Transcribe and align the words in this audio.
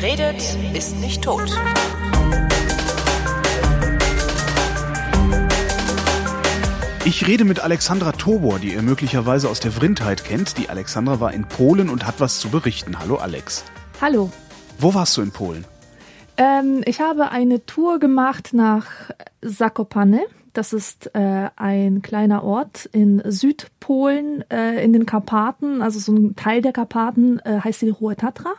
Wer 0.00 0.12
redet, 0.12 0.56
ist 0.72 0.98
nicht 0.98 1.22
tot. 1.22 1.50
Ich 7.04 7.26
rede 7.26 7.44
mit 7.44 7.60
Alexandra 7.60 8.12
Tobor, 8.12 8.58
die 8.60 8.72
ihr 8.72 8.80
möglicherweise 8.80 9.50
aus 9.50 9.60
der 9.60 9.72
Vrindheit 9.72 10.24
kennt. 10.24 10.56
Die 10.56 10.70
Alexandra 10.70 11.20
war 11.20 11.34
in 11.34 11.44
Polen 11.44 11.90
und 11.90 12.06
hat 12.06 12.18
was 12.18 12.40
zu 12.40 12.48
berichten. 12.48 12.98
Hallo 12.98 13.16
Alex. 13.16 13.64
Hallo. 14.00 14.30
Wo 14.78 14.94
warst 14.94 15.18
du 15.18 15.22
in 15.22 15.32
Polen? 15.32 15.66
Ähm, 16.38 16.80
ich 16.86 17.00
habe 17.00 17.30
eine 17.30 17.66
Tour 17.66 17.98
gemacht 17.98 18.54
nach 18.54 18.86
Zakopane. 19.46 20.22
Das 20.54 20.72
ist 20.72 21.14
äh, 21.14 21.50
ein 21.56 22.00
kleiner 22.00 22.42
Ort 22.42 22.86
in 22.86 23.20
Südpolen, 23.26 24.44
äh, 24.50 24.82
in 24.82 24.94
den 24.94 25.04
Karpaten, 25.04 25.82
also 25.82 25.98
so 25.98 26.12
ein 26.12 26.36
Teil 26.36 26.62
der 26.62 26.72
Karpaten 26.72 27.38
äh, 27.40 27.60
heißt 27.62 27.82
die 27.82 27.92
Hohe 27.92 28.16
Tatra 28.16 28.54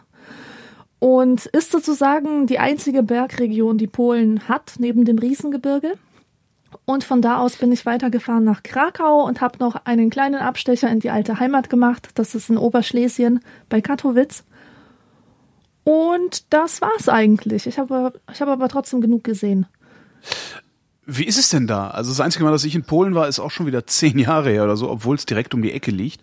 und 1.01 1.47
ist 1.47 1.71
sozusagen 1.71 2.45
die 2.45 2.59
einzige 2.59 3.01
Bergregion, 3.01 3.79
die 3.79 3.87
Polen 3.87 4.47
hat, 4.47 4.73
neben 4.77 5.03
dem 5.03 5.17
Riesengebirge. 5.17 5.95
Und 6.85 7.03
von 7.03 7.23
da 7.23 7.39
aus 7.39 7.55
bin 7.55 7.71
ich 7.71 7.87
weitergefahren 7.87 8.43
nach 8.43 8.61
Krakau 8.61 9.25
und 9.25 9.41
habe 9.41 9.57
noch 9.57 9.83
einen 9.85 10.11
kleinen 10.11 10.39
Abstecher 10.39 10.89
in 10.89 10.99
die 10.99 11.09
alte 11.09 11.39
Heimat 11.39 11.71
gemacht. 11.71 12.09
Das 12.13 12.35
ist 12.35 12.51
in 12.51 12.57
Oberschlesien 12.59 13.39
bei 13.67 13.81
Katowice. 13.81 14.43
Und 15.83 16.53
das 16.53 16.81
war's 16.81 17.09
eigentlich. 17.09 17.65
Ich 17.65 17.79
habe 17.79 18.13
ich 18.31 18.39
hab 18.39 18.47
aber 18.47 18.69
trotzdem 18.69 19.01
genug 19.01 19.23
gesehen. 19.23 19.65
Wie 21.07 21.25
ist 21.25 21.39
es 21.39 21.49
denn 21.49 21.65
da? 21.65 21.89
Also 21.89 22.11
das 22.11 22.21
einzige 22.21 22.43
Mal, 22.43 22.51
dass 22.51 22.63
ich 22.63 22.75
in 22.75 22.83
Polen 22.83 23.15
war, 23.15 23.27
ist 23.27 23.39
auch 23.39 23.49
schon 23.49 23.65
wieder 23.65 23.87
zehn 23.87 24.19
Jahre 24.19 24.51
her 24.51 24.65
oder 24.65 24.77
so, 24.77 24.87
obwohl 24.87 25.15
es 25.15 25.25
direkt 25.25 25.55
um 25.55 25.63
die 25.63 25.71
Ecke 25.71 25.89
liegt. 25.89 26.21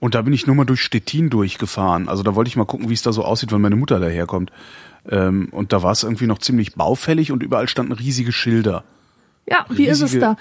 Und 0.00 0.14
da 0.14 0.22
bin 0.22 0.32
ich 0.32 0.46
nur 0.46 0.56
mal 0.56 0.64
durch 0.64 0.82
Stettin 0.82 1.30
durchgefahren. 1.30 2.08
Also 2.08 2.22
da 2.22 2.34
wollte 2.34 2.48
ich 2.48 2.56
mal 2.56 2.66
gucken, 2.66 2.90
wie 2.90 2.94
es 2.94 3.02
da 3.02 3.12
so 3.12 3.24
aussieht, 3.24 3.52
wenn 3.52 3.60
meine 3.60 3.76
Mutter 3.76 4.00
daherkommt. 4.00 4.52
Ähm, 5.08 5.48
und 5.50 5.72
da 5.72 5.82
war 5.82 5.92
es 5.92 6.02
irgendwie 6.02 6.26
noch 6.26 6.38
ziemlich 6.38 6.74
baufällig 6.74 7.32
und 7.32 7.42
überall 7.42 7.68
standen 7.68 7.92
riesige 7.92 8.32
Schilder. 8.32 8.84
Ja, 9.46 9.66
wie 9.68 9.86
ist 9.86 10.00
es 10.00 10.18
da? 10.18 10.36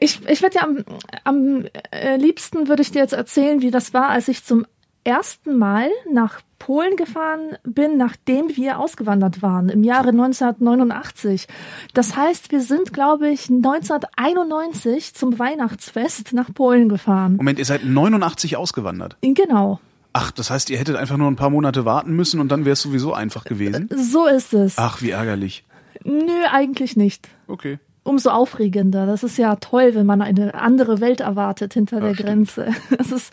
Ich, 0.00 0.26
ich 0.26 0.40
würde 0.40 0.56
ja 0.56 0.62
am, 0.62 0.84
am 1.24 1.66
äh, 1.90 2.16
liebsten 2.16 2.68
würde 2.68 2.82
ich 2.82 2.92
dir 2.92 3.00
jetzt 3.00 3.12
erzählen, 3.12 3.60
wie 3.60 3.70
das 3.70 3.92
war, 3.92 4.08
als 4.08 4.28
ich 4.28 4.44
zum 4.44 4.66
ersten 5.04 5.56
Mal 5.56 5.88
nach 6.10 6.40
Polen 6.58 6.96
gefahren 6.96 7.56
bin, 7.64 7.96
nachdem 7.96 8.56
wir 8.56 8.78
ausgewandert 8.78 9.42
waren, 9.42 9.68
im 9.70 9.82
Jahre 9.82 10.10
1989. 10.10 11.48
Das 11.94 12.16
heißt, 12.16 12.52
wir 12.52 12.60
sind, 12.60 12.92
glaube 12.92 13.30
ich, 13.30 13.48
1991 13.48 15.14
zum 15.14 15.38
Weihnachtsfest 15.38 16.32
nach 16.32 16.52
Polen 16.52 16.88
gefahren. 16.88 17.36
Moment, 17.36 17.58
ihr 17.58 17.64
seid 17.64 17.84
89 17.84 18.56
ausgewandert? 18.56 19.16
Genau. 19.22 19.80
Ach, 20.12 20.30
das 20.30 20.50
heißt, 20.50 20.70
ihr 20.70 20.78
hättet 20.78 20.96
einfach 20.96 21.16
nur 21.16 21.30
ein 21.30 21.36
paar 21.36 21.50
Monate 21.50 21.84
warten 21.84 22.12
müssen 22.12 22.40
und 22.40 22.50
dann 22.50 22.64
wäre 22.64 22.74
es 22.74 22.82
sowieso 22.82 23.14
einfach 23.14 23.44
gewesen? 23.44 23.88
So 23.96 24.26
ist 24.26 24.52
es. 24.52 24.74
Ach, 24.76 25.00
wie 25.02 25.10
ärgerlich. 25.10 25.64
Nö, 26.04 26.44
eigentlich 26.50 26.96
nicht. 26.96 27.28
Okay 27.46 27.78
umso 28.10 28.30
aufregender. 28.30 29.06
Das 29.06 29.22
ist 29.22 29.38
ja 29.38 29.56
toll, 29.56 29.94
wenn 29.94 30.06
man 30.06 30.20
eine 30.20 30.54
andere 30.54 31.00
Welt 31.00 31.20
erwartet 31.20 31.74
hinter 31.74 32.00
der 32.00 32.14
stimmt. 32.14 32.28
Grenze. 32.28 32.68
Das 32.98 33.12
ist 33.12 33.32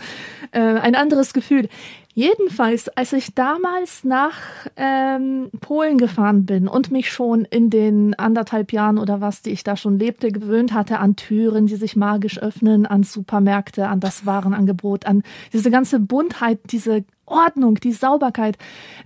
äh, 0.52 0.60
ein 0.60 0.96
anderes 0.96 1.34
Gefühl. 1.34 1.68
Jedenfalls, 2.14 2.90
als 2.90 3.14
ich 3.14 3.36
damals 3.36 4.04
nach 4.04 4.34
ähm, 4.76 5.52
Polen 5.60 6.00
gefahren 6.00 6.48
bin 6.48 6.68
und 6.68 6.90
mich 6.90 7.12
schon 7.12 7.46
in 7.46 7.70
den 7.70 8.18
anderthalb 8.18 8.74
Jahren 8.74 8.98
oder 8.98 9.22
was, 9.22 9.44
die 9.44 9.52
ich 9.52 9.64
da 9.64 9.78
schon 9.78 10.00
lebte, 10.00 10.32
gewöhnt 10.32 10.74
hatte 10.74 10.98
an 10.98 11.16
Türen, 11.16 11.68
die 11.68 11.76
sich 11.76 11.96
magisch 11.96 12.40
öffnen, 12.40 12.88
an 12.88 13.04
Supermärkte, 13.04 13.88
an 13.88 14.00
das 14.00 14.26
Warenangebot, 14.26 15.06
an 15.06 15.22
diese 15.54 15.70
ganze 15.70 16.00
Buntheit, 16.00 16.60
diese 16.72 17.06
Ordnung, 17.28 17.76
die 17.76 17.92
Sauberkeit, 17.92 18.58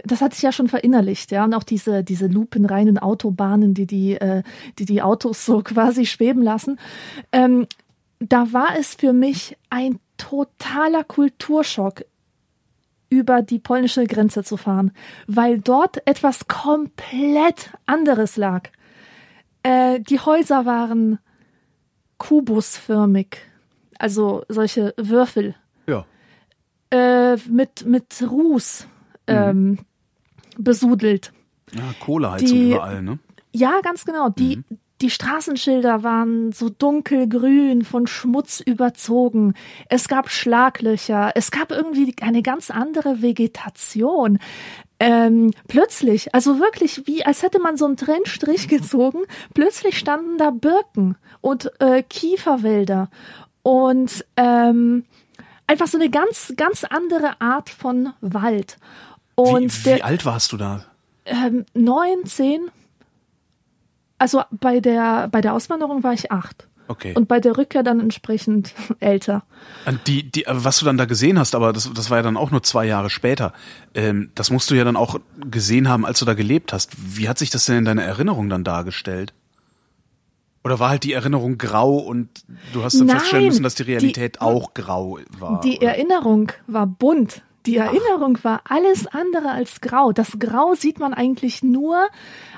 das 0.04 0.22
hatte 0.22 0.36
ich 0.36 0.42
ja 0.42 0.52
schon 0.52 0.70
verinnerlicht, 0.70 1.32
ja, 1.32 1.44
und 1.44 1.54
auch 1.54 1.64
diese 1.64 2.04
diese 2.04 2.28
lupenreinen 2.28 2.98
Autobahnen, 2.98 3.74
die 3.74 3.86
die 3.88 4.14
äh, 4.14 4.44
die 4.80 4.86
die 4.86 5.02
Autos 5.02 5.46
so 5.46 5.62
quasi 5.64 6.06
schweben 6.06 6.42
lassen. 6.44 6.80
Ähm, 7.32 7.68
da 8.20 8.54
war 8.54 8.78
es 8.78 8.96
für 8.96 9.14
mich 9.14 9.58
ein 9.70 10.00
totaler 10.18 11.04
Kulturschock 11.04 12.06
über 13.10 13.42
die 13.42 13.60
polnische 13.60 14.06
Grenze 14.06 14.44
zu 14.44 14.56
fahren, 14.56 14.92
weil 15.28 15.60
dort 15.60 16.08
etwas 16.08 16.48
komplett 16.48 17.72
anderes 17.86 18.38
lag. 18.38 18.70
Äh, 19.64 20.00
die 20.00 20.20
Häuser 20.20 20.66
waren 20.66 21.20
kubusförmig, 22.18 23.38
also 24.00 24.44
solche 24.48 24.94
Würfel. 24.98 25.56
Äh, 26.92 27.38
mit, 27.50 27.86
mit 27.86 28.24
Ruß 28.30 28.88
ähm, 29.28 29.64
mhm. 29.64 29.80
besudelt. 30.58 31.32
Ja, 31.74 31.84
Kohleheizung 32.00 32.48
die, 32.48 32.72
überall, 32.72 33.02
ne? 33.02 33.20
Ja, 33.54 33.80
ganz 33.82 34.04
genau. 34.06 34.30
Die, 34.30 34.58
mhm. 34.58 34.78
Die 35.02 35.10
Straßenschilder 35.10 36.04
waren 36.04 36.52
so 36.52 36.70
dunkelgrün, 36.70 37.84
von 37.84 38.06
Schmutz 38.06 38.60
überzogen. 38.60 39.56
Es 39.90 40.08
gab 40.08 40.30
Schlaglöcher. 40.30 41.32
Es 41.34 41.50
gab 41.50 41.72
irgendwie 41.72 42.14
eine 42.22 42.44
ganz 42.44 42.70
andere 42.70 43.24
Vegetation. 43.24 44.38
Ähm, 45.00 45.52
plötzlich, 45.68 46.36
also 46.36 46.60
wirklich 46.60 47.08
wie, 47.08 47.26
als 47.26 47.42
hätte 47.42 47.60
man 47.60 47.78
so 47.78 47.86
einen 47.86 47.98
Trennstrich 47.98 48.68
gezogen, 48.68 49.22
plötzlich 49.56 49.98
standen 49.98 50.38
da 50.38 50.52
Birken 50.52 51.16
und 51.42 51.72
äh, 51.82 52.04
Kieferwälder 52.04 53.10
und 53.64 54.24
ähm, 54.38 55.06
einfach 55.72 55.88
so 55.88 55.98
eine 55.98 56.10
ganz, 56.10 56.54
ganz 56.58 56.84
andere 56.84 57.40
Art 57.40 57.70
von 57.70 58.14
Wald. 58.20 58.78
Und 59.36 59.86
wie, 59.86 59.92
wie 59.92 59.96
der, 59.96 60.06
alt 60.06 60.26
warst 60.26 60.52
du 60.52 60.58
da? 60.58 60.86
Ähm, 61.26 61.66
neun, 61.74 62.26
zehn. 62.26 62.70
Also 64.18 64.44
bei 64.52 64.82
der, 64.82 65.30
bei 65.30 65.40
der 65.42 65.54
Auswanderung 65.54 66.04
war 66.04 66.14
ich 66.14 66.32
acht. 66.32 66.68
Okay. 66.90 67.14
Und 67.16 67.30
bei 67.30 67.40
der 67.40 67.58
Rückkehr 67.58 67.84
dann 67.84 68.02
entsprechend 68.02 68.74
älter. 69.00 69.44
Die, 70.08 70.30
die, 70.30 70.44
was 70.46 70.80
du 70.80 70.86
dann 70.86 70.98
da 70.98 71.06
gesehen 71.06 71.40
hast, 71.40 71.56
aber 71.56 71.72
das, 71.72 71.92
das 71.94 72.10
war 72.10 72.18
ja 72.18 72.24
dann 72.24 72.36
auch 72.36 72.52
nur 72.52 72.64
zwei 72.64 72.86
Jahre 72.86 73.10
später. 73.10 73.54
Ähm, 73.96 74.32
das 74.36 74.52
musst 74.52 74.70
du 74.70 74.76
ja 74.76 74.84
dann 74.84 74.98
auch 74.98 75.20
gesehen 75.50 75.88
haben, 75.88 76.06
als 76.06 76.20
du 76.20 76.26
da 76.26 76.34
gelebt 76.34 76.74
hast. 76.74 76.92
Wie 76.98 77.30
hat 77.30 77.40
sich 77.40 77.50
das 77.50 77.66
denn 77.66 77.78
in 77.78 77.86
deiner 77.86 78.04
Erinnerung 78.04 78.50
dann 78.50 78.66
dargestellt? 78.66 79.34
Oder 80.64 80.80
war 80.80 80.90
halt 80.90 81.04
die 81.04 81.14
Erinnerung 81.14 81.58
grau 81.58 81.98
und 81.98 82.30
du 82.74 82.84
hast 82.84 83.00
dann 83.00 83.08
Nein, 83.08 83.18
feststellen 83.18 83.48
müssen, 83.48 83.64
dass 83.64 83.76
die 83.76 83.84
Realität 83.84 84.36
die, 84.36 84.42
auch 84.42 84.74
grau 84.74 85.18
war? 85.40 85.62
Die 85.62 85.78
oder? 85.78 85.88
Erinnerung 85.88 86.52
war 86.68 86.86
bunt. 86.86 87.42
Die 87.66 87.78
Erinnerung 87.78 88.38
Ach. 88.40 88.44
war 88.44 88.62
alles 88.66 89.08
andere 89.08 89.52
als 89.52 89.82
grau. 89.82 90.12
Das 90.12 90.40
Grau 90.40 90.74
sieht 90.74 91.00
man 91.00 91.14
eigentlich 91.14 91.64
nur 91.64 92.08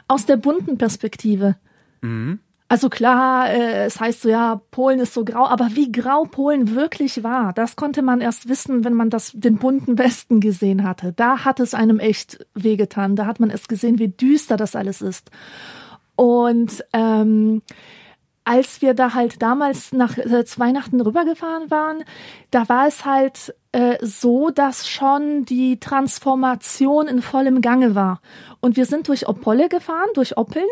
aus 0.07 0.25
der 0.25 0.37
bunten 0.37 0.77
Perspektive. 0.77 1.55
Mhm. 2.01 2.39
Also 2.69 2.89
klar, 2.89 3.49
äh, 3.49 3.85
es 3.85 3.99
heißt 3.99 4.23
so, 4.23 4.29
ja, 4.29 4.61
Polen 4.71 4.99
ist 4.99 5.13
so 5.13 5.23
grau, 5.23 5.45
aber 5.45 5.69
wie 5.75 5.91
grau 5.91 6.23
Polen 6.23 6.73
wirklich 6.73 7.23
war, 7.23 7.53
das 7.53 7.75
konnte 7.75 8.01
man 8.01 8.19
erst 8.19 8.49
wissen, 8.49 8.83
wenn 8.83 8.93
man 8.93 9.09
das, 9.09 9.31
den 9.33 9.57
bunten 9.57 9.97
Westen 9.99 10.39
gesehen 10.39 10.83
hatte. 10.83 11.13
Da 11.13 11.45
hat 11.45 11.59
es 11.59 11.73
einem 11.73 11.99
echt 11.99 12.45
wehgetan. 12.55 13.15
Da 13.15 13.25
hat 13.27 13.39
man 13.39 13.51
es 13.51 13.67
gesehen, 13.67 13.99
wie 13.99 14.07
düster 14.07 14.57
das 14.57 14.75
alles 14.75 15.01
ist. 15.01 15.29
Und 16.15 16.83
ähm, 16.93 17.61
als 18.45 18.81
wir 18.81 18.93
da 18.93 19.13
halt 19.13 19.41
damals 19.41 19.93
nach 19.93 20.17
äh, 20.17 20.43
Weihnachten 20.57 20.99
rübergefahren 20.99 21.71
waren, 21.71 22.03
da 22.51 22.67
war 22.67 22.87
es 22.87 23.05
halt 23.05 23.55
äh, 23.71 23.97
so, 24.01 24.49
dass 24.49 24.87
schon 24.87 25.45
die 25.45 25.79
Transformation 25.79 27.07
in 27.07 27.21
vollem 27.21 27.61
Gange 27.61 27.95
war. 27.95 28.21
Und 28.59 28.75
wir 28.75 28.85
sind 28.85 29.07
durch 29.07 29.27
Opolle 29.27 29.69
gefahren, 29.69 30.09
durch 30.13 30.37
Oppeln. 30.37 30.67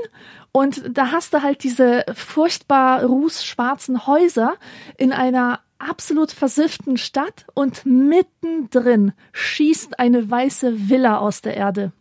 Und 0.51 0.83
da 0.97 1.11
hast 1.11 1.33
du 1.33 1.41
halt 1.41 1.63
diese 1.63 2.03
furchtbar 2.13 3.03
rußschwarzen 3.05 4.05
Häuser 4.05 4.55
in 4.97 5.13
einer 5.13 5.61
absolut 5.79 6.31
versifften 6.31 6.97
Stadt 6.97 7.45
und 7.53 7.85
mittendrin 7.85 9.13
schießt 9.31 9.97
eine 9.99 10.29
weiße 10.29 10.89
Villa 10.89 11.17
aus 11.17 11.41
der 11.41 11.55
Erde. 11.55 11.91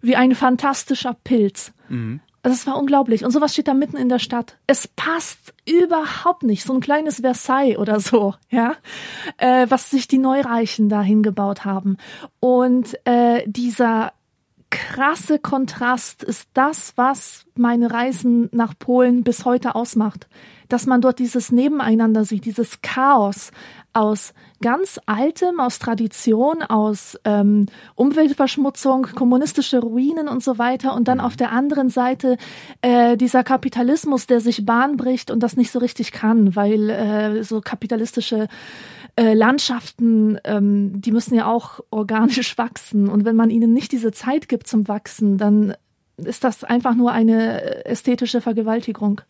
Wie 0.00 0.16
ein 0.16 0.34
fantastischer 0.34 1.14
Pilz. 1.24 1.72
Mhm. 1.88 2.20
Also 2.44 2.56
es 2.56 2.66
war 2.66 2.78
unglaublich. 2.78 3.24
Und 3.24 3.30
sowas 3.30 3.54
steht 3.54 3.68
da 3.68 3.74
mitten 3.74 3.96
in 3.96 4.10
der 4.10 4.18
Stadt. 4.18 4.58
Es 4.66 4.86
passt 4.86 5.54
überhaupt 5.66 6.42
nicht. 6.42 6.62
So 6.62 6.74
ein 6.74 6.80
kleines 6.80 7.20
Versailles 7.20 7.78
oder 7.78 8.00
so, 8.00 8.34
ja, 8.50 8.74
äh, 9.38 9.66
was 9.70 9.88
sich 9.88 10.08
die 10.08 10.18
Neureichen 10.18 10.90
da 10.90 11.00
hingebaut 11.00 11.64
haben. 11.64 11.96
Und 12.40 12.98
äh, 13.06 13.44
dieser 13.46 14.12
krasse 14.68 15.38
Kontrast 15.38 16.22
ist 16.22 16.50
das, 16.52 16.92
was 16.96 17.46
meine 17.54 17.90
Reisen 17.90 18.50
nach 18.52 18.74
Polen 18.78 19.24
bis 19.24 19.46
heute 19.46 19.74
ausmacht. 19.74 20.28
Dass 20.68 20.84
man 20.84 21.00
dort 21.00 21.20
dieses 21.20 21.50
Nebeneinander 21.50 22.26
sieht, 22.26 22.44
dieses 22.44 22.82
Chaos 22.82 23.52
aus 23.94 24.34
ganz 24.60 25.00
Altem, 25.06 25.60
aus 25.60 25.78
Tradition, 25.78 26.62
aus 26.62 27.18
ähm, 27.24 27.66
Umweltverschmutzung, 27.94 29.08
kommunistische 29.14 29.78
Ruinen 29.78 30.28
und 30.28 30.42
so 30.42 30.58
weiter 30.58 30.94
und 30.94 31.08
dann 31.08 31.18
mhm. 31.18 31.24
auf 31.24 31.36
der 31.36 31.52
anderen 31.52 31.88
Seite 31.88 32.36
äh, 32.82 33.16
dieser 33.16 33.44
Kapitalismus, 33.44 34.26
der 34.26 34.40
sich 34.40 34.66
Bahn 34.66 34.96
bricht 34.96 35.30
und 35.30 35.40
das 35.40 35.56
nicht 35.56 35.70
so 35.70 35.78
richtig 35.78 36.12
kann, 36.12 36.56
weil 36.56 36.90
äh, 36.90 37.44
so 37.44 37.60
kapitalistische 37.60 38.48
äh, 39.16 39.34
Landschaften, 39.34 40.38
ähm, 40.44 41.00
die 41.00 41.12
müssen 41.12 41.34
ja 41.34 41.46
auch 41.46 41.80
organisch 41.90 42.58
wachsen. 42.58 43.08
Und 43.08 43.24
wenn 43.24 43.36
man 43.36 43.50
ihnen 43.50 43.72
nicht 43.72 43.92
diese 43.92 44.12
Zeit 44.12 44.48
gibt 44.48 44.66
zum 44.66 44.88
Wachsen, 44.88 45.38
dann 45.38 45.74
ist 46.16 46.44
das 46.44 46.64
einfach 46.64 46.94
nur 46.94 47.12
eine 47.12 47.84
ästhetische 47.86 48.40
Vergewaltigung. 48.40 49.20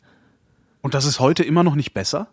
Und 0.81 0.95
das 0.95 1.07
ist 1.07 1.21
heute 1.21 1.43
immer 1.43 1.65
noch 1.65 1.75
nicht 1.75 1.95
besser? 1.95 2.29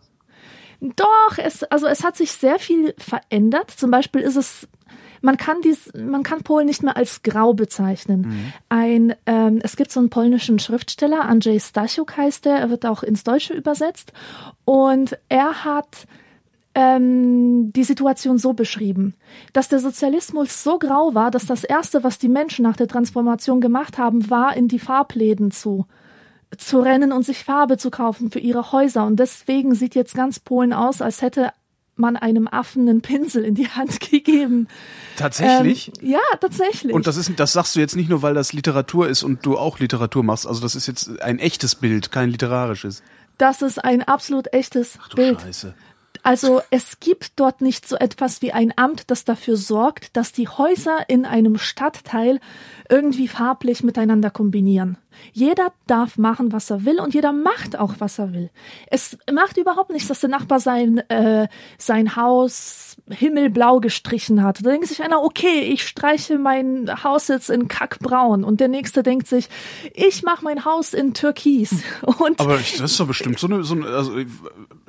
Doch, 0.96 1.38
es, 1.38 1.62
also 1.62 1.86
es 1.86 2.02
hat 2.02 2.16
sich 2.16 2.32
sehr 2.32 2.58
viel 2.58 2.92
verändert. 2.98 3.70
Zum 3.70 3.92
Beispiel 3.92 4.20
ist 4.20 4.34
es, 4.34 4.66
man 5.20 5.36
kann 5.36 5.60
dies, 5.62 5.92
man 5.94 6.24
kann 6.24 6.42
Polen 6.42 6.66
nicht 6.66 6.82
mehr 6.82 6.96
als 6.96 7.22
grau 7.22 7.54
bezeichnen. 7.54 8.22
Mhm. 8.22 8.52
Ein, 8.68 9.14
ähm, 9.26 9.60
es 9.62 9.76
gibt 9.76 9.92
so 9.92 10.00
einen 10.00 10.10
polnischen 10.10 10.58
Schriftsteller, 10.58 11.24
Andrzej 11.24 11.60
Stasiuk 11.60 12.16
heißt 12.16 12.46
er, 12.46 12.56
er 12.56 12.70
wird 12.70 12.84
auch 12.84 13.04
ins 13.04 13.22
Deutsche 13.22 13.54
übersetzt. 13.54 14.12
Und 14.64 15.16
er 15.28 15.64
hat 15.64 16.08
ähm, 16.74 17.72
die 17.72 17.84
Situation 17.84 18.38
so 18.38 18.52
beschrieben, 18.52 19.14
dass 19.52 19.68
der 19.68 19.78
Sozialismus 19.78 20.64
so 20.64 20.80
grau 20.80 21.14
war, 21.14 21.30
dass 21.30 21.46
das 21.46 21.62
Erste, 21.62 22.02
was 22.02 22.18
die 22.18 22.28
Menschen 22.28 22.64
nach 22.64 22.76
der 22.76 22.88
Transformation 22.88 23.60
gemacht 23.60 23.98
haben, 23.98 24.28
war, 24.30 24.56
in 24.56 24.66
die 24.66 24.80
Farbläden 24.80 25.52
zu 25.52 25.86
zu 26.56 26.80
rennen 26.80 27.12
und 27.12 27.24
sich 27.24 27.44
Farbe 27.44 27.78
zu 27.78 27.90
kaufen 27.90 28.30
für 28.30 28.38
ihre 28.38 28.72
Häuser. 28.72 29.06
Und 29.06 29.16
deswegen 29.16 29.74
sieht 29.74 29.94
jetzt 29.94 30.14
ganz 30.14 30.38
Polen 30.38 30.72
aus, 30.72 31.00
als 31.00 31.22
hätte 31.22 31.52
man 31.96 32.16
einem 32.16 32.48
Affen 32.48 32.88
einen 32.88 33.02
Pinsel 33.02 33.44
in 33.44 33.54
die 33.54 33.68
Hand 33.68 34.00
gegeben. 34.10 34.68
Tatsächlich? 35.16 35.92
Ähm, 36.00 36.10
ja, 36.10 36.20
tatsächlich. 36.40 36.94
Und 36.94 37.06
das 37.06 37.16
ist, 37.16 37.32
das 37.36 37.52
sagst 37.52 37.76
du 37.76 37.80
jetzt 37.80 37.96
nicht 37.96 38.08
nur, 38.08 38.22
weil 38.22 38.34
das 38.34 38.52
Literatur 38.52 39.08
ist 39.08 39.22
und 39.22 39.44
du 39.44 39.58
auch 39.58 39.78
Literatur 39.78 40.22
machst. 40.22 40.46
Also 40.46 40.60
das 40.60 40.74
ist 40.74 40.86
jetzt 40.86 41.20
ein 41.20 41.38
echtes 41.38 41.74
Bild, 41.74 42.10
kein 42.10 42.30
literarisches. 42.30 43.02
Das 43.38 43.62
ist 43.62 43.82
ein 43.82 44.02
absolut 44.02 44.52
echtes 44.52 44.98
Ach, 45.00 45.08
du 45.08 45.16
Bild. 45.16 45.40
Scheiße. 45.40 45.74
Also 46.22 46.60
es 46.70 47.00
gibt 47.00 47.40
dort 47.40 47.60
nicht 47.60 47.88
so 47.88 47.96
etwas 47.96 48.42
wie 48.42 48.52
ein 48.52 48.72
Amt, 48.76 49.10
das 49.10 49.24
dafür 49.24 49.56
sorgt, 49.56 50.16
dass 50.16 50.32
die 50.32 50.48
Häuser 50.48 51.08
in 51.08 51.26
einem 51.26 51.58
Stadtteil 51.58 52.38
irgendwie 52.88 53.26
farblich 53.26 53.82
miteinander 53.82 54.30
kombinieren. 54.30 54.98
Jeder 55.32 55.72
darf 55.86 56.18
machen, 56.18 56.52
was 56.52 56.70
er 56.70 56.84
will 56.84 57.00
und 57.00 57.14
jeder 57.14 57.32
macht 57.32 57.78
auch, 57.78 57.94
was 57.98 58.18
er 58.18 58.32
will. 58.32 58.50
Es 58.88 59.18
macht 59.32 59.56
überhaupt 59.56 59.90
nichts, 59.90 60.08
dass 60.08 60.20
der 60.20 60.30
Nachbar 60.30 60.60
sein, 60.60 60.98
äh, 61.08 61.48
sein 61.78 62.16
Haus 62.16 62.96
himmelblau 63.08 63.80
gestrichen 63.80 64.42
hat. 64.42 64.64
Da 64.64 64.70
denkt 64.70 64.88
sich 64.88 65.02
einer, 65.02 65.22
okay, 65.22 65.60
ich 65.60 65.86
streiche 65.86 66.38
mein 66.38 66.90
Haus 67.02 67.28
jetzt 67.28 67.50
in 67.50 67.68
kackbraun 67.68 68.44
und 68.44 68.60
der 68.60 68.68
nächste 68.68 69.02
denkt 69.02 69.26
sich, 69.26 69.48
ich 69.94 70.22
mache 70.22 70.44
mein 70.44 70.64
Haus 70.64 70.94
in 70.94 71.14
türkis. 71.14 71.82
Und 72.18 72.40
Aber 72.40 72.56
das 72.56 72.80
ist 72.80 73.00
doch 73.00 73.06
bestimmt 73.06 73.38
so 73.38 73.46
eine, 73.46 73.64
so 73.64 73.74
eine 73.74 73.86
also 73.86 74.16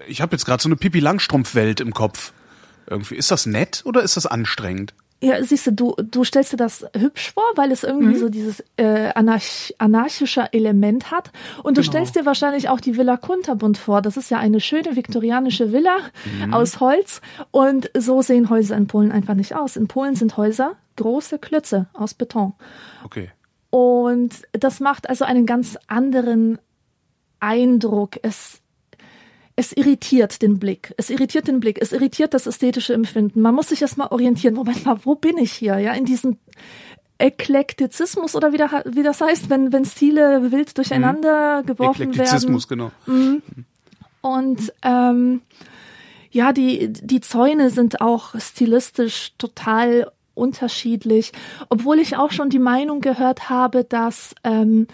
ich 0.07 0.21
habe 0.21 0.35
jetzt 0.35 0.45
gerade 0.45 0.61
so 0.61 0.69
eine 0.69 0.75
Pipi 0.75 0.99
Langstrumpf-Welt 0.99 1.79
im 1.79 1.93
Kopf. 1.93 2.33
Irgendwie 2.87 3.15
ist 3.15 3.31
das 3.31 3.45
nett 3.45 3.81
oder 3.85 4.03
ist 4.03 4.17
das 4.17 4.25
anstrengend? 4.25 4.93
Ja, 5.23 5.41
siehst 5.43 5.67
du, 5.67 5.71
du, 5.71 5.95
du 5.95 6.23
stellst 6.23 6.53
dir 6.53 6.57
das 6.57 6.85
hübsch 6.97 7.31
vor, 7.31 7.43
weil 7.55 7.71
es 7.71 7.83
irgendwie 7.83 8.15
mhm. 8.15 8.19
so 8.19 8.29
dieses 8.29 8.63
äh, 8.77 9.11
anarch 9.15 9.73
anarchische 9.77 10.51
Element 10.51 11.11
hat. 11.11 11.31
Und 11.63 11.77
du 11.77 11.81
genau. 11.81 11.91
stellst 11.91 12.15
dir 12.15 12.25
wahrscheinlich 12.25 12.69
auch 12.69 12.81
die 12.81 12.97
Villa 12.97 13.17
Kunterbund 13.17 13.77
vor. 13.77 14.01
Das 14.01 14.17
ist 14.17 14.29
ja 14.29 14.39
eine 14.39 14.59
schöne 14.59 14.95
viktorianische 14.95 15.71
Villa 15.71 15.97
mhm. 16.45 16.53
aus 16.53 16.79
Holz. 16.79 17.21
Und 17.51 17.89
so 17.97 18.21
sehen 18.21 18.49
Häuser 18.49 18.75
in 18.75 18.87
Polen 18.87 19.11
einfach 19.11 19.35
nicht 19.35 19.55
aus. 19.55 19.77
In 19.77 19.87
Polen 19.87 20.15
sind 20.15 20.35
Häuser 20.35 20.73
große 20.95 21.39
Klötze 21.39 21.87
aus 21.93 22.13
Beton. 22.13 22.53
Okay. 23.03 23.31
Und 23.69 24.43
das 24.51 24.79
macht 24.79 25.09
also 25.09 25.25
einen 25.25 25.45
ganz 25.45 25.77
anderen 25.87 26.59
Eindruck. 27.39 28.19
Es 28.21 28.61
es 29.55 29.71
irritiert 29.71 30.41
den 30.41 30.57
Blick. 30.57 30.93
Es 30.97 31.09
irritiert 31.09 31.47
den 31.47 31.59
Blick. 31.59 31.79
Es 31.81 31.91
irritiert 31.91 32.33
das 32.33 32.47
ästhetische 32.47 32.93
Empfinden. 32.93 33.41
Man 33.41 33.53
muss 33.53 33.69
sich 33.69 33.81
erstmal 33.81 34.07
orientieren. 34.07 34.55
Moment 34.55 34.85
mal, 34.85 34.99
wo 35.03 35.15
bin 35.15 35.37
ich 35.37 35.51
hier? 35.51 35.77
Ja, 35.77 35.93
in 35.93 36.05
diesem 36.05 36.37
Eklektizismus 37.19 38.35
oder 38.35 38.51
wie, 38.51 38.57
da, 38.57 38.83
wie 38.85 39.03
das 39.03 39.21
heißt, 39.21 39.49
wenn, 39.49 39.71
wenn 39.71 39.85
Stile 39.85 40.51
wild 40.51 40.77
durcheinander 40.77 41.61
mhm. 41.61 41.65
geworfen 41.67 42.09
Eklektizismus, 42.09 42.69
werden. 42.69 42.91
genau. 43.05 43.17
Mhm. 43.17 43.41
Und 44.21 44.73
ähm, 44.81 45.41
ja, 46.31 46.51
die, 46.51 46.91
die 46.91 47.21
Zäune 47.21 47.69
sind 47.69 48.01
auch 48.01 48.33
stilistisch 48.39 49.33
total 49.37 50.11
unterschiedlich, 50.33 51.31
obwohl 51.69 51.99
ich 51.99 52.17
auch 52.17 52.31
schon 52.31 52.49
die 52.49 52.59
Meinung 52.59 53.01
gehört 53.01 53.49
habe, 53.49 53.83
dass, 53.83 54.33
ähm, 54.43 54.87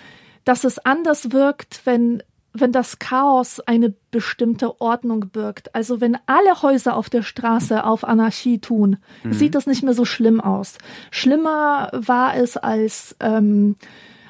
dass 0.44 0.66
es 0.66 0.80
anders 0.80 1.32
wirkt, 1.32 1.82
wenn 1.86 2.22
wenn 2.54 2.72
das 2.72 3.00
Chaos 3.00 3.60
eine 3.60 3.94
bestimmte 4.12 4.82
Ordnung 4.82 5.30
birgt. 5.30 5.76
Also 5.76 6.02
wenn 6.02 6.18
alle 6.26 6.62
Häuser 6.62 6.96
auf 6.96 7.10
der 7.10 7.22
Straße 7.22 7.84
auf 7.84 8.04
Anarchie 8.04 8.60
tun, 8.60 8.98
mhm. 9.24 9.34
sieht 9.34 9.56
das 9.56 9.68
nicht 9.68 9.84
mehr 9.84 9.94
so 9.94 10.06
schlimm 10.06 10.42
aus. 10.42 10.78
Schlimmer 11.12 11.90
war 11.94 12.36
es, 12.36 12.58
als 12.58 13.16
ähm, 13.20 13.76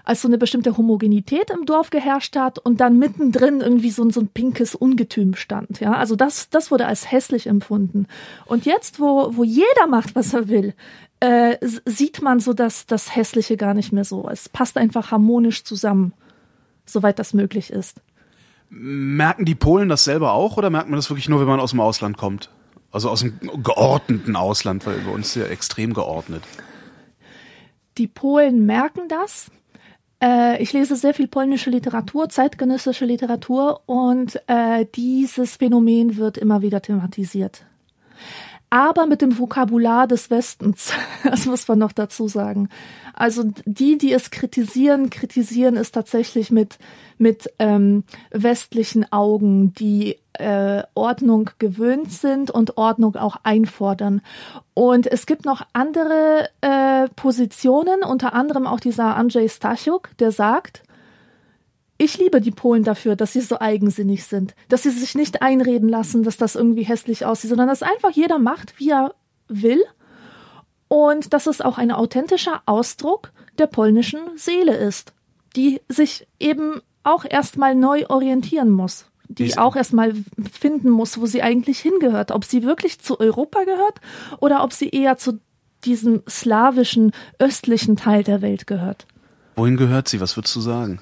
als 0.09 0.23
so 0.23 0.27
eine 0.27 0.39
bestimmte 0.39 0.75
Homogenität 0.75 1.51
im 1.51 1.67
Dorf 1.67 1.91
geherrscht 1.91 2.35
hat 2.35 2.57
und 2.57 2.81
dann 2.81 2.97
mittendrin 2.97 3.61
irgendwie 3.61 3.91
so, 3.91 4.09
so 4.09 4.21
ein 4.21 4.27
pinkes 4.27 4.73
Ungetüm 4.73 5.35
stand. 5.35 5.79
Ja, 5.81 5.93
also 5.93 6.15
das, 6.15 6.49
das 6.49 6.71
wurde 6.71 6.87
als 6.87 7.11
hässlich 7.11 7.45
empfunden. 7.45 8.07
Und 8.47 8.65
jetzt, 8.65 8.99
wo, 8.99 9.37
wo 9.37 9.43
jeder 9.43 9.85
macht, 9.87 10.15
was 10.15 10.33
er 10.33 10.47
will, 10.47 10.73
äh, 11.19 11.57
sieht 11.85 12.23
man 12.23 12.39
so 12.39 12.53
dass 12.53 12.87
das 12.87 13.15
Hässliche 13.15 13.55
gar 13.55 13.75
nicht 13.75 13.91
mehr 13.91 14.03
so. 14.03 14.27
Es 14.27 14.49
passt 14.49 14.77
einfach 14.77 15.11
harmonisch 15.11 15.63
zusammen, 15.63 16.13
soweit 16.85 17.19
das 17.19 17.35
möglich 17.35 17.69
ist. 17.69 18.01
Merken 18.69 19.45
die 19.45 19.55
Polen 19.55 19.89
das 19.89 20.03
selber 20.03 20.33
auch 20.33 20.57
oder 20.57 20.69
merkt 20.69 20.89
man 20.89 20.97
das 20.97 21.09
wirklich 21.09 21.29
nur, 21.29 21.39
wenn 21.39 21.47
man 21.47 21.59
aus 21.59 21.71
dem 21.71 21.79
Ausland 21.79 22.17
kommt? 22.17 22.49
Also 22.91 23.09
aus 23.09 23.21
dem 23.21 23.39
geordneten 23.63 24.35
Ausland, 24.35 24.85
weil 24.85 24.99
bei 24.99 25.11
uns 25.11 25.27
ist 25.27 25.35
ja 25.35 25.45
extrem 25.45 25.93
geordnet. 25.93 26.43
Die 27.97 28.07
Polen 28.07 28.65
merken 28.65 29.07
das. 29.07 29.51
Äh, 30.21 30.61
ich 30.61 30.73
lese 30.73 30.95
sehr 30.95 31.13
viel 31.13 31.27
polnische 31.27 31.69
Literatur, 31.69 32.29
zeitgenössische 32.29 33.05
Literatur 33.05 33.81
und 33.85 34.39
äh, 34.47 34.85
dieses 34.95 35.57
Phänomen 35.57 36.17
wird 36.17 36.37
immer 36.37 36.61
wieder 36.61 36.81
thematisiert 36.81 37.65
aber 38.69 39.05
mit 39.05 39.21
dem 39.21 39.37
Vokabular 39.37 40.07
des 40.07 40.29
Westens. 40.29 40.91
Das 41.23 41.45
muss 41.45 41.67
man 41.67 41.79
noch 41.79 41.91
dazu 41.91 42.27
sagen. 42.27 42.69
Also 43.13 43.43
die, 43.65 43.97
die 43.97 44.13
es 44.13 44.31
kritisieren, 44.31 45.09
kritisieren 45.09 45.75
es 45.75 45.91
tatsächlich 45.91 46.51
mit, 46.51 46.77
mit 47.17 47.51
ähm, 47.59 48.03
westlichen 48.31 49.11
Augen, 49.11 49.73
die 49.73 50.17
äh, 50.33 50.83
Ordnung 50.95 51.49
gewöhnt 51.59 52.11
sind 52.11 52.49
und 52.49 52.77
Ordnung 52.77 53.17
auch 53.17 53.37
einfordern. 53.43 54.21
Und 54.73 55.05
es 55.05 55.25
gibt 55.25 55.45
noch 55.45 55.63
andere 55.73 56.49
äh, 56.61 57.09
Positionen, 57.15 58.03
unter 58.03 58.33
anderem 58.33 58.65
auch 58.65 58.79
dieser 58.79 59.15
Andrzej 59.17 59.49
Stasiuk, 59.49 60.09
der 60.19 60.31
sagt, 60.31 60.83
ich 61.99 62.17
liebe 62.17 62.39
die 62.39 62.51
Polen 62.51 62.83
dafür, 62.83 63.15
dass 63.17 63.33
sie 63.33 63.41
so 63.41 63.59
eigensinnig 63.59 64.23
sind, 64.23 64.55
dass 64.69 64.83
sie 64.83 64.89
sich 64.89 65.15
nicht 65.15 65.41
einreden 65.41 65.89
lassen, 65.89 66.23
dass 66.23 66.37
das 66.37 66.55
irgendwie 66.55 66.83
hässlich 66.83 67.25
aussieht, 67.25 67.49
sondern 67.49 67.67
dass 67.67 67.83
einfach 67.83 68.11
jeder 68.11 68.39
macht, 68.39 68.79
wie 68.79 68.89
er 68.89 69.13
will. 69.49 69.83
Und 70.87 71.33
dass 71.33 71.45
es 71.45 71.61
auch 71.61 71.77
ein 71.77 71.91
authentischer 71.91 72.63
Ausdruck 72.65 73.31
der 73.59 73.67
polnischen 73.67 74.21
Seele 74.37 74.75
ist, 74.75 75.13
die 75.55 75.81
sich 75.89 76.25
eben 76.39 76.81
auch 77.03 77.25
erstmal 77.29 77.75
neu 77.75 78.05
orientieren 78.07 78.71
muss, 78.71 79.05
die 79.27 79.57
auch 79.57 79.75
erstmal 79.75 80.13
finden 80.51 80.89
muss, 80.89 81.19
wo 81.19 81.25
sie 81.25 81.43
eigentlich 81.43 81.79
hingehört, 81.79 82.31
ob 82.31 82.45
sie 82.45 82.63
wirklich 82.63 82.99
zu 82.99 83.19
Europa 83.19 83.65
gehört 83.65 83.99
oder 84.39 84.63
ob 84.63 84.71
sie 84.71 84.89
eher 84.89 85.17
zu 85.17 85.39
diesem 85.83 86.23
slawischen, 86.29 87.11
östlichen 87.39 87.97
Teil 87.97 88.23
der 88.23 88.41
Welt 88.41 88.67
gehört. 88.67 89.05
Wohin 89.57 89.75
gehört 89.75 90.07
sie? 90.07 90.21
Was 90.21 90.37
würdest 90.37 90.55
du 90.55 90.61
sagen? 90.61 91.01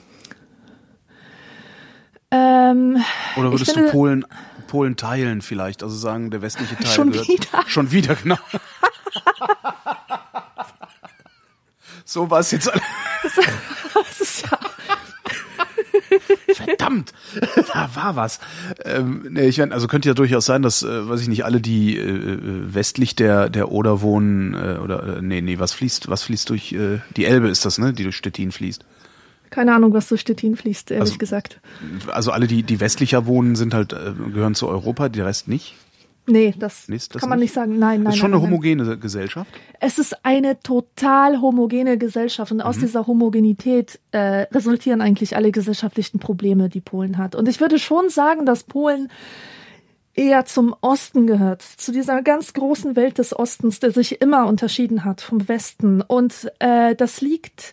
Ähm, 2.31 3.03
Oder 3.37 3.51
würdest 3.51 3.71
finde, 3.71 3.87
du 3.87 3.91
Polen, 3.91 4.25
Polen 4.67 4.97
teilen 4.97 5.41
vielleicht? 5.41 5.83
Also 5.83 5.95
sagen, 5.95 6.29
der 6.31 6.41
westliche 6.41 6.75
Teil 6.75 6.87
schon 6.87 7.11
gehört. 7.11 7.27
Wieder. 7.27 7.63
Schon 7.67 7.91
wieder, 7.91 8.15
genau. 8.15 8.37
so 12.05 12.29
war 12.29 12.39
es 12.39 12.51
jetzt. 12.51 12.67
das 13.93 14.21
ist 14.21 14.43
ja 14.43 14.59
Verdammt, 16.53 17.13
da 17.73 17.89
war 17.93 18.15
was. 18.15 18.39
Ähm, 18.83 19.27
nee, 19.29 19.47
ich 19.47 19.57
meine, 19.57 19.73
also 19.73 19.87
könnte 19.87 20.07
ja 20.07 20.13
durchaus 20.13 20.45
sein, 20.45 20.61
dass, 20.61 20.83
äh, 20.83 21.09
weiß 21.09 21.21
ich 21.21 21.27
nicht, 21.27 21.45
alle, 21.45 21.61
die 21.61 21.97
äh, 21.97 22.37
westlich 22.73 23.15
der 23.15 23.49
der 23.49 23.71
Oder 23.71 24.01
wohnen 24.01 24.53
äh, 24.53 24.77
oder 24.81 25.17
äh, 25.17 25.21
nee, 25.21 25.41
nee, 25.41 25.59
was 25.59 25.73
fließt, 25.73 26.09
was 26.09 26.23
fließt 26.23 26.49
durch 26.49 26.73
äh, 26.73 26.99
die 27.15 27.25
Elbe 27.25 27.49
ist 27.49 27.65
das, 27.65 27.77
ne, 27.77 27.93
die 27.93 28.03
durch 28.03 28.15
Stettin 28.15 28.51
fließt. 28.51 28.83
Keine 29.49 29.73
Ahnung, 29.73 29.93
was 29.93 30.07
durch 30.07 30.21
Stettin 30.21 30.55
fließt, 30.55 30.91
ehrlich 30.91 31.09
also, 31.09 31.17
gesagt. 31.17 31.61
Also 32.11 32.31
alle, 32.31 32.47
die, 32.47 32.63
die 32.63 32.79
westlicher 32.79 33.25
wohnen, 33.25 33.55
sind 33.55 33.73
halt, 33.73 33.93
äh, 33.93 34.13
gehören 34.33 34.55
zu 34.55 34.67
Europa, 34.67 35.09
der 35.09 35.25
Rest 35.25 35.47
nicht? 35.47 35.75
Nee, 36.29 36.53
das, 36.59 36.89
nee, 36.89 36.97
das 36.97 37.21
kann 37.21 37.29
man 37.29 37.39
nicht 37.39 37.53
sagen. 37.53 37.79
Nein, 37.79 38.03
nein. 38.03 38.11
Ist 38.11 38.19
schon 38.19 38.31
nein, 38.31 38.41
eine 38.41 38.49
homogene 38.49 38.83
nein. 38.83 38.99
Gesellschaft? 38.99 39.49
Es 39.79 39.97
ist 39.97 40.25
eine 40.25 40.59
total 40.59 41.39
homogene 41.39 41.97
Gesellschaft 41.97 42.51
und 42.51 42.59
aus 42.59 42.75
mhm. 42.77 42.81
dieser 42.81 43.07
Homogenität 43.07 43.99
äh, 44.11 44.45
resultieren 44.51 44.99
eigentlich 44.99 45.37
alle 45.37 45.51
gesellschaftlichen 45.51 46.19
Probleme, 46.19 46.67
die 46.67 46.81
Polen 46.81 47.17
hat. 47.17 47.33
Und 47.33 47.47
ich 47.47 47.61
würde 47.61 47.79
schon 47.79 48.09
sagen, 48.09 48.45
dass 48.45 48.65
Polen 48.65 49.09
eher 50.15 50.45
zum 50.45 50.75
Osten 50.81 51.27
gehört, 51.27 51.61
zu 51.61 51.93
dieser 51.93 52.21
ganz 52.23 52.51
großen 52.51 52.97
Welt 52.97 53.19
des 53.19 53.37
Ostens, 53.37 53.79
der 53.79 53.91
sich 53.91 54.19
immer 54.19 54.47
unterschieden 54.47 55.05
hat 55.05 55.21
vom 55.21 55.47
Westen. 55.47 56.01
Und 56.01 56.51
äh, 56.59 56.95
das 56.95 57.21
liegt 57.21 57.71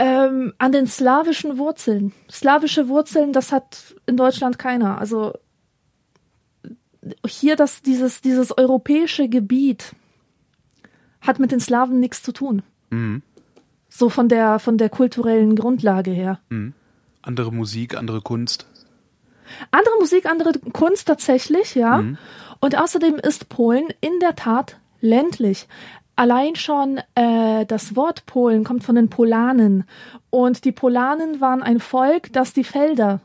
ähm, 0.00 0.54
an 0.56 0.72
den 0.72 0.86
slawischen 0.86 1.58
Wurzeln. 1.58 2.12
Slawische 2.30 2.88
Wurzeln, 2.88 3.34
das 3.34 3.52
hat 3.52 3.94
in 4.06 4.16
Deutschland 4.16 4.58
keiner. 4.58 4.98
Also 4.98 5.34
hier 7.26 7.54
das, 7.54 7.82
dieses, 7.82 8.22
dieses 8.22 8.56
europäische 8.56 9.28
Gebiet 9.28 9.94
hat 11.20 11.38
mit 11.38 11.52
den 11.52 11.60
Slawen 11.60 12.00
nichts 12.00 12.22
zu 12.22 12.32
tun. 12.32 12.62
Mhm. 12.88 13.20
So 13.90 14.08
von 14.08 14.30
der, 14.30 14.58
von 14.58 14.78
der 14.78 14.88
kulturellen 14.88 15.54
Grundlage 15.54 16.12
her. 16.12 16.40
Mhm. 16.48 16.72
Andere 17.20 17.52
Musik, 17.52 17.94
andere 17.94 18.22
Kunst. 18.22 18.66
Andere 19.70 19.98
Musik, 19.98 20.24
andere 20.24 20.52
Kunst 20.72 21.08
tatsächlich, 21.08 21.74
ja. 21.74 21.98
Mhm. 21.98 22.16
Und 22.60 22.78
außerdem 22.78 23.16
ist 23.16 23.50
Polen 23.50 23.88
in 24.00 24.18
der 24.20 24.34
Tat 24.34 24.78
ländlich. 25.02 25.68
Allein 26.20 26.54
schon 26.54 27.00
äh, 27.14 27.64
das 27.64 27.96
Wort 27.96 28.26
Polen 28.26 28.62
kommt 28.62 28.84
von 28.84 28.94
den 28.94 29.08
Polanen. 29.08 29.84
Und 30.28 30.66
die 30.66 30.70
Polanen 30.70 31.40
waren 31.40 31.62
ein 31.62 31.80
Volk, 31.80 32.30
das 32.34 32.52
die 32.52 32.62
Felder 32.62 33.22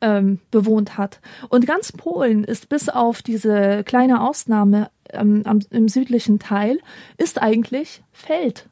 ähm, 0.00 0.40
bewohnt 0.50 0.98
hat. 0.98 1.20
Und 1.50 1.68
ganz 1.68 1.92
Polen 1.92 2.42
ist 2.42 2.68
bis 2.68 2.88
auf 2.88 3.22
diese 3.22 3.84
kleine 3.84 4.20
Ausnahme 4.20 4.90
ähm, 5.10 5.42
am, 5.44 5.60
im 5.70 5.88
südlichen 5.88 6.40
Teil, 6.40 6.80
ist 7.16 7.40
eigentlich 7.40 8.02
Feld. 8.10 8.66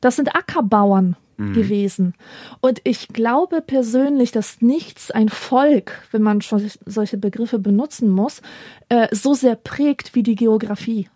Das 0.00 0.16
sind 0.16 0.34
Ackerbauern 0.34 1.14
mhm. 1.36 1.52
gewesen. 1.52 2.14
Und 2.60 2.80
ich 2.82 3.06
glaube 3.06 3.60
persönlich, 3.60 4.32
dass 4.32 4.60
nichts 4.60 5.12
ein 5.12 5.28
Volk, 5.28 6.04
wenn 6.10 6.22
man 6.22 6.40
schon 6.40 6.68
solche 6.84 7.16
Begriffe 7.16 7.60
benutzen 7.60 8.10
muss, 8.10 8.42
äh, 8.88 9.06
so 9.14 9.34
sehr 9.34 9.54
prägt 9.54 10.16
wie 10.16 10.24
die 10.24 10.34
Geografie. 10.34 11.08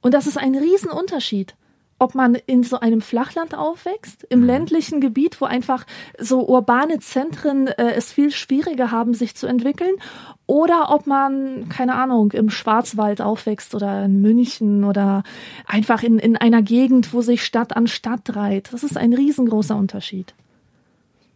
Und 0.00 0.14
das 0.14 0.26
ist 0.26 0.38
ein 0.38 0.54
Riesenunterschied 0.54 1.54
ob 1.98 2.14
man 2.14 2.34
in 2.34 2.62
so 2.62 2.78
einem 2.78 3.00
Flachland 3.00 3.56
aufwächst, 3.56 4.24
im 4.24 4.40
mhm. 4.40 4.46
ländlichen 4.46 5.00
Gebiet, 5.00 5.40
wo 5.40 5.46
einfach 5.46 5.84
so 6.18 6.46
urbane 6.46 7.00
Zentren 7.00 7.66
äh, 7.66 7.92
es 7.92 8.12
viel 8.12 8.30
schwieriger 8.30 8.90
haben, 8.90 9.14
sich 9.14 9.34
zu 9.34 9.46
entwickeln, 9.46 9.96
oder 10.46 10.90
ob 10.90 11.06
man, 11.06 11.68
keine 11.68 11.94
Ahnung, 11.96 12.32
im 12.32 12.50
Schwarzwald 12.50 13.20
aufwächst 13.20 13.74
oder 13.74 14.04
in 14.04 14.22
München 14.22 14.84
oder 14.84 15.22
einfach 15.66 16.02
in, 16.02 16.18
in 16.18 16.36
einer 16.36 16.62
Gegend, 16.62 17.12
wo 17.12 17.20
sich 17.20 17.44
Stadt 17.44 17.76
an 17.76 17.86
Stadt 17.86 18.34
reiht. 18.34 18.72
Das 18.72 18.82
ist 18.82 18.96
ein 18.96 19.12
riesengroßer 19.12 19.76
Unterschied. 19.76 20.34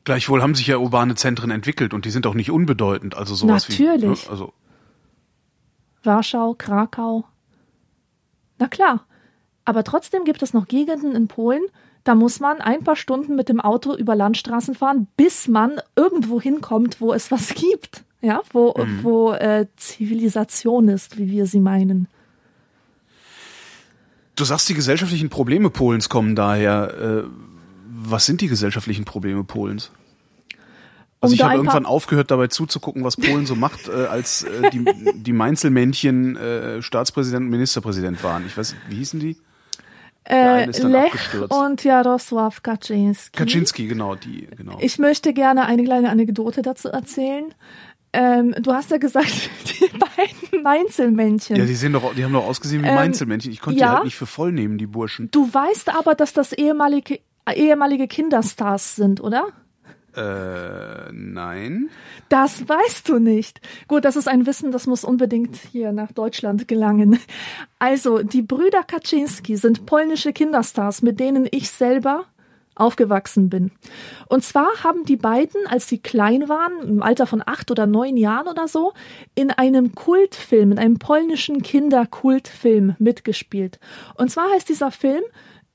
Gleichwohl 0.05 0.43
haben 0.43 0.55
sich 0.55 0.69
ja 0.69 0.79
urbane 0.79 1.15
Zentren 1.15 1.51
entwickelt 1.51 1.93
und 1.93 2.05
die 2.05 2.11
sind 2.11 2.27
auch 2.27 2.35
nicht 2.35 2.51
unbedeutend. 2.51 3.17
Also 3.17 3.35
sowas 3.35 3.69
Natürlich. 3.69 4.03
wie. 4.03 4.27
Ne, 4.27 4.31
also 4.31 4.53
Warschau, 6.05 6.55
Krakau. 6.55 7.25
Na 8.63 8.69
klar. 8.69 9.05
Aber 9.65 9.83
trotzdem 9.83 10.23
gibt 10.23 10.41
es 10.41 10.55
noch 10.55 10.69
Gegenden 10.69 11.17
in 11.17 11.27
Polen, 11.27 11.63
da 12.05 12.15
muss 12.15 12.39
man 12.39 12.61
ein 12.61 12.85
paar 12.85 12.95
Stunden 12.95 13.35
mit 13.35 13.49
dem 13.49 13.61
Auto 13.61 13.97
über 13.97 14.15
Landstraßen 14.15 14.77
fahren, 14.77 15.09
bis 15.17 15.49
man 15.49 15.81
irgendwo 15.97 16.41
hinkommt, 16.41 17.01
wo 17.01 17.13
es 17.13 17.33
was 17.33 17.55
gibt. 17.55 18.05
Ja, 18.21 18.43
wo, 18.53 18.73
mhm. 18.77 19.03
wo 19.03 19.33
äh, 19.33 19.67
Zivilisation 19.77 20.87
ist, 20.87 21.19
wie 21.19 21.29
wir 21.29 21.47
sie 21.47 21.59
meinen. 21.59 22.07
Du 24.37 24.45
sagst, 24.45 24.69
die 24.69 24.75
gesellschaftlichen 24.75 25.29
Probleme 25.29 25.71
Polens 25.71 26.09
kommen 26.09 26.37
daher. 26.37 27.25
Äh, 27.25 27.29
was 27.89 28.27
sind 28.27 28.41
die 28.43 28.49
gesellschaftlichen 28.49 29.05
Probleme 29.05 29.43
Polens? 29.43 29.91
Also 31.23 31.35
um 31.35 31.37
ich 31.37 31.43
habe 31.45 31.55
irgendwann 31.55 31.87
aufgehört, 31.87 32.33
dabei 32.33 32.49
zuzugucken, 32.49 33.05
was 33.05 33.17
Polen 33.17 33.47
so 33.47 33.55
macht, 33.55 33.89
äh, 33.89 34.07
als 34.07 34.43
äh, 34.43 34.71
die, 34.71 34.85
die 35.15 35.33
Mainzelmännchen 35.33 36.37
äh, 36.37 36.83
Staatspräsident 36.83 37.45
und 37.45 37.51
Ministerpräsident 37.51 38.23
waren. 38.25 38.45
Ich 38.47 38.57
weiß, 38.57 38.75
wie 38.89 38.97
hießen 38.97 39.21
die? 39.21 39.37
Äh, 40.25 40.67
Lech 40.67 41.35
und 41.49 41.83
Jarosław 41.83 42.61
Kaczynski. 42.63 43.37
Kaczynski, 43.37 43.89
genau, 43.89 44.15
die, 44.15 44.49
genau. 44.57 44.79
Ich 44.81 44.99
möchte 44.99 45.33
gerne 45.33 45.67
eine 45.67 45.85
kleine 45.85 46.11
Anekdote 46.11 46.63
dazu 46.63 46.89
erzählen. 46.89 47.53
Ähm, 48.13 48.55
du 48.59 48.73
hast 48.73 48.91
ja 48.91 48.99
gesagt, 48.99 49.33
die 49.81 49.89
beiden 49.97 50.63
Mainzelmännchen. 50.63 51.57
Ja, 51.57 51.65
die 51.65 51.75
sehen 51.75 51.93
doch, 51.93 52.15
die 52.15 52.25
haben 52.25 52.33
doch 52.33 52.47
ausgesehen 52.47 52.83
wie 52.83 52.89
ähm, 52.89 52.97
Mainzelmännchen. 52.97 53.53
Ich 53.53 53.61
konnte 53.61 53.81
ja, 53.81 53.87
die 53.87 53.95
halt 53.95 54.05
nicht 54.05 54.17
für 54.17 54.27
voll 54.27 54.53
nehmen, 54.53 54.77
die 54.77 54.87
Burschen. 54.87 55.31
Du 55.31 55.53
weißt 55.53 55.89
aber, 55.95 56.15
dass 56.15 56.33
das 56.33 56.53
ehemalige, 56.53 57.21
ehemalige 57.53 58.09
Kinderstars 58.09 58.97
sind, 58.97 59.21
oder? 59.21 59.49
Äh, 60.15 61.13
nein. 61.13 61.89
Das 62.29 62.69
weißt 62.69 63.09
du 63.09 63.19
nicht. 63.19 63.61
Gut, 63.89 64.05
das 64.05 64.17
ist 64.17 64.29
ein 64.29 64.47
Wissen, 64.47 64.71
das 64.71 64.87
muss 64.87 65.05
unbedingt 65.05 65.57
hier 65.57 65.93
nach 65.93 66.13
Deutschland 66.13 66.69
gelangen. 66.69 67.19
Also, 67.79 68.23
die 68.23 68.43
Brüder 68.43 68.83
Kaczynski 68.83 69.57
sind 69.57 69.87
polnische 69.87 70.33
Kinderstars, 70.33 71.03
mit 71.03 71.19
denen 71.19 71.49
ich 71.51 71.71
selber 71.71 72.27
aufgewachsen 72.75 73.49
bin. 73.51 73.71
Und 74.29 74.45
zwar 74.45 74.69
haben 74.83 75.05
die 75.05 75.17
beiden, 75.17 75.67
als 75.67 75.89
sie 75.89 75.99
klein 75.99 76.49
waren, 76.49 76.81
im 76.83 77.03
Alter 77.03 77.27
von 77.27 77.43
acht 77.45 77.71
oder 77.71 77.87
neun 77.87 78.17
Jahren 78.17 78.49
oder 78.49 78.69
so, 78.69 78.93
in 79.35 79.51
einem 79.51 79.95
Kultfilm, 79.95 80.73
in 80.73 80.79
einem 80.79 80.99
polnischen 80.99 81.63
Kinderkultfilm 81.63 82.97
mitgespielt. 82.99 83.79
Und 84.17 84.31
zwar 84.31 84.51
heißt 84.51 84.69
dieser 84.69 84.91
Film 84.91 85.23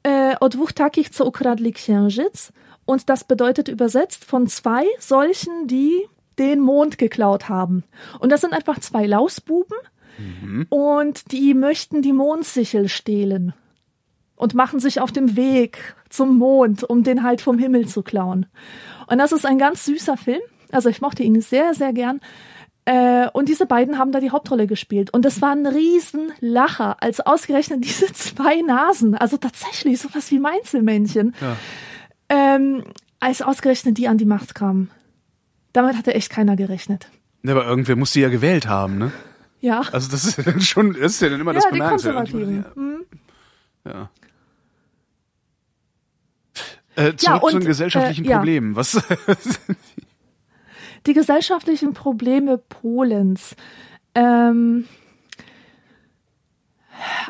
äh, 0.03 0.35
Od 0.39 0.55
dwóch 0.55 0.71
takich, 0.71 1.11
co 1.11 1.25
ukradli 1.25 1.71
księżyc. 1.71 2.51
Und 2.87 3.09
das 3.09 3.25
bedeutet 3.25 3.67
übersetzt 3.67 4.23
von 4.23 4.47
zwei 4.47 4.85
solchen, 4.97 5.67
die 5.67 6.07
den 6.39 6.61
Mond 6.61 6.97
geklaut 6.97 7.49
haben. 7.49 7.83
Und 8.19 8.31
das 8.31 8.41
sind 8.41 8.53
einfach 8.53 8.79
zwei 8.79 9.05
Lausbuben 9.05 9.77
mhm. 10.17 10.67
und 10.69 11.33
die 11.33 11.53
möchten 11.53 12.01
die 12.01 12.13
Mondsichel 12.13 12.87
stehlen 12.87 13.53
und 14.37 14.53
machen 14.53 14.79
sich 14.79 15.01
auf 15.01 15.11
dem 15.11 15.35
Weg 15.35 15.95
zum 16.09 16.37
Mond, 16.37 16.85
um 16.85 17.03
den 17.03 17.23
halt 17.23 17.41
vom 17.41 17.59
Himmel 17.59 17.89
zu 17.89 18.03
klauen. 18.03 18.45
Und 19.07 19.17
das 19.17 19.33
ist 19.33 19.45
ein 19.45 19.57
ganz 19.57 19.83
süßer 19.83 20.15
Film. 20.15 20.41
Also 20.71 20.87
ich 20.87 21.01
mochte 21.01 21.23
ihn 21.23 21.41
sehr, 21.41 21.73
sehr 21.73 21.91
gern. 21.91 22.21
Äh, 22.85 23.27
und 23.33 23.49
diese 23.49 23.65
beiden 23.65 23.97
haben 23.97 24.13
da 24.13 24.21
die 24.21 24.31
Hauptrolle 24.31 24.65
gespielt. 24.65 25.13
Und 25.13 25.25
es 25.25 25.41
war 25.41 25.51
ein 25.51 25.65
Riesenlacher, 25.65 27.03
als 27.03 27.19
ausgerechnet 27.19 27.83
diese 27.83 28.13
zwei 28.13 28.61
Nasen, 28.61 29.13
also 29.13 29.35
tatsächlich 29.35 29.99
sowas 29.99 30.31
wie 30.31 30.39
Meinzelmännchen, 30.39 31.35
ja 31.41 31.57
ähm, 32.29 32.83
als 33.19 33.41
ausgerechnet 33.41 33.97
die 33.97 34.07
an 34.07 34.17
die 34.17 34.25
Macht 34.25 34.55
kamen. 34.55 34.91
Damit 35.73 35.95
hatte 35.95 36.13
echt 36.13 36.29
keiner 36.29 36.55
gerechnet. 36.55 37.09
Ja, 37.43 37.51
aber 37.51 37.65
irgendwer 37.65 37.95
musste 37.95 38.19
ja 38.19 38.29
gewählt 38.29 38.67
haben, 38.67 38.97
ne? 38.97 39.11
Ja. 39.59 39.81
Also 39.91 40.09
das 40.11 40.25
ist 40.25 40.37
ja 40.37 40.43
dann 40.45 40.61
schon, 40.61 40.93
das 40.93 41.13
ist 41.13 41.21
ja 41.21 41.29
dann 41.29 41.41
immer 41.41 41.53
ja, 41.53 41.59
das 41.59 41.69
Bemerkenswerte. 41.69 42.37
Mhm. 42.75 43.05
Ja. 43.85 44.09
Äh, 46.95 47.15
zurück 47.15 47.21
ja, 47.21 47.35
und, 47.35 47.51
zu 47.51 47.59
den 47.59 47.67
gesellschaftlichen 47.67 48.25
äh, 48.25 48.33
Problemen. 48.35 48.71
Ja. 48.71 48.77
Was? 48.77 49.01
die 51.05 51.13
gesellschaftlichen 51.13 51.93
Probleme 51.93 52.57
Polens. 52.57 53.55
Ähm, 54.15 54.85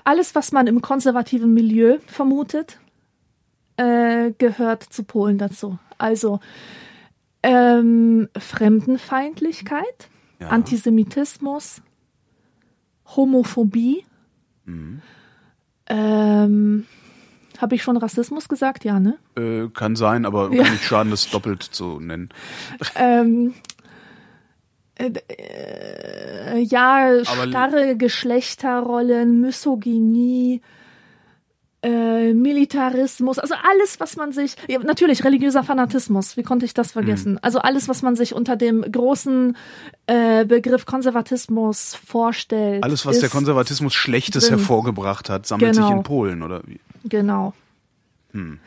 alles, 0.06 0.36
was 0.36 0.54
man 0.54 0.68
im 0.68 0.82
konservativen 0.82 1.54
Milieu 1.54 1.98
vermutet, 2.08 2.80
äh, 3.78 4.32
gehört 4.38 4.84
zu 4.84 5.04
Polen 5.04 5.38
dazu. 5.38 5.80
Also 5.98 6.40
ähm, 7.44 8.28
Fremdenfeindlichkeit, 8.38 10.10
ja. 10.40 10.50
Antisemitismus, 10.50 11.82
Homophobie. 13.16 14.04
Mhm. 14.66 15.02
Ähm, 15.88 16.86
Habe 17.60 17.76
ich 17.76 17.84
schon 17.84 17.98
Rassismus 17.98 18.50
gesagt? 18.50 18.84
Ja, 18.84 19.00
ne? 19.00 19.18
Äh, 19.36 19.70
kann 19.70 19.96
sein, 19.96 20.26
aber 20.26 20.54
ja. 20.54 20.64
kann 20.64 20.74
nicht 20.74 20.84
schaden, 20.84 21.12
das 21.12 21.30
doppelt 21.30 21.64
zu 21.64 22.00
nennen. 22.00 22.30
Ähm, 22.96 23.54
äh, 24.96 25.12
äh, 25.30 26.60
ja, 26.60 27.24
starre 27.24 27.96
Geschlechterrollen, 27.98 29.42
Misogynie, 29.42 30.62
äh, 31.84 32.34
Militarismus, 32.34 33.38
also 33.38 33.54
alles, 33.54 34.00
was 34.00 34.16
man 34.16 34.32
sich, 34.32 34.56
ja, 34.68 34.80
natürlich 34.80 35.24
religiöser 35.24 35.64
Fanatismus, 35.64 36.36
wie 36.36 36.44
konnte 36.44 36.66
ich 36.66 36.74
das 36.74 36.92
vergessen? 36.92 37.34
Mhm. 37.34 37.40
Also 37.42 37.60
alles, 37.60 37.88
was 37.88 38.02
man 38.02 38.16
sich 38.16 38.34
unter 38.34 38.56
dem 38.56 38.82
großen 38.82 39.56
äh, 40.08 40.46
Begriff 40.46 40.86
Konservatismus 40.86 41.96
vorstellt. 41.96 42.84
Alles, 42.84 43.06
was 43.06 43.20
der 43.20 43.30
Konservatismus 43.30 43.94
Schlechtes 43.94 44.48
drin. 44.48 44.58
hervorgebracht 44.58 45.30
hat, 45.30 45.46
sammelt 45.46 45.74
genau. 45.74 45.88
sich 45.88 45.96
in 45.98 46.04
Polen, 46.04 46.42
oder 46.42 46.62
wie? 46.66 46.80
Genau. 47.06 47.54
Hm. 48.32 48.60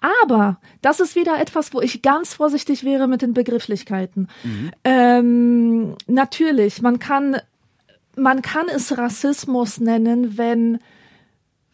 Aber 0.00 0.58
das 0.82 1.00
ist 1.00 1.16
wieder 1.16 1.40
etwas, 1.40 1.72
wo 1.72 1.80
ich 1.80 2.02
ganz 2.02 2.34
vorsichtig 2.34 2.84
wäre 2.84 3.08
mit 3.08 3.22
den 3.22 3.32
Begrifflichkeiten. 3.32 4.28
Mhm. 4.42 4.70
Ähm, 4.84 5.94
natürlich, 6.06 6.82
man 6.82 6.98
kann, 6.98 7.38
man 8.14 8.42
kann 8.42 8.66
es 8.68 8.96
Rassismus 8.96 9.80
nennen, 9.80 10.36
wenn 10.36 10.78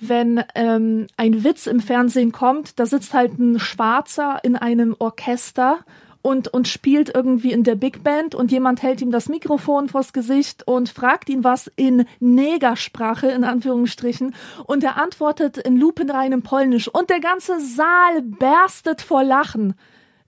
wenn 0.00 0.42
ähm, 0.54 1.07
ein 1.16 1.45
Witz 1.45 1.66
im 1.66 1.80
Fernsehen 1.80 2.33
kommt, 2.33 2.78
da 2.78 2.87
sitzt 2.87 3.14
halt 3.14 3.38
ein 3.38 3.59
Schwarzer 3.59 4.40
in 4.42 4.57
einem 4.57 4.97
Orchester 4.99 5.80
und, 6.23 6.49
und 6.49 6.69
spielt 6.69 7.14
irgendwie 7.14 7.52
in 7.52 7.64
der 7.64 7.76
Big 7.76 8.02
Band 8.02 8.35
und 8.35 8.52
jemand 8.52 8.83
hält 8.83 9.00
ihm 9.00 9.11
das 9.11 9.28
Mikrofon 9.28 9.88
vors 9.88 10.12
Gesicht 10.12 10.66
und 10.66 10.88
fragt 10.88 11.28
ihn 11.28 11.45
was 11.45 11.71
in 11.76 12.04
Negersprache, 12.19 13.28
in 13.28 13.45
Anführungsstrichen, 13.45 14.35
und 14.66 14.85
er 14.85 14.97
antwortet 14.97 15.57
in 15.59 15.76
lupenreinem 15.76 16.42
Polnisch 16.42 16.88
und 16.88 17.11
der 17.11 17.21
ganze 17.21 17.61
Saal 17.61 18.23
berstet 18.23 19.00
vor 19.00 19.25
Lachen. 19.25 19.75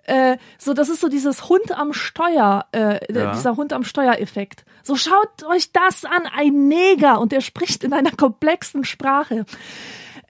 Äh, 0.05 0.37
so, 0.59 0.75
das 0.75 0.89
ist 0.89 1.01
so 1.01 1.09
dieses 1.09 1.49
Hund 1.49 1.71
am 1.77 1.93
Steuer, 1.93 2.67
äh, 2.73 2.99
Ja. 3.13 3.33
dieser 3.33 3.57
Hund 3.57 3.73
am 3.73 3.85
Steuereffekt. 3.85 4.65
So 4.83 4.97
schaut 4.97 5.45
euch 5.45 5.71
das 5.73 6.05
an, 6.05 6.23
ein 6.35 6.67
Neger 6.69 7.21
und 7.21 7.31
der 7.33 7.41
spricht 7.41 7.85
in 7.85 7.93
einer 7.93 8.11
komplexen 8.11 8.85
Sprache. 8.85 9.45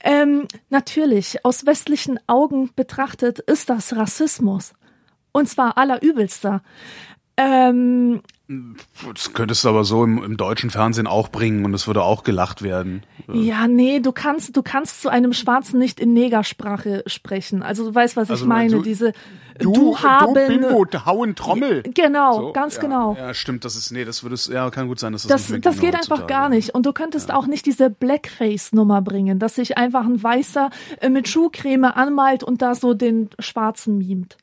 Ähm, 0.04 0.46
natürlich, 0.68 1.44
aus 1.44 1.64
westlichen 1.64 2.18
Augen 2.26 2.70
betrachtet 2.74 3.38
ist 3.38 3.70
das 3.70 3.96
Rassismus. 3.96 4.74
Und 5.32 5.48
zwar 5.48 5.78
allerübelster. 5.78 6.62
Ähm, 7.38 8.20
Das 9.14 9.32
könntest 9.32 9.64
du 9.64 9.68
aber 9.68 9.84
so 9.84 10.04
im, 10.04 10.22
im 10.22 10.36
deutschen 10.36 10.70
Fernsehen 10.70 11.06
auch 11.06 11.28
bringen 11.28 11.64
und 11.64 11.74
es 11.74 11.86
würde 11.86 12.02
auch 12.02 12.22
gelacht 12.24 12.62
werden. 12.62 13.02
ja, 13.32 13.66
nee, 13.68 14.00
du 14.00 14.12
kannst, 14.12 14.56
du 14.56 14.62
kannst 14.62 15.02
zu 15.02 15.08
einem 15.08 15.32
Schwarzen 15.32 15.78
nicht 15.78 16.00
in 16.00 16.12
Negersprache 16.12 17.02
sprechen. 17.06 17.62
Also 17.62 17.84
du 17.88 17.94
weißt, 17.94 18.16
was 18.16 18.30
Also, 18.30 18.44
ich 18.44 18.48
meine. 18.48 18.70
du- 18.70 18.82
Diese, 18.82 19.12
du, 19.58 19.98
haben, 19.98 20.34
hauen 21.06 21.34
Trommel. 21.36 21.82
genau, 21.94 22.32
So, 22.40 22.52
ganz 22.52 22.76
ja, 22.76 22.80
genau. 22.80 23.14
Ja, 23.18 23.34
stimmt, 23.34 23.64
das 23.64 23.76
ist, 23.76 23.90
nee, 23.92 24.04
das 24.04 24.22
würde 24.22 24.34
es, 24.34 24.46
ja, 24.48 24.68
kann 24.70 24.88
gut 24.88 24.98
sein, 24.98 25.12
dass 25.12 25.22
das, 25.22 25.42
Das, 25.42 25.50
nicht 25.50 25.66
das 25.66 25.78
geht 25.78 25.94
einfach 25.94 26.26
gar 26.26 26.48
nicht. 26.48 26.70
Und 26.74 26.86
du 26.86 26.92
könntest 26.92 27.32
auch 27.32 27.46
nicht 27.46 27.66
diese 27.66 27.90
Blackface-Nummer 27.90 29.02
bringen, 29.02 29.38
dass 29.38 29.54
sich 29.56 29.76
einfach 29.78 30.04
ein 30.04 30.22
Weißer 30.22 30.70
äh, 31.00 31.08
mit 31.08 31.28
Schuhcreme 31.28 31.84
anmalt 31.84 32.42
und 32.44 32.62
da 32.62 32.74
so 32.74 32.94
den 32.94 33.30
Schwarzen 33.38 33.98
mimt. 33.98 34.36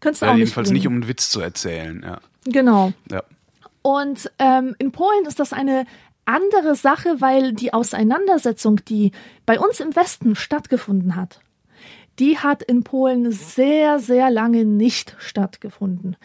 Könntest 0.00 0.22
du 0.22 0.26
Ja, 0.26 0.32
auch 0.32 0.36
nicht 0.36 0.46
jedenfalls 0.46 0.68
bringen. 0.68 0.78
nicht, 0.78 0.86
um 0.86 0.94
einen 0.94 1.08
Witz 1.08 1.30
zu 1.30 1.40
erzählen, 1.40 2.02
ja. 2.04 2.18
Genau. 2.44 2.92
ja. 3.10 3.22
Und 3.82 4.30
ähm, 4.38 4.74
in 4.78 4.92
Polen 4.92 5.26
ist 5.26 5.40
das 5.40 5.52
eine 5.52 5.86
andere 6.24 6.74
Sache, 6.74 7.20
weil 7.20 7.52
die 7.52 7.72
Auseinandersetzung, 7.72 8.80
die 8.88 9.12
bei 9.44 9.58
uns 9.58 9.80
im 9.80 9.94
Westen 9.94 10.36
stattgefunden 10.36 11.16
hat, 11.16 11.40
die 12.18 12.38
hat 12.38 12.62
in 12.62 12.84
Polen 12.84 13.32
sehr, 13.32 13.98
sehr 13.98 14.30
lange 14.30 14.64
nicht 14.64 15.16
stattgefunden. 15.18 16.16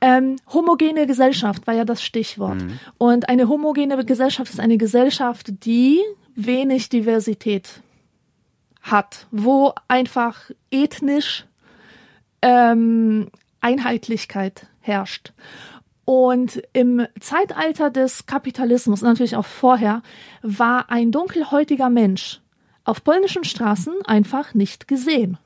Ähm, 0.00 0.36
homogene 0.52 1.06
Gesellschaft 1.06 1.66
war 1.66 1.74
ja 1.74 1.84
das 1.84 2.02
Stichwort. 2.02 2.62
Und 2.98 3.28
eine 3.28 3.48
homogene 3.48 4.04
Gesellschaft 4.04 4.52
ist 4.52 4.60
eine 4.60 4.76
Gesellschaft, 4.76 5.64
die 5.64 6.00
wenig 6.34 6.88
Diversität 6.88 7.82
hat, 8.82 9.26
wo 9.30 9.72
einfach 9.88 10.50
ethnisch 10.70 11.46
ähm, 12.42 13.28
Einheitlichkeit 13.60 14.66
herrscht. 14.80 15.32
Und 16.04 16.62
im 16.72 17.06
Zeitalter 17.20 17.90
des 17.90 18.26
Kapitalismus, 18.26 19.02
natürlich 19.02 19.36
auch 19.36 19.46
vorher, 19.46 20.02
war 20.42 20.90
ein 20.90 21.12
dunkelhäutiger 21.12 21.90
Mensch 21.90 22.40
auf 22.84 23.04
polnischen 23.04 23.44
Straßen 23.44 23.94
einfach 24.04 24.54
nicht 24.54 24.88
gesehen. 24.88 25.38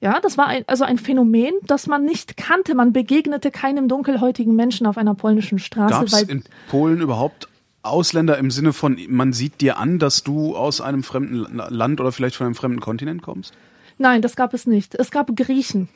Ja, 0.00 0.20
das 0.20 0.38
war 0.38 0.46
ein, 0.46 0.64
also 0.66 0.84
ein 0.84 0.98
Phänomen, 0.98 1.54
das 1.62 1.86
man 1.86 2.04
nicht 2.04 2.36
kannte. 2.36 2.74
Man 2.74 2.92
begegnete 2.92 3.50
keinem 3.50 3.88
dunkelhäutigen 3.88 4.54
Menschen 4.54 4.86
auf 4.86 4.98
einer 4.98 5.14
polnischen 5.14 5.58
Straße, 5.58 5.92
Gab 5.92 6.04
es 6.04 6.22
in 6.22 6.44
Polen 6.68 7.00
überhaupt 7.00 7.48
Ausländer 7.82 8.36
im 8.38 8.50
Sinne 8.50 8.72
von, 8.72 8.98
man 9.08 9.32
sieht 9.32 9.60
dir 9.60 9.78
an, 9.78 9.98
dass 9.98 10.22
du 10.22 10.56
aus 10.56 10.80
einem 10.80 11.02
fremden 11.02 11.46
Land 11.56 12.00
oder 12.00 12.12
vielleicht 12.12 12.36
von 12.36 12.46
einem 12.46 12.54
fremden 12.54 12.80
Kontinent 12.80 13.22
kommst? 13.22 13.54
Nein, 13.98 14.20
das 14.22 14.36
gab 14.36 14.52
es 14.52 14.66
nicht. 14.66 14.94
Es 14.94 15.10
gab 15.10 15.34
Griechen. 15.34 15.88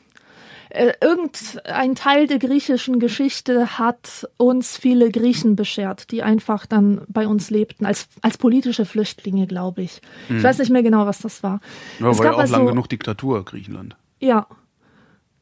Äh, 0.73 0.93
irgendein 1.01 1.95
Teil 1.95 2.27
der 2.27 2.39
griechischen 2.39 2.99
Geschichte 2.99 3.77
hat 3.77 4.27
uns 4.37 4.77
viele 4.77 5.11
Griechen 5.11 5.57
beschert, 5.57 6.11
die 6.11 6.23
einfach 6.23 6.65
dann 6.65 7.01
bei 7.09 7.27
uns 7.27 7.49
lebten, 7.49 7.85
als, 7.85 8.07
als 8.21 8.37
politische 8.37 8.85
Flüchtlinge, 8.85 9.47
glaube 9.47 9.81
ich. 9.81 10.01
Ich 10.29 10.41
weiß 10.41 10.59
nicht 10.59 10.71
mehr 10.71 10.83
genau, 10.83 11.05
was 11.05 11.19
das 11.19 11.43
war. 11.43 11.59
Ja, 11.99 12.09
es 12.09 12.19
war 12.19 12.25
ja 12.25 12.33
auch 12.33 12.37
also- 12.39 12.55
lang 12.55 12.67
genug 12.67 12.87
Diktatur, 12.87 13.43
Griechenland. 13.43 13.97
Ja. 14.19 14.47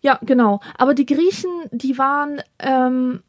Ja, 0.02 0.18
genau. 0.22 0.62
Aber 0.78 0.94
die 0.94 1.06
Griechen, 1.06 1.52
die 1.72 1.98
waren 1.98 2.42
ähm, 2.58 3.22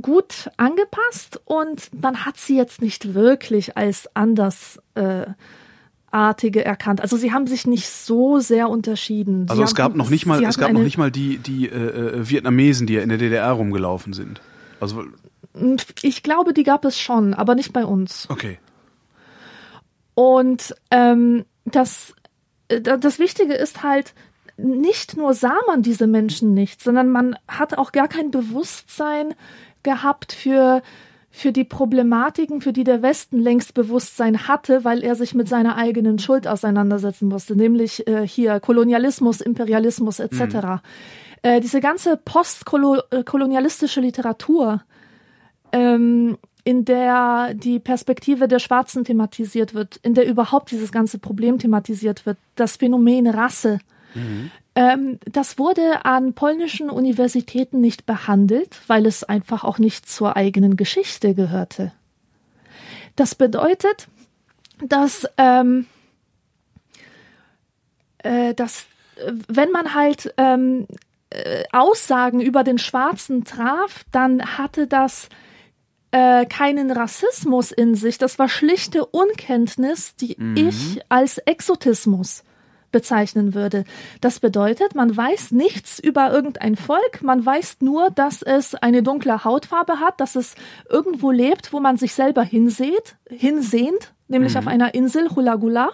gut 0.00 0.50
angepasst 0.56 1.40
und 1.44 1.90
man 2.00 2.24
hat 2.24 2.36
sie 2.36 2.56
jetzt 2.56 2.80
nicht 2.80 3.14
wirklich 3.14 3.76
als 3.76 4.08
anders 4.14 4.80
äh, 4.94 5.26
Artige 6.10 6.64
erkannt. 6.64 7.00
Also 7.00 7.16
sie 7.16 7.32
haben 7.32 7.46
sich 7.46 7.66
nicht 7.66 7.88
so 7.88 8.38
sehr 8.40 8.68
unterschieden. 8.68 9.46
Sie 9.46 9.50
Also 9.50 9.62
es 9.62 9.74
gab 9.74 9.94
noch 9.94 10.10
nicht 10.10 10.26
mal, 10.26 10.42
es 10.42 10.58
gab 10.58 10.72
noch 10.72 10.82
nicht 10.82 10.98
mal 10.98 11.10
die, 11.10 11.38
die 11.38 11.68
äh, 11.68 11.74
äh, 11.74 12.28
Vietnamesen, 12.28 12.86
die 12.86 12.94
ja 12.94 13.02
in 13.02 13.08
der 13.08 13.18
DDR 13.18 13.50
rumgelaufen 13.52 14.12
sind. 14.12 14.40
Also, 14.80 15.04
Ich 16.02 16.22
glaube, 16.22 16.52
die 16.54 16.62
gab 16.64 16.84
es 16.84 16.98
schon, 16.98 17.34
aber 17.34 17.54
nicht 17.54 17.72
bei 17.72 17.84
uns. 17.84 18.26
okay. 18.30 18.58
Und 20.14 20.74
ähm, 20.90 21.44
das, 21.64 22.14
äh, 22.68 22.80
da- 22.80 22.96
das 22.96 23.18
Wichtige 23.18 23.54
ist 23.54 23.82
halt, 23.82 24.14
nicht 24.56 25.16
nur 25.16 25.32
sah 25.32 25.56
man 25.66 25.82
diese 25.82 26.06
Menschen 26.06 26.52
nicht, 26.52 26.82
sondern 26.82 27.08
man 27.08 27.36
hat 27.48 27.78
auch 27.78 27.92
gar 27.92 28.08
kein 28.08 28.30
Bewusstsein 28.30 29.34
gehabt 29.82 30.32
für, 30.34 30.82
für 31.30 31.52
die 31.52 31.64
Problematiken, 31.64 32.60
für 32.60 32.72
die 32.72 32.84
der 32.84 33.02
Westen 33.02 33.38
längst 33.38 33.74
Bewusstsein 33.74 34.48
hatte, 34.48 34.84
weil 34.84 35.04
er 35.04 35.14
sich 35.14 35.34
mit 35.34 35.48
seiner 35.48 35.76
eigenen 35.76 36.18
Schuld 36.18 36.48
auseinandersetzen 36.48 37.28
musste, 37.28 37.54
nämlich 37.54 38.06
äh, 38.08 38.26
hier 38.26 38.58
Kolonialismus, 38.58 39.40
Imperialismus 39.40 40.18
etc. 40.18 40.82
Äh, 41.42 41.60
diese 41.60 41.80
ganze 41.80 42.16
postkolonialistische 42.16 44.00
Literatur, 44.00 44.82
ähm, 45.72 46.36
in 46.64 46.84
der 46.84 47.54
die 47.54 47.78
Perspektive 47.78 48.48
der 48.48 48.58
Schwarzen 48.58 49.04
thematisiert 49.04 49.72
wird, 49.72 49.96
in 50.02 50.14
der 50.14 50.26
überhaupt 50.26 50.72
dieses 50.72 50.92
ganze 50.92 51.18
Problem 51.18 51.58
thematisiert 51.58 52.26
wird, 52.26 52.38
das 52.56 52.76
Phänomen 52.76 53.26
Rasse. 53.28 53.78
Ähm, 54.80 55.18
das 55.30 55.58
wurde 55.58 56.06
an 56.06 56.32
polnischen 56.32 56.88
Universitäten 56.88 57.82
nicht 57.82 58.06
behandelt, 58.06 58.80
weil 58.86 59.04
es 59.04 59.22
einfach 59.22 59.62
auch 59.62 59.78
nicht 59.78 60.08
zur 60.08 60.36
eigenen 60.36 60.78
Geschichte 60.78 61.34
gehörte. 61.34 61.92
Das 63.14 63.34
bedeutet, 63.34 64.08
dass, 64.82 65.28
ähm, 65.36 65.84
äh, 68.22 68.54
dass 68.54 68.86
äh, 69.16 69.32
wenn 69.48 69.70
man 69.70 69.94
halt 69.94 70.32
ähm, 70.38 70.86
äh, 71.28 71.64
Aussagen 71.72 72.40
über 72.40 72.64
den 72.64 72.78
Schwarzen 72.78 73.44
traf, 73.44 74.06
dann 74.12 74.56
hatte 74.56 74.86
das 74.86 75.28
äh, 76.10 76.46
keinen 76.46 76.90
Rassismus 76.90 77.70
in 77.70 77.96
sich. 77.96 78.16
Das 78.16 78.38
war 78.38 78.48
schlichte 78.48 79.04
Unkenntnis, 79.04 80.16
die 80.16 80.38
ich 80.54 81.02
als 81.10 81.36
Exotismus 81.36 82.44
bezeichnen 82.92 83.54
würde. 83.54 83.84
Das 84.20 84.40
bedeutet, 84.40 84.94
man 84.94 85.16
weiß 85.16 85.52
nichts 85.52 85.98
über 85.98 86.32
irgendein 86.32 86.76
Volk, 86.76 87.22
man 87.22 87.44
weiß 87.44 87.78
nur, 87.80 88.10
dass 88.10 88.42
es 88.42 88.74
eine 88.74 89.02
dunkle 89.02 89.44
Hautfarbe 89.44 90.00
hat, 90.00 90.20
dass 90.20 90.36
es 90.36 90.54
irgendwo 90.88 91.30
lebt, 91.30 91.72
wo 91.72 91.80
man 91.80 91.96
sich 91.96 92.14
selber 92.14 92.42
hinseht, 92.42 93.16
hinsehnt, 93.28 94.12
nämlich 94.28 94.56
auf 94.56 94.66
einer 94.66 94.94
Insel, 94.94 95.30
Hula 95.34 95.56
Gula. 95.56 95.90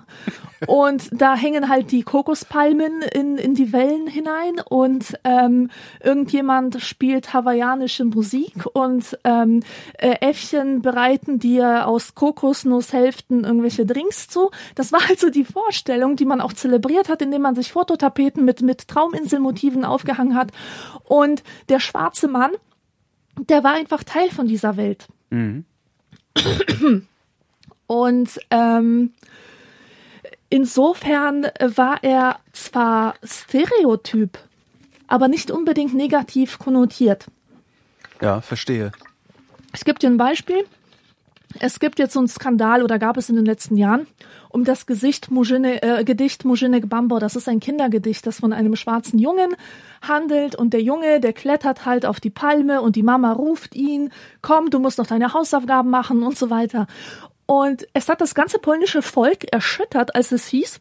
Und 0.67 1.09
da 1.13 1.37
hängen 1.37 1.69
halt 1.69 1.93
die 1.93 2.03
Kokospalmen 2.03 3.03
in, 3.03 3.37
in 3.37 3.55
die 3.55 3.73
Wellen 3.73 4.07
hinein 4.07 4.61
und 4.65 5.19
ähm, 5.25 5.71
irgendjemand 6.03 6.81
spielt 6.81 7.35
hawaiianische 7.35 8.05
Musik 8.05 8.65
und 8.73 9.19
ähm, 9.25 9.63
äh, 9.99 10.17
Äffchen 10.21 10.81
bereiten 10.81 11.39
dir 11.39 11.87
aus 11.87 12.15
Kokosnusshälften 12.15 13.45
irgendwelche 13.45 13.85
Drinks 13.85 14.29
zu. 14.29 14.51
Das 14.75 14.93
war 14.93 15.01
also 15.09 15.29
die 15.29 15.45
Vorstellung, 15.45 16.17
die 16.17 16.25
man 16.25 16.41
auch 16.41 16.55
zelebriert 16.55 17.09
hat, 17.09 17.21
indem 17.21 17.43
man 17.43 17.55
sich 17.55 17.73
Fototapeten 17.73 18.45
mit, 18.45 18.63
mit 18.63 18.89
Trauminselmotiven 18.89 19.85
aufgehangen 19.85 20.35
hat. 20.35 20.53
Und 21.05 21.43
der 21.69 21.81
schwarze 21.81 22.29
Mann, 22.29 22.53
der 23.39 23.63
war 23.63 23.75
einfach 23.75 24.05
Teil 24.05 24.31
von 24.31 24.47
dieser 24.49 24.77
Welt. 24.77 25.07
Und 27.87 28.41
ähm, 28.51 29.13
insofern 30.49 31.47
war 31.61 32.03
er 32.03 32.39
zwar 32.53 33.15
Stereotyp, 33.25 34.39
aber 35.07 35.29
nicht 35.29 35.51
unbedingt 35.51 35.95
negativ 35.95 36.59
konnotiert. 36.59 37.27
Ja, 38.21 38.41
verstehe. 38.41 38.93
Ich 39.75 39.85
gebe 39.85 39.99
dir 39.99 40.09
ein 40.09 40.17
Beispiel. 40.17 40.65
Es 41.59 41.81
gibt 41.81 41.99
jetzt 41.99 42.13
so 42.13 42.19
einen 42.19 42.29
Skandal 42.29 42.83
oder 42.83 42.99
gab 42.99 43.17
es 43.17 43.29
in 43.29 43.37
den 43.37 43.47
letzten 43.47 43.77
Jahren 43.77 44.07
um 44.57 44.65
das 44.65 44.87
Gesicht 44.87 45.31
Mujine, 45.31 45.83
äh, 45.83 46.03
Gedicht 46.03 46.47
Mujinek 46.47 46.89
Bambo. 46.89 47.19
Das 47.19 47.37
ist 47.37 47.47
ein 47.47 47.61
Kindergedicht, 47.61 48.27
das 48.27 48.41
von 48.41 48.55
einem 48.55 48.75
schwarzen 48.75 49.19
Jungen 49.19 49.55
handelt 50.01 50.55
und 50.55 50.73
der 50.73 50.81
Junge, 50.81 51.21
der 51.21 51.35
klettert 51.35 51.85
halt 51.85 52.07
auf 52.07 52.21
die 52.21 52.31
Palme 52.31 52.81
und 52.81 52.97
die 52.97 53.03
Mama 53.03 53.33
ruft 53.33 53.75
ihn, 53.75 54.11
komm, 54.41 54.71
du 54.71 54.79
musst 54.79 54.97
noch 54.97 55.07
deine 55.07 55.35
Hausaufgaben 55.35 55.91
machen 55.91 56.23
und 56.23 56.39
so 56.39 56.49
weiter. 56.49 56.87
Und 57.47 57.87
es 57.93 58.09
hat 58.09 58.21
das 58.21 58.35
ganze 58.35 58.59
polnische 58.59 59.03
Volk 59.03 59.45
erschüttert, 59.53 60.15
als 60.15 60.33
es 60.33 60.49
hieß, 60.49 60.81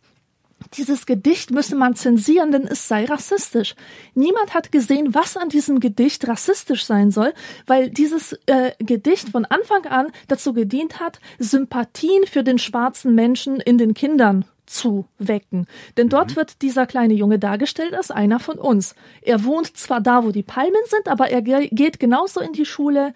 dieses 0.73 1.05
Gedicht 1.05 1.51
müsse 1.51 1.75
man 1.75 1.95
zensieren, 1.95 2.51
denn 2.51 2.65
es 2.65 2.87
sei 2.87 3.05
rassistisch. 3.05 3.75
Niemand 4.13 4.53
hat 4.53 4.71
gesehen, 4.71 5.13
was 5.13 5.37
an 5.37 5.49
diesem 5.49 5.79
Gedicht 5.79 6.27
rassistisch 6.27 6.85
sein 6.85 7.11
soll, 7.11 7.33
weil 7.67 7.89
dieses 7.89 8.33
äh, 8.45 8.71
Gedicht 8.79 9.29
von 9.29 9.45
Anfang 9.45 9.85
an 9.85 10.07
dazu 10.27 10.53
gedient 10.53 10.99
hat, 10.99 11.19
Sympathien 11.39 12.25
für 12.25 12.43
den 12.43 12.57
schwarzen 12.57 13.13
Menschen 13.15 13.59
in 13.59 13.77
den 13.77 13.93
Kindern 13.93 14.45
zu 14.65 15.05
wecken. 15.19 15.67
Denn 15.97 16.09
dort 16.09 16.31
mhm. 16.31 16.35
wird 16.37 16.61
dieser 16.61 16.87
kleine 16.87 17.13
Junge 17.13 17.37
dargestellt 17.37 17.93
als 17.93 18.09
einer 18.09 18.39
von 18.39 18.57
uns. 18.57 18.95
Er 19.21 19.43
wohnt 19.43 19.77
zwar 19.77 20.01
da, 20.01 20.23
wo 20.23 20.31
die 20.31 20.43
Palmen 20.43 20.81
sind, 20.87 21.07
aber 21.07 21.29
er 21.29 21.41
geht 21.41 21.99
genauso 21.99 22.39
in 22.39 22.53
die 22.53 22.65
Schule. 22.65 23.13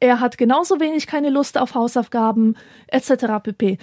Er 0.00 0.20
hat 0.20 0.38
genauso 0.38 0.80
wenig 0.80 1.06
keine 1.06 1.30
Lust 1.30 1.58
auf 1.58 1.74
Hausaufgaben 1.74 2.56
etc. 2.88 3.26
pp. 3.42 3.78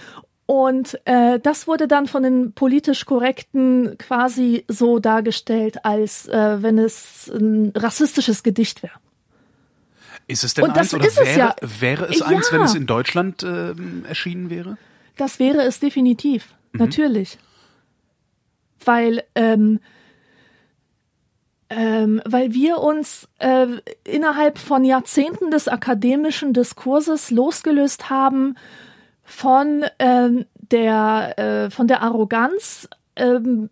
Und 0.47 0.99
äh, 1.05 1.39
das 1.39 1.67
wurde 1.67 1.87
dann 1.87 2.07
von 2.07 2.23
den 2.23 2.53
politisch 2.53 3.05
Korrekten 3.05 3.97
quasi 3.97 4.63
so 4.67 4.97
dargestellt, 4.99 5.83
als 5.85 6.27
äh, 6.27 6.63
wenn 6.63 6.79
es 6.79 7.27
ein 7.27 7.73
rassistisches 7.75 8.43
Gedicht 8.43 8.81
wäre. 8.81 8.93
Ist 10.27 10.43
es 10.43 10.53
denn 10.53 10.65
Und 10.65 10.77
eins 10.77 10.93
oder 10.93 11.03
wäre 11.03 11.23
es, 11.23 11.35
ja. 11.35 11.55
wäre 11.61 12.05
es 12.05 12.19
ja. 12.19 12.25
eins, 12.27 12.51
wenn 12.51 12.61
es 12.61 12.75
in 12.75 12.85
Deutschland 12.85 13.43
äh, 13.43 13.73
erschienen 14.07 14.49
wäre? 14.49 14.77
Das 15.17 15.39
wäre 15.39 15.63
es 15.63 15.79
definitiv, 15.79 16.53
mhm. 16.71 16.79
natürlich. 16.79 17.37
Weil 18.83 19.23
ähm, 19.35 19.79
ähm, 21.69 22.21
weil 22.25 22.53
wir 22.53 22.79
uns 22.79 23.27
äh, 23.39 23.67
innerhalb 24.03 24.57
von 24.57 24.83
Jahrzehnten 24.83 25.51
des 25.51 25.67
akademischen 25.67 26.53
Diskurses 26.53 27.31
losgelöst 27.31 28.09
haben 28.09 28.55
von 29.23 29.83
ähm, 29.99 30.45
der 30.55 31.37
äh, 31.37 31.69
von 31.69 31.87
der 31.87 32.01
Arroganz 32.01 32.87
ähm, 33.17 33.69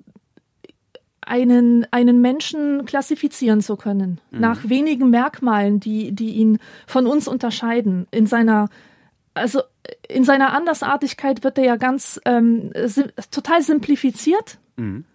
einen 1.21 1.87
einen 1.91 2.21
Menschen 2.21 2.85
klassifizieren 2.85 3.61
zu 3.61 3.77
können 3.77 4.19
mhm. 4.31 4.39
nach 4.41 4.67
wenigen 4.67 5.09
Merkmalen, 5.09 5.79
die 5.79 6.11
die 6.11 6.31
ihn 6.31 6.59
von 6.85 7.07
uns 7.07 7.27
unterscheiden 7.27 8.07
in 8.11 8.27
seiner 8.27 8.69
also 9.33 9.61
in 10.09 10.23
seiner 10.23 10.53
Andersartigkeit 10.53 11.43
wird 11.43 11.57
er 11.57 11.65
ja 11.65 11.75
ganz 11.77 12.19
ähm, 12.25 12.71
total 13.31 13.61
simplifiziert. 13.61 14.57
Mhm. 14.75 15.05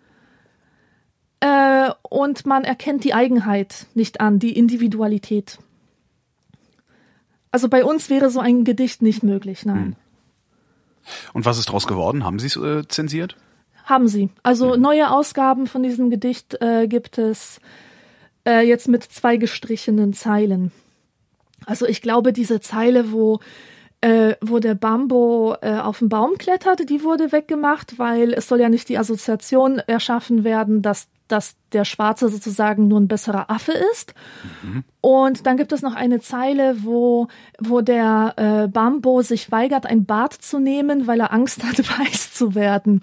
Äh, 1.40 1.90
und 2.02 2.46
man 2.46 2.64
erkennt 2.64 3.04
die 3.04 3.14
Eigenheit 3.14 3.86
nicht 3.94 4.20
an, 4.20 4.38
die 4.38 4.56
Individualität. 4.56 5.58
Also 7.50 7.68
bei 7.68 7.84
uns 7.84 8.10
wäre 8.10 8.30
so 8.30 8.40
ein 8.40 8.64
Gedicht 8.64 9.02
nicht 9.02 9.22
möglich, 9.22 9.64
nein. 9.64 9.88
Mhm. 9.88 9.96
Und 11.32 11.46
was 11.46 11.58
ist 11.58 11.68
daraus 11.68 11.86
geworden? 11.86 12.24
Haben 12.24 12.38
Sie 12.38 12.46
es 12.46 12.56
äh, 12.56 12.86
zensiert? 12.86 13.36
Haben 13.84 14.06
sie. 14.06 14.28
Also 14.42 14.76
mhm. 14.76 14.82
neue 14.82 15.10
Ausgaben 15.10 15.66
von 15.66 15.82
diesem 15.82 16.10
Gedicht 16.10 16.60
äh, 16.60 16.86
gibt 16.86 17.18
es 17.18 17.60
äh, 18.46 18.60
jetzt 18.60 18.86
mit 18.86 19.02
zwei 19.02 19.36
gestrichenen 19.36 20.12
Zeilen. 20.12 20.70
Also 21.66 21.86
ich 21.86 22.00
glaube, 22.02 22.32
diese 22.32 22.60
Zeile, 22.60 23.12
wo 23.12 23.40
äh, 24.00 24.36
wo 24.40 24.60
der 24.60 24.74
Bambo 24.74 25.56
äh, 25.60 25.78
auf 25.78 25.98
den 25.98 26.08
Baum 26.08 26.38
klettert, 26.38 26.88
die 26.88 27.02
wurde 27.02 27.32
weggemacht, 27.32 27.98
weil 27.98 28.32
es 28.32 28.48
soll 28.48 28.60
ja 28.60 28.68
nicht 28.68 28.88
die 28.88 28.96
Assoziation 28.96 29.78
erschaffen 29.78 30.44
werden, 30.44 30.80
dass 30.80 31.08
dass 31.32 31.54
der 31.72 31.84
Schwarze 31.84 32.28
sozusagen 32.28 32.88
nur 32.88 33.00
ein 33.00 33.08
besserer 33.08 33.50
Affe 33.50 33.72
ist. 33.92 34.14
Mhm. 34.62 34.84
Und 35.00 35.46
dann 35.46 35.56
gibt 35.56 35.72
es 35.72 35.82
noch 35.82 35.94
eine 35.94 36.20
Zeile, 36.20 36.82
wo, 36.82 37.28
wo 37.58 37.80
der 37.80 38.34
äh, 38.36 38.68
Bambo 38.68 39.22
sich 39.22 39.50
weigert, 39.50 39.86
ein 39.86 40.04
Bad 40.04 40.34
zu 40.34 40.58
nehmen, 40.58 41.06
weil 41.06 41.20
er 41.20 41.32
Angst 41.32 41.64
hat, 41.64 41.78
weiß 41.98 42.34
zu 42.34 42.54
werden. 42.54 43.00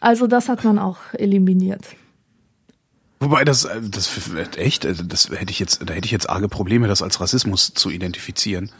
Also 0.00 0.26
das 0.26 0.48
hat 0.48 0.64
man 0.64 0.78
auch 0.78 0.98
eliminiert. 1.14 1.84
Wobei 3.20 3.44
das, 3.44 3.64
äh, 3.64 3.80
das 3.80 4.10
echt, 4.56 4.84
äh, 4.84 4.94
das 4.94 5.30
hätte 5.30 5.50
ich 5.50 5.58
jetzt, 5.58 5.88
da 5.88 5.94
hätte 5.94 6.06
ich 6.06 6.12
jetzt 6.12 6.28
arge 6.28 6.48
Probleme, 6.48 6.88
das 6.88 7.02
als 7.02 7.20
Rassismus 7.20 7.72
zu 7.72 7.88
identifizieren. 7.88 8.70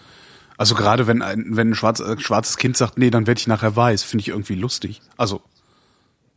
Also 0.59 0.74
gerade 0.74 1.07
wenn 1.07 1.22
ein, 1.22 1.46
wenn 1.50 1.70
ein 1.70 1.74
schwarz, 1.74 2.00
äh, 2.00 2.18
schwarzes 2.18 2.57
Kind 2.57 2.76
sagt, 2.76 2.98
nee, 2.98 3.11
dann 3.11 3.26
werde 3.26 3.38
ich 3.38 3.46
nachher 3.46 3.74
weiß, 3.74 4.02
finde 4.02 4.22
ich 4.22 4.28
irgendwie 4.28 4.55
lustig. 4.55 5.00
Also 5.16 5.42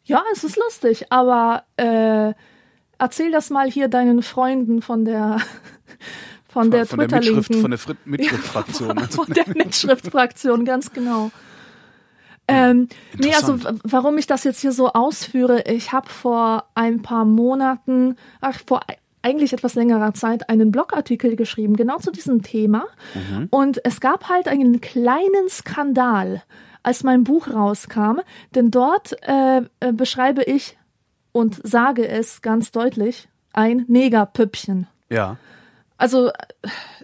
ja, 0.06 0.24
es 0.32 0.44
ist 0.44 0.58
lustig, 0.58 1.12
aber 1.12 1.64
äh, 1.78 2.34
erzähl 2.98 3.32
das 3.32 3.50
mal 3.50 3.70
hier 3.70 3.88
deinen 3.88 4.22
Freunden 4.22 4.82
von 4.82 5.06
der 5.06 5.38
von, 6.48 6.72
der 6.72 6.86
von 6.86 7.00
Twitter 7.00 7.20
der 7.20 7.34
Mitschrift, 7.34 7.62
von 7.62 7.72
der 7.72 7.80
Mitschriftfraktion. 8.06 8.98
Ja, 8.98 9.08
von, 9.08 9.26
von 9.26 9.34
der 9.34 9.50
Mitschriftfraktion, 9.50 10.66
ganz 10.66 10.94
genau. 10.94 11.32
Ähm, 12.48 12.90
nee, 13.18 13.34
also 13.34 13.58
warum 13.84 14.18
ich 14.20 14.28
das 14.28 14.44
jetzt 14.44 14.62
hier 14.62 14.72
so 14.72 14.94
ausführe, 14.94 15.64
ich 15.68 15.92
habe 15.92 16.10
vor 16.10 16.66
ein 16.76 17.02
paar 17.02 17.26
Monaten, 17.26 18.18
ach, 18.40 18.60
vor 18.68 18.82
eigentlich 19.24 19.54
etwas 19.54 19.74
längerer 19.74 20.14
Zeit 20.14 20.50
einen 20.50 20.72
Blogartikel 20.72 21.36
geschrieben, 21.36 21.76
genau 21.76 21.98
zu 21.98 22.12
diesem 22.12 22.44
Thema. 22.44 22.86
Mhm. 23.16 23.48
Und 23.50 23.84
es 23.84 24.00
gab 24.00 24.30
halt 24.30 24.48
einen 24.48 24.82
kleinen 24.82 25.50
Skandal 25.50 26.44
als 26.86 27.04
mein 27.04 27.24
Buch 27.24 27.48
rauskam, 27.48 28.20
denn 28.54 28.70
dort 28.70 29.16
äh, 29.24 29.64
äh, 29.80 29.92
beschreibe 29.92 30.44
ich 30.44 30.78
und 31.32 31.60
sage 31.68 32.08
es 32.08 32.44
ganz 32.44 32.72
deutlich, 32.72 33.28
ein 33.54 33.86
Negerpüppchen. 33.88 34.86
Ja. 35.10 35.38
Also, 35.98 36.32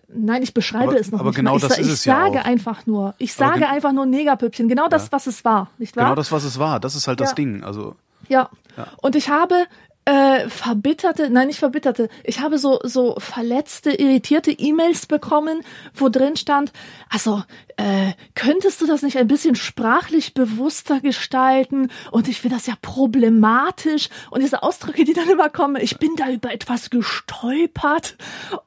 nein, 0.08 0.44
ich 0.44 0.54
beschreibe 0.54 0.92
aber, 0.92 1.00
es 1.00 1.12
noch 1.12 1.22
aber 1.22 1.30
nicht. 1.30 1.38
genau 1.38 1.54
mal. 1.54 1.62
das 1.62 1.80
ich, 1.80 1.88
ist 1.88 1.94
ich 1.94 2.02
sage 2.02 2.36
ja 2.36 2.42
einfach 2.44 2.86
nur, 2.86 3.16
ich 3.18 3.34
sage 3.34 3.68
einfach 3.68 3.92
nur 3.92 4.06
Negerpüppchen. 4.06 4.70
Genau 4.70 4.88
das, 4.88 5.06
ja. 5.06 5.14
was 5.14 5.26
es 5.26 5.44
war, 5.44 5.72
nicht 5.80 5.96
wahr? 5.96 6.06
Genau 6.06 6.16
das, 6.16 6.32
was 6.32 6.44
es 6.44 6.60
war. 6.60 6.80
Das 6.80 6.94
ist 6.94 7.08
halt 7.08 7.20
das 7.20 7.34
Ding. 7.34 7.64
Also. 7.64 7.96
Ja. 8.28 8.50
ja. 8.78 8.86
Und 9.02 9.16
ich 9.16 9.30
habe 9.30 9.66
äh, 10.06 10.50
verbitterte, 10.50 11.30
nein, 11.30 11.48
nicht 11.48 11.60
verbitterte. 11.60 12.10
Ich 12.24 12.40
habe 12.40 12.58
so 12.58 12.80
so 12.84 13.16
verletzte, 13.20 13.92
irritierte 13.92 14.52
E-Mails 14.52 15.06
bekommen, 15.06 15.62
wo 15.94 16.10
drin 16.10 16.36
stand, 16.36 16.74
also 17.10 17.44
äh, 17.78 18.14
könntest 18.34 18.82
du 18.82 18.88
das 18.88 19.04
nicht 19.04 19.18
ein 19.18 19.28
bisschen 19.28 19.56
sprachlich 19.56 20.34
bewusster 20.34 21.02
gestalten? 21.02 21.90
Und 22.12 22.28
ich 22.28 22.42
finde 22.42 22.56
das 22.56 22.68
ja 22.68 22.76
problematisch. 22.82 24.10
Und 24.32 24.42
diese 24.42 24.64
Ausdrücke, 24.64 25.04
die 25.04 25.14
dann 25.14 25.30
immer 25.30 25.50
kommen, 25.50 25.82
ich 25.82 25.98
bin 25.98 26.16
da 26.16 26.30
über 26.30 26.52
etwas 26.52 26.90
gestolpert. 26.90 28.18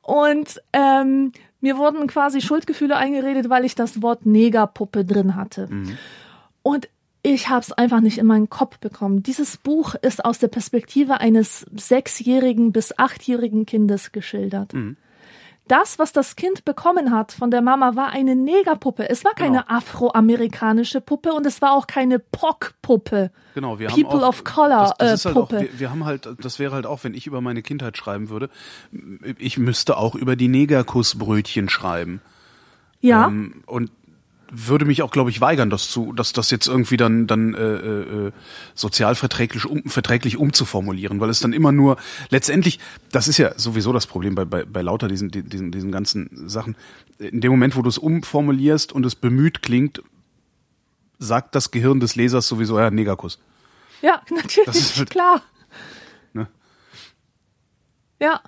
Und 0.03 0.61
ähm, 0.73 1.33
mir 1.61 1.79
wurden 1.79 2.07
quasi 2.07 2.40
Schuldgefühle 2.40 2.97
eingeredet, 2.97 3.49
weil 3.49 3.64
ich 3.64 3.75
das 3.75 4.03
Wort 4.03 4.27
Negerpuppe 4.27 5.05
drin 5.05 5.35
hatte. 5.35 5.66
Mhm. 5.68 5.99
Und 6.62 6.88
ich 7.27 7.49
habe 7.49 7.61
es 7.61 7.73
einfach 7.73 8.01
nicht 8.01 8.19
in 8.19 8.27
meinen 8.27 8.51
Kopf 8.51 8.79
bekommen. 8.79 9.23
Dieses 9.23 9.57
Buch 9.57 9.95
ist 9.95 10.25
aus 10.25 10.39
der 10.39 10.49
Perspektive 10.49 11.21
eines 11.21 11.67
sechsjährigen 11.75 12.71
bis 12.71 12.99
achtjährigen 12.99 13.65
Kindes 13.65 14.13
geschildert. 14.13 14.75
Mhm. 14.75 14.99
Das, 15.67 15.99
was 15.99 16.13
das 16.13 16.37
Kind 16.37 16.67
bekommen 16.67 17.11
hat 17.11 17.33
von 17.33 17.51
der 17.51 17.63
Mama, 17.63 17.97
war 17.97 18.11
eine 18.11 18.37
Negerpuppe. 18.37 19.09
Es 19.09 19.25
war 19.25 19.33
keine 19.33 19.63
genau. 19.63 19.75
afroamerikanische 19.75 21.01
Puppe 21.01 21.33
und 21.33 21.47
es 21.47 21.63
war 21.63 21.73
auch 21.73 21.87
keine 21.87 22.19
POC-Puppe. 22.19 23.31
Genau, 23.55 23.79
wir 23.79 23.89
People 23.89 24.11
haben 24.11 24.21
auch, 24.25 24.29
of 24.29 24.45
Color 24.45 24.95
das, 24.99 25.25
das 25.25 25.25
äh, 25.25 25.29
halt 25.29 25.35
Puppe. 25.35 25.57
Auch, 25.57 25.63
wir, 25.63 25.81
wir, 25.81 25.91
haben 25.91 26.05
halt, 26.05 26.29
das 26.43 26.59
wäre 26.59 26.75
halt 26.75 26.85
auch, 26.85 27.05
wenn 27.05 27.15
ich 27.15 27.27
über 27.27 27.41
meine 27.41 27.63
Kindheit 27.63 27.97
schreiben 27.97 28.29
würde, 28.29 28.51
ich 29.39 29.57
müsste 29.57 29.97
auch 29.97 30.15
über 30.15 30.37
die 30.37 30.49
Negerkussbrötchen 30.49 31.71
schreiben. 31.71 32.21
Ja. 33.01 33.29
Ähm, 33.29 33.63
und 33.65 33.91
würde 34.57 34.85
mich 34.85 35.03
auch, 35.03 35.11
glaube 35.11 35.31
ich, 35.31 35.40
weigern, 35.40 35.71
das 35.71 35.90
zu, 35.90 36.12
dass 36.12 36.33
das 36.33 36.51
jetzt 36.51 36.67
irgendwie 36.67 36.97
dann 36.97 37.27
dann 37.27 37.55
äh, 37.55 37.62
äh, 37.62 38.33
sozialverträglich 38.75 39.67
um, 39.67 39.85
verträglich 39.85 40.37
umzuformulieren, 40.37 41.21
weil 41.21 41.31
es 41.31 41.40
dann 41.40 41.53
immer 41.53 41.73
nur 41.73 41.97
letztendlich, 42.31 42.79
das 43.11 43.29
ist 43.29 43.38
ja 43.38 43.59
sowieso 43.59 43.93
das 43.93 44.07
Problem 44.07 44.35
bei 44.35 44.45
bei, 44.45 44.64
bei 44.64 44.83
lauter 44.83 45.09
diesen 45.09 45.31
diesen 45.31 45.73
diesen 45.73 45.93
ganzen 45.93 46.49
Sachen. 46.49 46.77
In 47.19 47.40
dem 47.40 47.51
Moment, 47.51 47.77
wo 47.77 47.83
du 47.83 47.88
es 47.88 47.99
umformulierst 47.99 48.93
und 48.93 49.05
es 49.05 49.14
bemüht 49.14 49.62
klingt, 49.62 50.03
sagt 51.19 51.55
das 51.55 51.71
Gehirn 51.71 52.01
des 52.01 52.17
Lesers 52.17 52.47
sowieso 52.47 52.79
ja 52.79 52.90
Negakus. 52.90 53.38
Ja, 54.03 54.23
natürlich, 54.31 54.97
halt, 54.97 55.11
klar. 55.11 55.43
Ne? 56.33 56.49
Ja. 58.21 58.40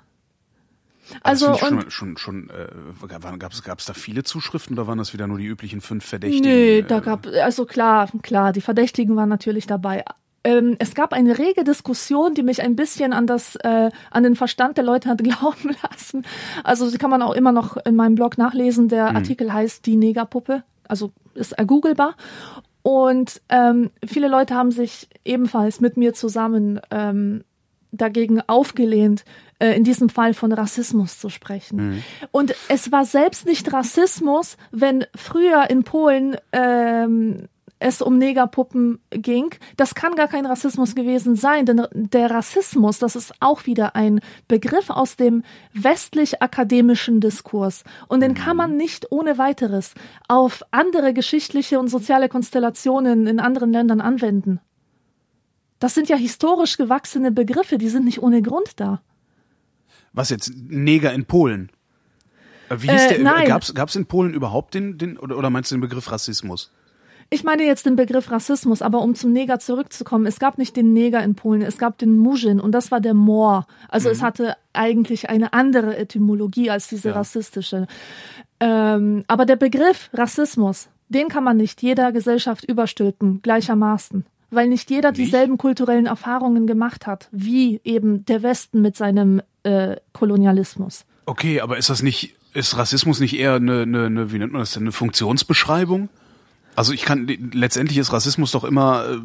Also, 1.23 1.51
und 1.51 1.59
schon, 1.59 1.91
schon, 1.91 2.17
schon 2.17 2.51
äh, 2.51 3.07
gab 3.39 3.79
es 3.79 3.85
da 3.85 3.95
viele 3.95 4.25
Zuschriften 4.25 4.77
oder 4.79 4.87
waren 4.87 4.99
das 4.99 5.13
wieder 5.13 5.27
nur 5.27 5.39
die 5.39 5.47
üblichen 5.47 5.81
fünf 5.81 6.05
Verdächtigen? 6.05 6.51
Nee, 6.51 6.83
da 6.83 7.01
gab 7.01 7.27
also 7.27 7.65
klar, 7.65 8.09
klar, 8.23 8.53
die 8.53 8.61
Verdächtigen 8.61 9.17
waren 9.17 9.29
natürlich 9.29 9.67
dabei. 9.67 10.05
Ähm, 10.47 10.77
es 10.79 10.95
gab 10.95 11.13
eine 11.13 11.39
rege 11.39 11.65
Diskussion, 11.65 12.35
die 12.35 12.45
mich 12.45 12.63
ein 12.63 12.77
bisschen 12.77 13.13
an 13.13 13.27
das, 13.27 13.57
äh, 13.57 13.91
an 14.13 14.23
den 14.23 14.37
Verstand 14.37 14.77
der 14.77 14.85
Leute 14.85 15.09
hat 15.09 15.19
glauben 15.25 15.77
lassen. 15.83 16.25
Also 16.63 16.91
die 16.91 16.99
kann 16.99 17.11
man 17.11 17.23
auch 17.23 17.35
immer 17.35 17.53
noch 17.53 17.77
in 17.79 17.97
meinem 17.97 18.15
Blog 18.15 18.39
nachlesen. 18.39 18.89
Der 18.89 19.11
mhm. 19.11 19.17
Artikel 19.17 19.53
heißt 19.53 19.85
Die 19.87 19.97
Negerpuppe, 19.97 20.63
also 20.87 21.13
ist 21.35 21.53
ergoogelbar. 21.53 22.15
Und 22.83 23.43
ähm, 23.49 23.91
viele 24.07 24.29
Leute 24.29 24.55
haben 24.55 24.71
sich 24.71 25.09
ebenfalls 25.25 25.81
mit 25.81 25.97
mir 25.97 26.15
zusammen 26.15 26.81
ähm, 26.93 27.43
dagegen 27.91 28.41
aufgelehnt, 28.47 29.25
äh, 29.59 29.77
in 29.77 29.85
diesem 29.85 30.09
Fall 30.09 30.35
von 30.35 30.53
Rassismus 30.53 31.19
zu 31.19 31.29
sprechen. 31.29 31.77
Mhm. 31.77 32.03
Und 32.31 32.55
es 32.69 32.93
war 32.93 33.05
selbst 33.05 33.47
nicht 33.47 33.73
Rassismus, 33.73 34.57
wenn 34.71 35.07
früher 35.15 35.71
in 35.71 35.85
Polen 35.85 36.37
ähm, 36.53 37.49
es 37.79 38.01
um 38.01 38.19
Negerpuppen 38.19 39.01
ging. 39.11 39.55
Das 39.77 39.95
kann 39.95 40.15
gar 40.15 40.29
kein 40.29 40.47
Rassismus 40.47 40.95
gewesen 40.95 41.37
sein, 41.37 41.67
denn 41.67 41.87
der 41.93 42.31
Rassismus, 42.31 42.99
das 42.99 43.17
ist 43.17 43.35
auch 43.41 43.67
wieder 43.67 43.95
ein 43.97 44.21
Begriff 44.49 44.91
aus 44.91 45.17
dem 45.17 45.43
westlich-akademischen 45.75 47.21
Diskurs. 47.21 47.85
Und 48.09 48.21
den 48.21 48.35
kann 48.35 48.57
man 48.57 48.77
nicht 48.77 49.13
ohne 49.13 49.39
weiteres 49.39 49.95
auf 50.29 50.63
andere 50.71 51.13
geschichtliche 51.13 51.79
und 51.79 51.89
soziale 51.89 52.29
Konstellationen 52.29 53.27
in 53.27 53.41
anderen 53.41 53.73
Ländern 53.73 54.01
anwenden. 54.01 54.61
Das 55.79 55.95
sind 55.95 56.09
ja 56.09 56.17
historisch 56.17 56.79
gewachsene 56.79 57.31
Begriffe, 57.31 57.77
die 57.77 57.91
sind 57.91 58.07
nicht 58.07 58.23
ohne 58.23 58.41
Grund 58.41 58.81
da. 58.81 59.03
Was 60.17 60.31
jetzt? 60.31 60.51
Neger 60.57 61.13
in 61.13 61.27
Polen? 61.27 61.71
Äh, 62.69 62.77
Wie 62.81 62.89
hieß 62.91 63.05
Äh, 63.13 63.23
der? 63.23 63.45
Gab's, 63.45 63.73
gab's 63.75 63.95
in 63.95 64.07
Polen 64.07 64.35
überhaupt 64.35 64.75
den, 64.75 64.99
den 64.99 65.17
oder, 65.19 65.39
oder 65.39 65.51
meinst 65.51 65.71
du 65.71 65.77
den 65.77 65.83
Begriff 65.83 66.11
Rassismus? 66.11 66.73
Ich 67.29 67.43
meine 67.45 67.65
jetzt 67.65 67.87
den 67.87 67.97
Begriff 67.97 68.31
Rassismus, 68.31 68.83
aber 68.83 69.01
um 69.03 69.15
zum 69.17 69.33
Neger 69.33 69.59
zurückzukommen, 69.59 70.27
es 70.27 70.39
gab 70.39 70.59
nicht 70.59 70.77
den 70.77 70.93
Neger 70.93 71.23
in 71.25 71.35
Polen, 71.35 71.61
es 71.63 71.77
gab 71.77 71.99
den 71.99 72.17
Murzin 72.17 72.61
und 72.61 72.71
das 72.73 72.91
war 72.93 73.01
der 73.01 73.15
Moor. 73.15 73.67
Also 73.89 74.09
es 74.11 74.23
hatte 74.23 74.57
eigentlich 74.73 75.29
eine 75.29 75.53
andere 75.53 75.97
Etymologie 75.97 76.71
als 76.71 76.87
diese 76.87 77.09
Ja. 77.09 77.15
rassistische. 77.17 77.89
Ähm, 78.61 79.25
aber 79.27 79.45
der 79.45 79.57
Begriff 79.57 80.09
Rassismus, 80.15 80.89
den 81.09 81.29
kann 81.29 81.43
man 81.45 81.57
nicht 81.57 81.83
jeder 81.83 82.13
Gesellschaft 82.13 82.65
überstülpen, 82.65 83.43
gleichermaßen. 83.43 84.25
Weil 84.51 84.69
nicht 84.69 84.91
jeder 84.91 85.11
Nicht? 85.11 85.21
dieselben 85.21 85.59
kulturellen 85.59 86.07
Erfahrungen 86.07 86.67
gemacht 86.67 87.07
hat, 87.07 87.29
wie 87.33 87.81
eben 87.85 88.25
der 88.27 88.43
Westen 88.43 88.81
mit 88.81 88.97
seinem 88.97 89.43
äh, 89.65 89.97
Kolonialismus. 90.13 91.05
Okay, 91.27 91.61
aber 91.61 91.77
ist 91.77 91.91
das 91.91 92.03
nicht, 92.03 92.37
ist 92.55 92.77
Rassismus 92.77 93.19
nicht 93.21 93.37
eher 93.37 93.55
eine, 93.55 93.83
eine, 93.83 94.07
eine 94.07 94.33
wie 94.33 94.39
nennt 94.39 94.53
man 94.53 94.61
das 94.61 94.73
denn, 94.73 94.85
eine 94.85 94.93
Funktionsbeschreibung? 94.93 96.09
Also 96.77 96.93
ich 96.93 97.03
kann, 97.03 97.27
letztendlich 97.27 97.99
ist 97.99 98.13
Rassismus 98.13 98.53
doch 98.53 98.63
immer 98.63 99.05
äh, 99.09 99.19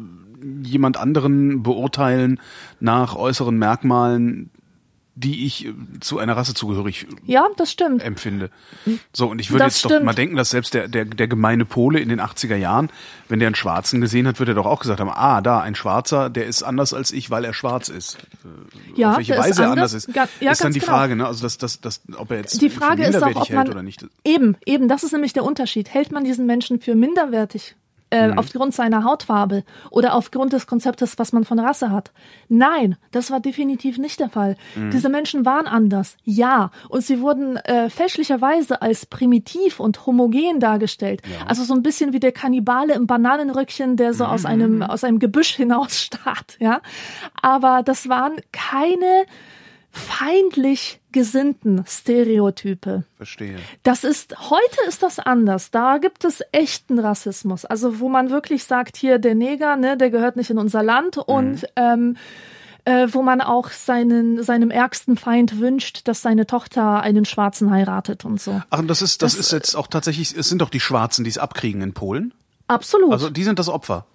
jemand 0.66 0.96
anderen 0.96 1.62
beurteilen 1.62 2.40
nach 2.80 3.14
äußeren 3.14 3.56
Merkmalen, 3.56 4.50
die 5.14 5.44
ich 5.44 5.66
äh, 5.66 5.72
zu 6.00 6.18
einer 6.18 6.36
Rasse 6.36 6.54
zugehörig 6.54 7.06
Ja, 7.26 7.46
das 7.56 7.70
stimmt. 7.70 8.02
empfinde. 8.02 8.50
So, 9.12 9.28
und 9.28 9.38
ich 9.40 9.50
würde 9.50 9.64
Das 9.64 9.74
jetzt 9.74 9.84
doch 9.84 9.90
stimmt. 9.90 10.06
mal 10.06 10.14
denken, 10.14 10.36
dass 10.36 10.50
selbst 10.50 10.72
der, 10.74 10.88
der, 10.88 11.04
der 11.04 11.28
gemeine 11.28 11.64
Pole 11.66 12.00
in 12.00 12.08
den 12.08 12.20
80er 12.20 12.56
Jahren, 12.56 12.88
wenn 13.28 13.38
der 13.38 13.48
einen 13.48 13.54
Schwarzen 13.54 14.00
gesehen 14.00 14.26
hat, 14.26 14.38
wird 14.38 14.48
er 14.48 14.54
doch 14.54 14.64
auch 14.66 14.80
gesagt 14.80 15.00
haben, 15.00 15.10
ah, 15.10 15.40
da, 15.42 15.60
ein 15.60 15.74
Schwarzer, 15.74 16.30
der 16.30 16.46
ist 16.46 16.62
anders 16.62 16.94
als 16.94 17.12
ich, 17.12 17.30
weil 17.30 17.44
er 17.44 17.52
schwarz 17.52 17.88
ist. 17.90 18.18
Ja, 18.96 19.10
Auf 19.12 19.16
welche 19.18 19.36
Weise 19.36 19.62
er 19.64 19.70
anders. 19.72 19.92
ist, 19.92 20.12
Ga- 20.14 20.28
ja, 20.40 20.52
ist 20.52 20.64
dann 20.64 20.72
die 20.72 20.80
genau. 20.80 20.92
Frage, 20.92 21.14
ne? 21.16 21.26
Also, 21.26 21.42
dass, 21.42 21.58
dass, 21.58 21.80
dass, 21.80 22.00
ob 22.16 22.30
er 22.30 22.38
jetzt 22.38 22.60
Die 22.62 22.70
für 22.70 22.80
Frage 22.80 23.02
ist 23.02 23.08
auch, 23.16 23.26
minderwertig 23.26 23.36
ob 23.42 23.48
hält 23.50 23.58
man 23.58 23.68
oder 23.68 23.82
nicht. 23.82 24.06
eben, 24.24 24.56
eben, 24.64 24.88
das 24.88 25.02
ist 25.04 25.12
nämlich 25.12 25.32
der 25.34 25.44
Unterschied. 25.44 25.90
Hält 25.92 26.10
man 26.12 26.24
diesen 26.24 26.46
Menschen 26.46 26.80
für 26.80 26.94
minderwertig 26.94 27.76
äh, 28.12 28.28
Mhm. 28.28 28.38
aufgrund 28.38 28.74
seiner 28.74 29.02
Hautfarbe 29.04 29.64
oder 29.90 30.14
aufgrund 30.14 30.52
des 30.52 30.66
Konzeptes, 30.66 31.18
was 31.18 31.32
man 31.32 31.44
von 31.44 31.58
Rasse 31.58 31.90
hat? 31.90 32.12
Nein, 32.48 32.96
das 33.10 33.30
war 33.30 33.40
definitiv 33.40 33.98
nicht 33.98 34.20
der 34.20 34.28
Fall. 34.28 34.56
Mhm. 34.76 34.90
Diese 34.90 35.08
Menschen 35.08 35.44
waren 35.44 35.66
anders, 35.66 36.16
ja, 36.24 36.70
und 36.88 37.02
sie 37.02 37.20
wurden 37.20 37.56
äh, 37.56 37.90
fälschlicherweise 37.90 38.82
als 38.82 39.06
primitiv 39.06 39.80
und 39.80 40.06
homogen 40.06 40.60
dargestellt. 40.60 41.22
Also 41.46 41.64
so 41.64 41.74
ein 41.74 41.82
bisschen 41.82 42.12
wie 42.12 42.20
der 42.20 42.32
Kannibale 42.32 42.94
im 42.94 43.06
Bananenröckchen, 43.06 43.96
der 43.96 44.14
so 44.14 44.24
Mhm. 44.24 44.30
aus 44.30 44.44
einem 44.44 44.82
aus 44.82 45.02
einem 45.04 45.18
Gebüsch 45.18 45.54
hinaus 45.62 45.98
starrt, 46.00 46.56
ja. 46.60 46.80
Aber 47.40 47.82
das 47.82 48.08
waren 48.08 48.34
keine 48.52 49.24
feindlich 49.92 51.00
gesinnten 51.12 51.84
Stereotype. 51.86 53.04
Verstehe. 53.16 53.58
Das 53.82 54.04
ist, 54.04 54.34
heute 54.50 54.76
ist 54.88 55.02
das 55.02 55.18
anders. 55.18 55.70
Da 55.70 55.98
gibt 55.98 56.24
es 56.24 56.42
echten 56.52 56.98
Rassismus. 56.98 57.64
Also, 57.64 58.00
wo 58.00 58.08
man 58.08 58.30
wirklich 58.30 58.64
sagt, 58.64 58.96
hier, 58.96 59.18
der 59.18 59.34
Neger, 59.34 59.76
ne, 59.76 59.96
der 59.96 60.10
gehört 60.10 60.36
nicht 60.36 60.50
in 60.50 60.58
unser 60.58 60.82
Land 60.82 61.18
und, 61.18 61.66
ähm, 61.76 62.16
äh, 62.84 63.08
wo 63.12 63.22
man 63.22 63.40
auch 63.40 63.68
seinen, 63.70 64.42
seinem 64.42 64.70
ärgsten 64.70 65.16
Feind 65.16 65.60
wünscht, 65.60 66.08
dass 66.08 66.22
seine 66.22 66.46
Tochter 66.46 67.00
einen 67.02 67.24
Schwarzen 67.24 67.70
heiratet 67.70 68.24
und 68.24 68.40
so. 68.40 68.60
Ach, 68.70 68.78
und 68.78 68.88
das 68.88 69.02
ist, 69.02 69.22
das, 69.22 69.32
Das- 69.36 69.40
ist 69.46 69.52
jetzt 69.52 69.74
auch 69.76 69.86
tatsächlich, 69.86 70.36
es 70.36 70.48
sind 70.48 70.62
doch 70.62 70.70
die 70.70 70.80
Schwarzen, 70.80 71.22
die 71.24 71.30
es 71.30 71.38
abkriegen 71.38 71.82
in 71.82 71.92
Polen. 71.92 72.32
Absolut. 72.66 73.12
Also, 73.12 73.28
die 73.30 73.44
sind 73.44 73.58
das 73.58 73.68
Opfer. 73.68 74.06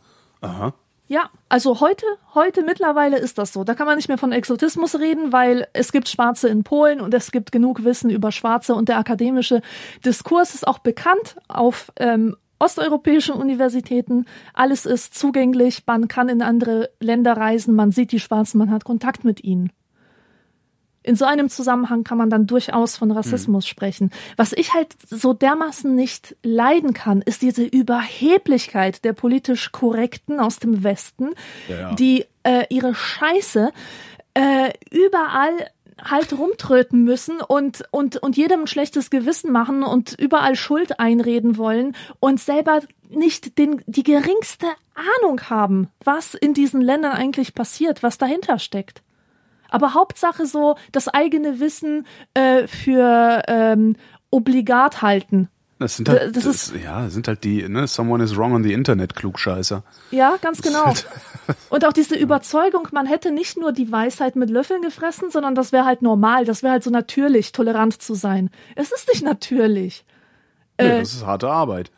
Aha. 0.42 0.74
Ja, 1.10 1.30
also 1.48 1.80
heute, 1.80 2.06
heute 2.36 2.64
mittlerweile 2.64 3.18
ist 3.18 3.38
das 3.38 3.54
so. 3.54 3.64
Da 3.64 3.76
kann 3.76 3.88
man 3.88 3.96
nicht 3.96 4.10
mehr 4.10 4.18
von 4.18 4.34
Exotismus 4.34 5.00
reden, 5.00 5.32
weil 5.32 5.68
es 5.72 5.94
gibt 5.94 6.10
Schwarze 6.10 6.50
in 6.50 6.64
Polen 6.64 7.00
und 7.00 7.14
es 7.14 7.32
gibt 7.32 7.54
genug 7.54 7.86
Wissen 7.86 8.10
über 8.10 8.34
Schwarze 8.34 8.76
und 8.76 8.90
der 8.90 8.98
akademische 8.98 9.62
Diskurs 10.04 10.54
ist 10.54 10.68
auch 10.68 10.80
bekannt 10.80 11.38
auf 11.48 11.94
ähm, 11.98 12.36
osteuropäischen 12.60 13.36
Universitäten. 13.36 14.26
Alles 14.54 14.86
ist 14.86 15.16
zugänglich, 15.16 15.84
man 15.86 16.10
kann 16.10 16.28
in 16.28 16.42
andere 16.42 16.90
Länder 17.00 17.38
reisen, 17.38 17.74
man 17.74 17.92
sieht 17.92 18.12
die 18.12 18.20
Schwarzen, 18.20 18.58
man 18.58 18.72
hat 18.72 18.84
Kontakt 18.84 19.24
mit 19.24 19.44
ihnen. 19.44 19.72
In 21.08 21.16
so 21.16 21.24
einem 21.24 21.50
Zusammenhang 21.50 22.04
kann 22.04 22.18
man 22.18 22.30
dann 22.30 22.48
durchaus 22.48 22.98
von 22.98 23.12
Rassismus 23.12 23.66
sprechen. 23.66 24.12
Was 24.36 24.52
ich 24.52 24.74
halt 24.74 24.94
so 25.10 25.34
dermaßen 25.34 25.96
nicht 25.96 26.36
leiden 26.44 26.94
kann, 26.94 27.22
ist 27.22 27.42
diese 27.42 27.64
Überheblichkeit 27.64 29.06
der 29.06 29.14
politisch 29.14 29.72
Korrekten 29.72 30.42
aus 30.42 30.60
dem 30.60 30.84
Westen, 30.84 31.30
Ja, 31.70 31.80
ja. 31.80 31.96
die 31.96 32.26
äh, 32.44 32.66
ihre 32.70 32.94
Scheiße 32.94 33.72
äh, 34.34 34.74
überall 34.92 35.54
halt 36.04 36.34
rumtröten 36.38 37.06
müssen 37.06 37.40
und, 37.40 37.84
und, 37.92 38.18
und 38.18 38.36
jedem 38.36 38.62
ein 38.62 38.68
schlechtes 38.68 39.10
Gewissen 39.10 39.52
machen 39.52 39.84
und 39.84 40.14
überall 40.20 40.56
Schuld 40.56 41.00
einreden 41.00 41.58
wollen 41.58 41.96
und 42.20 42.40
selber 42.40 42.82
nicht 43.10 43.58
den, 43.58 43.82
die 43.88 44.04
geringste 44.04 44.68
Ahnung 45.22 45.42
haben, 45.50 45.88
was 46.04 46.34
in 46.34 46.54
diesen 46.54 46.82
Ländern 46.82 47.14
eigentlich 47.14 47.54
passiert, 47.54 48.04
was 48.04 48.18
dahinter 48.18 48.60
steckt. 48.60 49.02
Aber 49.70 49.94
Hauptsache 49.94 50.46
so 50.46 50.76
das 50.92 51.08
eigene 51.08 51.60
Wissen 51.60 52.06
äh, 52.34 52.68
für 52.68 53.44
ähm, 53.48 53.96
obligat 54.32 55.02
halten. 55.02 55.50
Das 55.80 55.96
sind 55.98 56.10
halt, 56.10 56.36
Das 56.36 56.44
das 56.46 56.56
ist- 56.72 56.74
ja, 56.84 57.08
sind 57.10 57.28
halt 57.28 57.44
die, 57.44 57.68
ne, 57.70 57.86
someone 57.86 58.24
is 58.24 58.36
wrong 58.36 58.54
on 58.54 58.64
the 58.64 58.74
Internet, 58.74 59.16
Klugscheißer. 59.16 59.84
Ja, 60.10 60.38
ganz 60.42 60.62
genau. 60.64 60.92
Und 61.70 61.86
auch 61.86 61.94
diese 61.94 62.16
Überzeugung, 62.16 62.88
man 62.92 63.06
hätte 63.06 63.32
nicht 63.32 63.58
nur 63.58 63.72
die 63.72 63.92
Weisheit 63.92 64.36
mit 64.36 64.50
Löffeln 64.50 64.82
gefressen, 64.82 65.30
sondern 65.30 65.54
das 65.54 65.72
wäre 65.72 65.86
halt 65.86 66.02
normal, 66.02 66.46
das 66.46 66.64
wäre 66.64 66.74
halt 66.74 66.84
so 66.84 66.90
natürlich, 66.90 67.52
tolerant 67.52 68.02
zu 68.02 68.16
sein. 68.16 68.50
Es 68.76 68.92
ist 68.92 69.08
nicht 69.08 69.24
natürlich. 69.24 70.04
Nö, 70.82 70.88
Äh, 70.88 71.00
das 71.00 71.14
ist 71.14 71.26
harte 71.26 71.50
Arbeit. 71.50 71.92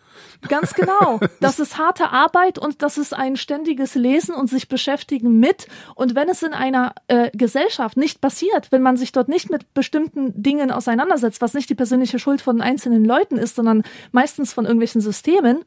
Ganz 0.47 0.73
genau. 0.73 1.19
Das 1.41 1.59
ist 1.59 1.77
harte 1.77 2.11
Arbeit 2.11 2.57
und 2.57 2.81
das 2.81 2.97
ist 2.97 3.13
ein 3.13 3.35
ständiges 3.35 3.95
Lesen 3.95 4.33
und 4.33 4.49
sich 4.49 4.69
beschäftigen 4.69 5.39
mit. 5.39 5.67
Und 5.95 6.15
wenn 6.15 6.29
es 6.29 6.43
in 6.43 6.53
einer 6.53 6.93
äh, 7.07 7.29
Gesellschaft 7.33 7.97
nicht 7.97 8.21
passiert, 8.21 8.71
wenn 8.71 8.81
man 8.81 8.95
sich 8.95 9.11
dort 9.11 9.27
nicht 9.27 9.49
mit 9.49 9.73
bestimmten 9.73 10.41
Dingen 10.41 10.71
auseinandersetzt, 10.71 11.41
was 11.41 11.53
nicht 11.53 11.69
die 11.69 11.75
persönliche 11.75 12.19
Schuld 12.19 12.41
von 12.41 12.61
einzelnen 12.61 13.03
Leuten 13.03 13.37
ist, 13.37 13.55
sondern 13.55 13.83
meistens 14.11 14.53
von 14.53 14.65
irgendwelchen 14.65 15.01
Systemen, 15.01 15.65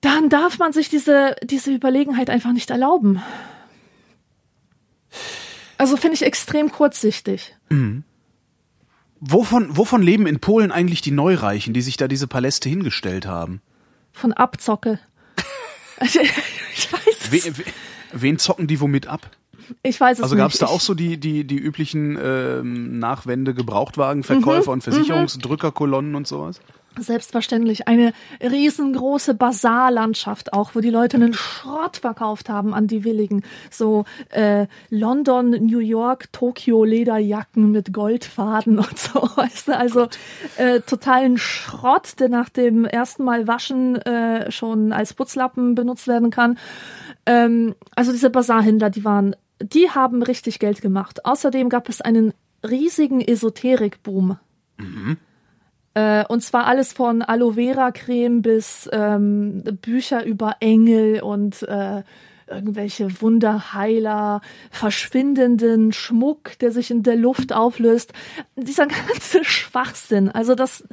dann 0.00 0.28
darf 0.28 0.58
man 0.58 0.72
sich 0.72 0.88
diese, 0.88 1.36
diese 1.42 1.70
Überlegenheit 1.70 2.30
einfach 2.30 2.52
nicht 2.52 2.70
erlauben. 2.70 3.22
Also 5.76 5.96
finde 5.96 6.14
ich 6.14 6.22
extrem 6.22 6.72
kurzsichtig. 6.72 7.56
Wovon, 9.24 9.76
wovon 9.76 10.02
leben 10.02 10.26
in 10.26 10.40
Polen 10.40 10.72
eigentlich 10.72 11.00
die 11.00 11.12
Neureichen, 11.12 11.72
die 11.72 11.80
sich 11.80 11.96
da 11.96 12.08
diese 12.08 12.26
Paläste 12.26 12.68
hingestellt 12.68 13.24
haben? 13.24 13.62
Von 14.12 14.32
Abzocke. 14.32 14.98
ich, 16.02 16.16
ich 16.74 16.92
weiß 16.92 17.30
We, 17.30 17.36
es. 17.36 17.58
we, 17.58 17.64
wen 18.12 18.38
zocken 18.38 18.66
die 18.66 18.80
womit 18.80 19.06
ab? 19.06 19.30
Ich 19.84 20.00
weiß 20.00 20.18
es 20.18 20.24
Also 20.24 20.34
gab 20.34 20.50
es 20.50 20.58
da 20.58 20.66
auch 20.66 20.80
so 20.80 20.94
die, 20.94 21.18
die, 21.18 21.44
die 21.44 21.56
üblichen 21.56 22.18
ähm, 22.20 22.98
Nachwände, 22.98 23.54
Gebrauchtwagenverkäufer 23.54 24.70
Mhm, 24.72 24.72
und 24.72 24.82
Versicherungsdrückerkolonnen 24.82 26.16
und 26.16 26.26
sowas? 26.26 26.60
Selbstverständlich. 26.98 27.88
Eine 27.88 28.12
riesengroße 28.40 29.34
Basarlandschaft 29.34 30.52
auch, 30.52 30.74
wo 30.74 30.80
die 30.80 30.90
Leute 30.90 31.16
einen 31.16 31.32
Schrott 31.32 31.98
verkauft 31.98 32.48
haben 32.50 32.74
an 32.74 32.86
die 32.86 33.04
Willigen. 33.04 33.42
So 33.70 34.04
äh, 34.28 34.66
London, 34.90 35.50
New 35.50 35.78
York, 35.78 36.32
Tokio 36.32 36.84
Lederjacken 36.84 37.70
mit 37.70 37.92
Goldfaden 37.92 38.78
und 38.78 38.98
so. 38.98 39.20
Weißt 39.36 39.68
du? 39.68 39.76
Also 39.76 40.08
äh, 40.58 40.80
totalen 40.80 41.38
Schrott, 41.38 42.20
der 42.20 42.28
nach 42.28 42.50
dem 42.50 42.84
ersten 42.84 43.24
Mal 43.24 43.46
waschen 43.46 43.96
äh, 43.96 44.50
schon 44.50 44.92
als 44.92 45.14
Putzlappen 45.14 45.74
benutzt 45.74 46.06
werden 46.08 46.30
kann. 46.30 46.58
Ähm, 47.24 47.74
also 47.94 48.12
diese 48.12 48.30
Basarhändler, 48.30 48.90
die 48.90 49.04
waren, 49.04 49.34
die 49.62 49.90
haben 49.90 50.22
richtig 50.22 50.58
Geld 50.58 50.82
gemacht. 50.82 51.24
Außerdem 51.24 51.68
gab 51.68 51.88
es 51.88 52.00
einen 52.00 52.34
riesigen 52.62 53.20
Esoterikboom. 53.20 54.38
Äh, 55.94 56.24
und 56.26 56.42
zwar 56.42 56.66
alles 56.66 56.92
von 56.92 57.22
Aloe 57.22 57.54
Vera 57.54 57.90
Creme 57.90 58.42
bis 58.42 58.88
ähm, 58.92 59.62
Bücher 59.82 60.24
über 60.24 60.56
Engel 60.60 61.22
und 61.22 61.62
äh, 61.62 62.02
irgendwelche 62.52 63.20
Wunderheiler, 63.20 64.40
verschwindenden 64.70 65.92
Schmuck, 65.92 66.58
der 66.60 66.70
sich 66.70 66.90
in 66.90 67.02
der 67.02 67.16
Luft 67.16 67.52
auflöst. 67.52 68.12
Dieser 68.56 68.86
ganze 69.08 69.44
Schwachsinn. 69.44 70.28
Also 70.28 70.54
das, 70.54 70.84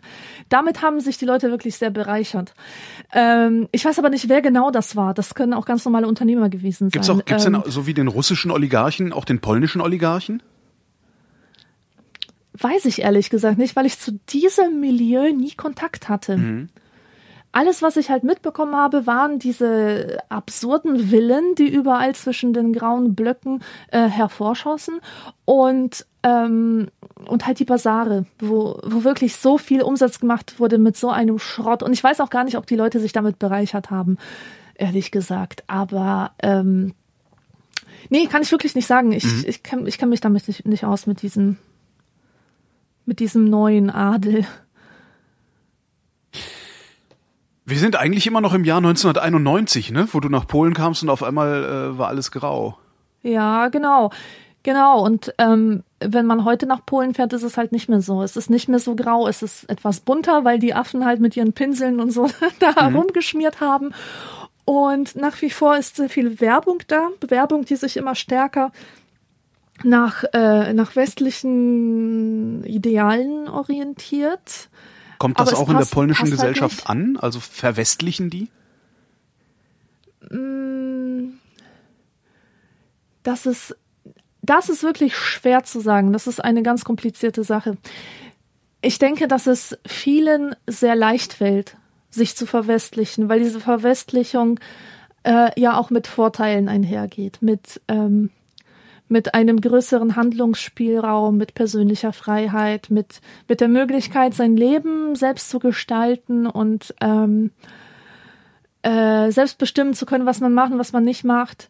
damit 0.49 0.81
haben 0.81 0.99
sich 0.99 1.17
die 1.17 1.25
Leute 1.25 1.49
wirklich 1.49 1.77
sehr 1.77 1.91
bereichert. 1.91 2.53
Ähm, 3.13 3.67
ich 3.71 3.85
weiß 3.85 3.99
aber 3.99 4.09
nicht, 4.09 4.29
wer 4.29 4.41
genau 4.41 4.71
das 4.71 4.95
war. 4.95 5.13
Das 5.13 5.35
können 5.35 5.53
auch 5.53 5.65
ganz 5.65 5.85
normale 5.85 6.07
Unternehmer 6.07 6.49
gewesen 6.49 6.89
sein. 6.89 6.91
Gibt's 6.91 7.09
auch, 7.09 7.23
gibt's 7.25 7.45
ähm, 7.45 7.53
denn 7.53 7.71
so 7.71 7.87
wie 7.87 7.93
den 7.93 8.07
russischen 8.07 8.51
Oligarchen 8.51 9.13
auch 9.13 9.25
den 9.25 9.39
polnischen 9.39 9.81
Oligarchen? 9.81 10.41
Weiß 12.61 12.85
ich 12.85 13.01
ehrlich 13.01 13.29
gesagt 13.29 13.57
nicht, 13.57 13.75
weil 13.75 13.85
ich 13.85 13.99
zu 13.99 14.19
diesem 14.29 14.79
Milieu 14.79 15.31
nie 15.31 15.51
Kontakt 15.51 16.09
hatte. 16.09 16.37
Mhm. 16.37 16.69
Alles, 17.51 17.81
was 17.81 17.97
ich 17.97 18.11
halt 18.11 18.23
mitbekommen 18.23 18.75
habe, 18.75 19.07
waren 19.07 19.39
diese 19.39 20.19
absurden 20.29 21.09
Villen, 21.09 21.55
die 21.55 21.67
überall 21.67 22.13
zwischen 22.13 22.53
den 22.53 22.73
grauen 22.73 23.15
Blöcken 23.15 23.63
äh, 23.91 24.07
hervorschossen 24.07 24.99
und 25.45 26.05
ähm, 26.21 26.89
und 27.25 27.47
halt 27.47 27.59
die 27.59 27.65
Basare, 27.65 28.25
wo, 28.39 28.79
wo 28.83 29.03
wirklich 29.03 29.35
so 29.35 29.57
viel 29.57 29.81
Umsatz 29.81 30.19
gemacht 30.19 30.59
wurde 30.59 30.77
mit 30.77 30.95
so 30.95 31.09
einem 31.09 31.39
Schrott. 31.39 31.81
Und 31.81 31.93
ich 31.93 32.03
weiß 32.03 32.19
auch 32.21 32.29
gar 32.29 32.43
nicht, 32.43 32.57
ob 32.57 32.67
die 32.67 32.75
Leute 32.75 32.99
sich 32.99 33.13
damit 33.13 33.39
bereichert 33.39 33.89
haben, 33.89 34.17
ehrlich 34.75 35.09
gesagt. 35.11 35.63
Aber 35.67 36.31
ähm, 36.43 36.93
nee, 38.09 38.27
kann 38.27 38.41
ich 38.43 38.51
wirklich 38.51 38.75
nicht 38.75 38.87
sagen. 38.87 39.11
Ich, 39.11 39.25
Mhm. 39.25 39.43
ich 39.47 39.63
kenne 39.63 39.87
ich 39.89 39.97
kenn 39.97 40.09
mich 40.09 40.21
damit 40.21 40.47
nicht, 40.47 40.65
nicht 40.67 40.85
aus 40.85 41.07
mit 41.07 41.21
diesem 41.23 41.57
mit 43.09 43.19
diesem 43.19 43.43
neuen 43.45 43.89
Adel. 43.89 44.45
Wir 47.65 47.77
sind 47.77 47.97
eigentlich 47.97 48.25
immer 48.27 48.39
noch 48.39 48.53
im 48.53 48.63
Jahr 48.63 48.77
1991, 48.77 49.91
ne? 49.91 50.07
Wo 50.11 50.19
du 50.19 50.29
nach 50.29 50.47
Polen 50.47 50.73
kamst 50.73 51.03
und 51.03 51.09
auf 51.09 51.23
einmal 51.23 51.63
äh, 51.63 51.97
war 51.97 52.07
alles 52.07 52.31
grau. 52.31 52.77
Ja, 53.21 53.67
genau. 53.67 54.11
Genau. 54.63 55.03
Und 55.03 55.33
ähm, 55.39 55.83
wenn 55.99 56.25
man 56.25 56.45
heute 56.45 56.67
nach 56.67 56.85
Polen 56.85 57.13
fährt, 57.15 57.33
ist 57.33 57.43
es 57.43 57.57
halt 57.57 57.71
nicht 57.71 57.89
mehr 57.89 58.01
so. 58.01 58.21
Es 58.21 58.37
ist 58.37 58.49
nicht 58.49 58.69
mehr 58.69 58.79
so 58.79 58.95
grau, 58.95 59.27
es 59.27 59.41
ist 59.41 59.69
etwas 59.69 60.01
bunter, 60.01 60.45
weil 60.45 60.59
die 60.59 60.73
Affen 60.73 61.03
halt 61.03 61.19
mit 61.19 61.35
ihren 61.35 61.53
Pinseln 61.53 61.99
und 61.99 62.11
so 62.11 62.29
da 62.59 62.75
herumgeschmiert 62.75 63.59
haben. 63.59 63.91
Und 64.65 65.15
nach 65.15 65.41
wie 65.41 65.49
vor 65.49 65.77
ist 65.77 65.95
sehr 65.95 66.09
viel 66.09 66.39
Werbung 66.39 66.83
da, 66.87 67.09
Werbung, 67.21 67.65
die 67.65 67.75
sich 67.75 67.97
immer 67.97 68.13
stärker 68.13 68.71
nach, 69.83 70.23
äh, 70.33 70.73
nach 70.73 70.95
westlichen 70.95 72.63
Idealen 72.63 73.47
orientiert. 73.47 74.69
Kommt 75.17 75.39
das 75.39 75.53
auch 75.53 75.67
in 75.67 75.73
der 75.73 75.79
passt- 75.79 75.93
polnischen 75.93 76.29
passt 76.29 76.31
halt 76.41 76.53
Gesellschaft 76.55 76.77
nicht. 76.77 76.89
an? 76.89 77.17
Also 77.17 77.39
verwestlichen 77.39 78.29
die? 78.29 78.49
Das 83.23 83.45
ist, 83.45 83.75
das 84.41 84.69
ist 84.69 84.83
wirklich 84.83 85.15
schwer 85.17 85.63
zu 85.63 85.79
sagen. 85.79 86.13
Das 86.13 86.27
ist 86.27 86.43
eine 86.43 86.63
ganz 86.63 86.83
komplizierte 86.85 87.43
Sache. 87.43 87.77
Ich 88.81 88.97
denke, 88.99 89.27
dass 89.27 89.47
es 89.47 89.77
vielen 89.85 90.55
sehr 90.67 90.95
leicht 90.95 91.33
fällt, 91.33 91.75
sich 92.09 92.35
zu 92.35 92.45
verwestlichen, 92.45 93.27
weil 93.29 93.39
diese 93.39 93.59
Verwestlichung 93.59 94.59
äh, 95.23 95.51
ja 95.59 95.77
auch 95.77 95.89
mit 95.89 96.07
Vorteilen 96.07 96.69
einhergeht, 96.69 97.41
mit 97.41 97.81
ähm, 97.89 98.29
mit 99.09 99.33
einem 99.33 99.59
größeren 99.59 100.15
Handlungsspielraum, 100.15 101.37
mit 101.37 101.53
persönlicher 101.55 102.13
Freiheit, 102.13 102.89
mit 102.89 103.21
mit 103.47 103.59
der 103.59 103.67
Möglichkeit, 103.67 104.33
sein 104.33 104.55
Leben 104.55 105.15
selbst 105.15 105.49
zu 105.49 105.59
gestalten 105.59 106.47
und 106.47 106.95
ähm, 107.01 107.51
äh, 108.83 109.31
selbst 109.31 109.57
bestimmen 109.57 109.93
zu 109.93 110.05
können, 110.05 110.25
was 110.25 110.39
man 110.39 110.53
macht 110.53 110.71
und 110.71 110.79
was 110.79 110.93
man 110.93 111.03
nicht 111.03 111.23
macht 111.23 111.69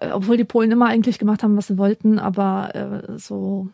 äh, 0.00 0.10
obwohl 0.10 0.36
die 0.36 0.44
Polen 0.44 0.70
immer 0.70 0.86
eigentlich 0.86 1.18
gemacht 1.18 1.42
haben, 1.42 1.56
was 1.56 1.68
sie 1.68 1.78
wollten, 1.78 2.18
aber 2.18 2.74
äh, 2.74 3.18
so. 3.18 3.68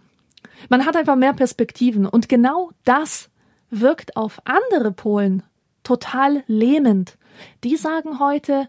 Man 0.68 0.84
hat 0.84 0.96
einfach 0.96 1.16
mehr 1.16 1.32
Perspektiven 1.32 2.06
und 2.06 2.28
genau 2.28 2.70
das 2.84 3.30
wirkt 3.70 4.16
auf 4.16 4.40
andere 4.44 4.92
Polen 4.92 5.42
total 5.84 6.42
lähmend. 6.46 7.16
Die 7.64 7.76
sagen 7.76 8.18
heute, 8.18 8.68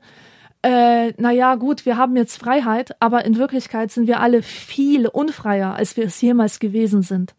äh, 0.64 1.14
naja, 1.18 1.56
gut, 1.56 1.86
wir 1.86 1.98
haben 1.98 2.16
jetzt 2.16 2.38
Freiheit, 2.38 2.96
aber 3.00 3.26
in 3.26 3.38
Wirklichkeit 3.38 3.92
sind 3.92 4.08
wir 4.08 4.20
alle 4.20 4.44
viel 4.44 5.08
unfreier, 5.08 5.76
als 5.76 5.98
wir 5.98 6.06
es 6.06 6.22
jemals 6.22 6.60
gewesen 6.60 7.02
sind. 7.02 7.34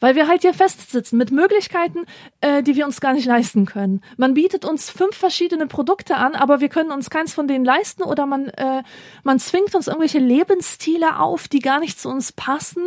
Weil 0.00 0.16
wir 0.16 0.28
halt 0.28 0.42
hier 0.42 0.52
festsitzen 0.52 1.16
mit 1.16 1.30
Möglichkeiten, 1.30 2.04
äh, 2.42 2.62
die 2.62 2.76
wir 2.76 2.84
uns 2.84 3.00
gar 3.00 3.14
nicht 3.14 3.24
leisten 3.24 3.64
können. 3.64 4.02
Man 4.18 4.34
bietet 4.34 4.66
uns 4.66 4.90
fünf 4.90 5.16
verschiedene 5.16 5.66
Produkte 5.66 6.16
an, 6.16 6.34
aber 6.34 6.60
wir 6.60 6.68
können 6.68 6.90
uns 6.90 7.08
keins 7.08 7.32
von 7.32 7.48
denen 7.48 7.64
leisten 7.64 8.02
oder 8.02 8.26
man, 8.26 8.48
äh, 8.48 8.82
man 9.22 9.38
zwingt 9.38 9.74
uns 9.74 9.86
irgendwelche 9.86 10.18
Lebensstile 10.18 11.20
auf, 11.20 11.48
die 11.48 11.60
gar 11.60 11.80
nicht 11.80 11.98
zu 11.98 12.10
uns 12.10 12.32
passen. 12.32 12.82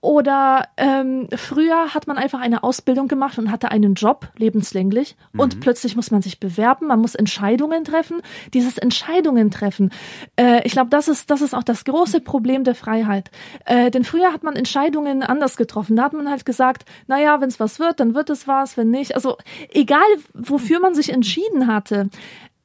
Oder 0.00 0.68
ähm, 0.76 1.26
früher 1.34 1.94
hat 1.94 2.06
man 2.06 2.18
einfach 2.18 2.40
eine 2.40 2.62
Ausbildung 2.62 3.08
gemacht 3.08 3.38
und 3.38 3.50
hatte 3.50 3.70
einen 3.70 3.94
Job, 3.94 4.28
lebenslänglich, 4.36 5.16
und 5.36 5.60
plötzlich 5.60 5.96
muss 5.96 6.10
man 6.10 6.22
sich 6.22 6.38
bewerben, 6.38 6.86
man 6.86 7.00
muss 7.00 7.14
Entscheidungen 7.14 7.82
treffen. 7.82 8.20
Dieses 8.54 8.78
Entscheidungen 8.78 9.50
treffen, 9.50 9.90
äh, 10.36 10.60
ich 10.64 10.72
glaube, 10.72 10.90
das 10.90 11.08
ist, 11.08 11.30
das 11.30 11.40
ist 11.40 11.54
auch 11.54 11.64
das 11.64 11.84
große 11.84 12.20
Problem 12.20 12.62
der 12.62 12.74
Freiheit. 12.74 13.30
Äh, 13.64 13.90
denn 13.90 14.04
früher 14.04 14.32
hat 14.32 14.42
man 14.42 14.54
Entscheidungen 14.54 15.22
anders 15.22 15.56
getroffen. 15.56 15.96
Da 15.96 16.04
hat 16.04 16.12
man 16.12 16.30
halt 16.30 16.46
gesagt, 16.46 16.84
naja, 17.06 17.40
wenn 17.40 17.48
es 17.48 17.58
was 17.58 17.80
wird, 17.80 17.98
dann 17.98 18.14
wird 18.14 18.30
es 18.30 18.46
was, 18.46 18.76
wenn 18.76 18.90
nicht. 18.90 19.14
Also 19.14 19.36
egal, 19.72 20.06
wofür 20.34 20.78
man 20.78 20.94
sich 20.94 21.12
entschieden 21.12 21.66
hatte, 21.66 22.10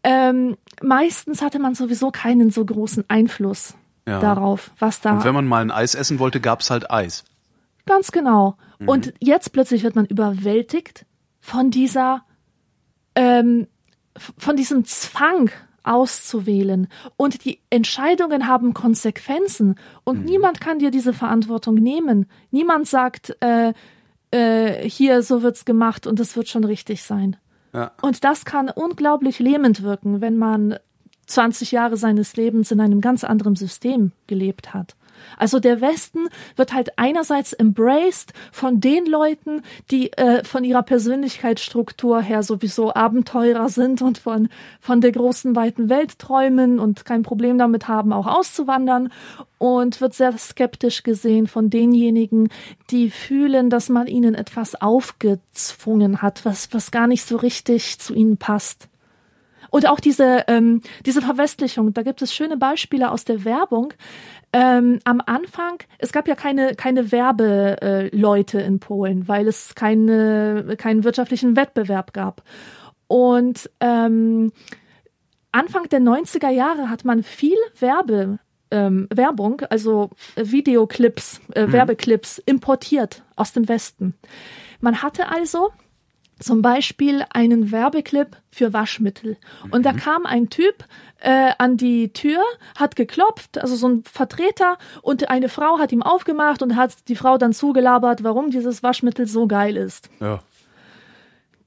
ähm, 0.04 0.58
meistens 0.82 1.42
hatte 1.42 1.60
man 1.60 1.76
sowieso 1.76 2.12
keinen 2.12 2.52
so 2.52 2.66
großen 2.66 3.06
Einfluss 3.08 3.76
Ja. 4.08 4.20
darauf, 4.20 4.72
was 4.80 5.02
da 5.02 5.14
Und 5.14 5.26
wenn 5.26 5.34
man 5.34 5.46
mal 5.46 5.62
ein 5.62 5.72
Eis 5.72 5.94
essen 5.96 6.20
wollte, 6.20 6.40
gab's 6.40 6.70
halt 6.72 6.90
Eis. 6.90 7.24
Ganz 7.86 8.12
genau. 8.12 8.58
Und 8.86 9.14
jetzt 9.20 9.52
plötzlich 9.52 9.84
wird 9.84 9.96
man 9.96 10.06
überwältigt 10.06 11.06
von 11.40 11.70
dieser, 11.70 12.24
ähm, 13.16 13.68
von 14.38 14.56
diesem 14.56 14.86
Zwang 14.86 15.52
auszuwählen. 15.84 16.88
Und 17.18 17.46
die 17.46 17.60
Entscheidungen 17.70 18.48
haben 18.48 18.74
Konsequenzen. 18.74 19.76
Und 20.04 20.26
niemand 20.26 20.62
kann 20.62 20.80
dir 20.80 20.92
diese 20.92 21.14
Verantwortung 21.14 21.76
nehmen. 21.76 22.28
Niemand 22.52 22.88
sagt, 22.88 23.36
äh, 23.42 23.74
äh, 24.32 24.88
hier, 24.88 25.24
so 25.24 25.44
wird's 25.44 25.66
gemacht 25.66 26.08
und 26.08 26.20
es 26.20 26.36
wird 26.36 26.48
schon 26.48 26.64
richtig 26.64 27.04
sein. 27.04 27.38
Ja. 27.74 27.92
Und 28.02 28.24
das 28.24 28.46
kann 28.46 28.70
unglaublich 28.70 29.40
lähmend 29.40 29.82
wirken, 29.82 30.22
wenn 30.22 30.38
man 30.38 30.78
20 31.32 31.72
Jahre 31.72 31.98
seines 31.98 32.36
Lebens 32.36 32.72
in 32.72 32.80
einem 32.80 33.02
ganz 33.02 33.24
anderen 33.24 33.56
System 33.56 34.12
gelebt 34.28 34.74
hat. 34.74 34.96
Also 35.38 35.60
der 35.60 35.82
Westen 35.82 36.28
wird 36.56 36.74
halt 36.74 36.98
einerseits 36.98 37.54
embraced 37.54 38.34
von 38.52 38.80
den 38.80 39.06
Leuten, 39.06 39.62
die 39.90 40.12
äh, 40.14 40.44
von 40.44 40.64
ihrer 40.64 40.84
Persönlichkeitsstruktur 40.84 42.22
her 42.22 42.44
sowieso 42.44 42.94
Abenteurer 42.94 43.70
sind 43.70 44.02
und 44.02 44.18
von, 44.18 44.50
von 44.80 45.02
der 45.02 45.12
großen 45.12 45.56
weiten 45.56 45.90
Welt 45.90 46.20
träumen 46.20 46.80
und 46.80 47.06
kein 47.06 47.24
Problem 47.24 47.58
damit 47.58 47.88
haben, 47.88 48.14
auch 48.14 48.28
auszuwandern 48.28 49.12
und 49.58 50.02
wird 50.02 50.14
sehr 50.14 50.38
skeptisch 50.38 51.04
gesehen 51.04 51.48
von 51.48 51.70
denjenigen, 51.70 52.50
die 52.90 53.10
fühlen, 53.10 53.70
dass 53.70 53.90
man 53.90 54.08
ihnen 54.08 54.36
etwas 54.36 54.82
aufgezwungen 54.82 56.22
hat, 56.22 56.46
was, 56.46 56.74
was 56.74 56.92
gar 56.92 57.08
nicht 57.08 57.26
so 57.26 57.38
richtig 57.38 58.00
zu 58.00 58.14
ihnen 58.14 58.38
passt. 58.38 58.91
Und 59.72 59.88
auch 59.88 60.00
diese, 60.00 60.44
ähm, 60.48 60.82
diese 61.06 61.22
Verwestlichung, 61.22 61.94
da 61.94 62.04
gibt 62.04 62.22
es 62.22 62.34
schöne 62.34 62.58
Beispiele 62.58 63.10
aus 63.10 63.24
der 63.26 63.46
Werbung. 63.46 63.94
Ähm, 64.54 65.00
am 65.06 65.22
Anfang, 65.26 65.78
es 65.98 66.12
gab 66.12 66.28
ja 66.28 66.36
keine, 66.36 66.76
keine 66.76 67.12
Werbeleute 67.12 68.16
Leute 68.16 68.62
in 68.62 68.80
Polen, 68.80 69.28
weil 69.30 69.48
es 69.48 69.74
keine, 69.74 70.76
keinen 70.78 71.06
wirtschaftlichen 71.06 71.56
Wettbewerb 71.56 72.12
gab. 72.14 72.44
Und 73.08 73.70
ähm, 73.80 74.52
Anfang 75.54 75.88
der 75.90 76.02
90er 76.02 76.50
Jahre 76.50 76.90
hat 76.90 77.06
man 77.06 77.24
viel 77.24 77.58
Werbe, 77.80 78.40
ähm, 78.72 79.08
Werbung, 79.10 79.62
also 79.70 80.10
äh, 80.36 80.44
Videoclips, 80.46 81.40
äh, 81.54 81.72
Werbeclips 81.72 82.40
importiert 82.40 83.24
aus 83.38 83.54
dem 83.54 83.70
Westen. 83.70 84.16
Man 84.82 85.02
hatte 85.02 85.30
also 85.30 85.72
zum 86.42 86.62
Beispiel 86.62 87.24
einen 87.30 87.72
Werbeclip 87.72 88.38
für 88.50 88.74
Waschmittel. 88.74 89.38
Und 89.70 89.86
da 89.86 89.94
kam 89.94 90.26
ein 90.26 90.50
Typ 90.50 90.84
äh, 91.20 91.52
an 91.58 91.78
die 91.78 92.12
Tür, 92.14 92.42
hat 92.78 92.96
geklopft, 92.96 93.60
also 93.60 93.76
so 93.76 93.88
ein 93.88 94.04
Vertreter, 94.04 94.78
und 95.02 95.30
eine 95.30 95.50
Frau 95.50 95.80
hat 95.80 95.92
ihm 95.92 96.04
aufgemacht 96.04 96.62
und 96.62 96.76
hat 96.76 97.08
die 97.08 97.16
Frau 97.16 97.38
dann 97.38 97.54
zugelabert, 97.54 98.24
warum 98.24 98.50
dieses 98.52 98.84
Waschmittel 98.84 99.28
so 99.28 99.48
geil 99.48 99.78
ist. 99.78 100.10
Ja. 100.20 100.42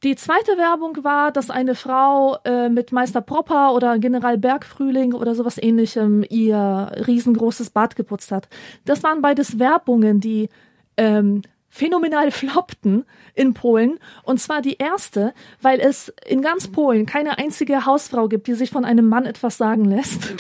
Die 0.03 0.17
zweite 0.17 0.59
Werbung 0.59 1.03
war, 1.03 1.33
dass 1.33 1.49
eine 1.49 1.75
Frau 1.75 2.37
äh, 2.45 2.69
mit 2.69 2.93
Meister 2.93 3.23
Propper 3.23 3.73
oder 3.73 3.99
General 3.99 4.37
Bergfrühling 4.37 5.15
oder 5.15 5.35
sowas 5.35 5.57
ähnlichem 5.57 6.23
ihr 6.29 6.93
riesengroßes 7.07 7.71
Bad 7.71 7.97
geputzt 7.97 8.31
hat. 8.31 8.49
Das 8.85 9.03
waren 9.03 9.23
beides 9.23 9.59
Werbungen, 9.59 10.21
die 10.21 10.51
ähm, 10.99 11.41
phänomenal 11.75 12.31
floppten 12.31 13.05
in 13.35 13.53
Polen. 13.53 13.99
Und 14.23 14.41
zwar 14.41 14.63
die 14.63 14.77
erste, 14.77 15.35
weil 15.61 15.81
es 15.81 16.13
in 16.25 16.41
ganz 16.41 16.69
Polen 16.69 17.05
keine 17.05 17.37
einzige 17.39 17.85
Hausfrau 17.85 18.29
gibt, 18.29 18.47
die 18.47 18.55
sich 18.55 18.71
von 18.71 18.85
einem 18.85 19.09
Mann 19.09 19.27
etwas 19.27 19.57
sagen 19.59 19.85
lässt. 19.85 20.35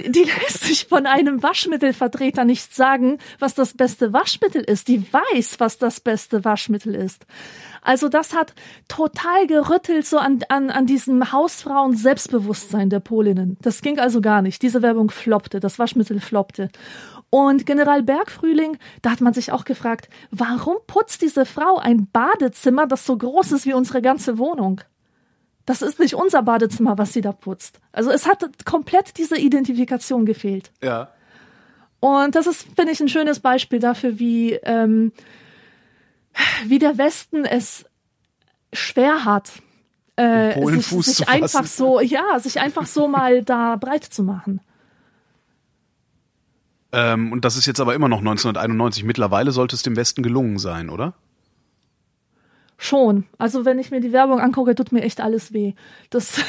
die, 0.00 0.10
die 0.10 0.24
lässt 0.24 0.64
sich 0.64 0.86
von 0.88 1.06
einem 1.06 1.40
Waschmittelvertreter 1.44 2.44
nicht 2.44 2.74
sagen, 2.74 3.18
was 3.38 3.54
das 3.54 3.74
beste 3.74 4.12
Waschmittel 4.12 4.62
ist. 4.62 4.88
Die 4.88 5.06
weiß, 5.12 5.60
was 5.60 5.78
das 5.78 6.00
beste 6.00 6.44
Waschmittel 6.44 6.96
ist. 6.96 7.26
Also 7.80 8.08
das 8.08 8.34
hat 8.34 8.52
total 8.88 9.46
gerüttelt 9.46 10.04
so 10.04 10.18
an, 10.18 10.40
an, 10.48 10.70
an 10.70 10.84
diesem 10.84 11.32
Hausfrauen 11.32 11.96
Selbstbewusstsein 11.96 12.90
der 12.90 13.00
Polinnen. 13.00 13.56
Das 13.62 13.82
ging 13.82 14.00
also 14.00 14.20
gar 14.20 14.42
nicht. 14.42 14.62
Diese 14.62 14.82
Werbung 14.82 15.10
floppte, 15.10 15.60
das 15.60 15.78
Waschmittel 15.78 16.18
floppte. 16.18 16.70
Und 17.30 17.64
General 17.64 18.02
Bergfrühling, 18.02 18.76
da 19.02 19.10
hat 19.10 19.20
man 19.20 19.32
sich 19.32 19.52
auch 19.52 19.64
gefragt, 19.64 20.08
warum 20.32 20.76
putzt 20.88 21.22
diese 21.22 21.46
Frau 21.46 21.78
ein 21.78 22.08
Badezimmer, 22.12 22.88
das 22.88 23.06
so 23.06 23.16
groß 23.16 23.52
ist 23.52 23.66
wie 23.66 23.74
unsere 23.74 24.02
ganze 24.02 24.36
Wohnung? 24.36 24.80
Das 25.64 25.82
ist 25.82 26.00
nicht 26.00 26.14
unser 26.14 26.42
Badezimmer, 26.42 26.98
was 26.98 27.12
sie 27.12 27.20
da 27.20 27.30
putzt. 27.30 27.78
Also 27.92 28.10
es 28.10 28.26
hat 28.26 28.44
komplett 28.64 29.16
diese 29.16 29.38
Identifikation 29.38 30.26
gefehlt. 30.26 30.72
Ja. 30.82 31.12
Und 32.00 32.34
das 32.34 32.48
ist, 32.48 32.66
finde 32.74 32.90
ich, 32.90 33.00
ein 33.00 33.08
schönes 33.08 33.38
Beispiel 33.38 33.78
dafür, 33.78 34.18
wie, 34.18 34.54
ähm, 34.54 35.12
wie 36.64 36.80
der 36.80 36.98
Westen 36.98 37.44
es 37.44 37.84
schwer 38.72 39.24
hat, 39.24 39.52
äh, 40.16 40.60
sich, 40.66 40.86
sich 40.86 41.28
einfach 41.28 41.66
so, 41.66 42.00
ja, 42.00 42.40
sich 42.40 42.60
einfach 42.60 42.86
so 42.86 43.06
mal 43.06 43.44
da 43.44 43.76
breit 43.76 44.04
zu 44.04 44.24
machen. 44.24 44.60
Ähm, 46.92 47.32
und 47.32 47.44
das 47.44 47.56
ist 47.56 47.66
jetzt 47.66 47.80
aber 47.80 47.94
immer 47.94 48.08
noch 48.08 48.18
1991. 48.18 49.04
Mittlerweile 49.04 49.52
sollte 49.52 49.76
es 49.76 49.82
dem 49.82 49.96
Westen 49.96 50.22
gelungen 50.22 50.58
sein, 50.58 50.90
oder? 50.90 51.14
Schon. 52.76 53.26
Also 53.38 53.64
wenn 53.64 53.78
ich 53.78 53.90
mir 53.90 54.00
die 54.00 54.12
Werbung 54.12 54.40
angucke, 54.40 54.74
tut 54.74 54.90
mir 54.90 55.02
echt 55.02 55.20
alles 55.20 55.52
weh. 55.52 55.74
Das, 56.08 56.40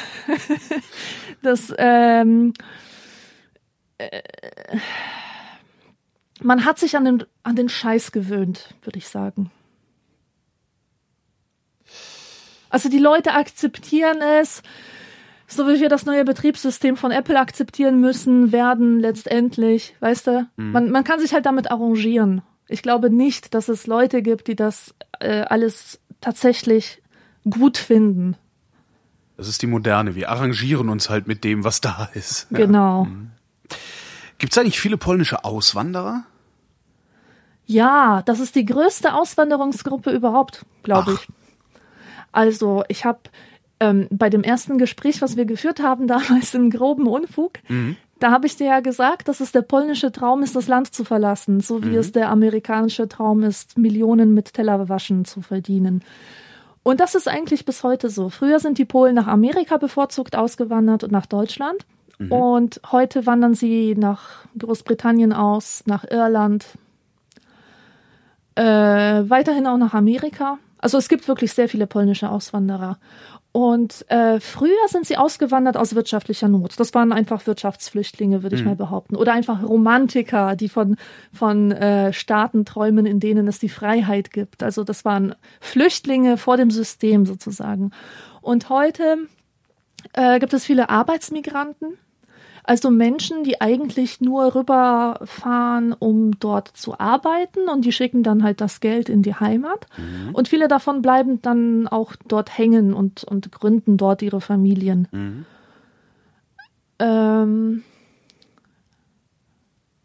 das, 1.41 1.73
ähm, 1.77 2.53
äh, 3.97 4.21
man 6.41 6.65
hat 6.65 6.79
sich 6.79 6.95
an 6.95 7.05
den, 7.05 7.23
an 7.43 7.55
den 7.55 7.69
Scheiß 7.69 8.11
gewöhnt, 8.11 8.73
würde 8.83 8.97
ich 8.97 9.09
sagen. 9.09 9.51
Also 12.69 12.87
die 12.87 12.99
Leute 12.99 13.33
akzeptieren 13.33 14.21
es, 14.21 14.63
so 15.51 15.67
wie 15.67 15.79
wir 15.79 15.89
das 15.89 16.05
neue 16.05 16.23
Betriebssystem 16.23 16.97
von 16.97 17.11
Apple 17.11 17.39
akzeptieren 17.39 17.99
müssen, 17.99 18.51
werden 18.51 18.99
letztendlich, 18.99 19.95
weißt 19.99 20.27
du, 20.27 20.47
mhm. 20.55 20.71
man, 20.71 20.91
man 20.91 21.03
kann 21.03 21.19
sich 21.19 21.33
halt 21.33 21.45
damit 21.45 21.69
arrangieren. 21.69 22.41
Ich 22.67 22.81
glaube 22.81 23.09
nicht, 23.09 23.53
dass 23.53 23.67
es 23.67 23.85
Leute 23.85 24.21
gibt, 24.21 24.47
die 24.47 24.55
das 24.55 24.95
äh, 25.19 25.41
alles 25.41 25.99
tatsächlich 26.21 27.01
gut 27.49 27.77
finden. 27.77 28.37
Das 29.35 29.47
ist 29.47 29.61
die 29.61 29.67
Moderne. 29.67 30.15
Wir 30.15 30.29
arrangieren 30.29 30.87
uns 30.89 31.09
halt 31.09 31.27
mit 31.27 31.43
dem, 31.43 31.63
was 31.63 31.81
da 31.81 32.09
ist. 32.13 32.47
Genau. 32.51 33.03
Ja. 33.03 33.09
Mhm. 33.09 33.31
Gibt 34.37 34.53
es 34.53 34.57
eigentlich 34.57 34.79
viele 34.79 34.97
polnische 34.97 35.43
Auswanderer? 35.43 36.23
Ja, 37.65 38.21
das 38.25 38.39
ist 38.39 38.55
die 38.55 38.65
größte 38.65 39.13
Auswanderungsgruppe 39.13 40.11
überhaupt, 40.11 40.65
glaube 40.83 41.13
ich. 41.13 41.27
Also 42.31 42.83
ich 42.87 43.05
habe 43.05 43.19
ähm, 43.81 44.07
bei 44.11 44.29
dem 44.29 44.43
ersten 44.43 44.77
Gespräch, 44.77 45.21
was 45.21 45.35
wir 45.35 45.45
geführt 45.45 45.81
haben, 45.81 46.07
damals 46.07 46.53
im 46.53 46.69
groben 46.69 47.07
Unfug, 47.07 47.53
mhm. 47.67 47.97
da 48.19 48.31
habe 48.31 48.47
ich 48.47 48.55
dir 48.55 48.67
ja 48.67 48.79
gesagt, 48.79 49.27
dass 49.27 49.41
es 49.41 49.51
der 49.51 49.63
polnische 49.63 50.11
Traum 50.11 50.43
ist, 50.43 50.55
das 50.55 50.67
Land 50.67 50.93
zu 50.93 51.03
verlassen, 51.03 51.59
so 51.59 51.83
wie 51.83 51.89
mhm. 51.89 51.97
es 51.97 52.11
der 52.13 52.29
amerikanische 52.29 53.09
Traum 53.09 53.43
ist, 53.43 53.77
Millionen 53.77 54.33
mit 54.33 54.53
Tellerwaschen 54.53 55.25
zu 55.25 55.41
verdienen. 55.41 56.03
Und 56.83 56.99
das 56.99 57.13
ist 57.15 57.27
eigentlich 57.27 57.65
bis 57.65 57.83
heute 57.83 58.09
so. 58.09 58.29
Früher 58.29 58.59
sind 58.59 58.77
die 58.77 58.85
Polen 58.85 59.15
nach 59.15 59.27
Amerika 59.27 59.77
bevorzugt 59.77 60.35
ausgewandert 60.35 61.03
und 61.03 61.11
nach 61.11 61.25
Deutschland. 61.25 61.85
Mhm. 62.17 62.31
Und 62.31 62.81
heute 62.91 63.25
wandern 63.25 63.53
sie 63.53 63.95
nach 63.95 64.45
Großbritannien 64.57 65.33
aus, 65.33 65.83
nach 65.85 66.05
Irland, 66.09 66.65
äh, 68.55 68.63
weiterhin 68.63 69.67
auch 69.67 69.77
nach 69.77 69.93
Amerika. 69.93 70.57
Also 70.79 70.97
es 70.97 71.07
gibt 71.07 71.27
wirklich 71.27 71.53
sehr 71.53 71.69
viele 71.69 71.85
polnische 71.85 72.29
Auswanderer. 72.29 72.97
Und 73.53 74.09
äh, 74.09 74.39
früher 74.39 74.87
sind 74.87 75.05
sie 75.05 75.17
ausgewandert 75.17 75.75
aus 75.75 75.93
wirtschaftlicher 75.93 76.47
Not. 76.47 76.79
Das 76.79 76.93
waren 76.93 77.11
einfach 77.11 77.45
Wirtschaftsflüchtlinge, 77.45 78.43
würde 78.43 78.55
ich 78.55 78.61
mhm. 78.61 78.69
mal 78.69 78.75
behaupten. 78.75 79.17
Oder 79.17 79.33
einfach 79.33 79.61
Romantiker, 79.61 80.55
die 80.55 80.69
von, 80.69 80.95
von 81.33 81.71
äh, 81.71 82.13
Staaten 82.13 82.63
träumen, 82.63 83.05
in 83.05 83.19
denen 83.19 83.47
es 83.49 83.59
die 83.59 83.67
Freiheit 83.67 84.31
gibt. 84.31 84.63
Also 84.63 84.85
das 84.85 85.03
waren 85.03 85.35
Flüchtlinge 85.59 86.37
vor 86.37 86.55
dem 86.55 86.71
System 86.71 87.25
sozusagen. 87.25 87.91
Und 88.41 88.69
heute 88.69 89.17
äh, 90.13 90.39
gibt 90.39 90.53
es 90.53 90.65
viele 90.65 90.89
Arbeitsmigranten, 90.89 91.97
also 92.63 92.91
Menschen, 92.91 93.43
die 93.43 93.59
eigentlich 93.59 94.21
nur 94.21 94.53
rüberfahren, 94.53 95.93
um 95.93 96.39
dort 96.39 96.67
zu 96.69 96.99
arbeiten 96.99 97.67
und 97.69 97.85
die 97.85 97.91
schicken 97.91 98.23
dann 98.23 98.43
halt 98.43 98.61
das 98.61 98.79
Geld 98.79 99.09
in 99.09 99.23
die 99.23 99.35
Heimat. 99.35 99.87
Mhm. 99.97 100.35
Und 100.35 100.47
viele 100.47 100.67
davon 100.67 101.01
bleiben 101.01 101.41
dann 101.41 101.87
auch 101.87 102.15
dort 102.27 102.57
hängen 102.57 102.93
und, 102.93 103.23
und 103.23 103.51
gründen 103.51 103.97
dort 103.97 104.21
ihre 104.21 104.41
Familien. 104.41 105.07
Mhm. 105.11 105.45
Ähm, 106.99 107.83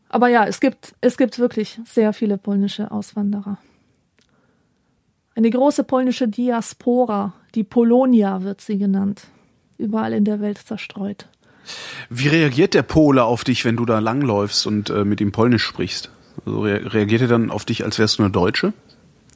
aber 0.09 0.29
ja, 0.29 0.47
es 0.47 0.61
gibt, 0.61 0.95
es 1.03 1.19
gibt 1.19 1.39
wirklich 1.39 1.79
sehr 1.85 2.13
viele 2.13 2.39
polnische 2.39 2.91
Auswanderer. 2.91 3.59
Eine 5.35 5.51
große 5.51 5.85
polnische 5.85 6.29
Diaspora, 6.29 7.35
die 7.55 7.65
Polonia 7.65 8.43
wird 8.43 8.63
sie 8.63 8.79
genannt, 8.79 9.27
überall 9.77 10.15
in 10.15 10.25
der 10.25 10.41
Welt 10.41 10.57
zerstreut. 10.57 11.29
Wie 12.11 12.29
reagiert 12.29 12.75
der 12.75 12.83
Pole 12.83 13.25
auf 13.25 13.45
dich, 13.45 13.65
wenn 13.65 13.77
du 13.77 13.85
da 13.85 13.99
langläufst 13.99 14.67
und 14.67 14.91
äh, 14.91 15.05
mit 15.05 15.21
ihm 15.21 15.33
Polnisch 15.33 15.65
sprichst? 15.65 16.11
Also 16.45 16.61
re 16.61 16.93
reagiert 16.93 17.23
er 17.23 17.29
dann 17.29 17.51
auf 17.51 17.65
dich, 17.65 17.85
als 17.85 17.99
wärst 17.99 18.19
du 18.19 18.23
eine 18.23 18.31
Deutsche, 18.31 18.73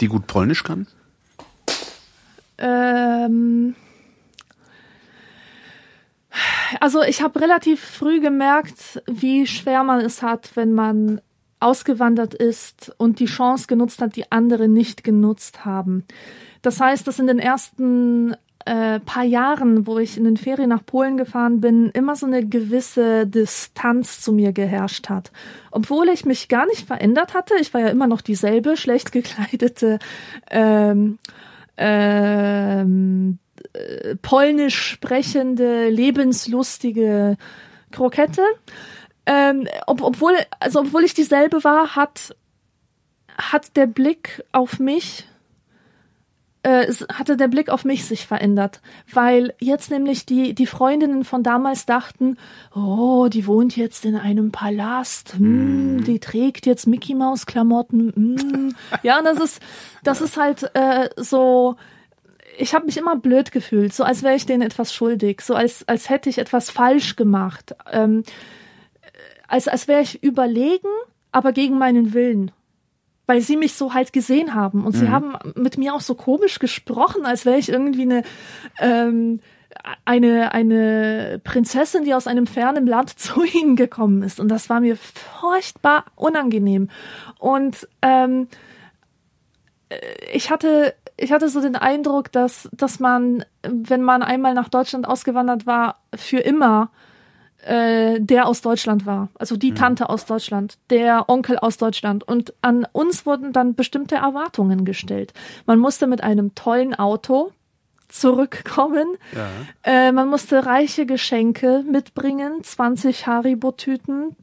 die 0.00 0.08
gut 0.08 0.26
Polnisch 0.26 0.64
kann? 0.64 0.86
Ähm 2.58 3.74
also 6.78 7.02
ich 7.02 7.22
habe 7.22 7.40
relativ 7.40 7.80
früh 7.80 8.20
gemerkt, 8.20 9.02
wie 9.06 9.46
schwer 9.46 9.82
man 9.82 10.00
es 10.00 10.22
hat, 10.22 10.50
wenn 10.54 10.72
man 10.72 11.20
ausgewandert 11.58 12.34
ist 12.34 12.92
und 12.96 13.18
die 13.18 13.26
Chance 13.26 13.66
genutzt 13.66 14.00
hat, 14.00 14.16
die 14.16 14.30
andere 14.30 14.68
nicht 14.68 15.04
genutzt 15.04 15.64
haben. 15.64 16.04
Das 16.62 16.80
heißt, 16.80 17.06
dass 17.06 17.18
in 17.18 17.26
den 17.26 17.38
ersten 17.38 18.34
äh, 18.66 19.00
paar 19.00 19.24
Jahren, 19.24 19.86
wo 19.86 19.98
ich 19.98 20.16
in 20.16 20.24
den 20.24 20.36
Ferien 20.36 20.68
nach 20.68 20.84
Polen 20.84 21.16
gefahren 21.16 21.60
bin, 21.60 21.90
immer 21.90 22.14
so 22.14 22.26
eine 22.26 22.46
gewisse 22.46 23.26
Distanz 23.26 24.20
zu 24.20 24.32
mir 24.32 24.52
geherrscht 24.52 25.08
hat. 25.08 25.32
Obwohl 25.70 26.08
ich 26.08 26.24
mich 26.24 26.48
gar 26.48 26.66
nicht 26.66 26.86
verändert 26.86 27.34
hatte. 27.34 27.54
Ich 27.60 27.72
war 27.72 27.80
ja 27.80 27.88
immer 27.88 28.06
noch 28.06 28.20
dieselbe 28.20 28.76
schlecht 28.76 29.12
gekleidete 29.12 29.98
ähm, 30.50 31.18
ähm, 31.76 33.38
äh, 33.72 34.16
polnisch 34.16 34.90
sprechende, 34.90 35.88
lebenslustige 35.88 37.36
Krokette. 37.90 38.42
Ähm, 39.26 39.66
ob, 39.86 40.02
obwohl, 40.02 40.34
also 40.58 40.80
obwohl 40.80 41.04
ich 41.04 41.14
dieselbe 41.14 41.64
war, 41.64 41.96
hat, 41.96 42.36
hat 43.38 43.76
der 43.76 43.86
Blick 43.86 44.44
auf 44.52 44.78
mich 44.78 45.26
äh, 46.62 46.92
hatte 47.12 47.36
der 47.36 47.48
Blick 47.48 47.70
auf 47.70 47.84
mich 47.84 48.04
sich 48.04 48.26
verändert, 48.26 48.80
weil 49.12 49.54
jetzt 49.60 49.90
nämlich 49.90 50.26
die, 50.26 50.54
die 50.54 50.66
Freundinnen 50.66 51.24
von 51.24 51.42
damals 51.42 51.86
dachten, 51.86 52.36
oh, 52.74 53.28
die 53.32 53.46
wohnt 53.46 53.76
jetzt 53.76 54.04
in 54.04 54.16
einem 54.16 54.52
Palast, 54.52 55.36
mm, 55.38 56.04
die 56.04 56.20
trägt 56.20 56.66
jetzt 56.66 56.86
Mickey 56.86 57.14
Maus 57.14 57.46
Klamotten, 57.46 58.08
mm. 58.14 58.74
ja, 59.02 59.22
das 59.22 59.38
ist, 59.38 59.62
das 60.04 60.20
ist 60.20 60.36
halt 60.36 60.70
äh, 60.74 61.08
so, 61.16 61.76
ich 62.58 62.74
habe 62.74 62.86
mich 62.86 62.98
immer 62.98 63.16
blöd 63.16 63.52
gefühlt, 63.52 63.94
so 63.94 64.04
als 64.04 64.22
wäre 64.22 64.36
ich 64.36 64.44
denen 64.44 64.62
etwas 64.62 64.92
schuldig, 64.92 65.40
so 65.40 65.54
als, 65.54 65.88
als 65.88 66.10
hätte 66.10 66.28
ich 66.28 66.38
etwas 66.38 66.70
falsch 66.70 67.16
gemacht, 67.16 67.74
ähm, 67.90 68.22
als, 69.48 69.66
als 69.66 69.88
wäre 69.88 70.02
ich 70.02 70.22
überlegen, 70.22 70.88
aber 71.32 71.52
gegen 71.52 71.78
meinen 71.78 72.12
Willen 72.12 72.50
weil 73.30 73.42
sie 73.42 73.56
mich 73.56 73.74
so 73.74 73.94
halt 73.94 74.12
gesehen 74.12 74.56
haben. 74.56 74.84
Und 74.84 74.96
mhm. 74.96 74.98
sie 74.98 75.08
haben 75.08 75.36
mit 75.54 75.78
mir 75.78 75.94
auch 75.94 76.00
so 76.00 76.16
komisch 76.16 76.58
gesprochen, 76.58 77.24
als 77.24 77.46
wäre 77.46 77.58
ich 77.58 77.68
irgendwie 77.68 78.02
eine, 78.02 78.24
ähm, 78.80 79.38
eine, 80.04 80.52
eine 80.52 81.40
Prinzessin, 81.44 82.02
die 82.02 82.12
aus 82.12 82.26
einem 82.26 82.48
fernen 82.48 82.88
Land 82.88 83.10
zu 83.20 83.44
ihnen 83.44 83.76
gekommen 83.76 84.24
ist. 84.24 84.40
Und 84.40 84.48
das 84.48 84.68
war 84.68 84.80
mir 84.80 84.96
furchtbar 84.96 86.06
unangenehm. 86.16 86.88
Und 87.38 87.86
ähm, 88.02 88.48
ich 90.32 90.50
hatte, 90.50 90.94
ich 91.16 91.30
hatte 91.30 91.48
so 91.50 91.60
den 91.60 91.76
Eindruck, 91.76 92.32
dass, 92.32 92.68
dass 92.72 92.98
man, 92.98 93.44
wenn 93.62 94.02
man 94.02 94.24
einmal 94.24 94.54
nach 94.54 94.68
Deutschland 94.68 95.06
ausgewandert 95.06 95.68
war, 95.68 96.00
für 96.16 96.38
immer 96.38 96.90
äh, 97.64 98.20
der 98.20 98.46
aus 98.46 98.60
Deutschland 98.60 99.06
war, 99.06 99.28
also 99.38 99.56
die 99.56 99.74
Tante 99.74 100.08
aus 100.08 100.26
Deutschland, 100.26 100.78
der 100.90 101.28
Onkel 101.28 101.58
aus 101.58 101.76
Deutschland. 101.76 102.26
Und 102.26 102.54
an 102.62 102.86
uns 102.92 103.26
wurden 103.26 103.52
dann 103.52 103.74
bestimmte 103.74 104.16
Erwartungen 104.16 104.84
gestellt. 104.84 105.32
Man 105.66 105.78
musste 105.78 106.06
mit 106.06 106.22
einem 106.22 106.54
tollen 106.54 106.94
Auto 106.94 107.52
zurückkommen. 108.08 109.16
Ja. 109.34 109.48
Äh, 109.82 110.12
man 110.12 110.28
musste 110.28 110.66
reiche 110.66 111.06
Geschenke 111.06 111.84
mitbringen, 111.88 112.62
20 112.62 113.26
Haribo-Tüten, 113.26 114.36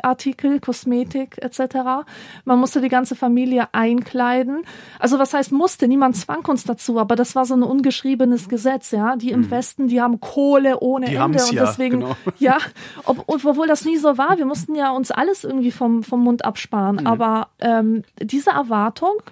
Pflegeartikel, 0.00 0.60
Kosmetik 0.60 1.38
etc. 1.38 2.06
Man 2.44 2.58
musste 2.58 2.80
die 2.80 2.88
ganze 2.88 3.14
Familie 3.14 3.68
einkleiden. 3.72 4.64
Also 4.98 5.18
was 5.18 5.34
heißt 5.34 5.52
musste? 5.52 5.88
Niemand 5.88 6.16
zwang 6.16 6.44
uns 6.46 6.64
dazu, 6.64 6.98
aber 6.98 7.16
das 7.16 7.34
war 7.34 7.44
so 7.44 7.54
ein 7.54 7.62
ungeschriebenes 7.62 8.48
Gesetz, 8.48 8.90
ja. 8.90 9.16
Die 9.16 9.30
im 9.30 9.50
Westen, 9.50 9.88
die 9.88 10.00
haben 10.00 10.20
Kohle 10.20 10.80
ohne 10.80 11.06
Die 11.06 11.16
Ende 11.16 11.42
und 11.42 11.52
ja, 11.52 11.66
deswegen, 11.66 12.00
genau. 12.00 12.16
ja, 12.38 12.58
ob, 13.04 13.24
obwohl 13.26 13.66
das 13.66 13.84
nie 13.84 13.96
so 13.96 14.18
war, 14.18 14.38
wir 14.38 14.46
mussten 14.46 14.74
ja 14.74 14.90
uns 14.90 15.10
alles 15.10 15.44
irgendwie 15.44 15.70
vom, 15.70 16.02
vom 16.02 16.22
Mund 16.22 16.44
absparen. 16.44 17.06
Aber 17.06 17.48
ähm, 17.60 18.02
diese 18.20 18.50
Erwartung 18.50 19.22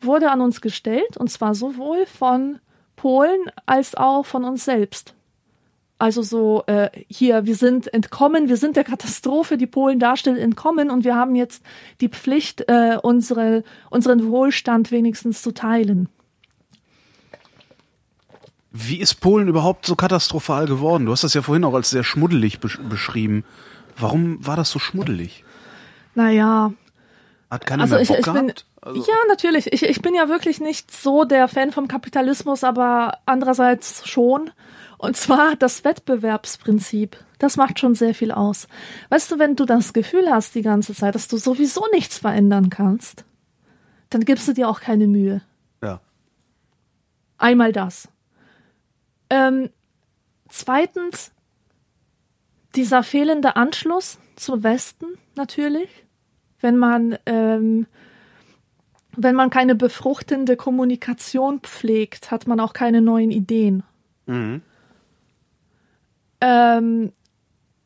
wurde 0.00 0.30
an 0.30 0.40
uns 0.40 0.60
gestellt, 0.60 1.16
und 1.16 1.30
zwar 1.30 1.54
sowohl 1.54 2.06
von 2.06 2.58
Polen 2.96 3.40
als 3.66 3.94
auch 3.94 4.24
von 4.24 4.44
uns 4.44 4.64
selbst. 4.64 5.14
Also 6.02 6.22
so, 6.22 6.64
äh, 6.66 6.90
hier, 7.06 7.46
wir 7.46 7.54
sind 7.54 7.94
entkommen, 7.94 8.48
wir 8.48 8.56
sind 8.56 8.74
der 8.74 8.82
Katastrophe, 8.82 9.56
die 9.56 9.68
Polen 9.68 10.00
darstellen, 10.00 10.36
entkommen 10.36 10.90
und 10.90 11.04
wir 11.04 11.14
haben 11.14 11.36
jetzt 11.36 11.62
die 12.00 12.08
Pflicht, 12.08 12.64
äh, 12.66 12.98
unsere, 13.00 13.62
unseren 13.88 14.28
Wohlstand 14.28 14.90
wenigstens 14.90 15.42
zu 15.42 15.54
teilen. 15.54 16.08
Wie 18.72 18.96
ist 18.96 19.20
Polen 19.20 19.46
überhaupt 19.46 19.86
so 19.86 19.94
katastrophal 19.94 20.66
geworden? 20.66 21.06
Du 21.06 21.12
hast 21.12 21.22
das 21.22 21.34
ja 21.34 21.42
vorhin 21.42 21.62
auch 21.62 21.74
als 21.74 21.90
sehr 21.90 22.02
schmuddelig 22.02 22.58
besch 22.58 22.80
beschrieben. 22.80 23.44
Warum 23.96 24.44
war 24.44 24.56
das 24.56 24.72
so 24.72 24.80
schmuddelig? 24.80 25.44
Naja, 26.16 26.72
Hat 27.48 27.64
keiner 27.64 27.84
Also 27.84 27.94
mehr 27.94 28.02
ich, 28.02 28.08
Bock 28.08 28.18
ich 28.18 28.24
bin, 28.24 28.34
gehabt? 28.34 28.66
Also, 28.80 29.04
ja, 29.08 29.16
natürlich. 29.28 29.72
Ich, 29.72 29.84
ich 29.84 30.02
bin 30.02 30.16
ja 30.16 30.28
wirklich 30.28 30.58
nicht 30.58 30.90
so 30.90 31.22
der 31.22 31.46
Fan 31.46 31.70
vom 31.70 31.86
Kapitalismus, 31.86 32.64
aber 32.64 33.18
andererseits 33.24 34.08
schon. 34.08 34.50
Und 35.02 35.16
zwar 35.16 35.56
das 35.56 35.82
Wettbewerbsprinzip. 35.82 37.16
Das 37.40 37.56
macht 37.56 37.80
schon 37.80 37.96
sehr 37.96 38.14
viel 38.14 38.30
aus. 38.30 38.68
Weißt 39.08 39.32
du, 39.32 39.38
wenn 39.40 39.56
du 39.56 39.64
das 39.64 39.94
Gefühl 39.94 40.30
hast 40.30 40.54
die 40.54 40.62
ganze 40.62 40.94
Zeit, 40.94 41.16
dass 41.16 41.26
du 41.26 41.38
sowieso 41.38 41.84
nichts 41.92 42.18
verändern 42.18 42.70
kannst, 42.70 43.24
dann 44.10 44.24
gibst 44.24 44.46
du 44.46 44.52
dir 44.52 44.68
auch 44.68 44.80
keine 44.80 45.08
Mühe. 45.08 45.42
ja. 45.82 46.00
Einmal 47.36 47.72
das. 47.72 48.08
Ähm, 49.28 49.70
zweitens, 50.48 51.32
dieser 52.76 53.02
fehlende 53.02 53.56
Anschluss 53.56 54.20
zum 54.36 54.62
Westen 54.62 55.06
natürlich. 55.34 55.90
Wenn 56.60 56.78
man, 56.78 57.18
ähm, 57.26 57.88
wenn 59.16 59.34
man 59.34 59.50
keine 59.50 59.74
befruchtende 59.74 60.56
Kommunikation 60.56 61.58
pflegt, 61.58 62.30
hat 62.30 62.46
man 62.46 62.60
auch 62.60 62.72
keine 62.72 63.02
neuen 63.02 63.32
Ideen. 63.32 63.82
Mhm. 64.26 64.62
Ähm, 66.42 67.12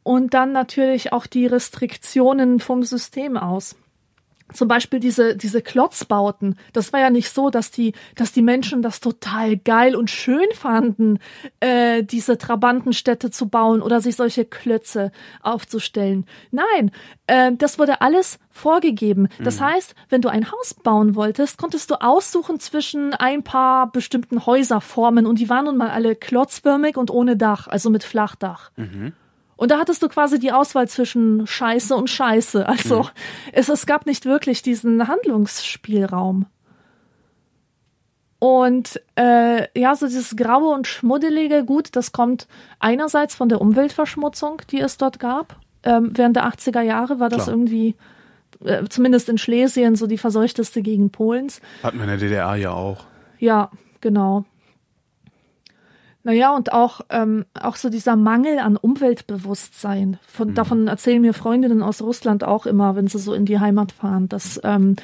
und 0.02 0.34
dann 0.34 0.52
natürlich 0.52 1.12
auch 1.12 1.26
die 1.26 1.46
Restriktionen 1.46 2.58
vom 2.58 2.82
System 2.82 3.36
aus. 3.36 3.76
Zum 4.52 4.68
Beispiel 4.68 5.00
diese, 5.00 5.36
diese 5.36 5.60
Klotzbauten. 5.60 6.56
Das 6.72 6.92
war 6.92 7.00
ja 7.00 7.10
nicht 7.10 7.30
so, 7.30 7.50
dass 7.50 7.70
die, 7.70 7.94
dass 8.14 8.32
die 8.32 8.42
Menschen 8.42 8.80
das 8.80 9.00
total 9.00 9.56
geil 9.56 9.96
und 9.96 10.08
schön 10.10 10.46
fanden, 10.54 11.18
äh, 11.60 12.04
diese 12.04 12.38
Trabantenstädte 12.38 13.30
zu 13.30 13.48
bauen 13.48 13.82
oder 13.82 14.00
sich 14.00 14.14
solche 14.14 14.44
Klötze 14.44 15.10
aufzustellen. 15.42 16.26
Nein, 16.52 16.92
äh, 17.26 17.52
das 17.56 17.78
wurde 17.78 18.00
alles 18.00 18.38
vorgegeben. 18.50 19.28
Das 19.42 19.60
heißt, 19.60 19.94
wenn 20.08 20.22
du 20.22 20.28
ein 20.28 20.50
Haus 20.50 20.74
bauen 20.74 21.14
wolltest, 21.14 21.58
konntest 21.58 21.90
du 21.90 22.00
aussuchen 22.00 22.60
zwischen 22.60 23.14
ein 23.14 23.42
paar 23.42 23.90
bestimmten 23.90 24.46
Häuserformen 24.46 25.26
und 25.26 25.38
die 25.40 25.48
waren 25.48 25.66
nun 25.66 25.76
mal 25.76 25.90
alle 25.90 26.14
klotzförmig 26.14 26.96
und 26.96 27.10
ohne 27.10 27.36
Dach, 27.36 27.66
also 27.66 27.90
mit 27.90 28.04
Flachdach. 28.04 28.70
Und 29.56 29.70
da 29.70 29.78
hattest 29.78 30.02
du 30.02 30.08
quasi 30.08 30.38
die 30.38 30.52
Auswahl 30.52 30.86
zwischen 30.86 31.46
Scheiße 31.46 31.94
und 31.96 32.10
Scheiße. 32.10 32.66
Also 32.68 33.08
es, 33.52 33.68
es 33.68 33.86
gab 33.86 34.06
nicht 34.06 34.26
wirklich 34.26 34.62
diesen 34.62 35.08
Handlungsspielraum. 35.08 36.46
Und 38.38 39.00
äh, 39.16 39.66
ja, 39.78 39.94
so 39.94 40.06
dieses 40.06 40.36
Graue 40.36 40.74
und 40.74 40.86
Schmuddelige, 40.86 41.64
gut, 41.64 41.96
das 41.96 42.12
kommt 42.12 42.46
einerseits 42.78 43.34
von 43.34 43.48
der 43.48 43.60
Umweltverschmutzung, 43.62 44.60
die 44.70 44.80
es 44.80 44.98
dort 44.98 45.18
gab. 45.18 45.56
Ähm, 45.82 46.10
während 46.14 46.36
der 46.36 46.46
80er 46.46 46.82
Jahre 46.82 47.18
war 47.18 47.30
das 47.30 47.44
Klar. 47.44 47.56
irgendwie, 47.56 47.94
äh, 48.62 48.84
zumindest 48.88 49.30
in 49.30 49.38
Schlesien, 49.38 49.96
so 49.96 50.06
die 50.06 50.18
verseuchteste 50.18 50.82
Gegend 50.82 51.12
Polens. 51.12 51.62
Hatten 51.82 51.96
wir 51.96 52.04
in 52.04 52.10
der 52.10 52.18
DDR 52.18 52.56
ja 52.56 52.72
auch. 52.72 53.04
Ja, 53.38 53.70
genau. 54.00 54.44
Naja, 56.26 56.54
und 56.56 56.72
auch, 56.72 57.02
ähm, 57.10 57.44
auch 57.54 57.76
so 57.76 57.88
dieser 57.88 58.16
Mangel 58.16 58.58
an 58.58 58.76
Umweltbewusstsein. 58.76 60.18
Von, 60.26 60.54
Davon 60.54 60.88
erzählen 60.88 61.22
mir 61.22 61.32
Freundinnen 61.32 61.84
aus 61.84 62.02
Russland 62.02 62.42
auch 62.42 62.66
immer, 62.66 62.96
wenn 62.96 63.06
sie 63.06 63.20
so 63.20 63.32
in 63.32 63.46
die 63.46 63.60
Heimat 63.60 63.92
fahren, 63.92 64.28
dass, 64.28 64.60
ähm, 64.64 64.96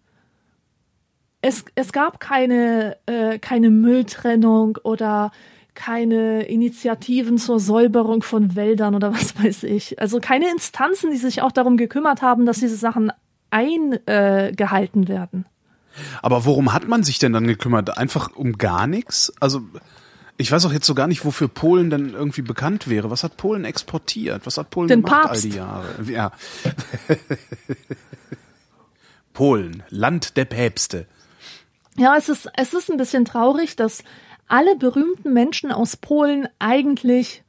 Es, 1.41 1.65
es 1.75 1.91
gab 1.91 2.19
keine, 2.19 2.97
äh, 3.05 3.37
keine 3.37 3.69
Mülltrennung 3.69 4.77
oder 4.83 5.31
keine 5.75 6.43
Initiativen 6.43 7.37
zur 7.37 7.59
Säuberung 7.59 8.23
von 8.23 8.55
Wäldern 8.55 8.95
oder 8.95 9.13
was 9.13 9.41
weiß 9.41 9.63
ich. 9.63 9.99
Also 9.99 10.19
keine 10.19 10.49
Instanzen, 10.49 11.11
die 11.11 11.17
sich 11.17 11.41
auch 11.41 11.51
darum 11.51 11.77
gekümmert 11.77 12.21
haben, 12.21 12.45
dass 12.45 12.59
diese 12.59 12.77
Sachen 12.77 13.11
eingehalten 13.49 15.07
werden. 15.07 15.45
Aber 16.21 16.45
worum 16.45 16.73
hat 16.73 16.87
man 16.87 17.03
sich 17.03 17.19
denn 17.19 17.33
dann 17.33 17.47
gekümmert? 17.47 17.97
Einfach 17.97 18.35
um 18.35 18.57
gar 18.57 18.87
nichts? 18.87 19.33
Also 19.39 19.61
ich 20.37 20.51
weiß 20.51 20.65
auch 20.65 20.73
jetzt 20.73 20.85
so 20.87 20.95
gar 20.95 21.07
nicht, 21.07 21.25
wofür 21.25 21.47
Polen 21.47 21.89
denn 21.89 22.13
irgendwie 22.13 22.41
bekannt 22.41 22.89
wäre. 22.89 23.11
Was 23.11 23.23
hat 23.23 23.37
Polen 23.37 23.65
exportiert? 23.65 24.45
Was 24.45 24.57
hat 24.57 24.69
Polen 24.71 24.87
Den 24.87 25.03
gemacht 25.03 25.23
Papst. 25.23 25.43
all 25.43 25.49
die 25.49 25.55
Jahre? 25.55 25.85
Ja. 26.07 26.31
Polen, 29.33 29.83
Land 29.89 30.37
der 30.37 30.45
Päpste. 30.45 31.07
Ja, 31.97 32.15
es 32.17 32.29
ist, 32.29 32.49
es 32.55 32.73
ist 32.73 32.89
ein 32.89 32.97
bisschen 32.97 33.25
traurig, 33.25 33.75
dass 33.75 34.03
alle 34.47 34.75
berühmten 34.75 35.33
Menschen 35.33 35.71
aus 35.71 35.97
Polen 35.97 36.47
eigentlich 36.59 37.43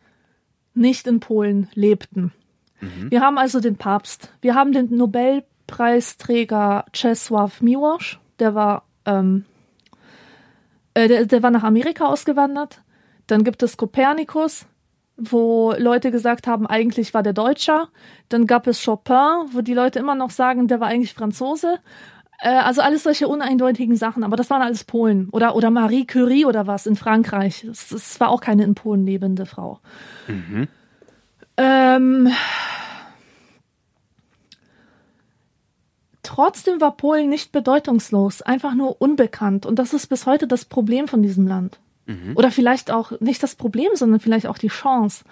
nicht 0.74 1.06
in 1.06 1.20
Polen 1.20 1.68
lebten. 1.74 2.32
Wir 3.08 3.20
haben 3.22 3.38
also 3.38 3.60
den 3.60 3.76
Papst, 3.76 4.30
wir 4.42 4.54
haben 4.54 4.72
den 4.72 4.94
Nobelpreisträger 4.94 6.84
Czesław 6.92 7.62
Miłosz, 7.62 8.18
der 8.38 8.54
war, 8.54 8.84
ähm, 9.04 9.44
äh, 10.94 11.08
der, 11.08 11.26
der 11.26 11.42
war 11.42 11.50
nach 11.50 11.64
Amerika 11.64 12.06
ausgewandert. 12.06 12.80
Dann 13.26 13.44
gibt 13.44 13.62
es 13.62 13.76
Kopernikus, 13.76 14.66
wo 15.16 15.74
Leute 15.78 16.10
gesagt 16.10 16.46
haben, 16.46 16.66
eigentlich 16.66 17.14
war 17.14 17.22
der 17.22 17.32
Deutscher. 17.32 17.88
Dann 18.28 18.46
gab 18.46 18.66
es 18.66 18.84
Chopin, 18.84 19.48
wo 19.52 19.60
die 19.60 19.74
Leute 19.74 19.98
immer 19.98 20.14
noch 20.14 20.30
sagen, 20.30 20.68
der 20.68 20.80
war 20.80 20.88
eigentlich 20.88 21.14
Franzose. 21.14 21.78
Äh, 22.40 22.48
also 22.48 22.82
alles 22.82 23.04
solche 23.04 23.28
uneindeutigen 23.28 23.96
Sachen, 23.96 24.24
aber 24.24 24.36
das 24.36 24.50
waren 24.50 24.62
alles 24.62 24.84
Polen. 24.84 25.28
Oder, 25.30 25.54
oder 25.54 25.70
Marie 25.70 26.06
Curie 26.06 26.44
oder 26.44 26.66
was 26.66 26.86
in 26.86 26.96
Frankreich. 26.96 27.64
Es, 27.64 28.20
war 28.20 28.28
auch 28.28 28.40
keine 28.40 28.64
in 28.64 28.74
Polen 28.74 29.06
lebende 29.06 29.46
Frau. 29.46 29.80
Ähm, 31.56 32.28
trotzdem 36.24 36.80
war 36.80 36.96
Polen 36.96 37.28
nicht 37.28 37.52
bedeutungslos, 37.52 38.42
einfach 38.42 38.74
nur 38.74 39.00
unbekannt. 39.00 39.66
Und 39.66 39.78
das 39.78 39.94
ist 39.94 40.08
bis 40.08 40.26
heute 40.26 40.46
das 40.46 40.64
Problem 40.64 41.08
von 41.08 41.22
diesem 41.22 41.46
Land. 41.46 41.78
Oder 42.34 42.50
vielleicht 42.50 42.90
auch 42.90 43.18
nicht 43.20 43.42
das 43.42 43.54
Problem, 43.54 43.90
sondern 43.94 44.20
vielleicht 44.20 44.46
auch 44.46 44.58
die 44.58 44.68
Chance, 44.68 45.24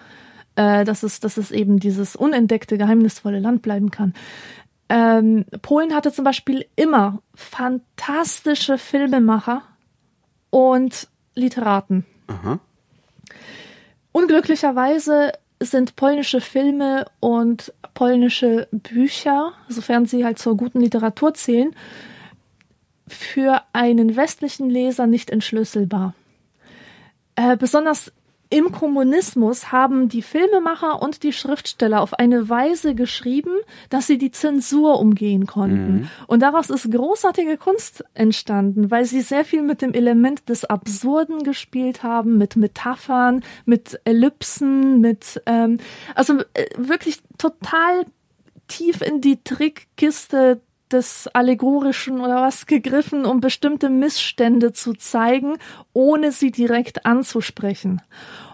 äh, 0.56 0.84
dass, 0.84 1.02
es, 1.02 1.20
dass 1.20 1.36
es 1.36 1.50
eben 1.50 1.78
dieses 1.78 2.16
unentdeckte, 2.16 2.78
geheimnisvolle 2.78 3.40
Land 3.40 3.62
bleiben 3.62 3.90
kann. 3.90 4.14
Ähm, 4.88 5.44
Polen 5.62 5.94
hatte 5.94 6.12
zum 6.12 6.24
Beispiel 6.24 6.66
immer 6.76 7.22
fantastische 7.34 8.78
Filmemacher 8.78 9.62
und 10.50 11.08
Literaten. 11.34 12.04
Aha. 12.26 12.58
Unglücklicherweise 14.12 15.32
sind 15.64 15.96
polnische 15.96 16.40
Filme 16.40 17.06
und 17.20 17.72
polnische 17.94 18.68
Bücher, 18.70 19.52
sofern 19.68 20.06
sie 20.06 20.24
halt 20.24 20.38
zur 20.38 20.56
guten 20.56 20.80
Literatur 20.80 21.34
zählen, 21.34 21.74
für 23.08 23.62
einen 23.72 24.16
westlichen 24.16 24.70
Leser 24.70 25.06
nicht 25.06 25.30
entschlüsselbar. 25.30 26.14
Äh, 27.36 27.56
besonders 27.56 28.12
im 28.52 28.70
Kommunismus 28.70 29.72
haben 29.72 30.10
die 30.10 30.20
Filmemacher 30.20 31.00
und 31.00 31.22
die 31.22 31.32
Schriftsteller 31.32 32.02
auf 32.02 32.12
eine 32.12 32.50
Weise 32.50 32.94
geschrieben, 32.94 33.54
dass 33.88 34.06
sie 34.06 34.18
die 34.18 34.30
Zensur 34.30 35.00
umgehen 35.00 35.46
konnten. 35.46 35.92
Mhm. 35.92 36.08
Und 36.26 36.40
daraus 36.42 36.68
ist 36.68 36.90
großartige 36.90 37.56
Kunst 37.56 38.04
entstanden, 38.12 38.90
weil 38.90 39.06
sie 39.06 39.22
sehr 39.22 39.46
viel 39.46 39.62
mit 39.62 39.80
dem 39.80 39.94
Element 39.94 40.50
des 40.50 40.66
Absurden 40.66 41.44
gespielt 41.44 42.02
haben, 42.02 42.36
mit 42.36 42.56
Metaphern, 42.56 43.42
mit 43.64 43.98
Ellipsen, 44.04 45.00
mit 45.00 45.40
ähm, 45.46 45.78
also 46.14 46.40
äh, 46.52 46.66
wirklich 46.76 47.22
total 47.38 48.04
tief 48.68 49.00
in 49.00 49.22
die 49.22 49.42
Trickkiste 49.42 50.60
des 50.92 51.28
Allegorischen 51.28 52.20
oder 52.20 52.42
was 52.42 52.66
gegriffen, 52.66 53.24
um 53.24 53.40
bestimmte 53.40 53.90
Missstände 53.90 54.72
zu 54.72 54.94
zeigen, 54.94 55.56
ohne 55.92 56.32
sie 56.32 56.50
direkt 56.50 57.06
anzusprechen. 57.06 58.02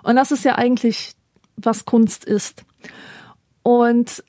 Und 0.02 0.16
das 0.16 0.30
ist 0.30 0.44
ja 0.44 0.56
eigentlich, 0.56 1.12
was 1.56 1.84
Kunst 1.84 2.24
ist. 2.24 2.64
Und 3.62 4.22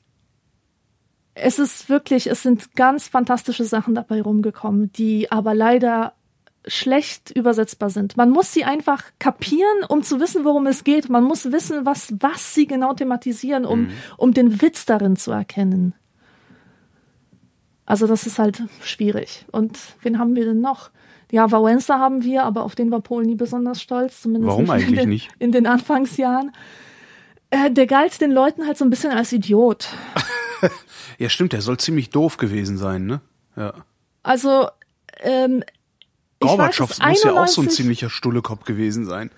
es 1.34 1.58
ist 1.58 1.88
wirklich, 1.88 2.26
es 2.26 2.42
sind 2.42 2.74
ganz 2.74 3.08
fantastische 3.08 3.64
Sachen 3.64 3.94
dabei 3.94 4.20
rumgekommen, 4.20 4.92
die 4.92 5.30
aber 5.30 5.54
leider 5.54 6.14
schlecht 6.66 7.30
übersetzbar 7.30 7.88
sind. 7.90 8.16
Man 8.16 8.30
muss 8.30 8.52
sie 8.52 8.64
einfach 8.64 9.04
kapieren, 9.18 9.84
um 9.88 10.02
zu 10.02 10.20
wissen, 10.20 10.44
worum 10.44 10.66
es 10.66 10.84
geht. 10.84 11.08
Man 11.08 11.24
muss 11.24 11.52
wissen, 11.52 11.86
was, 11.86 12.12
was 12.20 12.54
sie 12.54 12.66
genau 12.66 12.92
thematisieren, 12.92 13.64
um, 13.64 13.82
mhm. 13.82 13.92
um 14.18 14.34
den 14.34 14.60
Witz 14.60 14.84
darin 14.84 15.16
zu 15.16 15.30
erkennen. 15.30 15.94
Also 17.90 18.06
das 18.06 18.24
ist 18.24 18.38
halt 18.38 18.62
schwierig. 18.84 19.44
Und 19.50 19.76
wen 20.02 20.20
haben 20.20 20.36
wir 20.36 20.44
denn 20.44 20.60
noch? 20.60 20.90
Ja, 21.32 21.46
Wałęsa 21.46 21.98
haben 21.98 22.22
wir, 22.22 22.44
aber 22.44 22.62
auf 22.62 22.76
den 22.76 22.92
war 22.92 23.00
Polen 23.00 23.26
nie 23.26 23.34
besonders 23.34 23.82
stolz. 23.82 24.22
Zumindest 24.22 24.48
Warum 24.48 24.70
eigentlich 24.70 24.90
in 24.90 24.94
den, 24.94 25.08
nicht? 25.08 25.30
In 25.40 25.50
den 25.50 25.66
Anfangsjahren. 25.66 26.52
Äh, 27.50 27.72
der 27.72 27.88
galt 27.88 28.20
den 28.20 28.30
Leuten 28.30 28.64
halt 28.64 28.78
so 28.78 28.84
ein 28.84 28.90
bisschen 28.90 29.10
als 29.10 29.32
Idiot. 29.32 29.88
ja, 31.18 31.28
stimmt, 31.28 31.52
der 31.52 31.62
soll 31.62 31.78
ziemlich 31.78 32.10
doof 32.10 32.36
gewesen 32.36 32.78
sein, 32.78 33.06
ne? 33.06 33.22
Ja. 33.56 33.74
Also, 34.22 34.68
ähm, 35.18 35.64
Gorbatschow 36.38 36.96
muss 36.96 37.24
ja 37.24 37.42
auch 37.42 37.48
so 37.48 37.60
ein 37.60 37.70
ziemlicher 37.70 38.08
Stullekopf 38.08 38.64
gewesen 38.66 39.04
sein. 39.04 39.32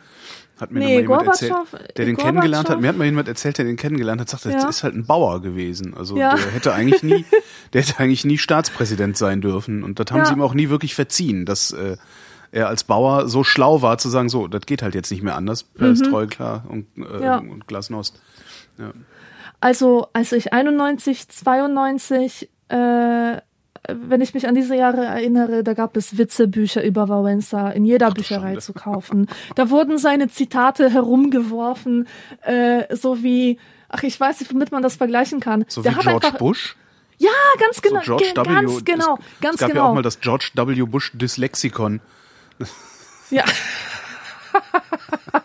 Hat 0.60 0.70
mir 0.70 0.80
nee, 0.80 0.94
mal 0.96 1.00
jemand 1.02 1.26
erzählt, 1.26 1.54
der 1.96 2.04
den 2.04 2.16
kennengelernt 2.16 2.70
hat. 2.70 2.80
Mir 2.80 2.88
hat 2.88 2.96
mal 2.96 3.04
jemand 3.04 3.28
erzählt, 3.28 3.58
der 3.58 3.64
den 3.64 3.76
kennengelernt 3.76 4.20
hat, 4.20 4.28
sagt, 4.28 4.44
ja. 4.44 4.52
das 4.52 4.76
ist 4.76 4.82
halt 4.84 4.94
ein 4.94 5.06
Bauer 5.06 5.40
gewesen. 5.42 5.94
Also 5.94 6.16
ja. 6.16 6.36
der 6.36 6.50
hätte 6.52 6.72
eigentlich 6.72 7.02
nie, 7.02 7.24
der 7.72 7.82
hätte 7.82 7.98
eigentlich 7.98 8.24
nie 8.24 8.38
Staatspräsident 8.38 9.16
sein 9.16 9.40
dürfen. 9.40 9.82
Und 9.82 9.98
das 9.98 10.06
haben 10.10 10.18
ja. 10.18 10.26
sie 10.26 10.34
ihm 10.34 10.42
auch 10.42 10.54
nie 10.54 10.68
wirklich 10.68 10.94
verziehen, 10.94 11.46
dass 11.46 11.72
äh, 11.72 11.96
er 12.52 12.68
als 12.68 12.84
Bauer 12.84 13.28
so 13.28 13.44
schlau 13.44 13.82
war 13.82 13.98
zu 13.98 14.08
sagen, 14.08 14.28
so, 14.28 14.46
das 14.46 14.66
geht 14.66 14.82
halt 14.82 14.94
jetzt 14.94 15.10
nicht 15.10 15.22
mehr 15.22 15.34
anders. 15.34 15.64
Perestroika 15.64 16.22
mhm. 16.24 16.28
klar 16.28 16.64
und, 16.68 16.86
äh, 16.98 17.24
ja. 17.24 17.38
und 17.38 17.66
Glasnost. 17.66 18.20
Ja. 18.78 18.92
Also 19.60 20.08
als 20.12 20.32
ich 20.32 20.52
91, 20.52 21.28
92 21.28 22.50
äh, 22.68 23.36
wenn 23.88 24.20
ich 24.20 24.32
mich 24.34 24.46
an 24.46 24.54
diese 24.54 24.76
Jahre 24.76 25.04
erinnere, 25.04 25.64
da 25.64 25.74
gab 25.74 25.96
es 25.96 26.16
Witzebücher 26.16 26.84
über 26.84 27.08
Wałęsa 27.08 27.70
in 27.70 27.84
jeder 27.84 28.08
Ach, 28.08 28.14
Bücherei 28.14 28.56
zu 28.56 28.72
kaufen. 28.72 29.28
Da 29.56 29.70
wurden 29.70 29.98
seine 29.98 30.28
Zitate 30.28 30.90
herumgeworfen, 30.90 32.06
äh, 32.42 32.94
so 32.94 33.22
wie, 33.22 33.58
ach, 33.88 34.04
ich 34.04 34.18
weiß 34.18 34.40
nicht, 34.40 34.54
womit 34.54 34.70
man 34.70 34.82
das 34.82 34.96
vergleichen 34.96 35.40
kann. 35.40 35.64
So 35.68 35.82
Der 35.82 35.96
wie 35.96 36.00
George 36.00 36.26
einfach, 36.26 36.38
Bush? 36.38 36.76
Ja, 37.18 37.30
ganz 37.58 37.82
genau. 37.82 38.00
So 38.02 38.16
George 38.16 38.32
w, 38.36 38.44
ganz 38.44 38.84
genau. 38.84 39.18
Es, 39.18 39.40
ganz 39.40 39.54
es 39.54 39.60
gab 39.60 39.70
genau. 39.70 39.82
ja 39.84 39.90
auch 39.90 39.94
mal 39.94 40.02
das 40.02 40.20
George 40.20 40.50
W. 40.54 40.82
Bush 40.82 41.10
Dyslexikon. 41.14 42.00
Ja. 43.30 43.44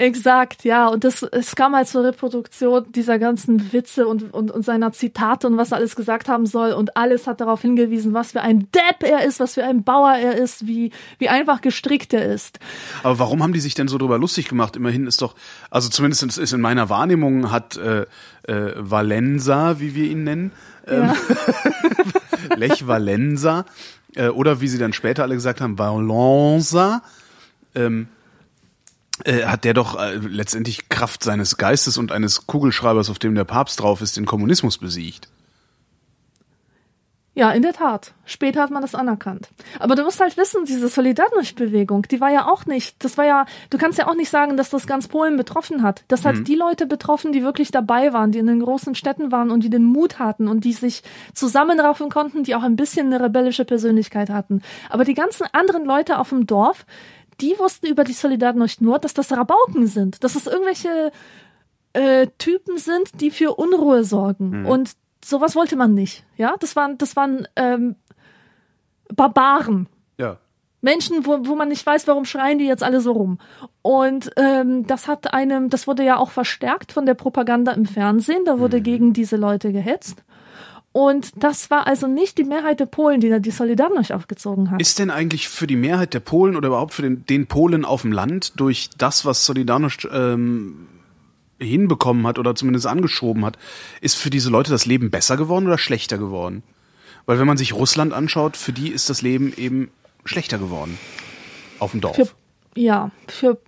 Exakt, 0.00 0.64
ja. 0.64 0.88
Und 0.88 1.04
das, 1.04 1.22
es 1.22 1.54
kam 1.54 1.76
halt 1.76 1.86
zur 1.86 2.04
Reproduktion 2.04 2.90
dieser 2.90 3.18
ganzen 3.18 3.70
Witze 3.74 4.08
und, 4.08 4.32
und, 4.32 4.50
und 4.50 4.64
seiner 4.64 4.92
Zitate 4.92 5.46
und 5.46 5.58
was 5.58 5.72
er 5.72 5.76
alles 5.76 5.94
gesagt 5.94 6.26
haben 6.26 6.46
soll. 6.46 6.72
Und 6.72 6.96
alles 6.96 7.26
hat 7.26 7.42
darauf 7.42 7.60
hingewiesen, 7.60 8.14
was 8.14 8.32
für 8.32 8.40
ein 8.40 8.66
Depp 8.72 9.02
er 9.02 9.26
ist, 9.26 9.40
was 9.40 9.54
für 9.54 9.64
ein 9.64 9.84
Bauer 9.84 10.14
er 10.14 10.38
ist, 10.38 10.66
wie, 10.66 10.90
wie 11.18 11.28
einfach 11.28 11.60
gestrickt 11.60 12.14
er 12.14 12.32
ist. 12.32 12.60
Aber 13.02 13.18
warum 13.18 13.42
haben 13.42 13.52
die 13.52 13.60
sich 13.60 13.74
denn 13.74 13.88
so 13.88 13.98
drüber 13.98 14.16
lustig 14.16 14.48
gemacht? 14.48 14.74
Immerhin 14.74 15.06
ist 15.06 15.20
doch, 15.20 15.34
also 15.68 15.90
zumindest 15.90 16.38
ist 16.38 16.52
in 16.54 16.62
meiner 16.62 16.88
Wahrnehmung 16.88 17.50
hat 17.50 17.76
äh, 17.76 18.06
äh, 18.44 18.72
Valenza, 18.76 19.80
wie 19.80 19.94
wir 19.94 20.10
ihn 20.10 20.24
nennen, 20.24 20.52
ähm, 20.86 21.10
ja. 21.10 22.56
Lech 22.56 22.86
Valenza, 22.86 23.66
äh, 24.14 24.28
oder 24.28 24.62
wie 24.62 24.68
sie 24.68 24.78
dann 24.78 24.94
später 24.94 25.24
alle 25.24 25.34
gesagt 25.34 25.60
haben, 25.60 25.78
Valenza, 25.78 27.02
ähm, 27.74 28.08
äh, 29.24 29.44
hat 29.44 29.64
der 29.64 29.74
doch 29.74 29.98
äh, 29.98 30.16
letztendlich 30.16 30.88
Kraft 30.88 31.22
seines 31.22 31.56
Geistes 31.56 31.98
und 31.98 32.12
eines 32.12 32.46
Kugelschreibers, 32.46 33.10
auf 33.10 33.18
dem 33.18 33.34
der 33.34 33.44
Papst 33.44 33.80
drauf 33.80 34.00
ist, 34.00 34.16
den 34.16 34.26
Kommunismus 34.26 34.78
besiegt. 34.78 35.28
Ja, 37.32 37.52
in 37.52 37.62
der 37.62 37.72
Tat. 37.72 38.12
Später 38.26 38.60
hat 38.60 38.70
man 38.70 38.82
das 38.82 38.94
anerkannt. 38.96 39.48
Aber 39.78 39.94
du 39.94 40.02
musst 40.02 40.20
halt 40.20 40.36
wissen, 40.36 40.64
diese 40.64 40.88
Solidarność-Bewegung, 40.88 42.02
die 42.02 42.20
war 42.20 42.30
ja 42.30 42.46
auch 42.46 42.66
nicht, 42.66 43.02
das 43.04 43.16
war 43.18 43.24
ja, 43.24 43.46
du 43.70 43.78
kannst 43.78 43.98
ja 43.98 44.08
auch 44.08 44.14
nicht 44.14 44.30
sagen, 44.30 44.56
dass 44.56 44.68
das 44.68 44.86
ganz 44.86 45.06
Polen 45.06 45.36
betroffen 45.36 45.82
hat. 45.82 46.04
Das 46.08 46.24
hat 46.24 46.34
mhm. 46.34 46.44
die 46.44 46.56
Leute 46.56 46.86
betroffen, 46.86 47.32
die 47.32 47.42
wirklich 47.42 47.70
dabei 47.70 48.12
waren, 48.12 48.32
die 48.32 48.40
in 48.40 48.46
den 48.48 48.60
großen 48.60 48.96
Städten 48.96 49.30
waren 49.30 49.50
und 49.50 49.62
die 49.62 49.70
den 49.70 49.84
Mut 49.84 50.18
hatten 50.18 50.48
und 50.48 50.64
die 50.64 50.72
sich 50.72 51.02
zusammenraufen 51.32 52.10
konnten, 52.10 52.42
die 52.42 52.56
auch 52.56 52.64
ein 52.64 52.76
bisschen 52.76 53.06
eine 53.06 53.24
rebellische 53.24 53.64
Persönlichkeit 53.64 54.28
hatten. 54.28 54.60
Aber 54.88 55.04
die 55.04 55.14
ganzen 55.14 55.46
anderen 55.52 55.84
Leute 55.84 56.18
auf 56.18 56.30
dem 56.30 56.46
Dorf, 56.46 56.84
die 57.40 57.58
wussten 57.58 57.86
über 57.86 58.04
die 58.04 58.14
Solidarność 58.14 58.82
nur, 58.82 58.98
dass 58.98 59.14
das 59.14 59.32
Rabauken 59.32 59.86
sind, 59.86 60.22
dass 60.22 60.36
es 60.36 60.46
irgendwelche 60.46 61.12
äh, 61.92 62.26
Typen 62.38 62.78
sind, 62.78 63.20
die 63.20 63.30
für 63.30 63.54
Unruhe 63.54 64.04
sorgen. 64.04 64.60
Mhm. 64.60 64.66
Und 64.66 64.92
sowas 65.24 65.56
wollte 65.56 65.76
man 65.76 65.94
nicht. 65.94 66.24
Ja, 66.36 66.54
das 66.58 66.76
waren, 66.76 66.98
das 66.98 67.16
waren 67.16 67.46
ähm, 67.56 67.96
Barbaren. 69.14 69.88
Ja. 70.18 70.38
Menschen, 70.82 71.26
wo, 71.26 71.46
wo 71.46 71.56
man 71.56 71.68
nicht 71.68 71.84
weiß, 71.84 72.06
warum 72.06 72.24
schreien 72.24 72.58
die 72.58 72.66
jetzt 72.66 72.82
alle 72.82 73.00
so 73.00 73.12
rum. 73.12 73.38
Und 73.82 74.30
ähm, 74.36 74.86
das 74.86 75.08
hat 75.08 75.34
einem, 75.34 75.68
das 75.68 75.86
wurde 75.86 76.04
ja 76.04 76.16
auch 76.16 76.30
verstärkt 76.30 76.92
von 76.92 77.06
der 77.06 77.14
Propaganda 77.14 77.72
im 77.72 77.86
Fernsehen. 77.86 78.44
Da 78.44 78.58
wurde 78.58 78.78
mhm. 78.78 78.82
gegen 78.82 79.12
diese 79.12 79.36
Leute 79.36 79.72
gehetzt. 79.72 80.22
Und 80.92 81.30
das 81.36 81.70
war 81.70 81.86
also 81.86 82.08
nicht 82.08 82.36
die 82.36 82.44
Mehrheit 82.44 82.80
der 82.80 82.86
Polen, 82.86 83.20
die 83.20 83.28
da 83.28 83.38
die 83.38 83.52
Solidarność 83.52 84.12
aufgezogen 84.12 84.70
hat. 84.70 84.80
Ist 84.80 84.98
denn 84.98 85.10
eigentlich 85.10 85.48
für 85.48 85.68
die 85.68 85.76
Mehrheit 85.76 86.14
der 86.14 86.20
Polen 86.20 86.56
oder 86.56 86.68
überhaupt 86.68 86.94
für 86.94 87.02
den, 87.02 87.24
den 87.26 87.46
Polen 87.46 87.84
auf 87.84 88.02
dem 88.02 88.10
Land 88.12 88.58
durch 88.58 88.90
das, 88.98 89.24
was 89.24 89.48
Solidarność 89.48 90.08
ähm, 90.12 90.88
hinbekommen 91.58 92.26
hat 92.26 92.40
oder 92.40 92.56
zumindest 92.56 92.86
angeschoben 92.86 93.44
hat, 93.44 93.56
ist 94.00 94.16
für 94.16 94.30
diese 94.30 94.50
Leute 94.50 94.72
das 94.72 94.84
Leben 94.84 95.10
besser 95.10 95.36
geworden 95.36 95.66
oder 95.66 95.78
schlechter 95.78 96.18
geworden? 96.18 96.64
Weil 97.26 97.38
wenn 97.38 97.46
man 97.46 97.56
sich 97.56 97.74
Russland 97.74 98.12
anschaut, 98.12 98.56
für 98.56 98.72
die 98.72 98.88
ist 98.88 99.10
das 99.10 99.22
Leben 99.22 99.52
eben 99.56 99.90
schlechter 100.24 100.58
geworden. 100.58 100.98
Auf 101.78 101.92
dem 101.92 102.00
Dorf. 102.00 102.16
Für, 102.16 102.28
ja, 102.74 103.10
für, 103.28 103.58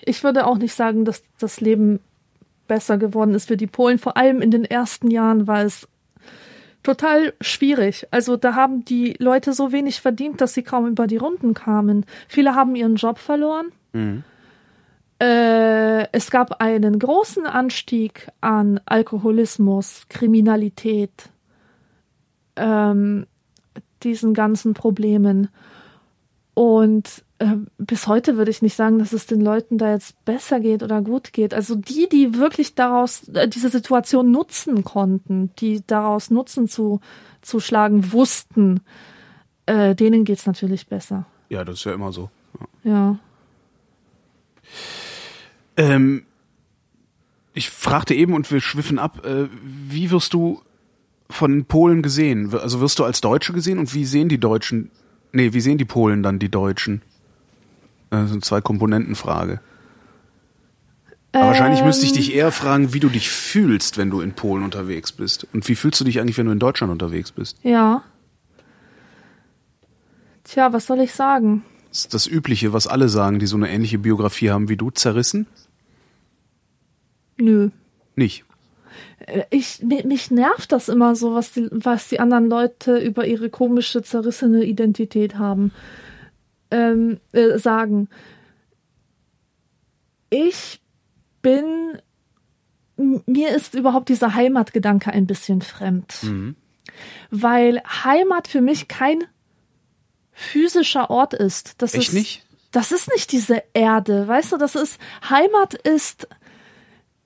ich 0.00 0.24
würde 0.24 0.46
auch 0.46 0.58
nicht 0.58 0.74
sagen, 0.74 1.04
dass 1.04 1.22
das 1.38 1.60
Leben 1.60 2.00
besser 2.66 2.98
geworden 2.98 3.34
ist 3.34 3.48
für 3.48 3.56
die 3.56 3.66
Polen. 3.66 3.98
Vor 3.98 4.16
allem 4.16 4.42
in 4.42 4.50
den 4.50 4.64
ersten 4.64 5.10
Jahren 5.10 5.46
war 5.46 5.62
es 5.62 5.86
total 6.82 7.34
schwierig. 7.40 8.06
Also 8.10 8.36
da 8.36 8.54
haben 8.54 8.84
die 8.84 9.14
Leute 9.18 9.52
so 9.52 9.72
wenig 9.72 10.00
verdient, 10.00 10.40
dass 10.40 10.54
sie 10.54 10.62
kaum 10.62 10.86
über 10.86 11.06
die 11.06 11.16
Runden 11.16 11.54
kamen. 11.54 12.04
Viele 12.28 12.54
haben 12.54 12.74
ihren 12.74 12.96
Job 12.96 13.18
verloren. 13.18 13.72
Mhm. 13.92 14.24
Äh, 15.20 16.08
es 16.12 16.30
gab 16.30 16.60
einen 16.60 16.98
großen 16.98 17.46
Anstieg 17.46 18.28
an 18.40 18.80
Alkoholismus, 18.86 20.06
Kriminalität, 20.08 21.30
ähm, 22.56 23.26
diesen 24.02 24.34
ganzen 24.34 24.74
Problemen. 24.74 25.48
Und 26.54 27.24
äh, 27.38 27.56
bis 27.78 28.06
heute 28.06 28.36
würde 28.36 28.50
ich 28.50 28.62
nicht 28.62 28.76
sagen, 28.76 28.98
dass 28.98 29.12
es 29.12 29.26
den 29.26 29.40
Leuten 29.40 29.78
da 29.78 29.92
jetzt 29.92 30.22
besser 30.24 30.60
geht 30.60 30.82
oder 30.82 31.00
gut 31.00 31.32
geht. 31.32 31.54
Also 31.54 31.74
die, 31.74 32.08
die 32.08 32.36
wirklich 32.36 32.74
daraus 32.74 33.28
äh, 33.28 33.48
diese 33.48 33.70
Situation 33.70 34.30
nutzen 34.30 34.84
konnten, 34.84 35.50
die 35.58 35.82
daraus 35.86 36.30
Nutzen 36.30 36.68
zu, 36.68 37.00
zu 37.40 37.58
schlagen 37.58 38.12
wussten, 38.12 38.80
äh, 39.66 39.94
denen 39.94 40.24
geht's 40.24 40.46
natürlich 40.46 40.88
besser. 40.88 41.26
Ja, 41.48 41.64
das 41.64 41.78
ist 41.78 41.84
ja 41.84 41.94
immer 41.94 42.12
so. 42.12 42.30
Ja. 42.84 42.92
ja. 42.92 43.18
Ähm, 45.76 46.24
ich 47.54 47.70
fragte 47.70 48.14
eben 48.14 48.34
und 48.34 48.50
wir 48.50 48.60
schwiffen 48.60 48.98
ab, 48.98 49.24
äh, 49.26 49.48
wie 49.62 50.10
wirst 50.10 50.34
du 50.34 50.60
von 51.28 51.64
Polen 51.64 52.02
gesehen? 52.02 52.54
Also 52.54 52.80
wirst 52.80 52.98
du 52.98 53.04
als 53.04 53.20
Deutsche 53.20 53.52
gesehen 53.52 53.78
und 53.78 53.94
wie 53.94 54.04
sehen 54.04 54.28
die 54.28 54.38
Deutschen, 54.38 54.90
nee, 55.32 55.52
wie 55.52 55.60
sehen 55.60 55.78
die 55.78 55.84
Polen 55.84 56.22
dann 56.22 56.38
die 56.38 56.50
Deutschen? 56.50 57.02
Das 58.10 58.30
sind 58.30 58.44
zwei 58.44 58.60
Komponentenfrage. 58.60 59.60
Aber 61.32 61.46
wahrscheinlich 61.46 61.80
Ähm, 61.80 61.86
müsste 61.86 62.04
ich 62.04 62.12
dich 62.12 62.34
eher 62.34 62.52
fragen, 62.52 62.92
wie 62.92 63.00
du 63.00 63.08
dich 63.08 63.30
fühlst, 63.30 63.96
wenn 63.96 64.10
du 64.10 64.20
in 64.20 64.34
Polen 64.34 64.62
unterwegs 64.64 65.12
bist. 65.12 65.46
Und 65.54 65.66
wie 65.66 65.74
fühlst 65.74 65.98
du 66.00 66.04
dich 66.04 66.20
eigentlich, 66.20 66.36
wenn 66.36 66.46
du 66.46 66.52
in 66.52 66.58
Deutschland 66.58 66.92
unterwegs 66.92 67.32
bist? 67.32 67.56
Ja. 67.62 68.02
Tja, 70.44 70.72
was 70.72 70.86
soll 70.86 71.00
ich 71.00 71.14
sagen? 71.14 71.64
Ist 71.90 72.12
das 72.12 72.26
Übliche, 72.26 72.72
was 72.72 72.86
alle 72.86 73.08
sagen, 73.08 73.38
die 73.38 73.46
so 73.46 73.56
eine 73.56 73.70
ähnliche 73.70 73.98
Biografie 73.98 74.50
haben 74.50 74.68
wie 74.68 74.76
du, 74.76 74.90
zerrissen? 74.90 75.46
Nö. 77.38 77.70
Nicht. 78.14 78.44
Äh, 79.26 79.44
Ich, 79.50 79.82
mi- 79.82 80.04
mich 80.04 80.30
nervt 80.30 80.72
das 80.72 80.88
immer 80.88 81.14
so, 81.16 81.34
was 81.34 81.52
die, 81.52 81.68
was 81.70 82.08
die 82.08 82.20
anderen 82.20 82.48
Leute 82.48 82.98
über 82.98 83.26
ihre 83.26 83.50
komische, 83.50 84.02
zerrissene 84.02 84.64
Identität 84.64 85.36
haben, 85.38 85.72
ähm, 86.70 87.18
äh, 87.32 87.58
sagen. 87.58 88.08
Ich 90.30 90.80
bin, 91.42 91.98
mir 92.96 93.50
ist 93.54 93.74
überhaupt 93.74 94.08
dieser 94.08 94.34
Heimatgedanke 94.34 95.10
ein 95.12 95.26
bisschen 95.26 95.60
fremd. 95.62 96.14
Weil 97.30 97.82
Heimat 98.04 98.48
für 98.48 98.60
mich 98.60 98.88
kein 98.88 99.24
physischer 100.32 101.10
Ort 101.10 101.34
ist. 101.34 101.80
Das 101.82 101.94
Echt 101.94 102.08
ist, 102.08 102.14
nicht? 102.14 102.46
Das 102.70 102.92
ist 102.92 103.10
nicht 103.12 103.32
diese 103.32 103.62
Erde, 103.74 104.26
weißt 104.26 104.52
du, 104.52 104.56
das 104.56 104.74
ist, 104.74 104.98
Heimat 105.28 105.74
ist, 105.74 106.26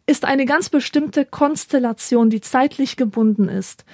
ist 0.06 0.24
eine 0.24 0.46
ganz 0.46 0.70
bestimmte 0.70 1.24
Konstellation, 1.24 2.30
die 2.30 2.40
zeitlich 2.40 2.96
gebunden 2.96 3.48
ist. 3.48 3.84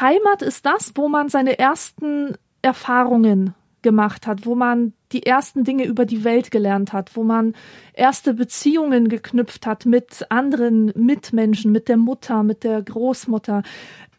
Heimat 0.00 0.42
ist 0.42 0.64
das, 0.64 0.92
wo 0.94 1.08
man 1.08 1.28
seine 1.28 1.58
ersten 1.58 2.36
Erfahrungen 2.62 3.54
gemacht 3.82 4.26
hat, 4.26 4.46
wo 4.46 4.54
man 4.54 4.94
die 5.12 5.26
ersten 5.26 5.62
Dinge 5.62 5.84
über 5.84 6.06
die 6.06 6.24
Welt 6.24 6.50
gelernt 6.50 6.92
hat, 6.92 7.16
wo 7.16 7.22
man 7.22 7.54
erste 7.92 8.34
Beziehungen 8.34 9.08
geknüpft 9.08 9.66
hat 9.66 9.86
mit 9.86 10.26
anderen 10.30 10.92
Mitmenschen, 10.96 11.70
mit 11.70 11.88
der 11.88 11.98
Mutter, 11.98 12.42
mit 12.42 12.64
der 12.64 12.82
Großmutter. 12.82 13.62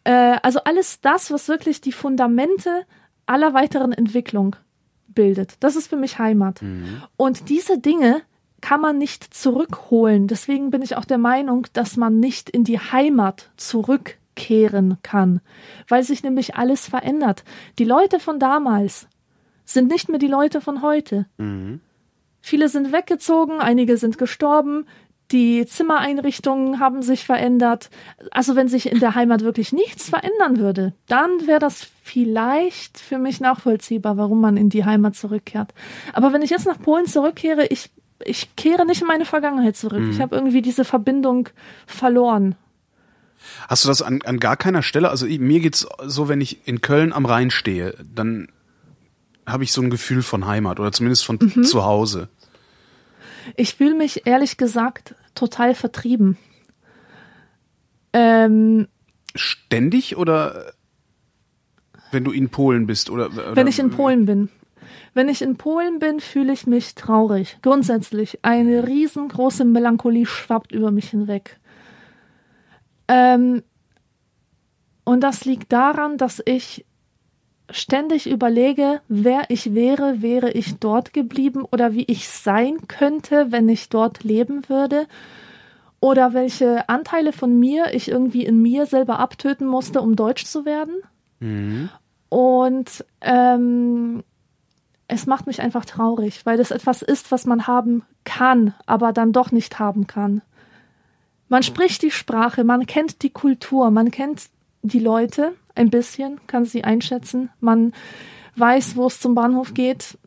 Äh, 0.03 0.37
also 0.43 0.59
alles 0.63 1.01
das, 1.01 1.31
was 1.31 1.47
wirklich 1.47 1.81
die 1.81 1.91
Fundamente 1.91 2.85
aller 3.25 3.53
weiteren 3.53 3.91
Entwicklung 3.91 4.55
bildet. 5.07 5.55
Das 5.61 5.75
ist 5.75 5.87
für 5.87 5.97
mich 5.97 6.19
Heimat. 6.19 6.61
Und 7.17 7.49
diese 7.49 7.79
Dinge 7.79 8.21
kann 8.65 8.81
man 8.81 8.97
nicht 8.97 9.31
zurückholen. 9.31 10.25
Deswegen 10.25 10.71
bin 10.71 10.81
ich 10.81 10.95
auch 10.95 11.05
der 11.05 11.19
Meinung, 11.19 11.67
dass 11.73 11.97
man 11.97 12.19
nicht 12.19 12.49
in 12.49 12.63
die 12.63 12.79
Heimat 12.79 13.51
zurückkehren 13.57 14.97
kann, 15.03 15.39
weil 15.87 16.01
sich 16.01 16.23
nämlich 16.23 16.55
alles 16.55 16.87
verändert. 16.87 17.43
Die 17.77 17.83
Leute 17.83 18.19
von 18.19 18.39
damals 18.39 19.07
sind 19.65 19.91
nicht 19.91 20.09
mehr 20.09 20.17
die 20.17 20.25
Leute 20.25 20.61
von 20.61 20.81
heute. 20.81 21.27
Viele 22.41 22.67
sind 22.67 22.91
weggezogen, 22.91 23.59
einige 23.59 23.97
sind 23.97 24.17
gestorben, 24.17 24.87
die 25.31 25.67
Zimmereinrichtungen 25.67 26.79
haben 26.79 27.03
sich 27.03 27.23
verändert. 27.23 27.91
Also 28.31 28.55
wenn 28.55 28.67
sich 28.67 28.91
in 28.91 28.99
der 28.99 29.13
Heimat 29.13 29.41
wirklich 29.41 29.73
nichts 29.73 30.09
verändern 30.09 30.57
würde, 30.57 30.93
dann 31.07 31.45
wäre 31.45 31.59
das 31.59 31.87
vielleicht 32.01 32.97
für 32.97 33.19
mich 33.19 33.39
nachvollziehbar, 33.39 34.17
warum 34.17 34.41
man 34.41 34.57
in 34.57 34.69
die 34.69 34.85
Heimat 34.85 35.15
zurückkehrt. 35.15 35.75
Aber 36.13 36.33
wenn 36.33 36.41
ich 36.41 36.49
jetzt 36.49 36.65
nach 36.65 36.81
Polen 36.81 37.05
zurückkehre, 37.05 37.67
ich, 37.67 37.91
ich 38.23 38.55
kehre 38.55 38.85
nicht 38.85 39.01
in 39.01 39.07
meine 39.07 39.25
Vergangenheit 39.25 39.75
zurück. 39.75 40.03
Ich 40.09 40.21
habe 40.21 40.35
irgendwie 40.35 40.61
diese 40.61 40.85
Verbindung 40.85 41.49
verloren. 41.85 42.55
Hast 43.67 43.83
du 43.83 43.89
das 43.89 44.01
an, 44.01 44.21
an 44.23 44.39
gar 44.39 44.57
keiner 44.57 44.81
Stelle? 44.81 45.09
Also 45.09 45.25
mir 45.27 45.59
geht's 45.59 45.85
so, 46.05 46.29
wenn 46.29 46.41
ich 46.41 46.67
in 46.67 46.81
Köln 46.81 47.13
am 47.13 47.25
Rhein 47.25 47.51
stehe, 47.51 47.95
dann 48.13 48.47
habe 49.45 49.63
ich 49.63 49.71
so 49.71 49.81
ein 49.81 49.89
Gefühl 49.89 50.23
von 50.23 50.47
Heimat 50.47 50.79
oder 50.79 50.91
zumindest 50.91 51.25
von 51.25 51.37
Mhm. 51.41 51.63
zu 51.63 51.83
Hause. 51.83 52.29
Ich 53.55 53.75
fühle 53.75 53.93
mich 53.93 54.25
ehrlich 54.25 54.57
gesagt 54.57 55.13
total 55.35 55.75
vertrieben. 55.75 56.37
Ähm, 58.13 58.87
Ständig 59.35 60.15
oder 60.17 60.73
wenn 62.11 62.23
du 62.23 62.31
in 62.31 62.49
Polen 62.49 62.87
bist 62.87 63.09
oder, 63.09 63.27
oder 63.27 63.55
wenn 63.55 63.67
ich 63.67 63.77
in 63.77 63.89
Polen 63.91 64.25
bin. 64.25 64.49
Wenn 65.15 65.29
ich 65.29 65.41
in 65.41 65.55
Polen 65.55 65.99
bin, 65.99 66.19
fühle 66.19 66.51
ich 66.51 66.67
mich 66.67 66.93
traurig. 66.93 67.57
Grundsätzlich. 67.61 68.39
Eine 68.41 68.85
riesengroße 68.85 69.63
Melancholie 69.63 70.25
schwappt 70.25 70.73
über 70.73 70.91
mich 70.91 71.09
hinweg. 71.09 71.57
Ähm, 73.07 73.63
und 75.05 75.21
das 75.21 75.45
liegt 75.45 75.71
daran, 75.71 76.17
dass 76.17 76.43
ich 76.45 76.85
ständig 77.69 78.29
überlege, 78.29 78.99
wer 79.07 79.49
ich 79.49 79.73
wäre, 79.73 80.21
wäre 80.21 80.51
ich 80.51 80.79
dort 80.79 81.13
geblieben 81.13 81.63
oder 81.63 81.93
wie 81.93 82.03
ich 82.07 82.27
sein 82.27 82.85
könnte, 82.89 83.53
wenn 83.53 83.69
ich 83.69 83.87
dort 83.87 84.25
leben 84.25 84.67
würde. 84.67 85.07
Oder 86.01 86.33
welche 86.33 86.89
Anteile 86.89 87.31
von 87.31 87.57
mir 87.57 87.93
ich 87.93 88.09
irgendwie 88.09 88.45
in 88.45 88.61
mir 88.61 88.85
selber 88.85 89.19
abtöten 89.19 89.65
musste, 89.65 90.01
um 90.01 90.17
deutsch 90.17 90.43
zu 90.43 90.65
werden. 90.65 90.95
Und 92.27 93.05
ähm, 93.21 94.23
es 95.07 95.25
macht 95.27 95.47
mich 95.47 95.61
einfach 95.61 95.85
traurig, 95.85 96.45
weil 96.45 96.59
es 96.59 96.71
etwas 96.71 97.01
ist, 97.01 97.31
was 97.31 97.45
man 97.45 97.67
haben 97.67 98.03
kann, 98.23 98.73
aber 98.85 99.13
dann 99.13 99.33
doch 99.33 99.51
nicht 99.51 99.79
haben 99.79 100.07
kann. 100.07 100.41
Man 101.47 101.63
spricht 101.63 102.01
die 102.01 102.11
Sprache, 102.11 102.63
man 102.63 102.87
kennt 102.87 103.21
die 103.21 103.29
Kultur, 103.29 103.91
man 103.91 104.09
kennt 104.09 104.49
die 104.81 104.99
Leute 104.99 105.53
ein 105.75 105.89
bisschen, 105.89 106.39
kann 106.47 106.65
sie 106.65 106.83
einschätzen, 106.83 107.49
man 107.59 107.93
weiß, 108.55 108.95
wo 108.95 109.07
es 109.07 109.19
zum 109.19 109.35
Bahnhof 109.35 109.73
geht. 109.73 110.17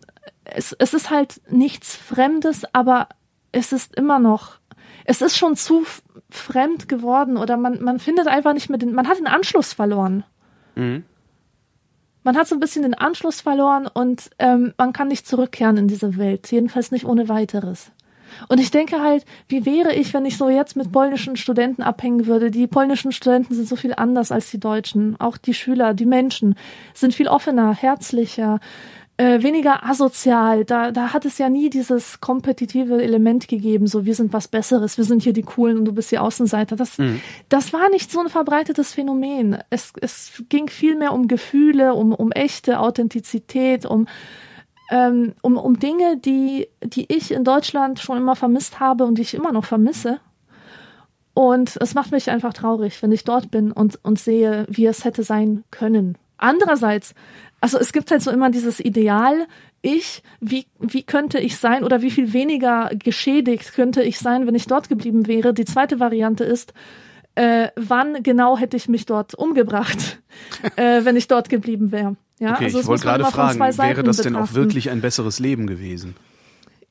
Es, 0.45 0.73
es 0.79 0.95
ist 0.95 1.11
halt 1.11 1.41
nichts 1.51 1.97
Fremdes, 1.97 2.63
aber 2.73 3.09
es 3.51 3.73
ist 3.73 3.95
immer 3.97 4.19
noch, 4.19 4.59
es 5.05 5.23
ist 5.23 5.37
schon 5.37 5.57
zu 5.57 5.85
fremd 6.31 6.89
geworden 6.89 7.37
oder 7.37 7.57
man, 7.57 7.83
man 7.83 7.99
findet 7.99 8.27
einfach 8.27 8.53
nicht 8.53 8.69
mehr 8.69 8.79
den, 8.79 8.93
man 8.93 9.09
hat 9.09 9.19
den 9.19 9.27
Anschluss 9.27 9.73
verloren. 9.73 10.25
Man 12.29 12.37
hat 12.37 12.47
so 12.47 12.55
ein 12.55 12.61
bisschen 12.61 12.83
den 12.83 12.93
Anschluss 12.93 13.41
verloren 13.41 13.87
und 13.87 14.29
ähm, 14.39 14.75
man 14.77 14.93
kann 14.93 15.09
nicht 15.09 15.27
zurückkehren 15.27 15.79
in 15.79 15.89
diese 15.89 16.19
Welt, 16.19 16.53
jedenfalls 16.53 16.91
nicht 16.91 17.07
ohne 17.07 17.31
weiteres. 17.31 17.91
Und 18.49 18.61
ich 18.61 18.71
denke 18.71 19.01
halt, 19.01 19.25
wie 19.49 19.65
wäre 19.65 19.95
ich, 19.95 20.13
wenn 20.13 20.27
ich 20.27 20.37
so 20.37 20.51
jetzt 20.51 20.77
mit 20.77 20.93
polnischen 20.93 21.39
Studenten 21.39 21.81
abhängen 21.81 22.27
würde? 22.27 22.51
Die 22.51 22.67
polnischen 22.67 23.13
Studenten 23.13 23.55
sind 23.55 23.67
so 23.67 23.77
viel 23.77 23.95
anders 23.95 24.31
als 24.31 24.51
die 24.51 24.61
Deutschen. 24.61 25.19
Auch 25.19 25.39
die 25.39 25.55
Schüler, 25.55 25.95
die 25.95 26.05
Menschen 26.05 26.55
sind 26.93 27.15
viel 27.15 27.29
offener, 27.29 27.73
herzlicher, 27.73 28.61
äh, 29.19 29.43
weniger 29.43 29.85
asozial. 29.85 30.65
Da, 30.65 30.91
da 30.93 31.13
hat 31.13 31.25
es 31.25 31.39
ja 31.39 31.51
nie 31.51 31.69
dieses 31.69 32.21
kompetitive 32.21 33.03
Element 33.03 33.49
gegeben, 33.49 33.87
so 33.87 34.07
wir 34.07 34.15
sind 34.15 34.33
was 34.33 34.49
Besseres, 34.49 34.97
wir 34.97 35.05
sind 35.05 35.23
hier 35.23 35.33
die 35.33 35.43
Coolen 35.43 35.79
und 35.79 35.85
du 35.85 35.93
bist 35.93 36.11
die 36.11 36.19
Außenseiter. 36.19 36.77
Das, 36.77 36.97
das 37.49 37.73
war 37.73 37.91
nicht 37.91 38.11
so 38.11 38.21
ein 38.21 38.29
verbreitetes 38.29 38.95
Phänomen. 38.95 39.59
Es, 39.71 39.93
es 40.01 40.43
ging 40.49 40.69
viel 40.69 40.97
mehr 40.97 41.13
um 41.13 41.29
Gefühle, 41.29 41.95
um, 41.95 42.15
um 42.15 42.33
echte 42.33 42.81
Authentizität, 42.81 43.85
um 43.85 44.07
ähm, 44.91 45.35
um, 45.43 45.59
um 45.59 45.79
Dinge, 45.79 46.17
die, 46.17 46.69
die 46.83 47.13
ich 47.13 47.33
in 47.33 47.45
Deutschland 47.45 47.99
schon 47.99 48.17
immer 48.17 48.37
vermisst 48.37 48.81
habe 48.81 49.05
und 49.05 49.19
die 49.19 49.23
ich 49.23 49.35
immer 49.35 49.53
noch 49.53 49.67
vermisse. 49.67 50.21
Und 51.35 51.77
es 51.81 51.95
macht 51.95 52.11
mich 52.11 52.31
einfach 52.31 52.55
traurig, 52.55 53.03
wenn 53.03 53.13
ich 53.13 53.25
dort 53.25 53.51
bin 53.51 53.71
und, 53.71 53.99
und 54.03 54.19
sehe, 54.19 54.65
wie 54.69 54.87
es 54.87 55.05
hätte 55.05 55.23
sein 55.23 55.65
können. 55.71 56.17
Andererseits, 56.39 57.15
also 57.61 57.79
es 57.79 57.93
gibt 57.93 58.11
halt 58.11 58.23
so 58.23 58.31
immer 58.31 58.51
dieses 58.51 58.81
Ideal, 58.81 59.47
ich, 59.83 60.23
wie, 60.41 60.67
wie 60.79 61.03
könnte 61.03 61.39
ich 61.39 61.57
sein 61.57 61.85
oder 61.85 62.03
wie 62.03 62.11
viel 62.11 62.33
weniger 62.33 62.91
geschädigt 62.95 63.73
könnte 63.75 64.03
ich 64.03 64.19
sein, 64.19 64.47
wenn 64.47 64.55
ich 64.55 64.67
dort 64.67 64.89
geblieben 64.89 65.27
wäre. 65.27 65.55
Die 65.55 65.65
zweite 65.65 66.01
Variante 66.01 66.45
ist, 66.45 66.73
äh, 67.35 67.69
wann 67.77 68.23
genau 68.23 68.59
hätte 68.59 68.77
ich 68.77 68.89
mich 68.89 69.07
dort 69.07 69.35
umgebracht, 69.35 70.21
äh, 70.77 71.05
wenn 71.05 71.17
ich 71.17 71.29
dort 71.29 71.49
geblieben 71.49 71.93
wäre. 71.93 72.17
Ja, 72.41 72.55
Okay, 72.55 72.65
also 72.65 72.81
ich 72.81 72.87
wollte 72.87 73.05
gerade 73.05 73.25
fragen, 73.25 73.59
zwei 73.59 73.73
Seiten 73.73 73.97
wäre 73.97 74.03
das 74.05 74.19
denn 74.19 74.37
auch 74.37 74.55
wirklich 74.55 74.91
ein 74.91 75.01
besseres 75.01 75.39
Leben 75.39 75.67
gewesen? 75.67 76.15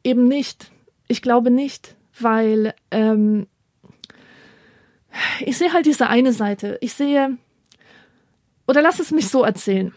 Eben 0.04 0.28
nicht. 0.28 0.72
Ich 1.08 1.22
glaube 1.22 1.52
nicht, 1.52 1.96
weil 2.20 2.74
ähm, 2.92 3.48
ich 5.40 5.58
sehe 5.58 5.72
halt 5.72 5.86
diese 5.86 6.08
eine 6.08 6.34
Seite. 6.34 6.78
Ich 6.82 6.94
sehe, 6.94 7.38
oder 8.68 8.82
lass 8.82 9.00
es 9.00 9.12
mich 9.12 9.30
so 9.30 9.44
erzählen. 9.44 9.94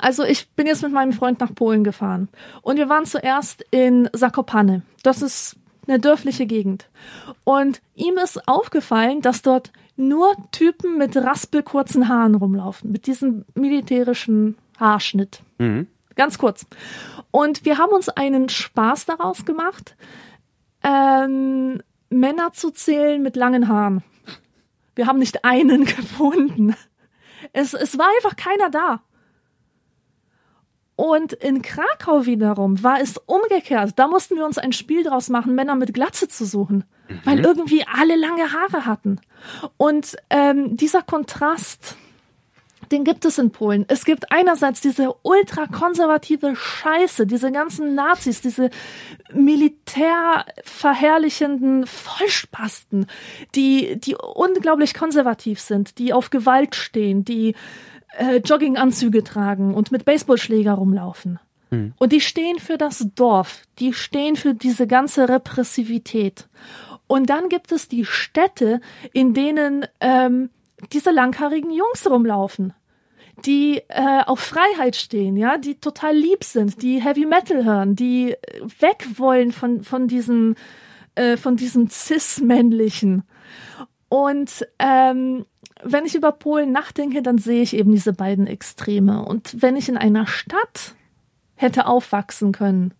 Also 0.00 0.24
ich 0.24 0.48
bin 0.50 0.66
jetzt 0.66 0.82
mit 0.82 0.92
meinem 0.92 1.12
Freund 1.12 1.40
nach 1.40 1.54
Polen 1.54 1.84
gefahren 1.84 2.28
und 2.62 2.78
wir 2.78 2.88
waren 2.88 3.04
zuerst 3.04 3.64
in 3.70 4.08
Zakopane. 4.14 4.82
Das 5.02 5.22
ist 5.22 5.56
eine 5.86 5.98
dörfliche 5.98 6.46
Gegend. 6.46 6.88
Und 7.44 7.82
ihm 7.94 8.16
ist 8.16 8.48
aufgefallen, 8.48 9.20
dass 9.20 9.42
dort 9.42 9.72
nur 9.96 10.34
Typen 10.52 10.96
mit 10.96 11.16
raspelkurzen 11.16 12.08
Haaren 12.08 12.34
rumlaufen, 12.34 12.90
mit 12.90 13.06
diesem 13.06 13.44
militärischen 13.54 14.56
Haarschnitt. 14.78 15.42
Ganz 16.16 16.38
kurz. 16.38 16.66
Und 17.30 17.64
wir 17.64 17.78
haben 17.78 17.92
uns 17.92 18.08
einen 18.08 18.48
Spaß 18.48 19.06
daraus 19.06 19.44
gemacht, 19.44 19.96
ähm, 20.82 21.82
Männer 22.08 22.52
zu 22.52 22.70
zählen 22.70 23.22
mit 23.22 23.36
langen 23.36 23.68
Haaren. 23.68 24.02
Wir 24.94 25.06
haben 25.06 25.18
nicht 25.18 25.44
einen 25.44 25.84
gefunden. 25.96 26.74
Es, 27.52 27.74
es 27.74 27.98
war 27.98 28.06
einfach 28.16 28.36
keiner 28.36 28.70
da. 28.70 29.02
Und 31.00 31.32
in 31.32 31.62
Krakau 31.62 32.26
wiederum 32.26 32.82
war 32.82 33.00
es 33.00 33.16
umgekehrt. 33.16 33.92
Da 33.96 34.06
mussten 34.06 34.36
wir 34.36 34.44
uns 34.44 34.58
ein 34.58 34.74
Spiel 34.74 35.02
draus 35.02 35.30
machen, 35.30 35.54
Männer 35.54 35.74
mit 35.74 35.94
Glatze 35.94 36.28
zu 36.28 36.44
suchen, 36.44 36.84
mhm. 37.08 37.20
weil 37.24 37.40
irgendwie 37.40 37.82
alle 37.90 38.16
lange 38.16 38.52
Haare 38.52 38.84
hatten. 38.84 39.18
Und 39.78 40.18
ähm, 40.28 40.76
dieser 40.76 41.00
Kontrast, 41.00 41.96
den 42.92 43.04
gibt 43.04 43.24
es 43.24 43.38
in 43.38 43.50
Polen. 43.50 43.86
Es 43.88 44.04
gibt 44.04 44.30
einerseits 44.30 44.82
diese 44.82 45.14
ultrakonservative 45.22 46.54
Scheiße, 46.54 47.26
diese 47.26 47.50
ganzen 47.50 47.94
Nazis, 47.94 48.42
diese 48.42 48.68
militärverherrlichenden 49.32 51.86
Vollspasten, 51.86 53.06
die, 53.54 53.98
die 53.98 54.16
unglaublich 54.16 54.92
konservativ 54.92 55.60
sind, 55.60 55.98
die 55.98 56.12
auf 56.12 56.28
Gewalt 56.28 56.74
stehen, 56.74 57.24
die 57.24 57.54
äh, 58.18 58.36
Jogginganzüge 58.36 59.24
tragen 59.24 59.74
und 59.74 59.92
mit 59.92 60.04
Baseballschläger 60.04 60.72
rumlaufen. 60.72 61.38
Hm. 61.70 61.94
Und 61.98 62.12
die 62.12 62.20
stehen 62.20 62.58
für 62.58 62.78
das 62.78 63.06
Dorf, 63.14 63.62
die 63.78 63.92
stehen 63.92 64.36
für 64.36 64.54
diese 64.54 64.86
ganze 64.86 65.28
Repressivität. 65.28 66.48
Und 67.06 67.30
dann 67.30 67.48
gibt 67.48 67.72
es 67.72 67.88
die 67.88 68.04
Städte, 68.04 68.80
in 69.12 69.34
denen 69.34 69.86
ähm, 70.00 70.50
diese 70.92 71.10
langhaarigen 71.10 71.70
Jungs 71.70 72.08
rumlaufen 72.08 72.72
die 73.46 73.82
äh, 73.88 74.22
auf 74.26 74.40
Freiheit 74.40 74.96
stehen, 74.96 75.36
ja, 75.36 75.58
die 75.58 75.76
total 75.76 76.14
lieb 76.14 76.44
sind, 76.44 76.82
die 76.82 77.02
Heavy 77.02 77.26
Metal 77.26 77.64
hören, 77.64 77.96
die 77.96 78.36
weg 78.78 79.06
wollen 79.16 79.52
von 79.52 79.82
von 79.82 80.08
diesem 80.08 80.56
äh, 81.14 81.36
von 81.36 81.56
diesem 81.56 81.88
cis-männlichen. 81.88 83.22
Und 84.08 84.66
ähm, 84.78 85.46
wenn 85.84 86.06
ich 86.06 86.14
über 86.14 86.32
Polen 86.32 86.72
nachdenke, 86.72 87.22
dann 87.22 87.38
sehe 87.38 87.62
ich 87.62 87.74
eben 87.74 87.92
diese 87.92 88.12
beiden 88.12 88.46
Extreme. 88.46 89.24
Und 89.24 89.62
wenn 89.62 89.76
ich 89.76 89.88
in 89.88 89.96
einer 89.96 90.26
Stadt 90.26 90.94
hätte 91.56 91.86
aufwachsen 91.86 92.52
können, 92.52 92.94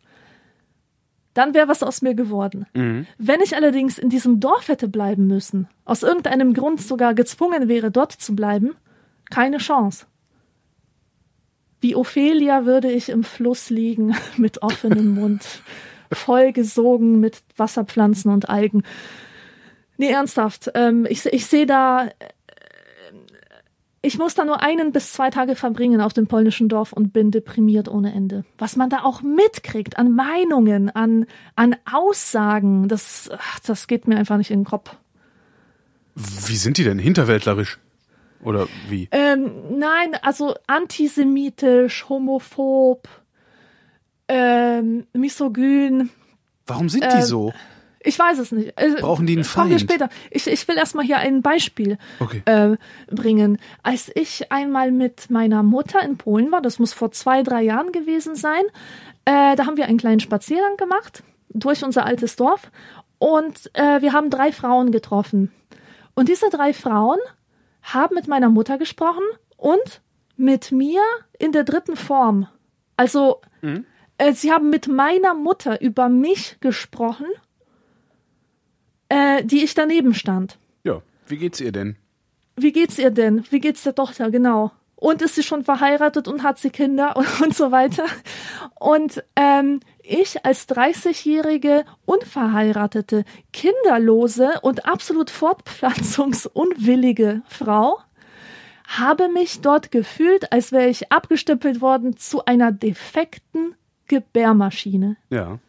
dann 1.35 1.55
wäre 1.55 1.69
was 1.69 1.83
aus 1.83 2.03
mir 2.03 2.15
geworden. 2.15 2.67
Mhm. 2.75 3.07
Wenn 3.19 3.41
ich 3.41 3.55
allerdings 3.55 3.99
in 3.99 4.11
diesem 4.11 4.41
Dorf 4.41 4.69
hätte 4.69 4.89
bleiben 4.89 5.27
müssen, 5.27 5.69
aus 5.85 6.03
irgendeinem 6.03 6.55
Grund 6.55 6.81
sogar 6.81 7.15
gezwungen 7.15 7.69
wäre, 7.69 7.91
dort 7.91 8.13
zu 8.13 8.35
bleiben, 8.35 8.73
keine 9.31 9.59
Chance. 9.59 10.07
Wie 11.81 11.95
Ophelia 11.95 12.67
würde 12.67 12.91
ich 12.91 13.09
im 13.09 13.25
Fluss 13.25 13.71
liegen, 13.71 14.15
mit 14.37 14.63
offenem 14.63 15.15
Mund, 15.15 15.63
vollgesogen 16.13 17.21
mit 17.21 17.43
Wasserpflanzen 17.57 18.31
und 18.33 18.49
Algen. 18.49 18.83
Nee, 19.97 20.11
ernsthaft. 20.11 20.71
Ähm, 20.75 21.07
ich 21.09 21.27
ich 21.27 21.47
sehe 21.47 21.67
da, 21.67 22.09
ich 24.03 24.19
muss 24.19 24.35
da 24.35 24.45
nur 24.45 24.63
einen 24.63 24.93
bis 24.93 25.13
zwei 25.13 25.31
Tage 25.31 25.55
verbringen 25.55 26.01
auf 26.01 26.13
dem 26.13 26.27
polnischen 26.27 26.69
Dorf 26.69 26.93
und 26.93 27.13
bin 27.13 27.31
deprimiert 27.31 27.89
ohne 27.89 28.15
Ende. 28.15 28.45
Was 28.57 28.77
man 28.77 28.89
da 28.89 29.03
auch 29.03 29.21
mitkriegt 29.23 29.99
an 29.99 30.15
Meinungen, 30.15 30.89
an, 30.91 31.27
an 31.55 31.77
Aussagen, 31.91 32.89
das, 32.89 33.29
ach, 33.37 33.61
das 33.61 33.87
geht 33.87 34.09
mir 34.09 34.17
einfach 34.17 34.39
nicht 34.39 34.51
in 34.51 34.61
den 34.61 34.67
Kopf. 34.67 34.97
Wie 36.15 36.57
sind 36.57 36.79
die 36.79 36.85
denn 36.85 36.99
hinterwäldlerisch? 36.99 37.79
Oder 38.43 38.69
wie? 38.89 39.09
Ähm, 39.13 39.79
nein, 39.79 40.17
also 40.23 40.55
antisemitisch, 40.67 42.09
homophob, 42.09 43.07
ähm, 44.29 45.07
misogyn. 45.13 46.09
Warum 46.67 46.89
sind 46.89 47.05
die 47.05 47.19
äh, 47.19 47.23
so? 47.23 47.53
Ich 48.03 48.19
weiß 48.19 48.39
es 48.39 48.51
nicht. 48.51 48.73
Äh, 48.77 48.97
Brauchen 49.01 49.27
die 49.27 49.35
einen 49.35 49.45
Feind? 49.45 49.65
Kommen 49.65 49.71
wir 49.71 49.79
später. 49.79 50.09
Ich, 50.31 50.47
ich 50.47 50.67
will 50.67 50.77
erstmal 50.77 51.05
hier 51.05 51.19
ein 51.19 51.43
Beispiel 51.43 51.99
okay. 52.19 52.43
äh, 52.47 52.77
bringen. 53.15 53.59
Als 53.83 54.11
ich 54.15 54.51
einmal 54.51 54.91
mit 54.91 55.31
meiner 55.31 55.63
Mutter 55.63 56.03
in 56.03 56.17
Polen 56.17 56.51
war, 56.51 56.63
das 56.63 56.79
muss 56.79 56.95
vor 56.95 57.13
zwei, 57.13 57.43
drei 57.43 57.63
Jahren 57.63 57.93
gewesen 57.93 58.35
sein, 58.35 58.63
äh, 59.27 59.55
da 59.55 59.67
haben 59.67 59.77
wir 59.77 59.85
einen 59.85 59.99
kleinen 59.99 60.21
Spaziergang 60.21 60.77
gemacht 60.79 61.23
durch 61.51 61.85
unser 61.85 62.07
altes 62.07 62.37
Dorf 62.37 62.71
und 63.19 63.71
äh, 63.75 64.01
wir 64.01 64.13
haben 64.15 64.31
drei 64.31 64.51
Frauen 64.51 64.93
getroffen. 64.93 65.53
Und 66.15 66.29
diese 66.29 66.49
drei 66.49 66.73
Frauen 66.73 67.19
haben 67.83 68.15
mit 68.15 68.29
meiner 68.29 68.49
Mutter 68.49 68.79
gesprochen 68.79 69.23
und 69.57 70.01
mit 70.37 70.73
mir 70.73 71.03
in 71.39 71.53
der 71.53 71.65
dritten 71.65 71.97
Form. 71.97 72.49
Also, 72.97 73.41
mhm. 73.61 73.85
äh, 74.17 74.33
sie 74.33 74.53
haben 74.53 74.71
mit 74.71 74.89
meiner 74.89 75.35
Mutter 75.35 75.83
über 75.83 76.09
mich 76.09 76.57
gesprochen, 76.61 77.27
äh, 79.11 79.45
die 79.45 79.63
ich 79.63 79.75
daneben 79.75 80.15
stand. 80.15 80.57
Ja, 80.85 81.03
wie 81.27 81.37
geht's 81.37 81.61
ihr 81.61 81.73
denn? 81.73 81.97
Wie 82.57 82.73
geht's 82.73 82.99
ihr 82.99 83.11
denn? 83.11 83.45
Wie 83.51 83.61
geht's 83.61 83.83
der 83.83 83.95
Tochter, 83.95 84.31
genau? 84.31 84.71
Und 84.97 85.21
ist 85.23 85.35
sie 85.35 85.43
schon 85.43 85.65
verheiratet 85.65 86.29
und 86.29 86.43
hat 86.43 86.59
sie 86.59 86.71
Kinder 86.71 87.17
und, 87.17 87.43
und 87.43 87.55
so 87.55 87.73
weiter? 87.73 88.05
Und 88.79 89.23
ähm, 89.37 89.81
ich 90.03 90.43
als 90.45 90.69
30-jährige, 90.69 91.85
unverheiratete, 92.07 93.25
kinderlose 93.53 94.53
und 94.63 94.87
absolut 94.87 95.31
fortpflanzungsunwillige 95.31 97.43
Frau 97.49 97.99
habe 98.87 99.29
mich 99.29 99.61
dort 99.61 99.91
gefühlt, 99.93 100.53
als 100.53 100.73
wäre 100.73 100.89
ich 100.89 101.13
abgestempelt 101.13 101.81
worden 101.81 102.17
zu 102.17 102.45
einer 102.45 102.73
defekten 102.73 103.77
Gebärmaschine. 104.09 105.17
Ja. 105.31 105.61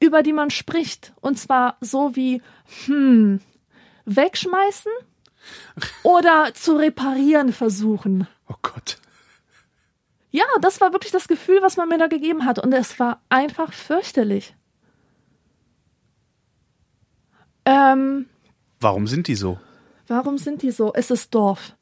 Über 0.00 0.22
die 0.22 0.32
man 0.32 0.50
spricht. 0.50 1.12
Und 1.20 1.38
zwar 1.38 1.76
so 1.80 2.14
wie, 2.16 2.42
hm, 2.86 3.40
wegschmeißen 4.04 4.92
oder 6.02 6.52
zu 6.54 6.76
reparieren 6.76 7.52
versuchen. 7.52 8.26
Oh 8.48 8.56
Gott. 8.62 8.98
Ja, 10.30 10.44
das 10.60 10.80
war 10.80 10.92
wirklich 10.92 11.12
das 11.12 11.28
Gefühl, 11.28 11.62
was 11.62 11.76
man 11.76 11.88
mir 11.88 11.98
da 11.98 12.08
gegeben 12.08 12.44
hat. 12.44 12.58
Und 12.58 12.72
es 12.72 12.98
war 12.98 13.20
einfach 13.28 13.72
fürchterlich. 13.72 14.54
Ähm, 17.64 18.26
warum 18.80 19.06
sind 19.06 19.28
die 19.28 19.34
so? 19.34 19.58
Warum 20.06 20.38
sind 20.38 20.62
die 20.62 20.70
so? 20.70 20.92
Es 20.94 21.10
ist 21.10 21.34
Dorf. 21.34 21.74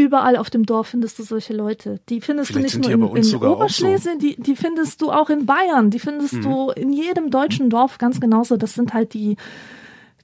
Überall 0.00 0.36
auf 0.36 0.48
dem 0.48 0.64
Dorf 0.64 0.88
findest 0.88 1.18
du 1.18 1.24
solche 1.24 1.52
Leute. 1.52 2.00
Die 2.08 2.22
findest 2.22 2.52
Vielleicht 2.52 2.76
du 2.76 2.78
nicht 2.78 2.96
nur 2.96 3.16
in, 3.16 3.22
in 3.22 3.34
Oberschlesien, 3.36 4.14
so. 4.14 4.26
die, 4.26 4.36
die 4.40 4.56
findest 4.56 5.02
du 5.02 5.12
auch 5.12 5.28
in 5.28 5.44
Bayern, 5.44 5.90
die 5.90 5.98
findest 5.98 6.34
mhm. 6.34 6.42
du 6.42 6.70
in 6.70 6.92
jedem 6.92 7.30
deutschen 7.30 7.68
Dorf 7.68 7.98
ganz 7.98 8.18
genauso. 8.18 8.56
Das 8.56 8.72
sind 8.72 8.94
halt 8.94 9.12
die, 9.12 9.36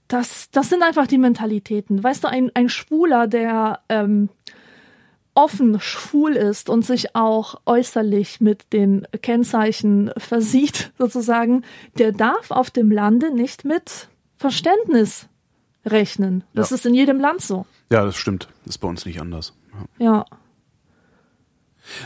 das, 0.09 0.51
das 0.51 0.71
sind 0.71 0.83
einfach 0.83 1.07
die 1.07 1.19
Mentalitäten. 1.19 2.03
Weißt 2.03 2.25
du, 2.25 2.29
ein, 2.29 2.51
ein 2.55 2.71
Schwuler, 2.71 3.27
der 3.27 3.81
ähm, 3.91 4.31
offen 5.35 5.79
schwul 5.79 6.33
ist 6.33 6.71
und 6.71 6.87
sich 6.87 7.15
auch 7.15 7.61
äußerlich 7.67 8.41
mit 8.41 8.73
den 8.73 9.07
Kennzeichen 9.21 10.11
versieht, 10.17 10.93
sozusagen, 10.99 11.65
der 11.99 12.13
darf 12.13 12.51
auf 12.51 12.71
dem 12.71 12.91
Lande 12.91 13.31
nicht 13.31 13.67
mit 13.67 14.09
Verständnis 14.39 15.29
rechnen. 15.85 16.45
Das 16.55 16.71
ja. 16.71 16.77
ist 16.77 16.87
in 16.87 16.95
jedem 16.95 17.21
Land 17.21 17.43
so. 17.43 17.67
Ja, 17.91 18.05
das 18.05 18.17
stimmt. 18.17 18.49
Das 18.65 18.77
ist 18.77 18.79
bei 18.79 18.89
uns 18.89 19.07
nicht 19.07 19.21
anders. 19.21 19.53
Ja. 19.99 20.25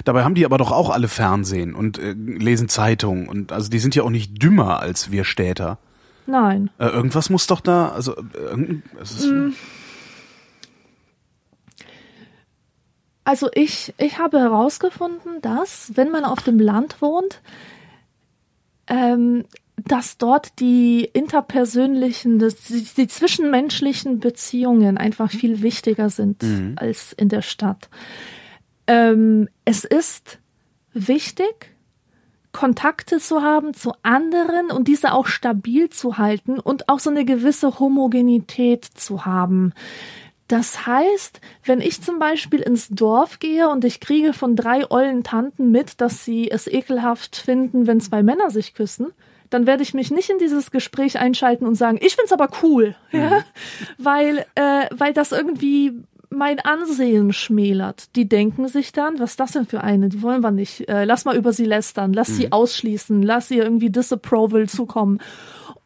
Dabei 0.04 0.24
haben 0.24 0.34
die 0.34 0.44
aber 0.44 0.58
doch 0.58 0.72
auch 0.72 0.90
alle 0.90 1.08
Fernsehen 1.08 1.74
und 1.74 1.98
äh, 1.98 2.12
lesen 2.12 2.68
Zeitungen 2.68 3.28
und 3.28 3.52
also 3.52 3.70
die 3.70 3.78
sind 3.78 3.94
ja 3.94 4.02
auch 4.02 4.10
nicht 4.10 4.42
dümmer 4.42 4.80
als 4.80 5.10
wir 5.10 5.24
Städter. 5.24 5.78
Nein. 6.26 6.70
Äh, 6.78 6.88
irgendwas 6.88 7.30
muss 7.30 7.46
doch 7.46 7.60
da, 7.60 7.88
also 7.88 8.14
äh, 8.16 8.56
mm. 8.56 9.54
Also 13.24 13.48
ich, 13.54 13.94
ich 13.98 14.18
habe 14.18 14.38
herausgefunden, 14.38 15.40
dass, 15.40 15.92
wenn 15.94 16.10
man 16.10 16.24
auf 16.24 16.42
dem 16.42 16.58
Land 16.58 17.00
wohnt, 17.00 17.40
ähm, 18.86 19.44
dass 19.86 20.18
dort 20.18 20.58
die 20.60 21.04
interpersönlichen, 21.04 22.38
die, 22.38 22.86
die, 22.96 23.06
zwischenmenschlichen 23.06 24.20
Beziehungen 24.20 24.98
einfach 24.98 25.30
viel 25.30 25.62
wichtiger 25.62 26.10
sind 26.10 26.42
mhm. 26.42 26.74
als 26.76 27.12
in 27.12 27.28
der 27.28 27.42
Stadt. 27.42 27.88
Ähm, 28.86 29.48
es 29.64 29.84
ist 29.84 30.38
wichtig, 30.92 31.74
Kontakte 32.52 33.18
zu 33.18 33.42
haben 33.42 33.74
zu 33.74 33.92
anderen 34.02 34.70
und 34.70 34.88
diese 34.88 35.12
auch 35.12 35.26
stabil 35.26 35.88
zu 35.88 36.18
halten 36.18 36.58
und 36.58 36.88
auch 36.88 36.98
so 36.98 37.10
eine 37.10 37.24
gewisse 37.24 37.78
Homogenität 37.78 38.84
zu 38.84 39.24
haben. 39.24 39.72
Das 40.48 40.84
heißt, 40.84 41.40
wenn 41.64 41.80
ich 41.80 42.02
zum 42.02 42.18
Beispiel 42.18 42.58
ins 42.58 42.88
Dorf 42.88 43.38
gehe 43.38 43.68
und 43.68 43.84
ich 43.84 44.00
kriege 44.00 44.32
von 44.32 44.56
drei 44.56 44.90
ollen 44.90 45.22
Tanten 45.22 45.70
mit, 45.70 46.00
dass 46.00 46.24
sie 46.24 46.50
es 46.50 46.66
ekelhaft 46.66 47.36
finden, 47.36 47.86
wenn 47.86 48.00
zwei 48.00 48.24
Männer 48.24 48.50
sich 48.50 48.74
küssen, 48.74 49.12
dann 49.50 49.66
werde 49.66 49.82
ich 49.82 49.94
mich 49.94 50.10
nicht 50.10 50.30
in 50.30 50.38
dieses 50.38 50.70
Gespräch 50.70 51.18
einschalten 51.18 51.66
und 51.66 51.74
sagen, 51.74 51.98
ich 52.00 52.16
find's 52.16 52.32
aber 52.32 52.48
cool, 52.62 52.94
mhm. 53.12 53.20
ja? 53.20 53.44
weil 53.98 54.46
äh, 54.54 54.86
weil 54.90 55.12
das 55.12 55.32
irgendwie 55.32 55.92
mein 56.30 56.60
Ansehen 56.60 57.32
schmälert. 57.32 58.14
Die 58.14 58.28
denken 58.28 58.68
sich 58.68 58.92
dann, 58.92 59.18
was 59.18 59.32
ist 59.32 59.40
das 59.40 59.52
denn 59.52 59.66
für 59.66 59.82
eine? 59.82 60.08
Die 60.08 60.22
wollen 60.22 60.42
wir 60.42 60.52
nicht. 60.52 60.88
Äh, 60.88 61.04
lass 61.04 61.24
mal 61.24 61.36
über 61.36 61.52
sie 61.52 61.64
lästern, 61.64 62.12
lass 62.12 62.28
mhm. 62.28 62.34
sie 62.34 62.52
ausschließen, 62.52 63.22
lass 63.22 63.50
ihr 63.50 63.64
irgendwie 63.64 63.90
Disapproval 63.90 64.68
zukommen. 64.68 65.20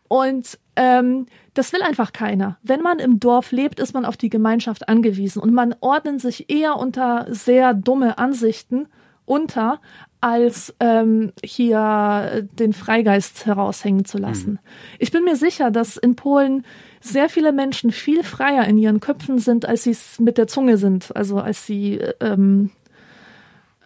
Und 0.06 0.58
ähm, 0.76 1.26
das 1.54 1.72
will 1.72 1.82
einfach 1.82 2.12
keiner. 2.12 2.58
Wenn 2.62 2.82
man 2.82 2.98
im 2.98 3.20
Dorf 3.20 3.52
lebt, 3.52 3.80
ist 3.80 3.94
man 3.94 4.04
auf 4.04 4.16
die 4.16 4.28
Gemeinschaft 4.28 4.88
angewiesen 4.88 5.40
und 5.40 5.54
man 5.54 5.74
ordnet 5.80 6.20
sich 6.20 6.50
eher 6.50 6.76
unter 6.76 7.26
sehr 7.30 7.72
dumme 7.72 8.18
Ansichten 8.18 8.88
unter, 9.24 9.80
als 10.24 10.74
ähm, 10.80 11.34
hier 11.44 12.48
den 12.58 12.72
Freigeist 12.72 13.44
heraushängen 13.44 14.06
zu 14.06 14.16
lassen. 14.16 14.52
Mhm. 14.52 14.58
Ich 14.98 15.12
bin 15.12 15.22
mir 15.22 15.36
sicher, 15.36 15.70
dass 15.70 15.98
in 15.98 16.16
Polen 16.16 16.64
sehr 17.02 17.28
viele 17.28 17.52
Menschen 17.52 17.92
viel 17.92 18.22
freier 18.22 18.64
in 18.64 18.78
ihren 18.78 19.00
Köpfen 19.00 19.38
sind, 19.38 19.66
als 19.66 19.82
sie 19.82 19.90
es 19.90 20.18
mit 20.18 20.38
der 20.38 20.46
Zunge 20.46 20.78
sind, 20.78 21.14
also 21.14 21.40
als 21.40 21.66
sie 21.66 21.98
ähm, 22.20 22.70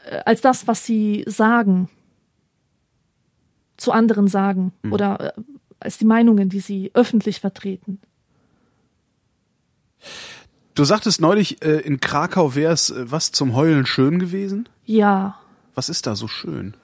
äh, 0.09 0.20
als 0.26 0.41
das, 0.41 0.68
was 0.68 0.86
sie 0.86 1.24
sagen, 1.26 1.89
zu 3.76 3.91
anderen 3.91 4.28
sagen 4.28 4.70
mhm. 4.82 4.93
oder 4.93 5.34
äh, 5.36 5.43
als 5.80 5.99
die 5.99 6.05
Meinungen, 6.05 6.51
die 6.51 6.61
sie 6.61 6.93
öffentlich 6.95 7.41
vertreten. 7.41 8.01
Du 10.76 10.84
sagtest 10.84 11.20
neulich, 11.20 11.64
äh, 11.64 11.80
in 11.80 11.99
Krakau 11.99 12.55
wäre 12.55 12.74
es 12.74 12.91
äh, 12.91 13.11
was 13.11 13.32
zum 13.32 13.57
Heulen 13.57 13.86
schön 13.86 14.20
gewesen? 14.20 14.68
Ja. 14.84 15.41
Was 15.79 15.89
ist 15.89 16.09
da 16.09 16.16
so 16.16 16.26
schön? 16.26 16.74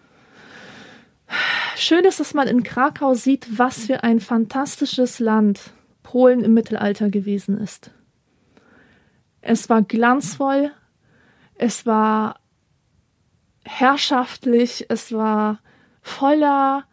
Schön 1.75 2.05
ist, 2.05 2.21
dass 2.21 2.33
man 2.33 2.47
in 2.47 2.63
Krakau 2.63 3.15
sieht, 3.15 3.59
was 3.59 3.87
für 3.87 4.05
ein 4.05 4.21
fantastisches 4.21 5.19
Land 5.19 5.73
Polen 6.05 6.45
im 6.45 6.55
Mittelalter 6.55 7.11
gewesen 7.11 7.59
ist. 7.59 7.91
Es 9.41 9.69
war 9.69 9.83
glanzvoll, 9.83 10.71
es 11.57 11.87
war 11.87 12.39
herrschaftlich, 13.65 14.87
es 14.89 15.11
war 15.11 15.59
voller 16.01 16.85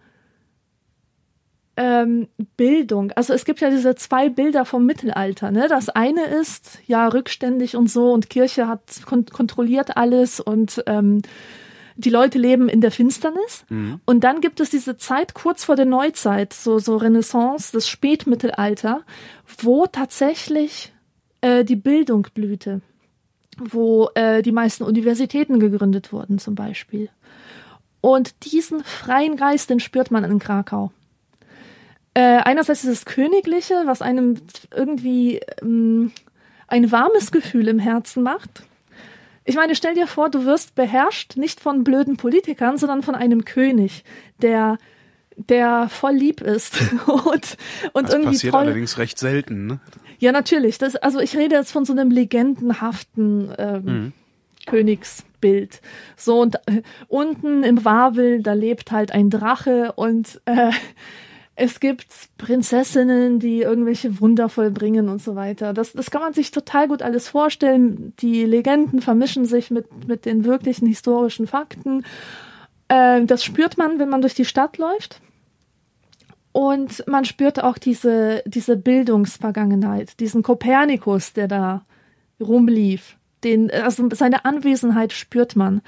ähm, 1.78 2.30
Bildung. 2.58 3.12
Also 3.12 3.34
es 3.34 3.45
gibt 3.45 3.62
ja 3.62 3.70
diese 3.70 3.93
zwei 3.93 4.28
Bilder 4.28 4.66
vom 4.66 4.88
Mittelalter. 4.88 5.52
Ne? 5.52 5.68
Das 5.70 5.89
eine 5.89 6.26
ist 6.26 6.80
ja 6.88 7.08
rückständig 7.10 7.76
und 7.76 7.91
so 7.91 8.12
und 8.12 8.32
Kirche 8.32 8.68
hat 8.68 9.06
kon 9.06 9.28
kontrolliert 9.28 9.97
alles 9.97 10.39
und 10.39 10.84
ähm, 10.88 11.22
die 12.02 12.10
Leute 12.10 12.38
leben 12.38 12.68
in 12.70 12.82
der 12.82 12.91
Finsternis. 12.91 13.66
Mhm. 13.70 14.02
Und 14.06 14.24
dann 14.24 14.41
gibt 14.41 14.60
es 14.60 14.70
diese 14.70 14.97
Zeit 14.97 15.34
kurz 15.34 15.64
vor 15.64 15.76
der 15.76 15.86
Neuzeit, 15.86 16.54
so, 16.54 16.80
so 16.80 16.97
Renaissance, 16.97 17.72
das 17.72 17.88
Spätmittelalter, 17.88 19.04
wo 19.60 19.86
tatsächlich 19.88 20.91
äh, 21.41 21.64
die 21.64 21.76
Bildung 21.76 22.28
blühte, 22.34 22.82
wo 23.58 24.10
äh, 24.16 24.41
die 24.41 24.52
meisten 24.52 24.84
Universitäten 24.84 25.60
gegründet 25.60 26.12
wurden 26.12 26.39
zum 26.39 26.56
Beispiel. 26.56 27.10
Und 28.02 28.52
diesen 28.52 28.84
freien 28.84 29.38
Geist, 29.38 29.70
den 29.70 29.80
spürt 29.80 30.12
man 30.12 30.24
in 30.24 30.39
Krakau. 30.39 30.91
Äh, 32.14 32.39
einerseits 32.43 32.84
ist 32.84 32.89
es 32.89 33.06
Königliche, 33.06 33.84
was 33.86 34.02
einem 34.02 34.38
irgendwie 34.76 35.39
ähm, 35.62 36.12
ein 36.68 36.91
warmes 36.91 37.32
Gefühl 37.32 37.68
im 37.68 37.80
Herzen 37.80 38.24
macht. 38.24 38.64
Ich 39.44 39.56
meine, 39.56 39.76
stell 39.76 39.96
dir 39.96 40.08
vor, 40.08 40.30
du 40.30 40.46
wirst 40.46 40.76
beherrscht 40.76 41.36
nicht 41.38 41.60
von 41.60 41.84
blöden 41.84 42.18
Politikern, 42.18 42.78
sondern 42.78 43.02
von 43.02 43.16
einem 43.16 43.46
König, 43.46 44.04
der 44.42 44.78
der 45.38 45.89
voll 45.89 46.14
lieb 46.14 46.42
ist 46.42 46.80
und 47.08 47.58
und 47.94 48.04
das 48.04 48.14
irgendwie 48.14 48.32
passiert 48.34 48.54
toll. 48.54 48.62
allerdings 48.62 48.98
recht 48.98 49.18
selten. 49.18 49.68
Ne? 49.68 49.80
Ja, 50.20 50.32
natürlich. 50.32 50.78
Das, 50.78 50.96
also 50.96 51.20
ich 51.20 51.36
rede 51.36 51.56
jetzt 51.56 51.72
von 51.72 51.86
so 51.86 51.94
einem 51.94 52.12
legendenhaften 52.12 53.52
ähm, 53.58 53.84
mhm. 53.84 54.14
Königsbild. 54.68 55.82
So 56.16 56.42
und 56.42 56.56
äh, 56.68 56.84
unten 57.08 57.64
im 57.64 57.84
Wawel, 57.84 58.44
da 58.44 58.54
lebt 58.54 58.92
halt 58.92 59.12
ein 59.12 59.30
Drache 59.30 59.94
und 59.94 60.42
äh, 60.46 60.72
es 61.62 61.80
gibt 61.80 62.07
Prinzessinnen, 62.39 63.39
die 63.39 63.62
irgendwelche 63.62 64.20
Wunder 64.20 64.49
vollbringen 64.49 65.09
und 65.09 65.22
so 65.22 65.36
weiter. 65.36 65.74
Das, 65.74 65.93
das 65.93 66.09
kann 66.09 66.24
man 66.24 66.34
sich 66.34 66.49
total 66.49 66.88
gut 66.88 67.03
alles 67.03 67.30
vorstellen. 67.30 68.14
Die 68.18 68.45
Legenden 68.45 68.99
vermischen 68.99 69.45
sich 69.45 69.70
mit, 69.70 70.07
mit 70.07 70.26
den 70.26 70.43
wirklichen 70.43 70.88
historischen 70.88 71.45
Fakten. 71.45 72.03
Äh, 72.88 73.26
das 73.26 73.43
spürt 73.43 73.78
man, 73.78 73.99
wenn 73.99 74.09
man 74.09 74.22
durch 74.22 74.34
die 74.34 74.45
Stadt 74.45 74.80
läuft. 74.80 75.22
Und 76.51 77.07
man 77.07 77.26
spürt 77.26 77.64
auch 77.64 77.78
diese, 77.78 78.41
diese 78.47 78.76
Bildungsvergangenheit, 78.76 80.20
diesen 80.20 80.41
Kopernikus, 80.41 81.34
der 81.34 81.47
da 81.47 81.86
rumlief. 82.39 83.18
Den, 83.43 83.70
also 83.70 84.09
seine 84.14 84.45
Anwesenheit 84.45 85.14
spürt 85.14 85.55
man. 85.55 85.84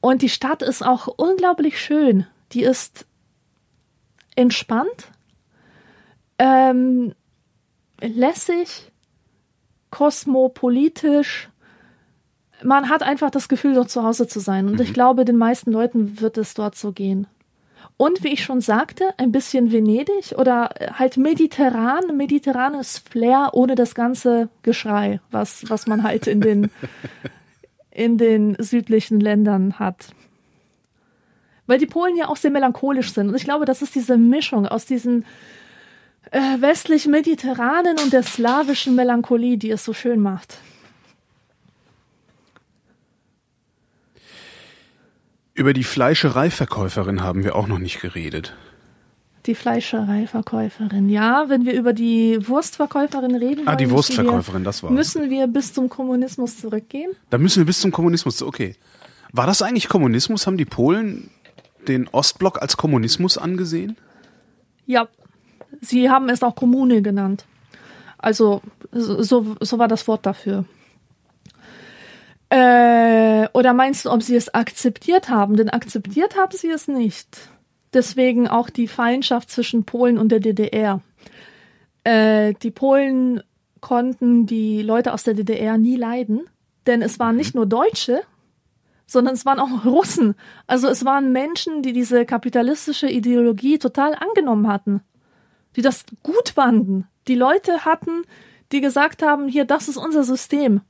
Und 0.00 0.22
die 0.22 0.28
Stadt 0.28 0.62
ist 0.62 0.86
auch 0.86 1.08
unglaublich 1.08 1.80
schön. 1.80 2.24
Die 2.52 2.62
ist 2.62 3.04
entspannt, 4.36 5.10
ähm, 6.38 7.14
lässig, 8.00 8.92
kosmopolitisch. 9.90 11.48
Man 12.62 12.88
hat 12.88 13.02
einfach 13.02 13.30
das 13.30 13.48
Gefühl, 13.48 13.74
dort 13.74 13.90
zu 13.90 14.02
Hause 14.02 14.28
zu 14.28 14.40
sein. 14.40 14.66
Und 14.66 14.74
mhm. 14.74 14.82
ich 14.82 14.92
glaube, 14.92 15.24
den 15.24 15.36
meisten 15.36 15.72
Leuten 15.72 16.20
wird 16.20 16.38
es 16.38 16.54
dort 16.54 16.76
so 16.76 16.92
gehen. 16.92 17.26
Und 17.98 18.22
wie 18.22 18.32
ich 18.32 18.44
schon 18.44 18.60
sagte, 18.60 19.14
ein 19.16 19.32
bisschen 19.32 19.72
Venedig 19.72 20.34
oder 20.36 20.70
halt 20.92 21.16
mediterran, 21.16 22.16
mediterranes 22.16 22.98
Flair 22.98 23.50
ohne 23.54 23.74
das 23.74 23.94
ganze 23.94 24.50
Geschrei, 24.62 25.20
was, 25.30 25.68
was 25.70 25.86
man 25.86 26.02
halt 26.02 26.26
in 26.26 26.42
den, 26.42 26.70
in 27.90 28.18
den 28.18 28.56
südlichen 28.58 29.18
Ländern 29.18 29.78
hat 29.78 30.08
weil 31.66 31.78
die 31.78 31.86
Polen 31.86 32.16
ja 32.16 32.28
auch 32.28 32.36
sehr 32.36 32.50
melancholisch 32.50 33.12
sind. 33.12 33.28
Und 33.28 33.34
ich 33.34 33.44
glaube, 33.44 33.64
das 33.64 33.82
ist 33.82 33.94
diese 33.94 34.16
Mischung 34.16 34.66
aus 34.66 34.86
diesem 34.86 35.24
äh, 36.30 36.40
westlich-mediterranen 36.60 37.98
und 38.02 38.12
der 38.12 38.22
slawischen 38.22 38.94
Melancholie, 38.94 39.58
die 39.58 39.70
es 39.70 39.84
so 39.84 39.92
schön 39.92 40.20
macht. 40.20 40.58
Über 45.54 45.72
die 45.72 45.84
Fleischereiverkäuferin 45.84 47.22
haben 47.22 47.42
wir 47.42 47.56
auch 47.56 47.66
noch 47.66 47.78
nicht 47.78 48.00
geredet. 48.00 48.54
Die 49.46 49.54
Fleischereiverkäuferin, 49.54 51.08
ja, 51.08 51.44
wenn 51.48 51.64
wir 51.64 51.72
über 51.72 51.92
die 51.92 52.46
Wurstverkäuferin 52.46 53.36
reden. 53.36 53.66
Ah, 53.66 53.76
die 53.76 53.90
Wurstverkäuferin, 53.90 54.62
wir, 54.62 54.66
das 54.66 54.82
war. 54.82 54.90
Müssen 54.90 55.30
wir 55.30 55.46
bis 55.46 55.72
zum 55.72 55.88
Kommunismus 55.88 56.60
zurückgehen? 56.60 57.12
Da 57.30 57.38
müssen 57.38 57.60
wir 57.60 57.64
bis 57.64 57.80
zum 57.80 57.92
Kommunismus, 57.92 58.42
okay. 58.42 58.74
War 59.32 59.46
das 59.46 59.62
eigentlich 59.62 59.88
Kommunismus? 59.88 60.46
Haben 60.46 60.56
die 60.56 60.64
Polen 60.64 61.30
den 61.88 62.08
Ostblock 62.08 62.60
als 62.60 62.76
Kommunismus 62.76 63.38
angesehen? 63.38 63.96
Ja, 64.86 65.08
sie 65.80 66.10
haben 66.10 66.28
es 66.28 66.42
auch 66.42 66.54
Kommune 66.54 67.02
genannt. 67.02 67.44
Also 68.18 68.62
so, 68.92 69.56
so 69.60 69.78
war 69.78 69.88
das 69.88 70.08
Wort 70.08 70.26
dafür. 70.26 70.64
Äh, 72.48 73.48
oder 73.52 73.72
meinst 73.72 74.04
du, 74.04 74.10
ob 74.10 74.22
sie 74.22 74.36
es 74.36 74.54
akzeptiert 74.54 75.28
haben? 75.28 75.56
Denn 75.56 75.70
akzeptiert 75.70 76.36
haben 76.36 76.56
sie 76.56 76.70
es 76.70 76.88
nicht. 76.88 77.50
Deswegen 77.92 78.48
auch 78.48 78.70
die 78.70 78.88
Feindschaft 78.88 79.50
zwischen 79.50 79.84
Polen 79.84 80.18
und 80.18 80.30
der 80.30 80.40
DDR. 80.40 81.00
Äh, 82.04 82.54
die 82.62 82.70
Polen 82.70 83.42
konnten 83.80 84.46
die 84.46 84.82
Leute 84.82 85.12
aus 85.12 85.24
der 85.24 85.34
DDR 85.34 85.78
nie 85.78 85.96
leiden, 85.96 86.42
denn 86.86 87.02
es 87.02 87.18
waren 87.18 87.36
nicht 87.36 87.54
nur 87.54 87.66
Deutsche, 87.66 88.22
sondern 89.06 89.34
es 89.34 89.46
waren 89.46 89.60
auch 89.60 89.84
Russen. 89.84 90.34
Also 90.66 90.88
es 90.88 91.04
waren 91.04 91.32
Menschen, 91.32 91.82
die 91.82 91.92
diese 91.92 92.26
kapitalistische 92.26 93.08
Ideologie 93.08 93.78
total 93.78 94.14
angenommen 94.14 94.68
hatten, 94.68 95.00
die 95.76 95.82
das 95.82 96.04
gut 96.22 96.50
fanden. 96.50 97.06
Die 97.28 97.36
Leute 97.36 97.84
hatten, 97.84 98.24
die 98.72 98.80
gesagt 98.80 99.22
haben, 99.22 99.48
hier, 99.48 99.64
das 99.64 99.88
ist 99.88 99.96
unser 99.96 100.24
System. 100.24 100.80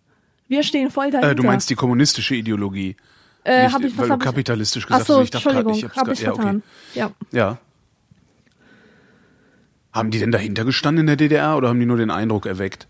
Wir 0.48 0.62
stehen 0.62 0.90
voll 0.90 1.10
dahinter. 1.10 1.32
Äh, 1.32 1.34
du 1.34 1.42
meinst 1.42 1.68
die 1.68 1.74
kommunistische 1.74 2.34
Ideologie. 2.34 2.96
Äh, 3.44 3.64
Nicht, 3.64 3.74
hab 3.74 3.84
ich, 3.84 3.98
weil 3.98 4.08
du 4.08 4.18
kapitalistisch 4.18 4.86
gesagt 4.86 5.00
hast. 5.00 5.06
So, 5.06 5.20
ich 5.20 5.30
dachte 5.30 5.50
Entschuldigung, 5.50 5.80
grad, 5.80 5.92
ich 5.92 5.96
hab 5.96 6.08
ich 6.08 6.20
vertan. 6.20 6.62
Ja, 6.94 7.06
okay. 7.06 7.14
ja. 7.32 7.38
ja. 7.38 7.58
Haben 9.92 10.10
die 10.10 10.18
denn 10.18 10.32
dahinter 10.32 10.64
gestanden 10.64 11.02
in 11.02 11.06
der 11.06 11.16
DDR 11.16 11.56
oder 11.56 11.68
haben 11.68 11.80
die 11.80 11.86
nur 11.86 11.96
den 11.96 12.10
Eindruck 12.10 12.46
erweckt? 12.46 12.86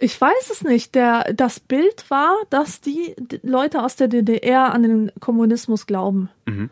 Ich 0.00 0.20
weiß 0.20 0.50
es 0.50 0.62
nicht. 0.62 0.94
Der, 0.94 1.32
das 1.34 1.60
Bild 1.60 2.10
war, 2.10 2.34
dass 2.50 2.80
die 2.80 3.14
Leute 3.42 3.82
aus 3.82 3.96
der 3.96 4.08
DDR 4.08 4.72
an 4.72 4.82
den 4.82 5.12
Kommunismus 5.20 5.86
glauben. 5.86 6.28
Mhm. 6.46 6.70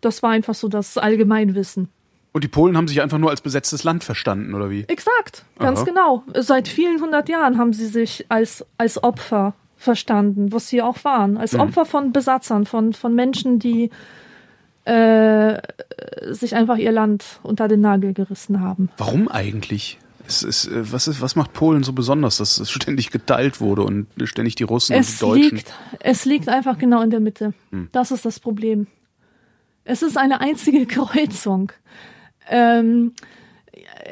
Das 0.00 0.22
war 0.22 0.30
einfach 0.30 0.54
so 0.54 0.68
das 0.68 0.98
Allgemeinwissen. 0.98 1.88
Und 2.32 2.42
die 2.42 2.48
Polen 2.48 2.76
haben 2.76 2.88
sich 2.88 3.00
einfach 3.00 3.18
nur 3.18 3.30
als 3.30 3.40
besetztes 3.40 3.84
Land 3.84 4.02
verstanden, 4.02 4.54
oder 4.54 4.68
wie? 4.68 4.84
Exakt, 4.88 5.44
ganz 5.60 5.80
Aha. 5.80 5.86
genau. 5.86 6.24
Seit 6.34 6.66
vielen 6.66 7.00
hundert 7.00 7.28
Jahren 7.28 7.58
haben 7.58 7.72
sie 7.72 7.86
sich 7.86 8.26
als, 8.28 8.66
als 8.76 9.02
Opfer 9.02 9.54
verstanden, 9.76 10.52
was 10.52 10.68
sie 10.68 10.82
auch 10.82 11.04
waren. 11.04 11.36
Als 11.36 11.52
mhm. 11.52 11.60
Opfer 11.60 11.84
von 11.84 12.12
Besatzern, 12.12 12.66
von, 12.66 12.92
von 12.92 13.14
Menschen, 13.14 13.60
die 13.60 13.90
äh, 14.84 15.60
sich 16.30 16.56
einfach 16.56 16.76
ihr 16.76 16.92
Land 16.92 17.38
unter 17.42 17.68
den 17.68 17.80
Nagel 17.80 18.12
gerissen 18.14 18.60
haben. 18.60 18.90
Warum 18.98 19.28
eigentlich? 19.28 19.98
Es 20.26 20.42
ist, 20.42 20.66
äh, 20.66 20.92
was, 20.92 21.08
ist, 21.08 21.20
was 21.20 21.36
macht 21.36 21.52
Polen 21.52 21.82
so 21.82 21.92
besonders, 21.92 22.38
dass 22.38 22.58
es 22.58 22.70
ständig 22.72 23.10
geteilt 23.10 23.60
wurde 23.60 23.82
und 23.82 24.06
ständig 24.24 24.54
die 24.54 24.64
Russen 24.64 24.94
es 24.94 25.22
und 25.22 25.34
die 25.36 25.40
Deutschen? 25.40 25.56
Liegt, 25.56 25.74
es 26.00 26.24
liegt 26.24 26.48
einfach 26.48 26.78
genau 26.78 27.02
in 27.02 27.10
der 27.10 27.20
Mitte. 27.20 27.54
Hm. 27.70 27.88
Das 27.92 28.10
ist 28.10 28.24
das 28.24 28.40
Problem. 28.40 28.86
Es 29.84 30.02
ist 30.02 30.16
eine 30.16 30.40
einzige 30.40 30.86
Kreuzung. 30.86 31.72
Ähm, 32.48 33.12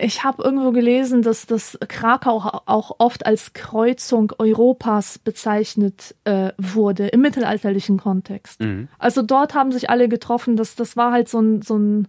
ich 0.01 0.25
habe 0.25 0.43
irgendwo 0.43 0.73
gelesen, 0.73 1.23
dass 1.23 1.47
das 1.47 1.79
Krakau 1.89 2.63
auch 2.67 2.97
oft 2.99 3.27
als 3.27 3.53
Kreuzung 3.53 4.33
Europas 4.39 5.19
bezeichnet 5.19 6.15
äh, 6.25 6.53
wurde 6.59 7.09
im 7.09 7.21
mittelalterlichen 7.21 7.99
Kontext. 7.99 8.61
Mhm. 8.61 8.89
Also 8.99 9.23
dort 9.23 9.55
haben 9.55 9.73
sich 9.73 9.91
alle 9.91 10.09
getroffen. 10.09 10.57
Das, 10.57 10.75
das 10.75 10.97
war 10.97 11.13
halt 11.13 11.29
so 11.29 11.41
ein, 11.41 11.63
so 11.63 11.77
ein 11.79 12.09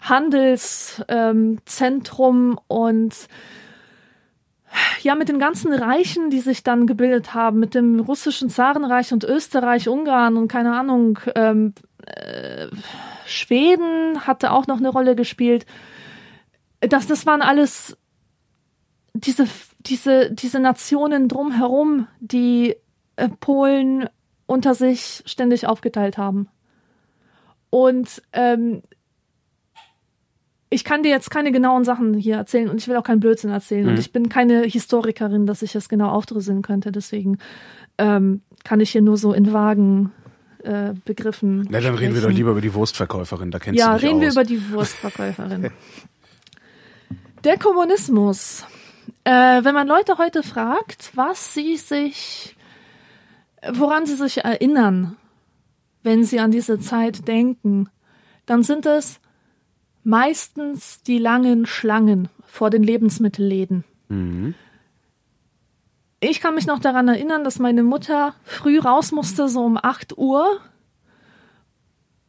Handelszentrum 0.00 2.50
ähm, 2.50 2.58
und 2.68 3.28
ja, 5.02 5.14
mit 5.14 5.28
den 5.28 5.38
ganzen 5.38 5.72
Reichen, 5.72 6.30
die 6.30 6.40
sich 6.40 6.62
dann 6.62 6.86
gebildet 6.86 7.34
haben, 7.34 7.58
mit 7.58 7.74
dem 7.74 8.00
russischen 8.00 8.50
Zarenreich 8.50 9.12
und 9.12 9.24
Österreich, 9.24 9.88
Ungarn 9.88 10.36
und 10.36 10.48
keine 10.48 10.76
Ahnung, 10.76 11.18
ähm, 11.34 11.74
äh, 12.06 12.66
Schweden 13.26 14.26
hatte 14.26 14.52
auch 14.52 14.66
noch 14.66 14.78
eine 14.78 14.90
Rolle 14.90 15.16
gespielt 15.16 15.66
das, 16.80 17.06
das 17.06 17.26
waren 17.26 17.42
alles 17.42 17.96
diese, 19.14 19.46
diese, 19.80 20.30
diese 20.30 20.60
Nationen 20.60 21.28
drumherum, 21.28 22.06
die 22.20 22.76
äh, 23.16 23.28
Polen 23.28 24.08
unter 24.46 24.74
sich 24.74 25.22
ständig 25.26 25.66
aufgeteilt 25.66 26.18
haben. 26.18 26.48
Und 27.70 28.22
ähm, 28.32 28.82
ich 30.70 30.84
kann 30.84 31.02
dir 31.02 31.10
jetzt 31.10 31.30
keine 31.30 31.52
genauen 31.52 31.84
Sachen 31.84 32.14
hier 32.14 32.36
erzählen 32.36 32.68
und 32.68 32.78
ich 32.78 32.88
will 32.88 32.96
auch 32.96 33.02
keinen 33.02 33.20
Blödsinn 33.20 33.50
erzählen. 33.50 33.84
Mhm. 33.84 33.90
Und 33.90 33.98
ich 33.98 34.12
bin 34.12 34.28
keine 34.28 34.62
Historikerin, 34.62 35.46
dass 35.46 35.62
ich 35.62 35.72
das 35.72 35.88
genau 35.88 36.10
aufdrüsseln 36.10 36.62
könnte. 36.62 36.92
Deswegen 36.92 37.38
ähm, 37.96 38.42
kann 38.64 38.80
ich 38.80 38.90
hier 38.90 39.02
nur 39.02 39.16
so 39.16 39.32
in 39.32 39.52
vagen 39.52 40.12
äh, 40.62 40.92
Begriffen. 41.04 41.66
Na, 41.70 41.80
dann 41.80 41.94
reden 41.94 42.14
wir 42.14 42.22
doch 42.22 42.30
lieber 42.30 42.50
über 42.50 42.60
die 42.60 42.74
Wurstverkäuferin. 42.74 43.50
Da 43.50 43.58
kennst 43.58 43.78
ja, 43.78 43.94
du 43.94 44.00
dich 44.00 44.08
reden 44.08 44.16
aus. 44.18 44.22
wir 44.22 44.30
über 44.32 44.44
die 44.44 44.70
Wurstverkäuferin. 44.72 45.70
Der 47.44 47.58
Kommunismus. 47.58 48.64
Äh, 49.24 49.30
wenn 49.64 49.74
man 49.74 49.86
Leute 49.86 50.18
heute 50.18 50.42
fragt, 50.42 51.12
was 51.14 51.54
sie 51.54 51.76
sich, 51.76 52.56
woran 53.72 54.06
sie 54.06 54.16
sich 54.16 54.44
erinnern, 54.44 55.16
wenn 56.02 56.24
sie 56.24 56.40
an 56.40 56.50
diese 56.50 56.78
Zeit 56.78 57.26
denken, 57.28 57.88
dann 58.46 58.62
sind 58.62 58.86
es 58.86 59.20
meistens 60.08 61.02
die 61.02 61.18
langen 61.18 61.66
Schlangen 61.66 62.30
vor 62.46 62.70
den 62.70 62.82
Lebensmittelläden. 62.82 63.84
Mhm. 64.08 64.54
Ich 66.20 66.40
kann 66.40 66.54
mich 66.54 66.66
noch 66.66 66.78
daran 66.78 67.08
erinnern, 67.08 67.44
dass 67.44 67.58
meine 67.58 67.82
Mutter 67.82 68.34
früh 68.42 68.80
raus 68.80 69.12
musste, 69.12 69.48
so 69.48 69.62
um 69.62 69.76
8 69.76 70.16
Uhr, 70.16 70.60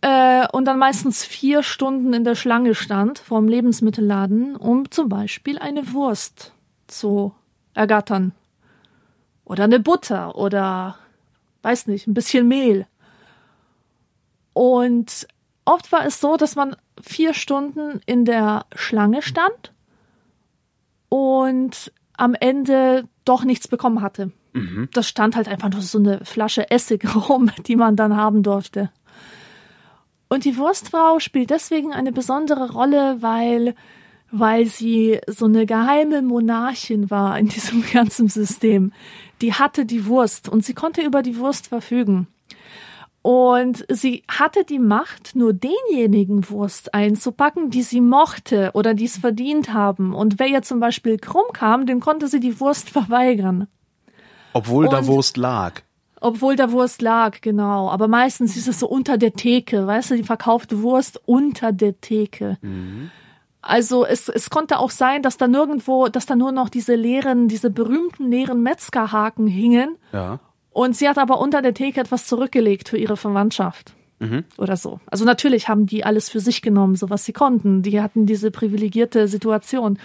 äh, 0.02 0.46
und 0.52 0.66
dann 0.66 0.78
meistens 0.78 1.24
vier 1.26 1.64
Stunden 1.64 2.14
in 2.14 2.26
der 2.26 2.36
Schlange 2.36 2.76
stand 2.76 3.18
vorm 3.20 3.48
Lebensmittelladen, 3.48 4.58
um 4.58 4.92
zum 4.92 5.08
Beispiel 5.08 5.58
eine 5.58 5.94
Wurst 5.94 6.54
zu 6.88 7.34
ergattern. 7.74 8.34
Oder 9.46 9.64
eine 9.64 9.80
Butter 9.80 10.36
oder 10.36 10.98
weiß 11.62 11.88
nicht, 11.88 12.08
ein 12.08 12.14
bisschen 12.14 12.48
Mehl. 12.48 12.88
Und 14.54 15.28
oft 15.66 15.92
war 15.92 16.06
es 16.06 16.20
so, 16.20 16.36
dass 16.36 16.56
man 16.56 16.76
vier 17.02 17.34
Stunden 17.34 18.02
in 18.06 18.26
der 18.26 18.66
Schlange 18.76 19.22
stand 19.22 19.74
und 21.10 21.92
am 22.18 22.36
Ende 22.36 23.06
doch 23.26 23.44
nichts 23.44 23.68
bekommen 23.68 24.02
hatte. 24.02 24.32
Mhm. 24.54 24.90
Das 24.94 25.08
stand 25.08 25.36
halt 25.36 25.48
einfach 25.48 25.70
nur 25.70 25.82
so 25.82 26.00
eine 26.00 26.24
Flasche 26.26 26.70
Essig 26.72 27.04
rum, 27.30 27.52
die 27.68 27.76
man 27.76 27.96
dann 27.96 28.16
haben 28.16 28.44
durfte. 28.44 28.92
Und 30.28 30.46
die 30.46 30.58
Wurstfrau 30.58 31.20
spielt 31.20 31.50
deswegen 31.50 31.92
eine 31.92 32.12
besondere 32.12 32.72
Rolle, 32.72 33.18
weil, 33.22 33.74
weil 34.32 34.68
sie 34.68 35.20
so 35.28 35.46
eine 35.46 35.66
geheime 35.66 36.22
Monarchin 36.22 37.10
war 37.10 37.38
in 37.40 37.48
diesem 37.48 37.84
ganzen 37.94 38.28
System. 38.28 38.94
Die 39.42 39.54
hatte 39.54 39.86
die 39.86 40.06
Wurst 40.06 40.48
und 40.48 40.64
sie 40.64 40.74
konnte 40.74 41.02
über 41.02 41.24
die 41.24 41.38
Wurst 41.38 41.68
verfügen. 41.68 42.28
Und 43.22 43.86
sie 43.90 44.24
hatte 44.30 44.64
die 44.64 44.80
Macht, 44.80 45.36
nur 45.36 45.54
denjenigen 45.54 46.50
Wurst 46.50 46.94
einzupacken, 46.94 47.70
die 47.70 47.82
sie 47.82 48.00
mochte 48.00 48.72
oder 48.74 48.94
die 48.94 49.06
es 49.06 49.18
verdient 49.18 49.74
haben. 49.74 50.14
Und 50.14 50.40
wer 50.40 50.48
ihr 50.48 50.62
zum 50.62 50.80
Beispiel 50.80 51.18
krumm 51.18 51.52
kam, 51.52 51.86
dem 51.86 52.00
konnte 52.00 52.28
sie 52.28 52.40
die 52.40 52.60
Wurst 52.60 52.90
verweigern. 52.90 53.68
Obwohl 54.54 54.86
und 54.86 54.94
da 54.94 55.06
Wurst 55.06 55.38
lag. 55.38 55.82
Obwohl 56.22 56.56
da 56.56 56.72
Wurst 56.72 57.02
lag, 57.02 57.42
genau. 57.42 57.90
Aber 57.90 58.08
meistens 58.08 58.58
ist 58.58 58.68
es 58.68 58.80
so 58.80 58.88
unter 58.88 59.18
der 59.18 59.34
Theke, 59.34 59.86
weißt 59.86 60.12
du, 60.12 60.16
die 60.16 60.24
verkaufte 60.24 60.82
Wurst 60.82 61.22
unter 61.26 61.72
der 61.72 62.00
Theke. 62.00 62.58
Mhm. 62.62 63.12
Also 63.62 64.06
es, 64.06 64.30
es 64.30 64.50
konnte 64.50 64.80
auch 64.80 64.90
sein, 64.90 65.22
dass 65.22 65.38
da 65.38 65.48
nirgendwo, 65.48 66.08
dass 66.08 66.26
da 66.26 66.36
nur 66.36 66.52
noch 66.52 66.70
diese 66.70 66.96
leeren, 66.96 67.48
diese 67.50 67.70
berühmten 67.70 68.32
leeren 68.32 68.64
Metzgerhaken 68.64 69.48
hingen. 69.48 69.98
Ja. 70.14 70.40
Und 70.72 70.96
sie 70.96 71.10
hat 71.10 71.18
aber 71.18 71.40
unter 71.40 71.62
der 71.62 71.74
Theke 71.74 72.00
etwas 72.00 72.28
zurückgelegt 72.28 72.90
für 72.90 72.98
ihre 72.98 73.18
Verwandtschaft. 73.18 73.94
Mhm. 74.20 74.44
Oder 74.58 74.78
so. 74.78 75.00
Also 75.08 75.26
natürlich 75.26 75.70
haben 75.70 75.86
die 75.86 76.04
alles 76.04 76.30
für 76.30 76.40
sich 76.40 76.62
genommen, 76.62 76.96
so 76.96 77.10
was 77.10 77.26
sie 77.26 77.34
konnten. 77.34 77.82
Die 77.82 78.02
hatten 78.02 78.26
diese 78.26 78.52
privilegierte 78.52 79.28
Situation. 79.28 79.98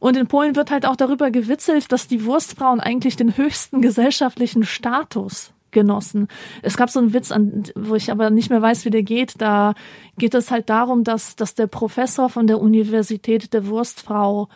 Und 0.00 0.16
in 0.16 0.26
Polen 0.26 0.56
wird 0.56 0.70
halt 0.70 0.86
auch 0.86 0.96
darüber 0.96 1.30
gewitzelt, 1.30 1.90
dass 1.90 2.08
die 2.08 2.24
Wurstfrauen 2.24 2.80
eigentlich 2.80 3.16
den 3.16 3.36
höchsten 3.36 3.80
gesellschaftlichen 3.80 4.64
Status 4.64 5.52
genossen. 5.70 6.28
Es 6.62 6.78
gab 6.78 6.88
so 6.88 7.00
einen 7.00 7.12
Witz, 7.12 7.30
an, 7.30 7.64
wo 7.74 7.94
ich 7.94 8.10
aber 8.10 8.30
nicht 8.30 8.48
mehr 8.48 8.62
weiß, 8.62 8.86
wie 8.86 8.90
der 8.90 9.02
geht. 9.02 9.34
Da 9.40 9.74
geht 10.16 10.34
es 10.34 10.50
halt 10.50 10.70
darum, 10.70 11.04
dass, 11.04 11.36
dass 11.36 11.54
der 11.54 11.66
Professor 11.66 12.30
von 12.30 12.46
der 12.46 12.60
Universität 12.60 13.52
der 13.52 13.66
Wurstfrau 13.66 14.48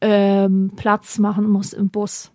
ähm, 0.00 0.72
Platz 0.74 1.18
machen 1.18 1.48
muss 1.48 1.72
im 1.72 1.90
Bus. 1.90 2.31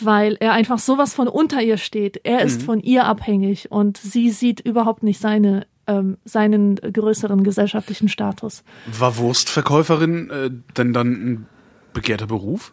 Weil 0.00 0.36
er 0.40 0.52
einfach 0.52 0.78
sowas 0.78 1.14
von 1.14 1.28
unter 1.28 1.60
ihr 1.60 1.76
steht. 1.76 2.20
Er 2.24 2.42
ist 2.42 2.62
mhm. 2.62 2.64
von 2.64 2.80
ihr 2.80 3.04
abhängig 3.04 3.70
und 3.70 3.96
sie 3.96 4.30
sieht 4.30 4.60
überhaupt 4.60 5.02
nicht 5.02 5.20
seine 5.20 5.66
ähm, 5.88 6.18
seinen 6.24 6.76
größeren 6.76 7.42
gesellschaftlichen 7.42 8.08
Status. 8.08 8.62
War 8.86 9.16
Wurstverkäuferin 9.16 10.30
äh, 10.30 10.50
denn 10.76 10.92
dann 10.92 11.08
ein 11.12 11.46
begehrter 11.94 12.26
Beruf? 12.26 12.72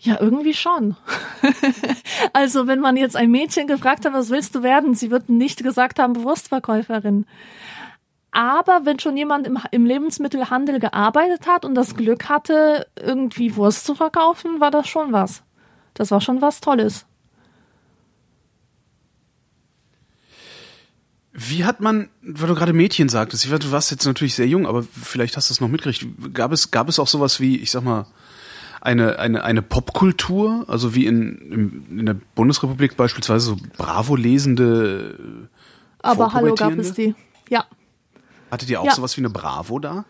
Ja, 0.00 0.18
irgendwie 0.20 0.54
schon. 0.54 0.96
also 2.32 2.68
wenn 2.68 2.78
man 2.78 2.96
jetzt 2.96 3.16
ein 3.16 3.32
Mädchen 3.32 3.66
gefragt 3.66 4.04
hat, 4.04 4.12
was 4.12 4.30
willst 4.30 4.54
du 4.54 4.62
werden, 4.62 4.94
sie 4.94 5.10
wird 5.10 5.28
nicht 5.28 5.64
gesagt 5.64 5.98
haben, 5.98 6.22
Wurstverkäuferin. 6.22 7.26
Aber 8.30 8.82
wenn 8.84 9.00
schon 9.00 9.16
jemand 9.16 9.48
im, 9.48 9.58
im, 9.72 9.84
Lebensmittelhandel 9.84 10.78
gearbeitet 10.78 11.48
hat 11.48 11.64
und 11.64 11.74
das 11.74 11.96
Glück 11.96 12.28
hatte, 12.28 12.86
irgendwie 12.94 13.56
Wurst 13.56 13.86
zu 13.86 13.96
verkaufen, 13.96 14.60
war 14.60 14.70
das 14.70 14.86
schon 14.86 15.12
was. 15.12 15.42
Das 15.98 16.12
war 16.12 16.20
schon 16.20 16.40
was 16.40 16.60
Tolles. 16.60 17.06
Wie 21.32 21.64
hat 21.64 21.80
man, 21.80 22.08
weil 22.22 22.46
du 22.46 22.54
gerade 22.54 22.72
Mädchen 22.72 23.08
sagtest, 23.08 23.44
ich 23.44 23.50
du 23.50 23.72
warst 23.72 23.90
jetzt 23.90 24.06
natürlich 24.06 24.36
sehr 24.36 24.46
jung, 24.46 24.64
aber 24.64 24.84
vielleicht 24.84 25.36
hast 25.36 25.50
du 25.50 25.54
es 25.54 25.60
noch 25.60 25.68
mitgekriegt. 25.68 26.06
Gab 26.34 26.52
es, 26.52 26.70
gab 26.70 26.88
es 26.88 27.00
auch 27.00 27.08
sowas 27.08 27.40
wie, 27.40 27.56
ich 27.56 27.72
sag 27.72 27.82
mal, 27.82 28.06
eine, 28.80 29.18
eine, 29.18 29.42
eine 29.42 29.60
Popkultur, 29.60 30.66
also 30.68 30.94
wie 30.94 31.06
in, 31.06 31.38
in, 31.90 31.98
in 31.98 32.06
der 32.06 32.16
Bundesrepublik 32.36 32.96
beispielsweise 32.96 33.46
so 33.46 33.56
Bravo-lesende 33.76 35.48
Aber 36.00 36.32
hallo 36.32 36.54
gab 36.54 36.78
es 36.78 36.94
die, 36.94 37.16
ja. 37.48 37.64
Hattet 38.52 38.70
ihr 38.70 38.80
auch 38.80 38.86
ja. 38.86 38.94
sowas 38.94 39.16
wie 39.16 39.20
eine 39.20 39.30
Bravo 39.30 39.80
da? 39.80 40.04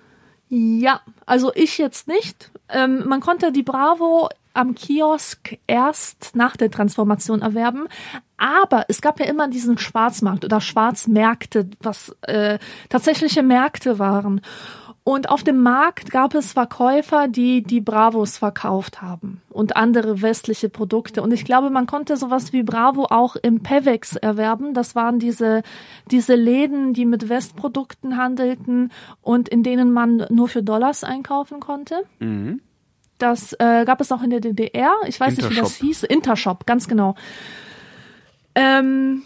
Ja, 0.51 1.01
also 1.25 1.51
ich 1.55 1.79
jetzt 1.79 2.09
nicht. 2.09 2.51
Ähm, 2.69 3.05
man 3.07 3.21
konnte 3.21 3.53
die 3.53 3.63
Bravo 3.63 4.29
am 4.59 4.75
Kiosk 4.75 5.57
erst 5.67 6.35
nach 6.35 6.57
der 6.57 6.71
Transformation 6.71 7.43
erwerben. 7.43 7.89
Aber 8.37 8.85
es 8.89 9.01
gab 9.01 9.21
ja 9.21 9.27
immer 9.27 9.49
diesen 9.49 9.79
Schwarzmarkt 9.79 10.45
oder 10.45 10.61
Schwarzmärkte, 10.61 11.71
was 11.81 12.15
äh, 12.23 12.59
tatsächliche 12.89 13.43
Märkte 13.43 13.99
waren. 13.99 14.41
Und 15.09 15.31
auf 15.31 15.43
dem 15.43 15.63
Markt 15.63 16.11
gab 16.11 16.35
es 16.35 16.53
Verkäufer, 16.53 17.29
die 17.29 17.63
die 17.63 17.81
Bravos 17.81 18.37
verkauft 18.37 19.01
haben 19.01 19.41
und 19.49 19.75
andere 19.75 20.21
westliche 20.21 20.69
Produkte. 20.69 21.23
Und 21.23 21.33
ich 21.33 21.47
glaube, 21.47 21.71
man 21.71 21.87
konnte 21.87 22.19
sowas 22.19 22.53
wie 22.53 22.63
Bravo 22.63 23.07
auch 23.09 23.35
im 23.37 23.63
Pevex 23.63 24.17
erwerben. 24.17 24.75
Das 24.75 24.95
waren 24.95 25.19
diese, 25.19 25.63
diese 26.11 26.35
Läden, 26.35 26.93
die 26.93 27.07
mit 27.07 27.31
Westprodukten 27.31 28.19
handelten 28.19 28.93
und 29.23 29.49
in 29.49 29.63
denen 29.63 29.93
man 29.93 30.27
nur 30.29 30.49
für 30.49 30.63
Dollars 30.63 31.05
einkaufen 31.05 31.59
konnte. 31.59 32.03
Mhm. 32.19 32.61
Das 33.19 33.53
äh, 33.55 33.85
gab 33.85 34.01
es 34.01 34.13
auch 34.13 34.23
in 34.23 34.31
der 34.31 34.41
DDR. 34.41 34.95
Ich 35.07 35.19
weiß 35.19 35.37
nicht, 35.37 35.51
wie 35.51 35.57
das 35.57 35.77
hieß. 35.77 36.05
Intershop, 36.05 36.67
ganz 36.67 36.89
genau. 36.89 37.17
Ähm, 38.55 39.23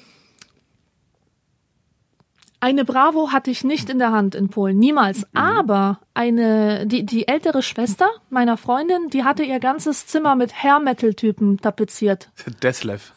eine 2.62 2.84
Bravo 2.84 3.32
hatte 3.32 3.50
ich 3.50 3.64
nicht 3.64 3.90
in 3.90 3.98
der 3.98 4.12
Hand 4.12 4.36
in 4.36 4.48
Polen, 4.48 4.78
niemals. 4.78 5.26
Mhm. 5.32 5.38
Aber 5.38 5.98
eine, 6.14 6.86
die, 6.86 7.04
die 7.04 7.26
ältere 7.26 7.60
Schwester 7.60 8.08
meiner 8.30 8.56
Freundin, 8.56 9.10
die 9.10 9.24
hatte 9.24 9.42
ihr 9.42 9.58
ganzes 9.58 10.06
Zimmer 10.06 10.36
mit 10.36 10.62
Hair 10.62 10.78
Metal 10.78 11.12
Typen 11.12 11.58
tapeziert. 11.58 12.30
Deathlev. 12.62 13.12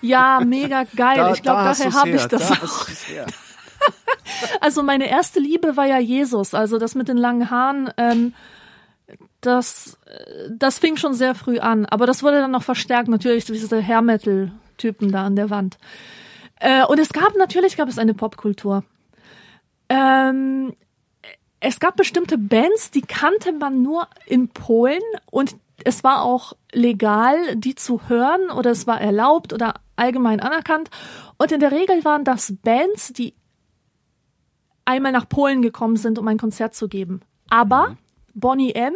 Ja, 0.00 0.40
mega 0.44 0.84
geil. 0.96 1.16
Da, 1.16 1.32
ich 1.32 1.42
glaube, 1.42 1.64
da 1.64 1.72
daher 1.72 1.92
habe 1.92 2.10
ich 2.10 2.26
das 2.26 2.48
da 2.48 2.54
auch. 2.54 2.86
Also 4.60 4.82
meine 4.82 5.08
erste 5.08 5.40
Liebe 5.40 5.76
war 5.76 5.86
ja 5.86 5.98
Jesus, 5.98 6.54
also 6.54 6.78
das 6.78 6.94
mit 6.94 7.08
den 7.08 7.16
langen 7.16 7.50
Haaren. 7.50 7.90
Ähm, 7.96 8.34
das, 9.40 9.98
das 10.50 10.78
fing 10.78 10.96
schon 10.96 11.14
sehr 11.14 11.34
früh 11.34 11.58
an, 11.58 11.86
aber 11.86 12.06
das 12.06 12.22
wurde 12.22 12.40
dann 12.40 12.50
noch 12.50 12.62
verstärkt 12.62 13.08
natürlich 13.08 13.44
durch 13.44 13.60
diese 13.60 13.82
Hair 13.82 14.02
Metal 14.02 14.52
Typen 14.76 15.12
da 15.12 15.26
an 15.26 15.36
der 15.36 15.50
Wand. 15.50 15.78
Äh, 16.60 16.84
und 16.84 16.98
es 16.98 17.10
gab 17.10 17.36
natürlich 17.36 17.76
gab 17.76 17.88
es 17.88 17.98
eine 17.98 18.14
Popkultur. 18.14 18.84
Ähm, 19.88 20.74
es 21.60 21.80
gab 21.80 21.96
bestimmte 21.96 22.38
Bands, 22.38 22.90
die 22.90 23.02
kannte 23.02 23.52
man 23.52 23.82
nur 23.82 24.08
in 24.26 24.48
Polen 24.48 25.02
und 25.30 25.56
es 25.84 26.02
war 26.04 26.22
auch 26.22 26.54
legal, 26.72 27.56
die 27.56 27.74
zu 27.74 28.08
hören 28.08 28.50
oder 28.50 28.70
es 28.70 28.86
war 28.86 29.00
erlaubt 29.00 29.52
oder 29.52 29.74
allgemein 29.96 30.40
anerkannt. 30.40 30.90
Und 31.36 31.52
in 31.52 31.60
der 31.60 31.72
Regel 31.72 32.04
waren 32.04 32.24
das 32.24 32.54
Bands, 32.62 33.12
die 33.12 33.34
einmal 34.84 35.12
nach 35.12 35.28
Polen 35.28 35.62
gekommen 35.62 35.96
sind, 35.96 36.18
um 36.18 36.26
ein 36.28 36.38
Konzert 36.38 36.74
zu 36.74 36.88
geben. 36.88 37.20
Aber 37.48 37.90
mhm. 37.90 37.98
Bonnie 38.34 38.72
M 38.72 38.94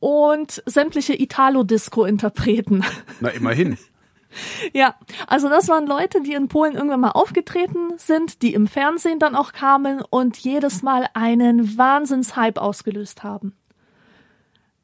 und 0.00 0.62
sämtliche 0.66 1.20
Italo-Disco-Interpreten. 1.20 2.84
Na, 3.20 3.28
immerhin. 3.28 3.78
Ja, 4.72 4.94
also 5.26 5.48
das 5.48 5.68
waren 5.68 5.88
Leute, 5.88 6.20
die 6.22 6.34
in 6.34 6.46
Polen 6.46 6.74
irgendwann 6.74 7.00
mal 7.00 7.10
aufgetreten 7.10 7.94
sind, 7.96 8.42
die 8.42 8.54
im 8.54 8.68
Fernsehen 8.68 9.18
dann 9.18 9.34
auch 9.34 9.52
kamen 9.52 10.02
und 10.08 10.36
jedes 10.36 10.82
Mal 10.82 11.08
einen 11.14 11.76
Wahnsinnshype 11.76 12.62
ausgelöst 12.62 13.24
haben. 13.24 13.56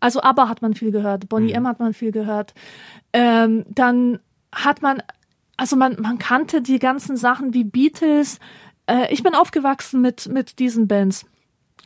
Also 0.01 0.21
ABBA 0.21 0.49
hat 0.49 0.63
man 0.63 0.75
viel 0.75 0.91
gehört, 0.91 1.29
Bonnie 1.29 1.51
mhm. 1.51 1.59
M 1.59 1.69
hat 1.69 1.79
man 1.81 1.95
viel 1.95 2.13
gehört. 2.13 2.55
Ähm, 3.13 3.65
dann 3.69 4.19
hat 4.53 4.83
man, 4.83 5.03
also 5.57 5.77
man, 5.77 5.97
man 6.01 6.19
kannte 6.19 6.61
die 6.61 6.79
ganzen 6.79 7.17
Sachen 7.17 7.55
wie 7.55 7.65
Beatles. 7.65 8.39
Äh, 8.87 9.13
ich 9.13 9.23
bin 9.23 9.35
aufgewachsen 9.35 10.01
mit, 10.01 10.29
mit 10.29 10.59
diesen 10.59 10.89
Bands. 10.89 11.25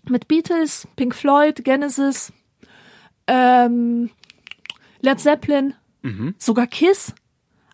Mit 0.09 0.29
Beatles, 0.29 0.89
Pink 0.97 1.15
Floyd, 1.15 1.63
Genesis, 1.63 2.33
ähm, 3.31 4.11
Led 5.01 5.21
Zeppelin, 5.21 5.75
mhm. 6.03 6.35
sogar 6.37 6.67
Kiss. 6.67 7.15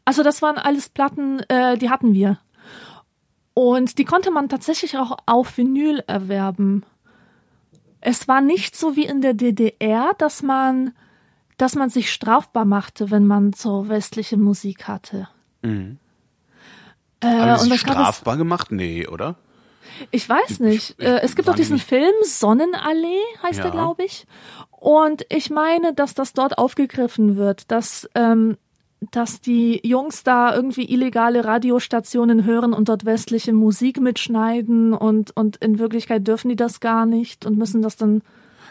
Also 0.05 0.23
das 0.23 0.43
waren 0.43 0.59
alles 0.59 0.91
Platten, 0.91 1.41
äh, 1.49 1.79
die 1.79 1.91
hatten 1.91 2.13
wir. 2.13 2.39
Und 3.55 3.97
die 3.99 4.05
konnte 4.05 4.31
man 4.31 4.51
tatsächlich 4.51 4.99
auch 4.99 5.17
auf 5.25 5.57
Vinyl 5.57 6.05
erwerben. 6.07 6.85
Es 8.03 8.29
war 8.29 8.43
nicht 8.43 8.77
so 8.77 8.97
wie 8.97 9.07
in 9.07 9.23
der 9.23 9.33
DDR, 9.33 10.13
dass 10.19 10.43
man, 10.43 10.93
dass 11.57 11.75
man 11.75 11.89
sich 11.89 12.13
strafbar 12.13 12.67
machte, 12.67 13.11
wenn 13.11 13.27
man 13.27 13.55
so 13.55 13.89
westliche 13.89 14.37
Musik 14.37 14.87
hatte. 14.87 15.29
Mhm. 15.63 15.99
Äh, 17.21 17.29
Aber 17.29 17.63
und 17.63 17.73
strafbar 17.75 18.35
es, 18.35 18.39
gemacht? 18.39 18.71
Nee, 18.71 19.07
oder? 19.07 19.37
Ich 20.11 20.29
weiß 20.29 20.61
nicht. 20.61 20.97
Ich, 20.99 21.07
äh, 21.07 21.21
es 21.23 21.37
gibt 21.37 21.49
doch 21.49 21.55
diesen 21.55 21.79
Film 21.79 22.15
Sonnenallee, 22.23 23.21
heißt 23.43 23.59
ja. 23.59 23.67
er, 23.67 23.71
glaube 23.71 24.05
ich. 24.05 24.27
Und 24.71 25.25
ich 25.31 25.51
meine, 25.51 25.95
dass 25.95 26.15
das 26.15 26.33
dort 26.33 26.59
aufgegriffen 26.59 27.37
wird, 27.37 27.71
dass 27.71 28.09
ähm, 28.15 28.57
dass 29.11 29.41
die 29.41 29.81
Jungs 29.87 30.25
da 30.25 30.55
irgendwie 30.55 30.91
illegale 30.91 31.45
Radiostationen 31.45 32.45
hören 32.45 32.73
und 32.73 32.89
dort 32.89 33.05
westliche 33.05 33.53
Musik 33.53 34.01
mitschneiden 34.01 34.95
und, 34.95 35.37
und 35.37 35.57
in 35.57 35.79
Wirklichkeit 35.79 36.27
dürfen 36.27 36.49
die 36.49 36.57
das 36.57 36.81
gar 36.81 37.05
nicht 37.05 37.45
und 37.45 37.59
müssen 37.59 37.83
das 37.83 37.97
dann 37.97 38.23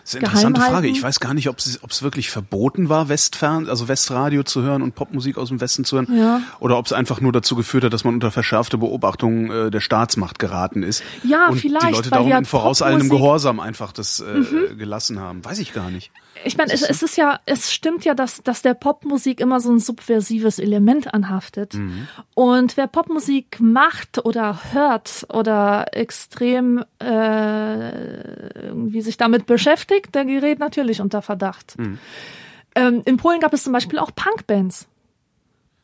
das 0.05 0.13
ist 0.13 0.17
eine 0.17 0.27
interessante 0.27 0.61
Frage. 0.61 0.87
Ich 0.87 1.01
weiß 1.01 1.19
gar 1.19 1.33
nicht, 1.33 1.49
ob 1.49 1.57
es 1.57 2.03
wirklich 2.03 2.29
verboten 2.29 2.89
war, 2.89 3.09
Westfern, 3.09 3.67
also 3.67 3.87
Westradio 3.87 4.43
zu 4.43 4.61
hören 4.61 4.83
und 4.83 4.93
Popmusik 4.93 5.39
aus 5.39 5.49
dem 5.49 5.59
Westen 5.59 5.83
zu 5.83 5.95
hören, 5.95 6.15
ja. 6.15 6.41
oder 6.59 6.77
ob 6.77 6.85
es 6.85 6.93
einfach 6.93 7.21
nur 7.21 7.31
dazu 7.31 7.55
geführt 7.55 7.85
hat, 7.85 7.93
dass 7.93 8.03
man 8.03 8.13
unter 8.13 8.29
verschärfte 8.29 8.77
Beobachtung 8.77 9.49
äh, 9.49 9.71
der 9.71 9.79
Staatsmacht 9.79 10.37
geraten 10.37 10.83
ist. 10.83 11.01
Ja, 11.23 11.47
und 11.49 11.57
vielleicht. 11.57 11.87
Die 11.87 11.91
Leute 11.91 12.09
darum 12.11 12.31
in 12.31 12.45
vorauseilendem 12.45 13.09
Gehorsam 13.09 13.59
einfach 13.59 13.91
das 13.91 14.19
äh, 14.19 14.25
mhm. 14.25 14.77
gelassen 14.77 15.19
haben. 15.19 15.43
Weiß 15.43 15.57
ich 15.57 15.73
gar 15.73 15.89
nicht. 15.89 16.11
Ich 16.43 16.57
meine, 16.57 16.73
es, 16.73 16.81
es, 16.81 17.01
ist 17.01 17.15
ja, 17.15 17.39
es 17.45 17.71
stimmt 17.71 18.05
ja, 18.05 18.13
dass, 18.13 18.43
dass 18.43 18.61
der 18.61 18.73
Popmusik 18.73 19.39
immer 19.39 19.59
so 19.59 19.71
ein 19.71 19.79
subversives 19.79 20.59
Element 20.59 21.13
anhaftet. 21.13 21.75
Mhm. 21.75 22.07
Und 22.33 22.77
wer 22.77 22.87
Popmusik 22.87 23.59
macht 23.59 24.23
oder 24.25 24.73
hört 24.73 25.25
oder 25.29 25.85
extrem 25.93 26.83
äh, 26.99 28.59
irgendwie 28.59 29.01
sich 29.01 29.17
damit 29.17 29.45
beschäftigt, 29.45 30.13
der 30.13 30.25
gerät 30.25 30.59
natürlich 30.59 31.01
unter 31.01 31.21
Verdacht. 31.21 31.77
Mhm. 31.79 31.99
Ähm, 32.75 33.01
in 33.05 33.17
Polen 33.17 33.39
gab 33.39 33.53
es 33.53 33.63
zum 33.63 33.73
Beispiel 33.73 33.99
auch 33.99 34.11
Punkbands. 34.13 34.87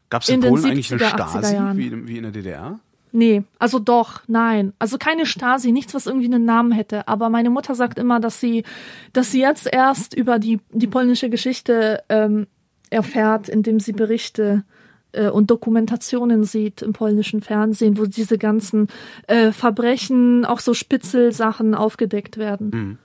Gab 0.10 0.23
es 0.23 0.30
in, 0.30 0.44
in 0.44 0.49
Polen 0.49 0.65
eigentlich 0.65 0.91
eine 0.91 1.07
Stasi 1.07 1.57
wie, 1.76 2.07
wie 2.07 2.18
in 2.18 2.23
der 2.23 2.32
DDR? 2.32 2.80
Nee, 3.13 3.43
also 3.59 3.79
doch, 3.79 4.21
nein. 4.27 4.73
Also 4.79 4.97
keine 4.97 5.25
Stasi, 5.25 5.71
nichts, 5.71 5.93
was 5.93 6.07
irgendwie 6.07 6.27
einen 6.27 6.45
Namen 6.45 6.71
hätte. 6.71 7.07
Aber 7.07 7.29
meine 7.29 7.49
Mutter 7.49 7.75
sagt 7.75 7.99
immer, 7.99 8.19
dass 8.19 8.39
sie, 8.39 8.63
dass 9.11 9.31
sie 9.31 9.41
jetzt 9.41 9.67
erst 9.71 10.13
über 10.13 10.39
die, 10.39 10.59
die 10.71 10.88
polnische 10.88 11.29
Geschichte 11.29 12.03
ähm, 12.07 12.47
erfährt, 12.89 13.49
indem 13.49 13.79
sie 13.79 13.91
Berichte 13.91 14.63
äh, 15.11 15.29
und 15.29 15.51
Dokumentationen 15.51 16.45
sieht 16.45 16.81
im 16.81 16.93
polnischen 16.93 17.41
Fernsehen, 17.41 17.97
wo 17.97 18.05
diese 18.05 18.38
ganzen 18.38 18.88
äh, 19.27 19.51
Verbrechen, 19.51 20.45
auch 20.45 20.59
so 20.59 20.73
Spitzelsachen 20.73 21.75
aufgedeckt 21.75 22.38
werden. 22.38 22.71
Mhm. 22.73 22.97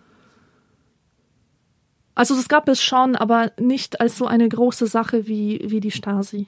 Also 2.14 2.34
das 2.34 2.48
gab 2.48 2.68
es 2.68 2.82
schon, 2.82 3.14
aber 3.14 3.52
nicht 3.60 4.00
als 4.00 4.16
so 4.16 4.26
eine 4.26 4.48
große 4.48 4.86
Sache 4.86 5.26
wie, 5.26 5.60
wie 5.66 5.80
die 5.80 5.90
Stasi. 5.90 6.46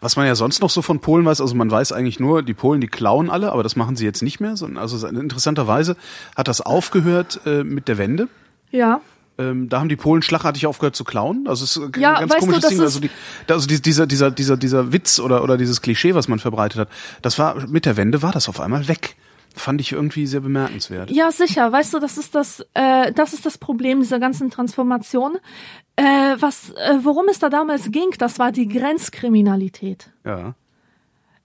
Was 0.00 0.16
man 0.16 0.26
ja 0.26 0.34
sonst 0.34 0.60
noch 0.60 0.70
so 0.70 0.82
von 0.82 1.00
Polen 1.00 1.24
weiß, 1.24 1.40
also 1.40 1.54
man 1.54 1.70
weiß 1.70 1.92
eigentlich 1.92 2.20
nur, 2.20 2.42
die 2.42 2.54
Polen, 2.54 2.80
die 2.80 2.88
klauen 2.88 3.30
alle, 3.30 3.52
aber 3.52 3.62
das 3.62 3.76
machen 3.76 3.96
sie 3.96 4.04
jetzt 4.04 4.22
nicht 4.22 4.40
mehr. 4.40 4.54
Also 4.76 5.06
interessanterweise 5.06 5.96
hat 6.36 6.48
das 6.48 6.60
aufgehört 6.60 7.40
äh, 7.46 7.64
mit 7.64 7.88
der 7.88 7.98
Wende. 7.98 8.28
Ja. 8.70 9.00
Ähm, 9.38 9.68
da 9.68 9.80
haben 9.80 9.88
die 9.88 9.96
Polen 9.96 10.22
schlagartig 10.22 10.66
aufgehört 10.66 10.96
zu 10.96 11.04
klauen. 11.04 11.44
Also 11.46 11.64
es 11.64 11.76
ist 11.76 11.82
ein 11.82 12.00
ja, 12.00 12.18
ganz 12.18 12.34
komisches 12.36 12.62
du, 12.62 12.68
Ding. 12.68 12.80
Also, 12.80 13.00
die, 13.00 13.10
also 13.48 13.66
die, 13.66 13.82
dieser, 13.82 14.06
dieser, 14.06 14.30
dieser, 14.30 14.56
dieser 14.56 14.92
Witz 14.92 15.20
oder, 15.20 15.42
oder 15.42 15.58
dieses 15.58 15.82
Klischee, 15.82 16.14
was 16.14 16.28
man 16.28 16.38
verbreitet 16.38 16.80
hat, 16.80 16.88
das 17.22 17.38
war 17.38 17.66
mit 17.68 17.84
der 17.84 17.96
Wende 17.96 18.22
war 18.22 18.32
das 18.32 18.48
auf 18.48 18.60
einmal 18.60 18.88
weg 18.88 19.16
fand 19.58 19.80
ich 19.80 19.92
irgendwie 19.92 20.26
sehr 20.26 20.40
bemerkenswert. 20.40 21.10
Ja, 21.10 21.32
sicher. 21.32 21.72
Weißt 21.72 21.94
du, 21.94 21.98
das 21.98 22.18
ist 22.18 22.34
das, 22.34 22.64
äh, 22.74 23.12
das 23.12 23.32
ist 23.32 23.46
das 23.46 23.58
Problem 23.58 24.00
dieser 24.00 24.20
ganzen 24.20 24.50
Transformation. 24.50 25.38
Äh, 25.96 26.36
was, 26.40 26.70
äh, 26.70 26.98
worum 27.02 27.28
es 27.28 27.38
da 27.38 27.48
damals 27.48 27.90
ging, 27.90 28.10
das 28.18 28.38
war 28.38 28.52
die 28.52 28.68
Grenzkriminalität. 28.68 30.10
Ja. 30.24 30.54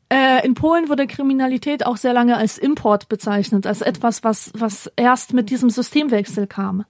Äh, 0.10 0.46
in 0.46 0.56
Polen 0.56 0.90
wurde 0.90 1.08
Kriminalität 1.08 1.86
auch 1.86 1.96
sehr 1.96 2.12
lange 2.12 2.36
als 2.36 2.58
Import 2.58 3.08
bezeichnet, 3.08 3.66
als 3.66 3.82
etwas, 3.82 4.26
was, 4.26 4.52
was 4.54 4.92
erst 4.98 5.34
mit 5.34 5.50
diesem 5.50 5.70
Systemwechsel 5.70 6.48
kam. 6.48 6.84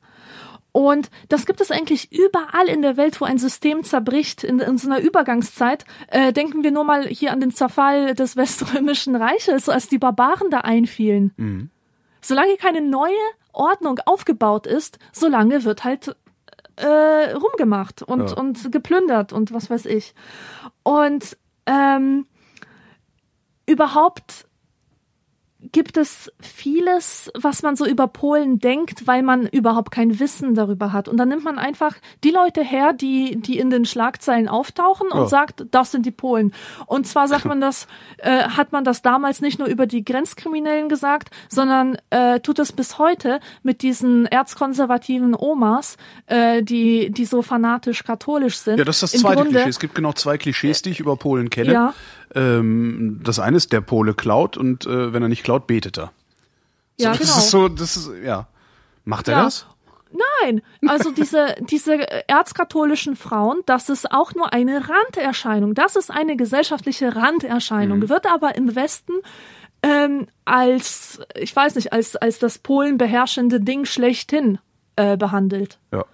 Und 0.71 1.11
das 1.29 1.45
gibt 1.45 1.61
es 1.61 1.69
eigentlich 1.69 2.11
überall 2.11 2.67
in 2.67 2.81
der 2.81 2.97
Welt, 2.97 3.19
wo 3.21 3.25
ein 3.25 3.38
System 3.38 3.83
zerbricht 3.83 4.43
in, 4.43 4.59
in 4.59 4.77
so 4.77 4.89
einer 4.89 5.01
Übergangszeit. 5.01 5.85
Äh, 6.07 6.33
denken 6.33 6.63
wir 6.63 6.71
nur 6.71 6.85
mal 6.85 7.05
hier 7.07 7.31
an 7.31 7.41
den 7.41 7.51
Zerfall 7.51 8.15
des 8.15 8.38
Weströmischen 8.38 9.15
Reiches, 9.15 9.69
als 9.69 9.88
die 9.88 9.99
Barbaren 9.99 10.49
da 10.49 10.61
einfielen. 10.61 11.33
Mhm. 11.38 11.69
Solange 12.21 12.55
keine 12.55 12.81
neue 12.81 13.13
Ordnung 13.51 13.99
aufgebaut 14.05 14.65
ist, 14.65 14.97
solange 15.11 15.63
wird 15.63 15.83
halt 15.83 16.15
äh, 16.82 17.34
rumgemacht 17.34 18.02
und, 18.03 18.30
ja. 18.30 18.38
und 18.38 18.72
geplündert 18.72 19.34
und 19.34 19.53
was 19.53 19.70
weiß 19.70 19.86
ich. 19.86 20.14
Und 20.84 21.38
ähm, 21.66 22.26
überhaupt 23.66 24.48
gibt 25.71 25.97
es 25.97 26.31
vieles, 26.39 27.31
was 27.39 27.61
man 27.61 27.75
so 27.75 27.85
über 27.85 28.07
Polen 28.07 28.59
denkt, 28.59 29.05
weil 29.05 29.21
man 29.21 29.45
überhaupt 29.47 29.91
kein 29.91 30.19
Wissen 30.19 30.55
darüber 30.55 30.91
hat. 30.91 31.07
Und 31.07 31.17
dann 31.17 31.29
nimmt 31.29 31.43
man 31.43 31.59
einfach 31.59 31.95
die 32.23 32.31
Leute 32.31 32.63
her, 32.63 32.93
die, 32.93 33.35
die 33.35 33.59
in 33.59 33.69
den 33.69 33.85
Schlagzeilen 33.85 34.47
auftauchen 34.47 35.11
und 35.11 35.19
ja. 35.19 35.27
sagt, 35.27 35.65
das 35.71 35.91
sind 35.91 36.05
die 36.05 36.11
Polen. 36.11 36.53
Und 36.88 37.07
zwar 37.07 37.27
sagt 37.27 37.45
man 37.45 37.61
das, 37.61 37.88
äh, 38.17 38.43
hat 38.43 38.71
man 38.71 38.83
das 38.83 39.01
damals 39.03 39.41
nicht 39.41 39.59
nur 39.59 39.67
über 39.67 39.85
die 39.85 40.03
Grenzkriminellen 40.03 40.89
gesagt, 40.89 41.29
sondern 41.47 41.97
äh, 42.09 42.39
tut 42.39 42.57
es 42.57 42.71
bis 42.71 42.97
heute 42.97 43.39
mit 43.61 43.83
diesen 43.83 44.25
erzkonservativen 44.25 45.35
Omas, 45.35 45.97
äh, 46.25 46.63
die, 46.63 47.11
die 47.11 47.25
so 47.25 47.43
fanatisch 47.43 48.03
katholisch 48.03 48.57
sind. 48.57 48.79
Ja, 48.79 48.85
das 48.85 49.03
ist 49.03 49.13
das 49.13 49.21
zweite 49.21 49.35
Grunde, 49.35 49.51
Klischee. 49.51 49.69
Es 49.69 49.79
gibt 49.79 49.95
genau 49.95 50.13
zwei 50.13 50.38
Klischees, 50.38 50.81
die 50.81 50.89
ich 50.89 50.99
über 50.99 51.15
Polen 51.17 51.49
kenne. 51.51 51.73
Ja. 51.73 51.93
Ähm, 52.34 53.20
das 53.24 53.40
eine 53.40 53.58
ist, 53.58 53.74
der 53.74 53.82
Pole 53.82 54.14
klaut 54.14 54.58
und 54.58 54.86
äh, 54.86 55.14
wenn 55.14 55.22
er 55.22 55.30
nicht 55.30 55.44
klaut, 55.44 55.68
betet 55.68 55.98
er. 55.98 56.12
So, 56.98 57.06
ja, 57.06 57.12
genau. 57.14 57.26
Das 57.26 57.38
ist 57.38 57.52
so, 57.52 57.68
das 57.68 57.98
ist, 57.98 58.12
ja. 58.24 58.48
Macht 59.03 59.28
er 59.28 59.38
ja. 59.38 59.44
das? 59.44 59.66
Nein, 60.44 60.62
also 60.88 61.12
diese, 61.12 61.56
diese 61.70 62.28
erzkatholischen 62.28 63.16
Frauen, 63.16 63.62
das 63.66 63.90
ist 63.90 64.12
auch 64.12 64.34
nur 64.36 64.53
eine 64.53 64.90
Randerscheinung. 64.90 65.74
Das 65.74 65.95
ist 65.95 66.12
eine 66.12 66.36
gesellschaftliche 66.36 67.16
Randerscheinung, 67.16 67.99
mhm. 67.99 68.10
wird 68.10 68.26
aber 68.28 68.56
im 68.56 68.76
Westen 68.76 69.14
ähm, 69.84 70.28
als, 70.45 71.20
ich 71.36 71.56
weiß 71.56 71.76
nicht, 71.76 71.91
als, 71.94 72.16
als 72.16 72.40
das 72.40 72.60
Polen 72.60 72.98
beherrschende 72.98 73.60
Ding 73.60 73.86
schlechthin 73.86 74.60
äh, 74.95 75.18
behandelt. 75.18 75.80
Ja. 75.91 76.06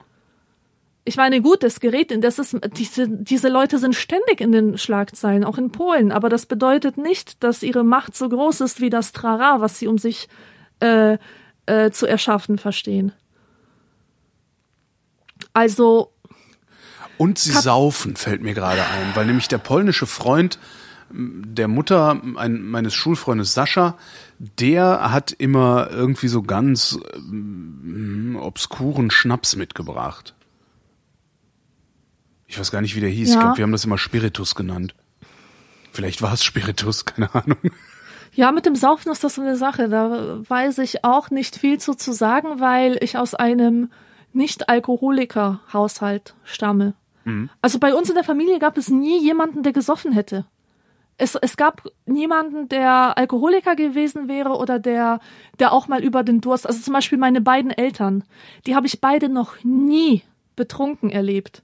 Ich 1.07 1.15
meine, 1.15 1.41
gut, 1.41 1.63
das 1.63 1.79
Gerät, 1.79 2.13
das 2.21 2.37
ist, 2.37 2.57
diese, 2.75 3.07
diese 3.07 3.47
Leute 3.47 3.79
sind 3.79 3.95
ständig 3.95 4.41
in 4.41 4.51
den 4.51 4.77
Schlagzeilen, 4.77 5.45
auch 5.45 5.57
in 5.57 5.71
Polen, 5.71 6.11
aber 6.11 6.27
das 6.27 6.45
bedeutet 6.45 6.97
nicht, 6.97 7.41
dass 7.45 7.63
ihre 7.63 7.85
Macht 7.85 8.13
so 8.13 8.27
groß 8.27 8.59
ist 8.59 8.81
wie 8.81 8.89
das 8.89 9.13
Trara, 9.13 9.61
was 9.61 9.79
sie 9.79 9.87
um 9.87 9.97
sich 9.97 10.27
äh, 10.81 11.17
äh, 11.65 11.91
zu 11.91 12.07
erschaffen 12.07 12.57
verstehen. 12.57 13.13
Also. 15.53 16.11
Und 17.17 17.39
sie 17.39 17.53
saufen, 17.53 18.17
fällt 18.17 18.41
mir 18.41 18.53
gerade 18.53 18.81
ein, 18.81 19.15
weil 19.15 19.27
nämlich 19.27 19.47
der 19.47 19.59
polnische 19.59 20.07
Freund 20.07 20.59
der 21.09 21.69
Mutter 21.69 22.21
ein, 22.35 22.63
meines 22.63 22.93
Schulfreundes 22.93 23.53
Sascha, 23.53 23.97
der 24.39 25.13
hat 25.13 25.31
immer 25.31 25.89
irgendwie 25.89 26.27
so 26.27 26.41
ganz 26.41 26.99
ähm, 27.15 28.37
obskuren 28.37 29.09
Schnaps 29.09 29.55
mitgebracht. 29.55 30.33
Ich 32.47 32.57
weiß 32.57 32.71
gar 32.71 32.81
nicht, 32.81 32.95
wie 32.95 33.01
der 33.01 33.09
hieß. 33.09 33.29
Ja. 33.29 33.35
Ich 33.35 33.41
glaube, 33.41 33.57
wir 33.57 33.63
haben 33.63 33.73
das 33.73 33.85
immer 33.85 33.97
Spiritus 33.97 34.55
genannt. 34.55 34.95
Vielleicht 35.91 36.21
war 36.21 36.33
es 36.33 36.43
Spiritus, 36.43 37.05
keine 37.05 37.33
Ahnung. 37.35 37.59
Ja, 38.33 38.51
mit 38.51 38.65
dem 38.65 38.75
Saufen 38.75 39.09
ist 39.11 39.23
das 39.23 39.35
so 39.35 39.41
eine 39.41 39.55
Sache. 39.57 39.87
Da 39.89 40.39
weiß 40.47 40.79
ich 40.79 41.03
auch 41.03 41.29
nicht 41.29 41.55
viel 41.55 41.77
zu, 41.79 41.93
zu 41.93 42.13
sagen, 42.13 42.59
weil 42.59 42.97
ich 43.01 43.17
aus 43.17 43.35
einem 43.35 43.91
Nicht-Alkoholiker-Haushalt 44.33 46.33
stamme. 46.43 46.95
Mhm. 47.25 47.49
Also 47.61 47.77
bei 47.79 47.93
uns 47.93 48.09
in 48.09 48.15
der 48.15 48.23
Familie 48.23 48.57
gab 48.59 48.77
es 48.77 48.89
nie 48.89 49.21
jemanden, 49.21 49.61
der 49.63 49.73
gesoffen 49.73 50.13
hätte. 50.13 50.45
Es, 51.17 51.35
es 51.35 51.57
gab 51.57 51.83
niemanden, 52.05 52.69
der 52.69 53.17
Alkoholiker 53.17 53.75
gewesen 53.75 54.27
wäre 54.27 54.51
oder 54.51 54.77
der, 54.77 55.19
der 55.59 55.73
auch 55.73 55.87
mal 55.87 56.03
über 56.03 56.23
den 56.23 56.41
Durst, 56.41 56.67
also 56.67 56.79
zum 56.79 56.93
Beispiel 56.93 57.17
meine 57.17 57.41
beiden 57.41 57.71
Eltern, 57.71 58.23
die 58.67 58.75
habe 58.75 58.85
ich 58.85 59.01
beide 59.01 59.27
noch 59.27 59.55
nie 59.63 60.21
betrunken 60.55 61.09
erlebt. 61.09 61.63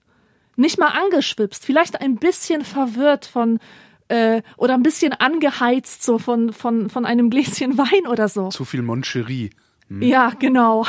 Nicht 0.56 0.78
mal 0.78 0.90
angeschwipst, 0.90 1.66
vielleicht 1.66 2.00
ein 2.02 2.18
bisschen 2.18 2.64
verwirrt 2.64 3.26
von, 3.26 3.60
äh, 4.08 4.42
oder 4.58 4.76
ein 4.76 4.84
bisschen 4.84 5.14
angeheizt 5.14 6.04
so 6.04 6.20
von, 6.20 6.54
von, 6.54 6.90
von 6.90 7.06
einem 7.06 7.30
Gläschen 7.30 7.78
Wein 7.78 8.08
oder 8.08 8.28
so. 8.28 8.50
Zu 8.50 8.66
viel 8.66 8.82
Moncherie. 8.82 9.50
Hm. 9.88 10.02
Ja, 10.02 10.32
genau. 10.38 10.86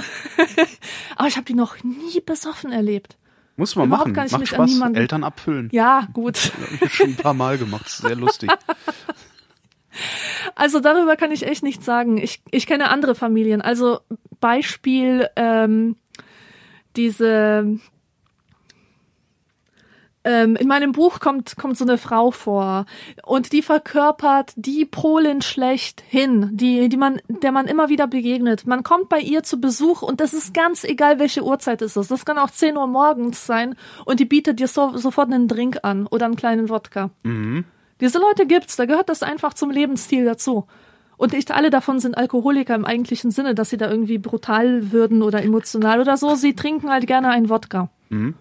Aber 1.16 1.28
ich 1.28 1.36
habe 1.36 1.47
die 1.47 1.55
noch 1.55 1.82
nie 1.82 2.20
besoffen 2.20 2.73
erlebt. 2.73 3.16
Muss 3.57 3.77
man 3.77 3.89
machen. 3.89 4.12
Macht 4.12 4.49
Spaß. 4.49 4.81
Eltern 4.95 5.23
abfüllen. 5.23 5.69
Ja, 5.73 6.09
gut. 6.12 6.53
Habe 6.73 6.86
ich 6.86 6.93
schon 6.93 7.11
ein 7.11 7.16
paar 7.16 7.35
Mal 7.35 7.57
gemacht. 7.57 7.89
Sehr 7.89 8.16
lustig. 8.16 8.51
Also 10.57 10.81
darüber 10.81 11.15
kann 11.15 11.31
ich 11.31 11.47
echt 11.47 11.62
nichts 11.62 11.85
sagen. 11.85 12.19
Ich, 12.19 12.43
ich 12.51 12.66
kenne 12.66 12.91
andere 12.91 13.15
Familien. 13.15 13.62
Also 13.62 14.01
Beispiel 14.41 15.28
ähm, 15.36 15.97
diese 16.97 17.78
ähm, 20.24 20.56
in 20.56 20.66
meinem 20.66 20.92
Buch 20.92 21.20
kommt, 21.20 21.56
kommt 21.56 21.76
so 21.76 21.84
eine 21.84 21.98
Frau 21.98 22.30
vor 22.30 22.86
und 23.24 23.52
die 23.52 23.62
verkörpert 23.62 24.52
die 24.56 24.84
Polin 24.84 25.42
schlechthin, 25.42 26.51
die, 26.52 26.88
die 26.88 26.96
man, 26.96 27.20
der 27.28 27.52
man 27.52 27.66
immer 27.66 27.88
wieder 27.90 28.06
begegnet. 28.06 28.66
Man 28.66 28.82
kommt 28.82 29.09
bei 29.09 29.20
ihr 29.20 29.42
zu 29.42 29.60
Besuch 29.60 30.02
und 30.02 30.20
das 30.20 30.32
ist 30.32 30.55
ganz 30.55 30.84
egal, 30.84 31.18
welche 31.18 31.44
Uhrzeit 31.44 31.82
es 31.82 31.96
ist. 31.96 32.10
Das 32.10 32.24
kann 32.24 32.38
auch 32.38 32.51
10 32.51 32.76
Uhr 32.76 32.86
morgens 32.86 33.46
sein 33.46 33.76
und 34.05 34.18
die 34.18 34.24
bietet 34.24 34.60
dir 34.60 34.68
so, 34.68 34.96
sofort 34.96 35.30
einen 35.30 35.46
Drink 35.46 35.78
an 35.82 36.06
oder 36.06 36.26
einen 36.26 36.36
kleinen 36.36 36.68
Wodka. 36.68 37.10
Mhm. 37.22 37.64
Diese 38.01 38.18
Leute 38.18 38.46
gibt's, 38.46 38.76
da 38.76 38.86
gehört 38.86 39.09
das 39.09 39.22
einfach 39.22 39.55
zum 39.55 39.70
Lebensstil 39.70 40.24
dazu. 40.24 40.66
Und 41.16 41.32
nicht 41.32 41.52
alle 41.52 41.70
davon 41.70 42.01
sind 42.01 42.16
Alkoholiker 42.16 42.74
im 42.74 42.84
eigentlichen 42.84 43.30
Sinne, 43.30 43.55
dass 43.55 43.70
sie 43.70 43.76
da 43.76 43.88
irgendwie 43.88 44.18
brutal 44.18 44.90
würden 44.90 45.22
oder 45.22 45.42
emotional 45.42 46.01
oder 46.01 46.16
so. 46.16 46.34
Sie 46.34 46.55
trinken 46.55 46.90
halt 46.90 47.06
gerne 47.06 47.28
einen 47.28 47.48
Wodka. 47.48 47.88
Mhm. 48.09 48.34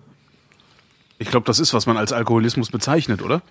Ich 1.24 1.30
glaube, 1.30 1.46
das 1.46 1.60
ist, 1.60 1.74
was 1.74 1.86
man 1.86 1.96
als 1.96 2.12
Alkoholismus 2.12 2.70
bezeichnet, 2.70 3.22
oder? 3.22 3.42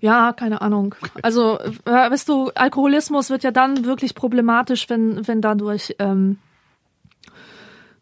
Ja, 0.00 0.32
keine 0.32 0.62
Ahnung. 0.62 0.94
Also, 1.20 1.58
äh, 1.58 1.70
weißt 1.84 2.26
du, 2.26 2.50
Alkoholismus 2.54 3.28
wird 3.28 3.42
ja 3.42 3.50
dann 3.50 3.84
wirklich 3.84 4.14
problematisch, 4.14 4.88
wenn, 4.88 5.28
wenn 5.28 5.42
dadurch 5.42 5.94
ähm, 5.98 6.38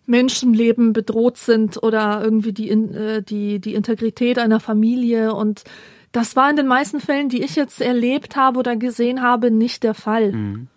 Menschenleben 0.07 0.93
bedroht 0.93 1.39
sind 1.39 1.83
oder 1.83 2.23
irgendwie 2.23 2.53
die, 2.53 2.71
äh, 2.71 3.23
die, 3.23 3.59
die 3.59 3.75
Integrität 3.75 4.39
einer 4.39 4.61
Familie. 4.61 5.35
Und 5.35 5.65
das 6.13 6.37
war 6.37 6.49
in 6.49 6.57
den 6.57 6.69
meisten 6.69 7.01
Fällen, 7.01 7.29
die 7.29 7.43
ich 7.43 7.57
jetzt 7.57 7.81
erlebt 7.81 8.37
habe 8.37 8.61
oder 8.61 8.77
gesehen 8.77 9.23
habe, 9.23 9.51
nicht 9.51 9.83
der 9.83 9.95
Fall. 9.95 10.33
Mhm. 10.33 10.69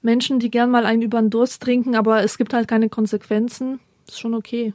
Menschen, 0.00 0.38
die 0.38 0.50
gern 0.50 0.70
mal 0.70 0.86
einen 0.86 1.02
über 1.02 1.20
den 1.20 1.28
Durst 1.28 1.62
trinken, 1.62 1.94
aber 1.94 2.22
es 2.22 2.38
gibt 2.38 2.54
halt 2.54 2.68
keine 2.68 2.88
Konsequenzen, 2.88 3.80
ist 4.06 4.18
schon 4.18 4.34
okay. 4.34 4.72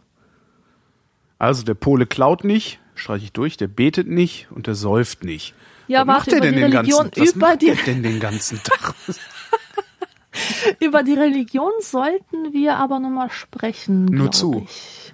Also 1.43 1.63
der 1.63 1.73
Pole 1.73 2.05
klaut 2.05 2.45
nicht, 2.45 2.79
streiche 2.95 3.25
ich 3.25 3.33
durch, 3.33 3.57
der 3.57 3.67
betet 3.67 4.07
nicht 4.07 4.47
und 4.51 4.65
der 4.65 4.75
säuft 4.75 5.25
nicht. 5.25 5.53
Ja, 5.89 5.99
was 5.99 6.07
warte, 6.07 6.07
macht 6.07 6.27
er 6.31 6.39
denn 6.39 6.55
den 6.55 6.71
Religion, 6.71 7.03
ganzen, 7.03 7.21
was 7.21 7.35
macht 7.35 7.61
denn 7.85 8.01
den 8.01 8.21
ganzen 8.21 8.63
Tag? 8.63 8.95
über 10.79 11.03
die 11.03 11.15
Religion 11.15 11.73
sollten 11.81 12.53
wir 12.53 12.77
aber 12.77 13.01
nochmal 13.01 13.29
sprechen. 13.29 14.05
Nur 14.05 14.31
zu. 14.31 14.65
Ich. 14.65 15.13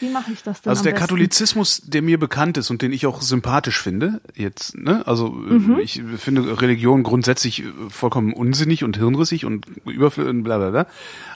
Wie 0.00 0.10
mache 0.10 0.32
ich 0.32 0.42
das 0.42 0.62
denn? 0.62 0.70
Also 0.70 0.82
der 0.82 0.92
besten? 0.92 1.00
Katholizismus, 1.00 1.82
der 1.84 2.02
mir 2.02 2.18
bekannt 2.18 2.56
ist 2.56 2.70
und 2.70 2.82
den 2.82 2.92
ich 2.92 3.06
auch 3.06 3.20
sympathisch 3.20 3.80
finde, 3.80 4.20
jetzt, 4.34 4.76
ne? 4.76 5.06
Also 5.06 5.30
mhm. 5.30 5.78
ich 5.80 6.02
finde 6.18 6.60
Religion 6.60 7.02
grundsätzlich 7.02 7.64
vollkommen 7.88 8.32
unsinnig 8.32 8.84
und 8.84 8.96
hirnrissig 8.96 9.44
und 9.44 9.66
überflüssig 9.86 10.30
und 10.30 10.42
bla 10.44 10.58
bla 10.58 10.70
bla. 10.70 10.86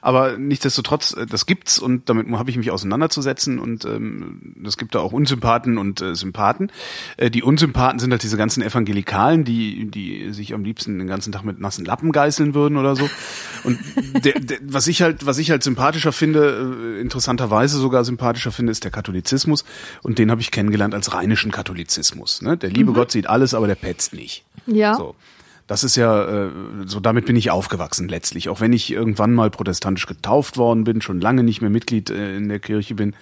Aber 0.01 0.39
nichtsdestotrotz, 0.39 1.15
äh, 1.17 1.27
das 1.27 1.47
gibt's 1.47 1.79
und 1.79 2.09
damit 2.09 2.31
habe 2.31 2.51
ich 2.51 2.57
mich 2.57 2.71
auseinanderzusetzen 2.71 3.59
und 3.59 3.85
ähm, 3.85 4.55
es 4.65 4.77
gibt 4.77 4.95
da 4.95 5.01
auch 5.01 5.13
Unsympathen 5.13 5.79
und 5.79 6.01
äh, 6.01 6.15
Sympathen. 6.15 6.71
Äh, 7.17 7.31
die 7.31 7.43
Unsympathen 7.43 7.99
sind 7.99 8.13
halt 8.13 8.23
diese 8.23 8.37
ganzen 8.37 8.63
Evangelikalen, 8.63 9.45
die, 9.45 9.91
die 9.91 10.33
sich 10.33 10.55
am 10.55 10.65
liebsten 10.65 10.99
den 10.99 11.09
ganzen 11.09 11.33
Tag 11.33 11.45
mit 11.45 11.61
nassen 11.61 11.85
Lappen 11.85 12.13
geißeln 12.13 12.55
würden 12.55 12.77
oder 12.77 12.95
so. 12.95 13.09
Und 13.65 13.79
der, 14.25 14.39
der, 14.39 14.59
was 14.63 14.87
ich 14.87 15.03
halt, 15.03 15.27
was 15.27 15.39
ich 15.39 15.51
halt 15.51 15.63
sympathischer 15.63 16.13
finde, 16.13 16.97
äh, 16.97 17.01
interessanterweise 17.01 17.79
sogar 17.79 18.05
sympathischer 18.05 18.52
finde, 18.53 18.73
ist 18.73 18.85
der 18.85 18.91
Katholizismus. 18.91 19.65
Und 20.03 20.19
den 20.19 20.31
habe 20.31 20.41
ich 20.41 20.51
kennengelernt 20.51 20.95
als 20.95 21.13
rheinischen 21.13 21.51
Katholizismus. 21.51 22.43
Ne? 22.43 22.57
Der 22.57 22.71
liebe 22.71 22.91
mhm. 22.91 22.95
Gott 22.95 23.11
sieht 23.11 23.27
alles, 23.27 23.55
aber 23.55 23.67
der 23.67 23.75
petzt 23.75 24.13
nicht. 24.13 24.45
Ja. 24.67 24.95
So. 24.95 25.15
Das 25.69 25.85
ist 25.85 25.97
ja, 25.97 26.47
äh, 26.47 26.51
so 26.87 27.01
damit 27.01 27.25
bin 27.25 27.37
ich 27.37 27.51
aufgewachsen 27.51 28.09
letztlich. 28.09 28.49
Auch 28.49 28.61
wenn 28.61 28.73
ich 28.73 28.91
irgendwann 28.91 29.33
mal 29.33 29.49
protestantisch 29.49 30.07
getauft 30.07 30.57
worden 30.57 30.85
bin, 30.85 31.01
schon 31.01 31.21
lange 31.21 31.45
nicht 31.45 31.61
mehr 31.61 31.71
Mitglied 31.71 32.11
äh, 32.11 32.37
in 32.37 32.49
der 32.49 32.59
Kirche 32.59 32.95
bin. 32.95 33.15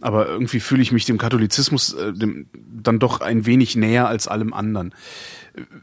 Aber 0.00 0.28
irgendwie 0.28 0.60
fühle 0.60 0.82
ich 0.82 0.92
mich 0.92 1.04
dem 1.04 1.18
Katholizismus 1.18 1.92
äh, 1.94 2.12
dem, 2.12 2.46
dann 2.54 3.00
doch 3.00 3.20
ein 3.20 3.44
wenig 3.44 3.76
näher 3.76 4.08
als 4.08 4.28
allem 4.28 4.54
anderen. 4.54 4.94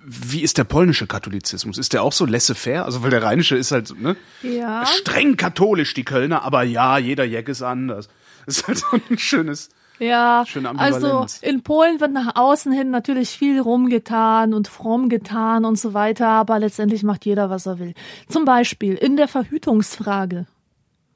Wie 0.06 0.42
ist 0.42 0.58
der 0.58 0.64
polnische 0.64 1.08
Katholizismus? 1.08 1.78
Ist 1.78 1.94
der 1.94 2.04
auch 2.04 2.14
so 2.14 2.26
laissez-faire? 2.26 2.86
Also, 2.86 3.04
weil 3.04 3.10
der 3.10 3.22
rheinische 3.22 3.58
ist 3.58 3.72
halt 3.72 3.94
ne? 4.02 4.16
ja. 4.42 4.86
streng 4.86 5.36
katholisch, 5.36 5.94
die 5.94 6.06
Kölner, 6.06 6.44
aber 6.44 6.64
ja, 6.64 6.98
jeder 6.98 7.26
Jack 7.26 7.50
ist 7.50 7.62
anders. 7.62 8.08
Das 8.48 8.60
ist 8.60 8.68
halt 8.68 8.78
so 8.78 8.88
ein 8.92 9.18
schönes, 9.18 9.70
ja, 10.00 10.46
also 10.78 11.26
in 11.42 11.64
Polen 11.64 12.00
wird 12.00 12.12
nach 12.12 12.36
außen 12.36 12.72
hin 12.72 12.92
natürlich 12.92 13.30
viel 13.30 13.60
rumgetan 13.60 14.54
und 14.54 14.68
fromm 14.68 15.10
getan 15.10 15.66
und 15.66 15.80
so 15.80 15.94
weiter, 15.94 16.28
aber 16.28 16.60
letztendlich 16.60 17.04
macht 17.04 17.26
jeder, 17.26 17.50
was 17.50 17.66
er 17.66 17.80
will. 17.80 17.94
Zum 18.28 18.46
Beispiel 18.46 18.94
in 18.94 19.18
der 19.18 19.28
Verhütungsfrage 19.28 20.46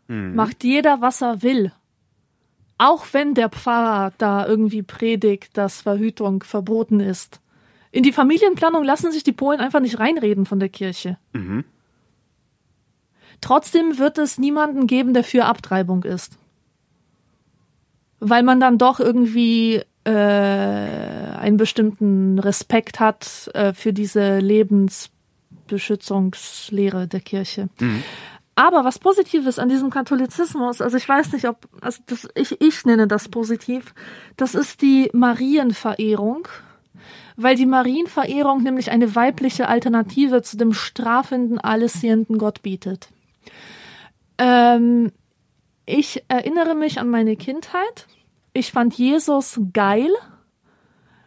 mhm. 0.07 0.35
macht 0.35 0.63
jeder, 0.63 1.01
was 1.01 1.21
er 1.21 1.43
will. 1.43 1.71
Auch 2.79 3.05
wenn 3.11 3.35
der 3.35 3.49
Pfarrer 3.49 4.13
da 4.17 4.47
irgendwie 4.47 4.81
predigt, 4.81 5.55
dass 5.57 5.81
Verhütung 5.81 6.41
verboten 6.41 6.99
ist. 6.99 7.39
In 7.91 8.01
die 8.01 8.13
Familienplanung 8.13 8.83
lassen 8.83 9.11
sich 9.11 9.23
die 9.23 9.33
Polen 9.33 9.59
einfach 9.59 9.81
nicht 9.81 9.99
reinreden 9.99 10.47
von 10.47 10.59
der 10.59 10.69
Kirche. 10.69 11.17
Mhm. 11.33 11.65
Trotzdem 13.41 13.99
wird 13.99 14.17
es 14.17 14.39
niemanden 14.39 14.87
geben, 14.87 15.13
der 15.13 15.23
für 15.23 15.45
Abtreibung 15.45 16.03
ist 16.03 16.40
weil 18.21 18.43
man 18.43 18.61
dann 18.61 18.77
doch 18.77 19.01
irgendwie 19.01 19.81
äh, 20.05 20.11
einen 20.11 21.57
bestimmten 21.57 22.39
Respekt 22.39 23.01
hat 23.01 23.51
äh, 23.53 23.73
für 23.73 23.91
diese 23.91 24.39
Lebensbeschützungslehre 24.39 27.07
der 27.07 27.19
Kirche. 27.19 27.67
Mhm. 27.79 28.03
Aber 28.55 28.85
was 28.85 28.99
Positives 28.99 29.59
an 29.59 29.67
diesem 29.69 29.89
Katholizismus, 29.89 30.81
also 30.81 30.97
ich 30.97 31.09
weiß 31.09 31.31
nicht, 31.33 31.47
ob, 31.47 31.67
also 31.81 32.01
das, 32.05 32.29
ich, 32.35 32.61
ich 32.61 32.85
nenne 32.85 33.07
das 33.07 33.27
positiv, 33.27 33.93
das 34.37 34.53
ist 34.55 34.81
die 34.81 35.09
Marienverehrung, 35.13 36.47
weil 37.37 37.55
die 37.55 37.65
Marienverehrung 37.65 38.61
nämlich 38.61 38.91
eine 38.91 39.15
weibliche 39.15 39.67
Alternative 39.67 40.43
zu 40.43 40.57
dem 40.57 40.73
strafenden, 40.73 41.59
allessehenden 41.59 42.37
Gott 42.37 42.61
bietet. 42.61 43.07
Ähm, 44.37 45.11
ich 45.85 46.23
erinnere 46.27 46.75
mich 46.75 46.99
an 46.99 47.09
meine 47.09 47.35
Kindheit. 47.35 48.07
Ich 48.53 48.71
fand 48.71 48.93
Jesus 48.95 49.59
geil, 49.73 50.09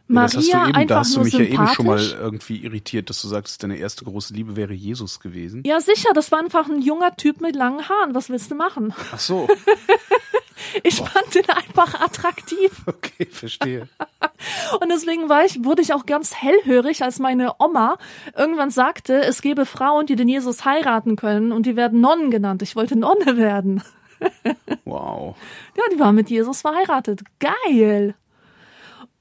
Ja, 0.09 0.23
das 0.23 0.37
hast 0.37 0.53
du 0.53 0.57
Maria 0.57 0.65
eben, 0.65 0.73
da 0.73 0.79
einfach 0.79 0.97
hast 0.97 1.17
du 1.17 1.21
mich 1.21 1.33
ja 1.33 1.41
eben 1.41 1.69
schon 1.69 1.87
mal 1.87 2.01
irgendwie 2.01 2.59
irritiert, 2.59 3.09
dass 3.09 3.23
du 3.23 3.29
sagst, 3.29 3.63
deine 3.63 3.77
erste 3.77 4.05
große 4.05 4.35
Liebe 4.35 4.57
wäre 4.57 4.75
Jesus 4.75 5.21
gewesen. 5.21 5.63
Ja, 5.65 5.81
sicher, 5.81 6.11
das 6.15 6.31
war 6.33 6.41
einfach 6.41 6.69
ein 6.69 6.83
junger 6.83 7.17
Typ 7.17 7.41
mit 7.41 7.57
langen 7.57 7.89
Haaren. 7.89 8.15
Was 8.15 8.29
willst 8.29 8.51
du 8.51 8.55
machen? 8.55 8.93
Ach 9.13 9.19
so, 9.19 9.49
Ich 10.83 10.97
fand 10.97 11.35
den 11.35 11.49
einfach 11.49 12.01
attraktiv. 12.01 12.71
okay, 12.87 13.27
verstehe. 13.31 13.89
Und 14.81 14.91
deswegen 14.91 15.29
war 15.29 15.45
ich, 15.45 15.65
wurde 15.65 15.83
ich 15.83 15.93
auch 15.93 16.07
ganz 16.07 16.35
hellhörig, 16.35 17.03
als 17.03 17.19
meine 17.19 17.53
Oma 17.59 17.99
irgendwann 18.37 18.71
sagte, 18.71 19.23
es 19.23 19.43
gebe 19.43 19.67
Frauen, 19.67 20.07
die 20.07 20.17
den 20.17 20.29
Jesus 20.29 20.65
heiraten 20.65 21.17
können 21.17 21.53
und 21.53 21.67
die 21.67 21.77
werden 21.77 22.01
Nonnen 22.01 22.31
genannt. 22.31 22.63
Ich 22.63 22.77
wollte 22.77 22.97
Nonne 22.97 23.37
werden. 23.37 23.83
Wow. 24.85 25.37
Ja, 25.77 25.83
die 25.93 25.99
war 25.99 26.13
mit 26.13 26.29
Jesus 26.31 26.61
verheiratet. 26.61 27.23
Geil. 27.41 28.15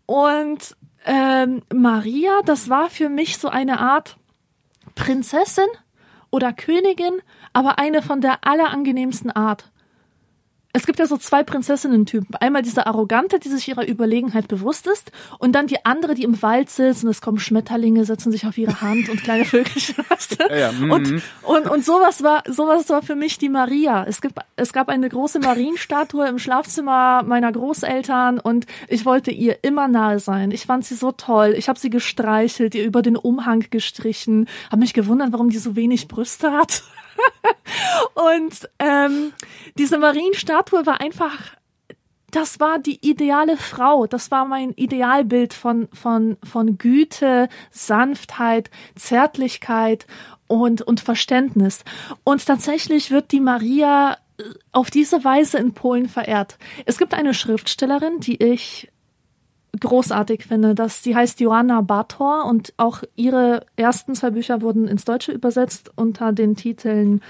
Und 0.05 0.75
ähm, 1.05 1.61
Maria, 1.73 2.41
das 2.45 2.69
war 2.69 2.89
für 2.89 3.09
mich 3.09 3.37
so 3.37 3.47
eine 3.47 3.79
Art 3.79 4.17
Prinzessin 4.95 5.67
oder 6.31 6.53
Königin, 6.53 7.21
aber 7.53 7.79
eine 7.79 8.01
von 8.01 8.21
der 8.21 8.45
allerangenehmsten 8.45 9.31
Art. 9.31 9.71
Es 10.75 10.87
gibt 10.87 10.97
ja 10.97 11.05
so 11.05 11.17
zwei 11.17 11.43
Prinzessinnen-Typen. 11.43 12.35
Einmal 12.39 12.63
diese 12.63 12.87
Arrogante, 12.87 13.37
die 13.37 13.49
sich 13.49 13.67
ihrer 13.67 13.87
Überlegenheit 13.87 14.47
bewusst 14.47 14.87
ist, 14.87 15.11
und 15.37 15.53
dann 15.53 15.67
die 15.67 15.85
andere, 15.85 16.15
die 16.15 16.23
im 16.23 16.41
Wald 16.41 16.71
sitzt 16.71 17.03
und 17.03 17.11
es 17.11 17.21
kommen 17.21 17.37
Schmetterlinge, 17.37 18.05
setzen 18.05 18.31
sich 18.31 18.47
auf 18.47 18.57
ihre 18.57 18.81
Hand 18.81 19.07
und 19.09 19.21
kleine 19.23 19.45
Vögelchen. 19.45 19.95
Ja, 20.49 20.55
ja, 20.55 20.71
mhm. 20.71 20.91
und, 20.91 21.21
und, 21.43 21.69
und 21.69 21.85
sowas 21.85 22.23
war, 22.23 22.43
sowas 22.47 22.89
war 22.89 23.01
für 23.01 23.15
mich 23.15 23.37
die 23.37 23.49
Maria. 23.49 24.03
Es 24.07 24.21
gibt, 24.21 24.35
es 24.55 24.73
gab 24.73 24.89
eine 24.89 25.07
große 25.07 25.39
Marienstatue 25.39 26.27
im 26.27 26.39
Schlafzimmer 26.39 27.23
meiner 27.23 27.51
Großeltern 27.51 28.39
und 28.39 28.65
ich 28.87 29.05
wollte 29.05 29.31
ihr 29.31 29.63
immer 29.63 29.87
nahe 29.87 30.19
sein. 30.19 30.51
Ich 30.51 30.65
fand 30.65 30.85
sie 30.85 30.95
so 30.95 31.11
toll. 31.11 31.53
Ich 31.57 31.69
habe 31.69 31.79
sie 31.79 31.89
gestreichelt, 31.89 32.73
ihr 32.73 32.85
über 32.85 33.01
den 33.01 33.15
Umhang 33.15 33.65
gestrichen, 33.69 34.47
habe 34.71 34.79
mich 34.79 34.93
gewundert, 34.93 35.31
warum 35.31 35.49
die 35.49 35.59
so 35.59 35.75
wenig 35.75 36.07
Brüste 36.07 36.51
hat. 36.51 36.83
Und 38.13 38.69
ähm, 38.79 39.33
diese 39.77 39.97
Marienstatue 39.97 40.85
war 40.85 41.01
einfach, 41.01 41.55
das 42.31 42.59
war 42.59 42.79
die 42.79 42.99
ideale 43.07 43.57
Frau. 43.57 44.07
Das 44.07 44.31
war 44.31 44.45
mein 44.45 44.71
Idealbild 44.71 45.53
von, 45.53 45.87
von, 45.93 46.37
von 46.43 46.77
Güte, 46.77 47.47
Sanftheit, 47.71 48.71
Zärtlichkeit 48.95 50.07
und, 50.47 50.81
und 50.81 50.99
Verständnis. 50.99 51.83
Und 52.23 52.45
tatsächlich 52.45 53.11
wird 53.11 53.31
die 53.31 53.39
Maria 53.39 54.17
äh, 54.37 54.43
auf 54.71 54.89
diese 54.89 55.23
Weise 55.23 55.57
in 55.57 55.73
Polen 55.73 56.09
verehrt. 56.09 56.57
Es 56.85 56.97
gibt 56.97 57.13
eine 57.13 57.33
Schriftstellerin, 57.33 58.19
die 58.19 58.41
ich 58.41 58.89
großartig 59.79 60.45
finde. 60.45 60.75
Das, 60.75 61.01
die 61.01 61.15
heißt 61.15 61.39
Joanna 61.39 61.81
Bator 61.81 62.45
und 62.45 62.73
auch 62.77 63.03
ihre 63.15 63.65
ersten 63.75 64.15
zwei 64.15 64.29
Bücher 64.29 64.61
wurden 64.61 64.87
ins 64.87 65.05
Deutsche 65.05 65.31
übersetzt 65.31 65.91
unter 65.95 66.31
den 66.31 66.55
Titeln 66.55 67.21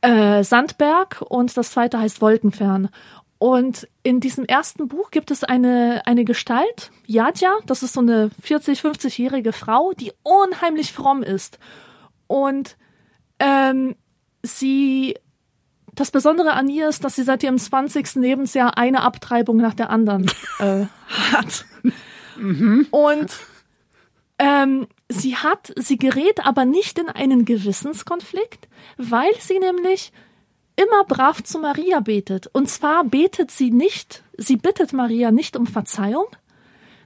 äh, 0.00 0.42
Sandberg 0.42 1.22
und 1.28 1.56
das 1.56 1.70
zweite 1.72 1.98
heißt 1.98 2.20
Wolkenfern. 2.20 2.88
Und 3.38 3.88
in 4.04 4.20
diesem 4.20 4.44
ersten 4.44 4.86
Buch 4.86 5.10
gibt 5.10 5.32
es 5.32 5.42
eine, 5.42 6.02
eine 6.04 6.24
Gestalt, 6.24 6.92
Jadja, 7.06 7.50
das 7.66 7.82
ist 7.82 7.94
so 7.94 8.00
eine 8.00 8.30
40, 8.40 8.80
50-jährige 8.80 9.52
Frau, 9.52 9.92
die 9.94 10.12
unheimlich 10.22 10.92
fromm 10.92 11.24
ist. 11.24 11.58
Und 12.28 12.76
ähm, 13.40 13.96
sie 14.44 15.16
das 15.94 16.10
Besondere 16.10 16.52
an 16.52 16.68
ihr 16.68 16.88
ist, 16.88 17.04
dass 17.04 17.16
sie 17.16 17.22
seit 17.22 17.42
ihrem 17.42 17.58
20. 17.58 18.14
Lebensjahr 18.16 18.78
eine 18.78 19.02
Abtreibung 19.02 19.58
nach 19.58 19.74
der 19.74 19.90
anderen 19.90 20.30
äh, 20.58 20.86
hat. 21.32 21.66
Und 22.90 23.38
ähm, 24.38 24.86
sie 25.08 25.36
hat, 25.36 25.72
sie 25.76 25.98
gerät 25.98 26.44
aber 26.44 26.64
nicht 26.64 26.98
in 26.98 27.08
einen 27.08 27.44
Gewissenskonflikt, 27.44 28.68
weil 28.96 29.32
sie 29.38 29.58
nämlich 29.58 30.12
immer 30.76 31.04
brav 31.04 31.42
zu 31.42 31.58
Maria 31.58 32.00
betet. 32.00 32.48
Und 32.52 32.68
zwar 32.68 33.04
betet 33.04 33.50
sie 33.50 33.70
nicht, 33.70 34.24
sie 34.36 34.56
bittet 34.56 34.92
Maria 34.92 35.30
nicht 35.30 35.56
um 35.56 35.66
Verzeihung, 35.66 36.26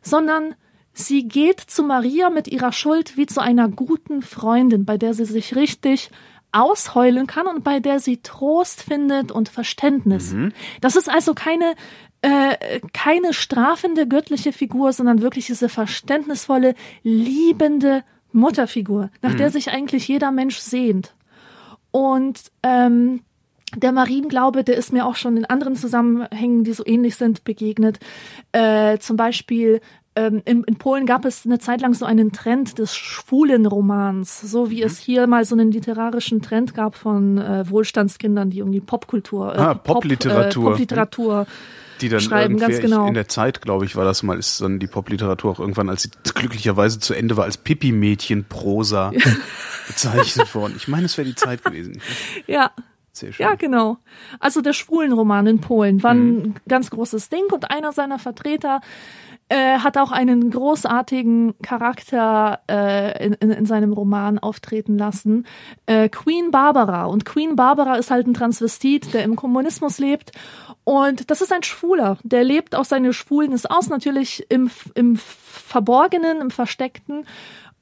sondern 0.01 0.55
sie 0.93 1.27
geht 1.27 1.61
zu 1.61 1.83
Maria 1.83 2.31
mit 2.31 2.49
ihrer 2.49 2.73
Schuld 2.73 3.17
wie 3.17 3.27
zu 3.27 3.41
einer 3.41 3.69
guten 3.69 4.23
Freundin, 4.23 4.85
bei 4.85 4.97
der 4.97 5.13
sie 5.13 5.25
sich 5.25 5.57
richtig 5.57 6.11
ausheulen 6.53 7.27
kann 7.27 7.47
und 7.47 7.65
bei 7.65 7.81
der 7.81 8.01
sie 8.01 8.19
Trost 8.19 8.83
findet 8.83 9.31
und 9.33 9.49
Verständnis. 9.49 10.35
Das 10.81 10.97
ist 10.97 11.11
also 11.11 11.35
keine 11.35 11.75
äh, 12.23 12.81
keine 12.93 13.33
strafende 13.35 14.09
göttliche 14.09 14.53
Figur, 14.53 14.93
sondern 14.93 15.23
wirklich 15.23 15.47
diese 15.47 15.69
verständnisvolle, 15.69 16.75
liebende 17.03 18.05
Mutterfigur, 18.33 19.11
nach 19.23 19.35
der 19.35 19.51
sich 19.51 19.71
eigentlich 19.71 20.09
jeder 20.09 20.31
Mensch 20.31 20.59
sehnt. 20.59 21.15
Und 21.91 22.41
ähm, 22.63 23.23
der 23.75 23.93
Marienglaube, 23.93 24.65
der 24.65 24.77
ist 24.77 24.93
mir 24.93 25.07
auch 25.07 25.17
schon 25.17 25.37
in 25.37 25.45
anderen 25.45 25.77
Zusammenhängen, 25.77 26.65
die 26.65 26.73
so 26.73 26.85
ähnlich 26.87 27.17
sind, 27.17 27.45
begegnet. 27.45 27.99
Äh, 28.53 28.99
zum 28.99 29.17
Beispiel 29.17 29.81
ähm, 30.17 30.43
in, 30.45 30.65
in 30.65 30.77
Polen 30.77 31.07
gab 31.07 31.25
es 31.25 31.45
eine 31.47 31.59
Zeit 31.59 31.81
lang 31.83 31.95
so 31.95 32.05
einen 32.07 32.33
Trend 32.33 32.79
des 32.79 32.97
schwulen 32.97 33.67
Romans, 33.67 34.41
so 34.41 34.71
wie 34.71 34.83
es 34.83 34.99
hier 34.99 35.27
mal 35.27 35.45
so 35.45 35.55
einen 35.55 35.71
literarischen 35.71 36.43
Trend 36.43 36.75
gab 36.75 36.97
von 36.97 37.39
äh, 37.39 37.69
Wohlstandskindern, 37.71 38.51
die 38.51 38.59
irgendwie 38.59 38.81
Popkultur, 38.81 39.55
äh, 39.55 39.59
Ah, 39.59 39.75
Pop- 39.75 39.95
Popliteratur. 39.97 40.65
Äh, 40.65 40.71
Popliteratur 40.71 41.47
Die 42.01 42.09
dann 42.09 42.21
schreiben, 42.21 42.57
ganz 42.59 42.81
genau. 42.81 43.07
in 43.07 43.15
der 43.15 43.29
Zeit, 43.29 43.61
glaube 43.63 43.85
ich, 43.85 43.95
war 43.97 44.05
das 44.05 44.23
mal, 44.23 44.39
ist 44.39 44.61
dann 44.61 44.79
die 44.79 44.87
Popliteratur 44.87 45.53
auch 45.53 45.61
irgendwann, 45.61 45.89
als 45.89 46.03
sie 46.03 46.11
glücklicherweise 46.35 46.99
zu 46.99 47.15
Ende 47.15 47.37
war, 47.37 47.45
als 47.45 47.59
Pipi-Mädchen-Prosa 47.59 49.13
bezeichnet 49.87 50.55
worden. 50.55 50.75
Ich 50.77 50.89
meine, 50.89 51.07
es 51.07 51.17
wäre 51.19 51.29
die 51.29 51.35
Zeit 51.35 51.63
gewesen. 51.65 52.01
ja. 52.47 52.71
Sehr 53.13 53.33
schön. 53.33 53.45
Ja, 53.47 53.55
genau. 53.55 53.97
Also 54.41 54.61
der 54.61 54.75
Schwulenroman 54.75 55.47
in 55.47 55.59
Polen 55.63 56.03
war 56.03 56.11
ein 56.11 56.57
ganz 56.69 56.91
großes 56.91 57.31
Ding 57.31 57.45
und 57.51 57.71
einer 57.71 57.93
seiner 57.93 58.19
Vertreter 58.19 58.83
äh, 59.49 59.79
hat 59.79 59.97
auch 59.97 60.11
einen 60.11 60.51
großartigen 60.51 61.55
Charakter 61.63 62.61
äh, 62.69 63.25
in, 63.25 63.35
in, 63.35 63.51
in 63.51 63.67
seinem 63.67 63.93
Roman 63.93 64.39
auftreten 64.39 64.99
lassen. 64.99 65.47
Äh, 65.87 66.09
Queen 66.09 66.51
Barbara. 66.51 67.05
Und 67.05 67.25
Queen 67.25 67.55
Barbara 67.55 67.97
ist 67.97 68.11
halt 68.11 68.27
ein 68.27 68.35
Transvestit, 68.35 69.15
der 69.15 69.23
im 69.23 69.37
Kommunismus 69.37 69.99
lebt. 69.99 70.33
Und 70.85 71.31
das 71.31 71.41
ist 71.41 71.53
ein 71.53 71.63
Schwuler. 71.63 72.19
Der 72.23 72.45
lebt 72.45 72.75
auch 72.75 72.85
seine 72.85 73.13
Schwulnis 73.13 73.67
aus, 73.67 73.89
natürlich 73.89 74.47
im, 74.49 74.71
im 74.95 75.17
Verborgenen, 75.17 76.41
im 76.41 76.51
Versteckten. 76.51 77.27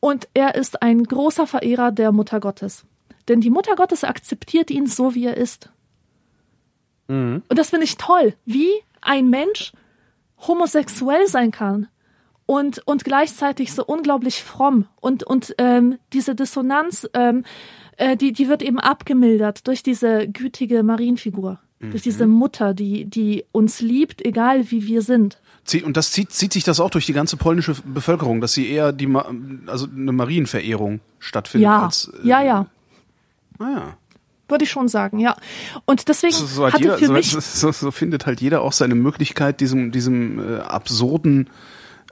Und 0.00 0.28
er 0.34 0.54
ist 0.54 0.82
ein 0.82 1.04
großer 1.04 1.46
Verehrer 1.46 1.92
der 1.92 2.12
Mutter 2.12 2.40
Gottes. 2.40 2.84
Denn 3.28 3.40
die 3.40 3.50
Mutter 3.50 3.74
Gottes 3.74 4.04
akzeptiert 4.04 4.70
ihn 4.70 4.86
so, 4.86 5.14
wie 5.14 5.24
er 5.26 5.36
ist. 5.36 5.70
Und 7.48 7.58
das 7.58 7.70
finde 7.70 7.84
ich 7.84 7.96
toll, 7.96 8.34
wie 8.44 8.70
ein 9.00 9.28
Mensch 9.28 9.72
homosexuell 10.38 11.26
sein 11.26 11.50
kann 11.50 11.88
und, 12.46 12.86
und 12.86 13.04
gleichzeitig 13.04 13.72
so 13.72 13.84
unglaublich 13.84 14.42
fromm. 14.42 14.86
Und, 15.00 15.24
und 15.24 15.54
ähm, 15.58 15.98
diese 16.12 16.34
Dissonanz, 16.34 17.08
ähm, 17.14 17.44
äh, 17.96 18.16
die, 18.16 18.32
die 18.32 18.48
wird 18.48 18.62
eben 18.62 18.78
abgemildert 18.78 19.66
durch 19.66 19.82
diese 19.82 20.28
gütige 20.28 20.82
Marienfigur. 20.82 21.60
Durch 21.90 22.02
diese 22.02 22.26
Mutter, 22.26 22.72
die, 22.72 23.04
die 23.04 23.44
uns 23.52 23.80
liebt, 23.80 24.24
egal 24.24 24.70
wie 24.70 24.86
wir 24.86 25.02
sind. 25.02 25.38
Und 25.84 25.96
das 25.96 26.12
zieht, 26.12 26.30
zieht 26.30 26.52
sich 26.52 26.64
das 26.64 26.80
auch 26.80 26.90
durch 26.90 27.04
die 27.06 27.12
ganze 27.12 27.36
polnische 27.36 27.74
Bevölkerung, 27.84 28.40
dass 28.40 28.52
sie 28.52 28.68
eher 28.68 28.92
die, 28.92 29.12
also 29.66 29.86
eine 29.94 30.12
Marienverehrung 30.12 31.00
stattfindet 31.18 31.64
Ja, 31.64 31.84
als, 31.84 32.10
äh, 32.22 32.26
ja, 32.26 32.42
ja. 32.42 32.66
Ah, 33.58 33.70
ja. 33.70 33.96
Würde 34.48 34.64
ich 34.64 34.70
schon 34.70 34.88
sagen, 34.88 35.18
ja. 35.18 35.36
Und 35.86 36.08
deswegen 36.08 36.34
So, 36.34 36.46
so, 36.46 36.66
hat 36.66 36.78
jeder, 36.78 36.98
für 36.98 37.06
so, 37.06 37.12
mich 37.12 37.30
so, 37.30 37.72
so 37.72 37.90
findet 37.90 38.26
halt 38.26 38.40
jeder 38.40 38.60
auch 38.62 38.72
seine 38.72 38.94
Möglichkeit, 38.94 39.60
diesem, 39.60 39.90
diesem 39.90 40.38
äh, 40.38 40.58
absurden, 40.60 41.48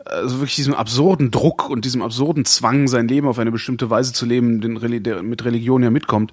also 0.05 0.37
wirklich 0.37 0.57
diesem 0.57 0.75
absurden 0.75 1.31
Druck 1.31 1.69
und 1.69 1.85
diesem 1.85 2.03
absurden 2.03 2.45
Zwang, 2.45 2.89
sein 2.89 3.07
Leben 3.07 3.29
auf 3.29 3.39
eine 3.39 3.53
bestimmte 3.53 3.91
Weise 3.91 4.13
zu 4.13 4.25
leben, 4.25 4.61
den, 4.61 5.03
der 5.03 5.23
mit 5.23 5.45
Religion 5.45 5.83
ja 5.83 5.91
mitkommt, 5.91 6.33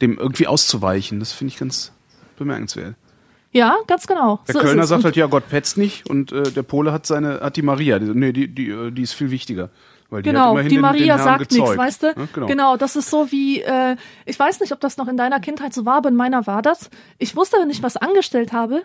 dem 0.00 0.18
irgendwie 0.18 0.46
auszuweichen. 0.46 1.20
Das 1.20 1.32
finde 1.32 1.52
ich 1.52 1.58
ganz 1.58 1.92
bemerkenswert. 2.36 2.94
Ja, 3.52 3.76
ganz 3.86 4.06
genau. 4.06 4.40
Der 4.46 4.54
So 4.54 4.60
Kölner 4.60 4.86
sagt 4.86 5.04
halt, 5.04 5.16
ja, 5.16 5.26
Gott 5.26 5.48
petzt 5.48 5.78
nicht 5.78 6.08
und 6.10 6.32
äh, 6.32 6.50
der 6.50 6.62
Pole 6.62 6.92
hat 6.92 7.06
seine, 7.06 7.40
hat 7.40 7.56
die 7.56 7.62
Maria. 7.62 7.98
Die, 7.98 8.06
nee, 8.06 8.32
die, 8.32 8.48
die, 8.48 8.68
äh, 8.68 8.90
die 8.90 9.02
ist 9.02 9.14
viel 9.14 9.30
wichtiger. 9.30 9.70
Weil 10.10 10.22
die 10.22 10.30
Genau, 10.30 10.56
die 10.56 10.68
den, 10.68 10.80
Maria 10.80 11.16
den 11.16 11.24
sagt 11.24 11.52
nichts, 11.52 11.76
weißt 11.76 12.02
du? 12.02 12.06
Ja, 12.06 12.12
genau. 12.32 12.46
genau. 12.46 12.76
das 12.76 12.96
ist 12.96 13.10
so 13.10 13.30
wie, 13.32 13.60
äh, 13.60 13.96
ich 14.24 14.38
weiß 14.38 14.60
nicht, 14.60 14.72
ob 14.72 14.80
das 14.80 14.96
noch 14.96 15.08
in 15.08 15.16
deiner 15.16 15.40
Kindheit 15.40 15.74
so 15.74 15.84
war, 15.84 15.96
aber 15.96 16.08
in 16.08 16.16
meiner 16.16 16.46
war 16.46 16.62
das. 16.62 16.90
Ich 17.18 17.34
wusste, 17.36 17.58
wenn 17.58 17.70
ich 17.70 17.82
was 17.82 17.96
angestellt 17.96 18.52
habe, 18.52 18.82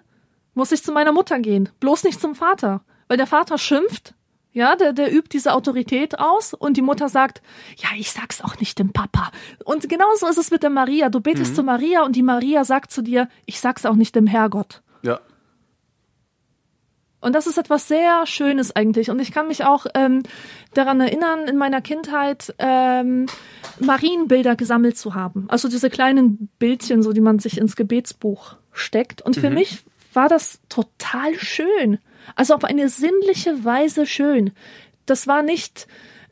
muss 0.53 0.71
ich 0.71 0.83
zu 0.83 0.91
meiner 0.91 1.11
Mutter 1.11 1.39
gehen, 1.39 1.69
bloß 1.79 2.03
nicht 2.03 2.19
zum 2.19 2.35
Vater. 2.35 2.81
Weil 3.07 3.17
der 3.17 3.27
Vater 3.27 3.57
schimpft, 3.57 4.13
ja, 4.53 4.75
der, 4.75 4.93
der 4.93 5.13
übt 5.13 5.29
diese 5.31 5.53
Autorität 5.53 6.19
aus 6.19 6.53
und 6.53 6.75
die 6.75 6.81
Mutter 6.81 7.07
sagt, 7.07 7.41
ja, 7.77 7.89
ich 7.97 8.11
sag's 8.11 8.41
auch 8.41 8.57
nicht 8.59 8.79
dem 8.79 8.91
Papa. 8.91 9.31
Und 9.63 9.87
genauso 9.87 10.27
ist 10.27 10.37
es 10.37 10.51
mit 10.51 10.63
der 10.63 10.69
Maria. 10.69 11.09
Du 11.09 11.21
betest 11.21 11.55
zu 11.55 11.63
Maria 11.63 12.03
und 12.03 12.15
die 12.15 12.23
Maria 12.23 12.65
sagt 12.65 12.91
zu 12.91 13.01
dir, 13.01 13.29
ich 13.45 13.61
sag's 13.61 13.85
auch 13.85 13.95
nicht 13.95 14.15
dem 14.15 14.27
Herrgott. 14.27 14.81
Und 17.21 17.33
das 17.35 17.45
ist 17.45 17.59
etwas 17.59 17.87
sehr 17.87 18.25
Schönes 18.25 18.75
eigentlich. 18.75 19.11
Und 19.11 19.19
ich 19.19 19.31
kann 19.31 19.47
mich 19.47 19.63
auch 19.63 19.85
ähm, 19.93 20.23
daran 20.73 20.99
erinnern, 20.99 21.47
in 21.47 21.55
meiner 21.55 21.79
Kindheit 21.79 22.53
ähm, 22.57 23.27
Marienbilder 23.79 24.55
gesammelt 24.55 24.97
zu 24.97 25.13
haben. 25.13 25.45
Also 25.47 25.69
diese 25.69 25.91
kleinen 25.91 26.49
Bildchen, 26.57 27.03
so 27.03 27.13
die 27.13 27.21
man 27.21 27.37
sich 27.37 27.59
ins 27.59 27.75
Gebetsbuch 27.75 28.55
steckt. 28.73 29.21
Und 29.21 29.35
für 29.35 29.51
mich 29.51 29.83
war 30.13 30.29
das 30.29 30.59
total 30.67 31.35
schön. 31.35 31.99
Also 32.35 32.55
auf 32.55 32.63
eine 32.63 32.89
sinnliche 32.89 33.63
Weise 33.63 34.07
schön. 34.07 34.51
Das 35.05 35.27
war 35.27 35.43
nicht, 35.43 35.87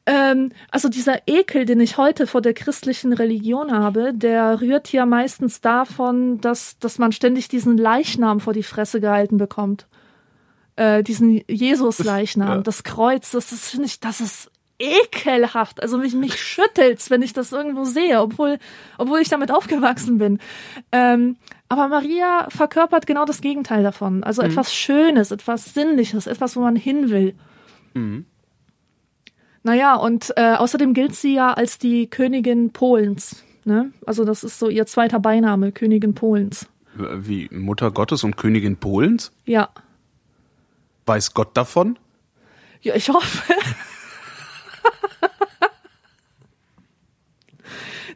ähm, 0.08 0.52
also 0.72 0.90
dieser 0.90 1.28
Ekel, 1.28 1.66
den 1.66 1.80
ich 1.82 1.98
heute 1.98 2.26
vor 2.26 2.42
der 2.42 2.56
christlichen 2.56 3.14
Religion 3.14 3.72
habe, 3.72 4.12
der 4.14 4.60
rührt 4.60 4.92
ja 4.92 5.06
meistens 5.06 5.62
davon, 5.62 6.42
dass, 6.42 6.80
dass 6.80 6.98
man 6.98 7.12
ständig 7.12 7.48
diesen 7.48 7.78
Leichnam 7.78 8.40
vor 8.40 8.54
die 8.54 8.64
Fresse 8.64 9.00
gehalten 9.00 9.38
bekommt 9.38 9.88
äh, 10.80 11.04
diesen 11.04 11.42
Jesus-Leichnam, 11.48 12.48
Ja. 12.48 12.58
das 12.62 12.84
Kreuz, 12.84 13.32
das 13.32 13.52
ist, 13.52 13.70
finde 13.70 13.86
ich, 13.88 14.00
das 14.00 14.22
ist 14.22 14.50
ekelhaft. 14.80 15.82
Also 15.82 15.98
mich, 15.98 16.14
mich 16.14 16.40
schüttelt's, 16.40 17.10
wenn 17.10 17.22
ich 17.22 17.34
das 17.34 17.52
irgendwo 17.52 17.84
sehe, 17.84 18.22
obwohl, 18.22 18.60
obwohl 18.98 19.20
ich 19.20 19.28
damit 19.30 19.52
aufgewachsen 19.52 20.18
bin. 20.18 20.40
Ähm, 20.94 21.36
aber 21.68 21.90
Maria 21.90 22.48
verkörpert 22.50 23.06
genau 23.06 23.26
das 23.26 23.42
Gegenteil 23.42 23.84
davon. 23.84 24.24
Also 24.24 24.42
etwas 24.42 24.74
Schönes, 24.74 25.32
etwas 25.32 25.74
Sinnliches, 25.74 26.28
etwas, 26.28 26.56
wo 26.56 26.62
man 26.62 26.76
hin 26.78 27.10
will. 27.10 27.36
Naja, 29.64 29.96
und 29.96 30.32
äh, 30.38 30.54
außerdem 30.56 30.94
gilt 30.94 31.14
sie 31.16 31.34
ja 31.36 31.54
als 31.54 31.78
die 31.78 32.08
Königin 32.10 32.72
Polens. 32.72 33.44
Ne? 33.66 33.92
Also 34.06 34.24
das 34.24 34.44
ist 34.44 34.58
so 34.60 34.70
ihr 34.70 34.86
zweiter 34.86 35.20
Beiname, 35.20 35.72
Königin 35.72 36.16
Polens. 36.16 36.68
Wie 36.96 37.50
Mutter 37.52 37.92
Gottes 37.92 38.24
und 38.24 38.38
Königin 38.38 38.78
Polens? 38.78 39.32
Ja. 39.46 39.70
Weiß 41.10 41.34
Gott 41.34 41.58
davon? 41.58 41.98
Ja, 42.82 42.94
ich 42.94 43.10
hoffe. 43.10 43.54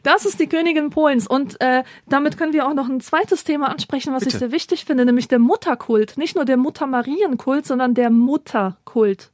Das 0.04 0.26
ist 0.26 0.40
die 0.40 0.48
Königin 0.48 0.90
Polens. 0.90 1.26
Und 1.26 1.60
äh, 1.62 1.84
damit 2.08 2.38
können 2.38 2.54
wir 2.54 2.68
auch 2.68 2.74
noch 2.74 2.90
ein 2.90 3.00
zweites 3.02 3.46
Thema 3.46 3.70
ansprechen, 3.70 4.14
was 4.14 4.24
ich 4.24 4.28
Bitte. 4.28 4.40
sehr 4.40 4.52
wichtig 4.52 4.86
finde, 4.86 5.06
nämlich 5.06 5.30
der 5.30 5.40
Mutterkult. 5.40 6.18
Nicht 6.18 6.36
nur 6.36 6.44
der 6.46 6.58
Mutter-Marienkult, 6.58 7.66
sondern 7.66 7.94
der 7.96 8.10
Mutterkult. 8.10 9.32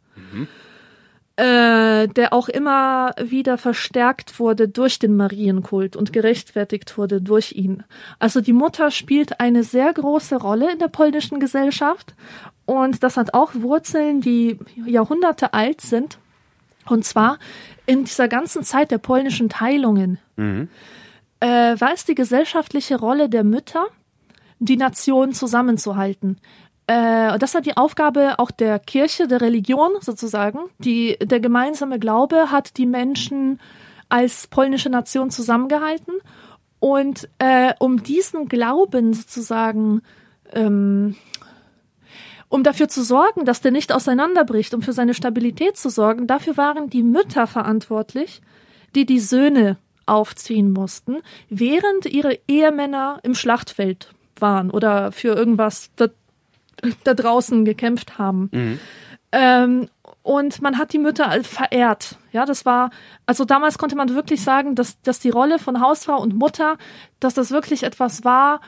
Äh, 1.39 2.09
der 2.09 2.33
auch 2.33 2.49
immer 2.49 3.13
wieder 3.17 3.57
verstärkt 3.57 4.41
wurde 4.41 4.67
durch 4.67 4.99
den 4.99 5.15
Marienkult 5.15 5.95
und 5.95 6.11
gerechtfertigt 6.11 6.97
wurde 6.97 7.21
durch 7.21 7.53
ihn. 7.53 7.85
Also 8.19 8.41
die 8.41 8.51
Mutter 8.51 8.91
spielt 8.91 9.39
eine 9.39 9.63
sehr 9.63 9.93
große 9.93 10.35
Rolle 10.35 10.69
in 10.69 10.79
der 10.79 10.89
polnischen 10.89 11.39
Gesellschaft 11.39 12.13
und 12.65 13.03
das 13.03 13.15
hat 13.15 13.33
auch 13.33 13.51
Wurzeln, 13.53 14.19
die 14.19 14.59
Jahrhunderte 14.85 15.53
alt 15.53 15.79
sind. 15.79 16.19
Und 16.87 17.05
zwar 17.05 17.39
in 17.85 18.03
dieser 18.03 18.27
ganzen 18.27 18.63
Zeit 18.63 18.91
der 18.91 18.97
polnischen 18.97 19.47
Teilungen 19.47 20.19
äh, 21.39 21.47
war 21.47 21.93
es 21.93 22.03
die 22.03 22.15
gesellschaftliche 22.15 22.99
Rolle 22.99 23.29
der 23.29 23.45
Mütter, 23.45 23.85
die 24.59 24.75
Nation 24.75 25.31
zusammenzuhalten. 25.31 26.41
Äh, 26.89 27.37
das 27.37 27.53
war 27.53 27.61
die 27.61 27.77
Aufgabe 27.77 28.39
auch 28.39 28.49
der 28.49 28.79
Kirche, 28.79 29.27
der 29.27 29.41
Religion 29.41 29.91
sozusagen. 30.01 30.57
Die, 30.79 31.17
der 31.21 31.39
gemeinsame 31.39 31.99
Glaube 31.99 32.49
hat 32.49 32.77
die 32.77 32.87
Menschen 32.87 33.59
als 34.09 34.47
polnische 34.47 34.89
Nation 34.89 35.29
zusammengehalten. 35.29 36.15
Und 36.79 37.29
äh, 37.37 37.73
um 37.77 38.01
diesen 38.01 38.47
Glauben 38.47 39.13
sozusagen 39.13 40.01
ähm, 40.51 41.15
um 42.47 42.63
dafür 42.63 42.87
zu 42.87 43.03
sorgen, 43.03 43.45
dass 43.45 43.61
der 43.61 43.69
nicht 43.69 43.93
auseinanderbricht, 43.93 44.73
um 44.73 44.81
für 44.81 44.93
seine 44.93 45.13
Stabilität 45.13 45.77
zu 45.77 45.91
sorgen, 45.91 46.25
dafür 46.25 46.57
waren 46.57 46.89
die 46.89 47.03
Mütter 47.03 47.45
verantwortlich, 47.45 48.41
die 48.95 49.05
die 49.05 49.19
Söhne 49.19 49.77
aufziehen 50.07 50.71
mussten, 50.71 51.17
während 51.49 52.07
ihre 52.07 52.39
Ehemänner 52.47 53.19
im 53.21 53.35
Schlachtfeld 53.35 54.15
waren 54.39 54.71
oder 54.71 55.11
für 55.11 55.35
irgendwas 55.35 55.91
da, 57.03 57.13
draußen 57.13 57.65
gekämpft 57.65 58.17
haben. 58.17 58.49
Ähm, 59.31 59.87
und 60.23 60.61
man 60.61 60.77
hat 60.77 60.93
die 60.93 60.97
Mütter 60.99 61.29
als 61.29 61.47
verehrt. 61.47 62.17
Ja, 62.31 62.45
das 62.45 62.65
war, 62.65 62.89
also 63.25 63.45
damals 63.45 63.77
konnte 63.77 63.95
man 63.95 64.13
wirklich 64.13 64.41
sagen, 64.43 64.75
dass, 64.75 65.01
dass 65.01 65.19
die 65.19 65.29
Rolle 65.29 65.59
von 65.59 65.81
Hausfrau 65.81 66.19
und 66.21 66.35
Mutter, 66.35 66.77
dass 67.19 67.33
das 67.33 67.51
wirklich 67.51 67.83
etwas 67.83 68.23
war, 68.23 68.61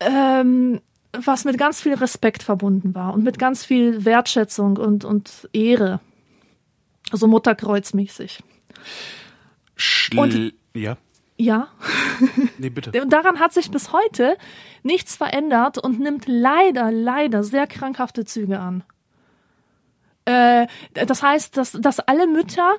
ähm, 0.00 0.80
was 1.12 1.44
mit 1.44 1.58
ganz 1.58 1.80
viel 1.80 1.94
Respekt 1.94 2.42
verbunden 2.42 2.94
war 2.94 3.14
und 3.14 3.24
mit 3.24 3.38
ganz 3.38 3.64
viel 3.64 4.04
Wertschätzung 4.04 4.76
und, 4.76 5.04
und 5.04 5.48
Ehre. 5.52 6.00
Also 7.12 7.26
Mutterkreuzmäßig. 7.26 8.42
Schl 9.76 10.18
Und- 10.18 10.52
ja. 10.74 10.96
Ja. 11.40 11.68
Nee, 12.58 12.68
bitte. 12.68 13.00
Und 13.00 13.10
daran 13.12 13.40
hat 13.40 13.54
sich 13.54 13.70
bis 13.70 13.94
heute 13.94 14.36
nichts 14.82 15.16
verändert 15.16 15.78
und 15.78 15.98
nimmt 15.98 16.24
leider, 16.26 16.92
leider 16.92 17.42
sehr 17.42 17.66
krankhafte 17.66 18.26
Züge 18.26 18.60
an. 18.60 18.84
Äh, 20.26 20.66
das 20.92 21.22
heißt, 21.22 21.56
dass, 21.56 21.72
dass 21.72 21.98
alle 22.00 22.26
Mütter 22.26 22.76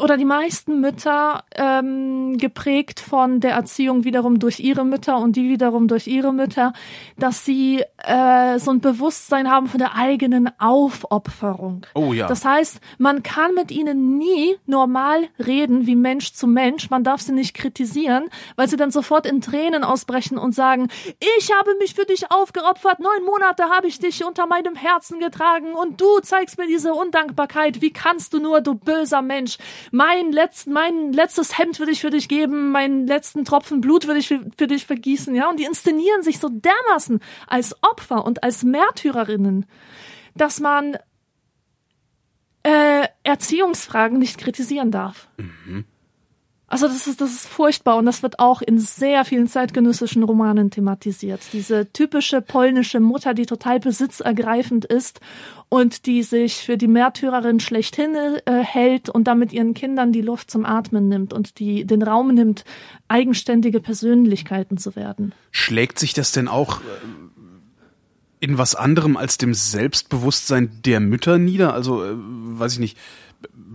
oder 0.00 0.16
die 0.16 0.24
meisten 0.24 0.80
Mütter 0.80 1.44
ähm, 1.54 2.38
geprägt 2.38 2.98
von 2.98 3.38
der 3.38 3.52
Erziehung 3.52 4.02
wiederum 4.02 4.40
durch 4.40 4.58
ihre 4.58 4.84
Mütter 4.84 5.18
und 5.18 5.36
die 5.36 5.48
wiederum 5.48 5.86
durch 5.86 6.08
ihre 6.08 6.32
Mütter, 6.32 6.72
dass 7.16 7.44
sie 7.44 7.84
äh, 7.98 8.58
so 8.58 8.72
ein 8.72 8.80
Bewusstsein 8.80 9.48
haben 9.48 9.68
von 9.68 9.78
der 9.78 9.94
eigenen 9.94 10.50
Aufopferung. 10.58 11.86
Oh 11.94 12.12
ja. 12.12 12.26
Das 12.26 12.44
heißt, 12.44 12.80
man 12.98 13.22
kann 13.22 13.54
mit 13.54 13.70
ihnen 13.70 14.18
nie 14.18 14.56
normal 14.66 15.28
reden 15.38 15.86
wie 15.86 15.96
Mensch 15.96 16.32
zu 16.32 16.48
Mensch. 16.48 16.90
Man 16.90 17.04
darf 17.04 17.20
sie 17.20 17.32
nicht 17.32 17.54
kritisieren, 17.54 18.24
weil 18.56 18.68
sie 18.68 18.76
dann 18.76 18.90
sofort 18.90 19.24
in 19.24 19.40
Tränen 19.40 19.84
ausbrechen 19.84 20.36
und 20.36 20.52
sagen, 20.52 20.88
ich 21.38 21.52
habe 21.52 21.76
mich 21.78 21.94
für 21.94 22.06
dich 22.06 22.32
aufgeopfert, 22.32 22.98
neun 22.98 23.24
Monate 23.24 23.64
habe 23.64 23.86
ich 23.86 24.00
dich 24.00 24.24
unter 24.24 24.48
meinem 24.48 24.74
Herzen 24.74 25.20
getragen 25.20 25.74
und 25.74 26.00
du 26.00 26.18
zeigst 26.22 26.58
mir 26.58 26.66
diese 26.66 26.92
Undankbarkeit. 26.92 27.80
Wie 27.80 27.92
kannst 27.92 28.32
du 28.34 28.40
nur, 28.40 28.60
du 28.60 28.74
böser 28.74 29.22
Mensch? 29.22 29.58
Mein, 29.90 30.32
letzt, 30.32 30.66
mein 30.66 31.12
letztes 31.12 31.58
Hemd 31.58 31.78
würde 31.78 31.92
ich 31.92 32.00
für 32.00 32.10
dich 32.10 32.28
geben, 32.28 32.70
meinen 32.70 33.06
letzten 33.06 33.44
Tropfen 33.44 33.80
Blut 33.80 34.06
würde 34.06 34.20
ich 34.20 34.28
für, 34.28 34.44
für 34.56 34.66
dich 34.66 34.86
vergießen, 34.86 35.34
ja? 35.34 35.48
Und 35.48 35.58
die 35.58 35.64
inszenieren 35.64 36.22
sich 36.22 36.38
so 36.38 36.48
dermaßen 36.48 37.20
als 37.46 37.74
Opfer 37.82 38.24
und 38.24 38.42
als 38.42 38.62
Märtyrerinnen, 38.62 39.66
dass 40.34 40.60
man 40.60 40.96
äh, 42.62 43.06
Erziehungsfragen 43.22 44.18
nicht 44.18 44.38
kritisieren 44.38 44.90
darf. 44.90 45.28
Also 46.68 46.88
das 46.88 47.06
ist, 47.06 47.20
das 47.20 47.30
ist 47.30 47.46
furchtbar 47.46 47.96
und 47.96 48.06
das 48.06 48.24
wird 48.24 48.40
auch 48.40 48.60
in 48.60 48.80
sehr 48.80 49.24
vielen 49.24 49.46
zeitgenössischen 49.46 50.24
Romanen 50.24 50.72
thematisiert. 50.72 51.40
Diese 51.52 51.92
typische 51.92 52.40
polnische 52.40 52.98
Mutter, 52.98 53.34
die 53.34 53.46
total 53.46 53.78
besitzergreifend 53.78 54.84
ist 54.84 55.20
und 55.68 56.06
die 56.06 56.24
sich 56.24 56.56
für 56.56 56.76
die 56.76 56.88
Märtyrerin 56.88 57.60
schlechthin 57.60 58.16
äh, 58.16 58.64
hält 58.64 59.08
und 59.08 59.28
damit 59.28 59.52
ihren 59.52 59.74
Kindern 59.74 60.10
die 60.10 60.22
Luft 60.22 60.50
zum 60.50 60.66
Atmen 60.66 61.08
nimmt 61.08 61.32
und 61.32 61.60
die 61.60 61.84
den 61.84 62.02
Raum 62.02 62.34
nimmt, 62.34 62.64
eigenständige 63.06 63.80
Persönlichkeiten 63.80 64.76
zu 64.76 64.96
werden. 64.96 65.34
Schlägt 65.52 66.00
sich 66.00 66.14
das 66.14 66.32
denn 66.32 66.48
auch 66.48 66.80
äh, 66.80 66.84
in 68.40 68.58
was 68.58 68.74
anderem 68.74 69.16
als 69.16 69.38
dem 69.38 69.54
Selbstbewusstsein 69.54 70.82
der 70.84 70.98
Mütter 70.98 71.38
nieder? 71.38 71.74
Also, 71.74 72.04
äh, 72.04 72.12
weiß 72.14 72.74
ich 72.74 72.78
nicht, 72.80 72.98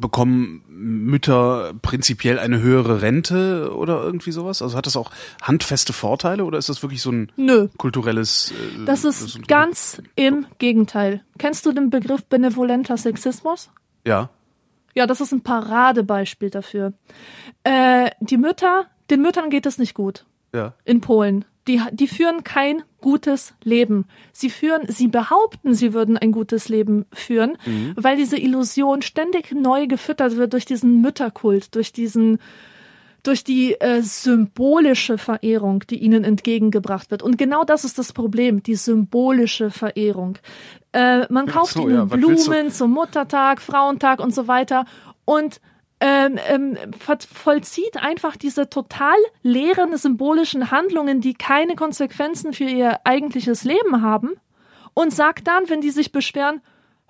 bekommen 0.02 0.64
Mütter 0.68 1.74
prinzipiell 1.82 2.40
eine 2.40 2.60
höhere 2.60 3.02
Rente 3.02 3.74
oder 3.76 4.02
irgendwie 4.04 4.32
sowas? 4.32 4.62
Also 4.62 4.76
hat 4.76 4.86
das 4.88 4.98
auch 4.98 5.12
handfeste 5.42 5.94
Vorteile 5.94 6.44
oder 6.44 6.58
ist 6.58 6.68
das 6.70 6.82
wirklich 6.84 7.02
so 7.02 7.12
ein 7.12 7.32
Nö. 7.38 7.70
kulturelles? 7.78 8.52
Äh, 8.52 8.86
Das 8.86 9.06
ist 9.06 9.38
ein- 9.38 9.44
ganz 9.44 10.02
im 10.16 10.46
Gegenteil. 10.58 11.24
Kennst 11.38 11.66
du 11.66 11.72
den 11.72 11.90
Begriff 11.90 12.26
benevolenter 12.26 12.98
Sexismus? 12.98 13.70
Ja. 14.06 14.30
Ja, 14.94 15.08
das 15.08 15.22
ist 15.22 15.32
ein 15.32 15.42
Paradebeispiel 15.42 16.50
dafür. 16.50 16.92
Äh, 17.64 18.10
die 18.20 18.38
Mütter, 18.38 18.88
den 19.10 19.22
Müttern 19.22 19.50
geht 19.50 19.66
es 19.66 19.78
nicht 19.78 19.94
gut 19.94 20.26
Ja. 20.54 20.74
in 20.84 21.00
Polen. 21.00 21.46
Die, 21.72 21.82
die 21.94 22.08
führen 22.08 22.44
kein 22.44 22.84
gutes 23.00 23.54
Leben. 23.64 24.06
Sie 24.34 24.50
führen, 24.50 24.82
sie 24.90 25.08
behaupten, 25.08 25.74
sie 25.74 25.94
würden 25.94 26.18
ein 26.18 26.34
gutes 26.34 26.68
Leben 26.68 27.06
führen, 27.14 27.58
weil 27.96 28.18
diese 28.18 28.38
Illusion 28.38 29.02
ständig 29.02 29.54
neu 29.54 29.88
gefüttert 29.88 30.36
wird 30.36 30.52
durch 30.52 30.66
diesen 30.66 31.00
Mütterkult, 31.00 31.74
durch 31.76 31.94
diesen, 31.94 32.40
durch 33.24 33.46
die 33.46 33.80
äh, 33.80 34.02
symbolische 34.02 35.18
Verehrung, 35.18 35.86
die 35.90 36.00
ihnen 36.00 36.26
entgegengebracht 36.26 37.10
wird. 37.10 37.24
Und 37.24 37.38
genau 37.38 37.64
das 37.64 37.86
ist 37.86 37.98
das 37.98 38.12
Problem, 38.12 38.62
die 38.64 38.76
symbolische 38.76 39.72
Verehrung. 39.72 40.38
Äh, 40.92 41.32
man 41.32 41.46
kauft 41.46 41.76
so, 41.76 41.84
ihnen 41.84 41.94
ja? 41.94 42.04
Blumen 42.04 42.70
zum 42.70 42.92
Muttertag, 42.92 43.62
Frauentag 43.62 44.20
und 44.20 44.36
so 44.36 44.50
weiter. 44.50 44.84
Und 45.24 45.62
ähm, 46.02 46.40
ähm, 46.48 46.78
vollzieht 47.32 47.98
einfach 47.98 48.36
diese 48.36 48.70
total 48.70 49.16
leeren 49.44 49.96
symbolischen 49.96 50.72
Handlungen, 50.72 51.22
die 51.22 51.36
keine 51.36 51.76
Konsequenzen 51.76 52.54
für 52.54 52.64
ihr 52.64 53.00
eigentliches 53.04 53.64
Leben 53.64 54.02
haben. 54.02 54.32
und 54.94 55.14
sagt 55.14 55.48
dann, 55.48 55.70
wenn 55.70 55.80
die 55.80 55.90
sich 55.90 56.12
beschweren, 56.12 56.60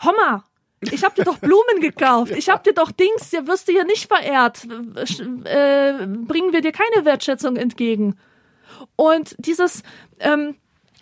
Homma, 0.03 0.43
ich 0.81 1.03
hab 1.03 1.15
dir 1.15 1.23
doch 1.23 1.39
Blumen 1.39 1.80
gekauft. 1.81 2.31
Ich 2.35 2.49
hab 2.49 2.63
dir 2.63 2.73
doch 2.73 2.91
Dings, 2.91 3.31
dir 3.31 3.47
wirst 3.47 3.68
du 3.68 3.72
hier 3.72 3.85
nicht 3.85 4.07
verehrt. 4.07 4.68
Äh, 5.45 6.05
bringen 6.05 6.53
wir 6.53 6.61
dir 6.61 6.72
keine 6.72 7.05
Wertschätzung 7.05 7.55
entgegen. 7.55 8.18
Und 8.95 9.35
dieses, 9.39 9.81
ähm, 10.19 10.57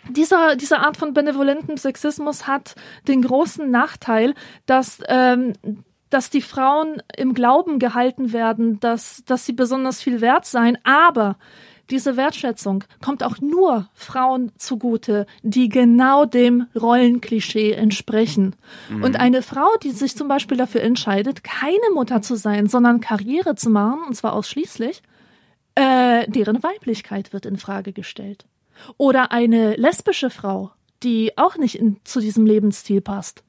dieser, 0.08 0.56
diese 0.56 0.78
Art 0.78 0.96
von 0.96 1.12
benevolentem 1.12 1.76
Sexismus 1.76 2.46
hat 2.46 2.74
den 3.08 3.22
großen 3.22 3.70
Nachteil, 3.70 4.34
dass, 4.64 5.00
ähm, 5.08 5.52
dass 6.10 6.28
die 6.28 6.42
Frauen 6.42 7.02
im 7.16 7.34
Glauben 7.34 7.78
gehalten 7.78 8.32
werden, 8.32 8.80
dass, 8.80 9.22
dass 9.24 9.46
sie 9.46 9.52
besonders 9.52 10.02
viel 10.02 10.20
wert 10.20 10.44
seien, 10.44 10.76
aber 10.84 11.36
diese 11.90 12.16
Wertschätzung 12.16 12.84
kommt 13.02 13.24
auch 13.24 13.40
nur 13.40 13.88
Frauen 13.94 14.52
zugute, 14.56 15.26
die 15.42 15.68
genau 15.68 16.24
dem 16.24 16.66
Rollenklischee 16.80 17.72
entsprechen. 17.72 18.54
Mhm. 18.88 19.02
Und 19.02 19.16
eine 19.16 19.42
Frau, 19.42 19.68
die 19.82 19.90
sich 19.90 20.16
zum 20.16 20.28
Beispiel 20.28 20.56
dafür 20.56 20.82
entscheidet, 20.82 21.42
keine 21.42 21.90
Mutter 21.92 22.22
zu 22.22 22.36
sein, 22.36 22.68
sondern 22.68 23.00
Karriere 23.00 23.56
zu 23.56 23.70
machen, 23.70 24.00
und 24.06 24.14
zwar 24.14 24.34
ausschließlich, 24.34 25.02
äh, 25.74 26.28
deren 26.28 26.62
Weiblichkeit 26.62 27.32
wird 27.32 27.46
in 27.46 27.56
Frage 27.56 27.92
gestellt. 27.92 28.46
Oder 28.96 29.32
eine 29.32 29.74
lesbische 29.74 30.30
Frau, 30.30 30.70
die 31.02 31.36
auch 31.36 31.56
nicht 31.56 31.74
in, 31.74 31.96
zu 32.04 32.20
diesem 32.20 32.46
Lebensstil 32.46 33.00
passt 33.00 33.42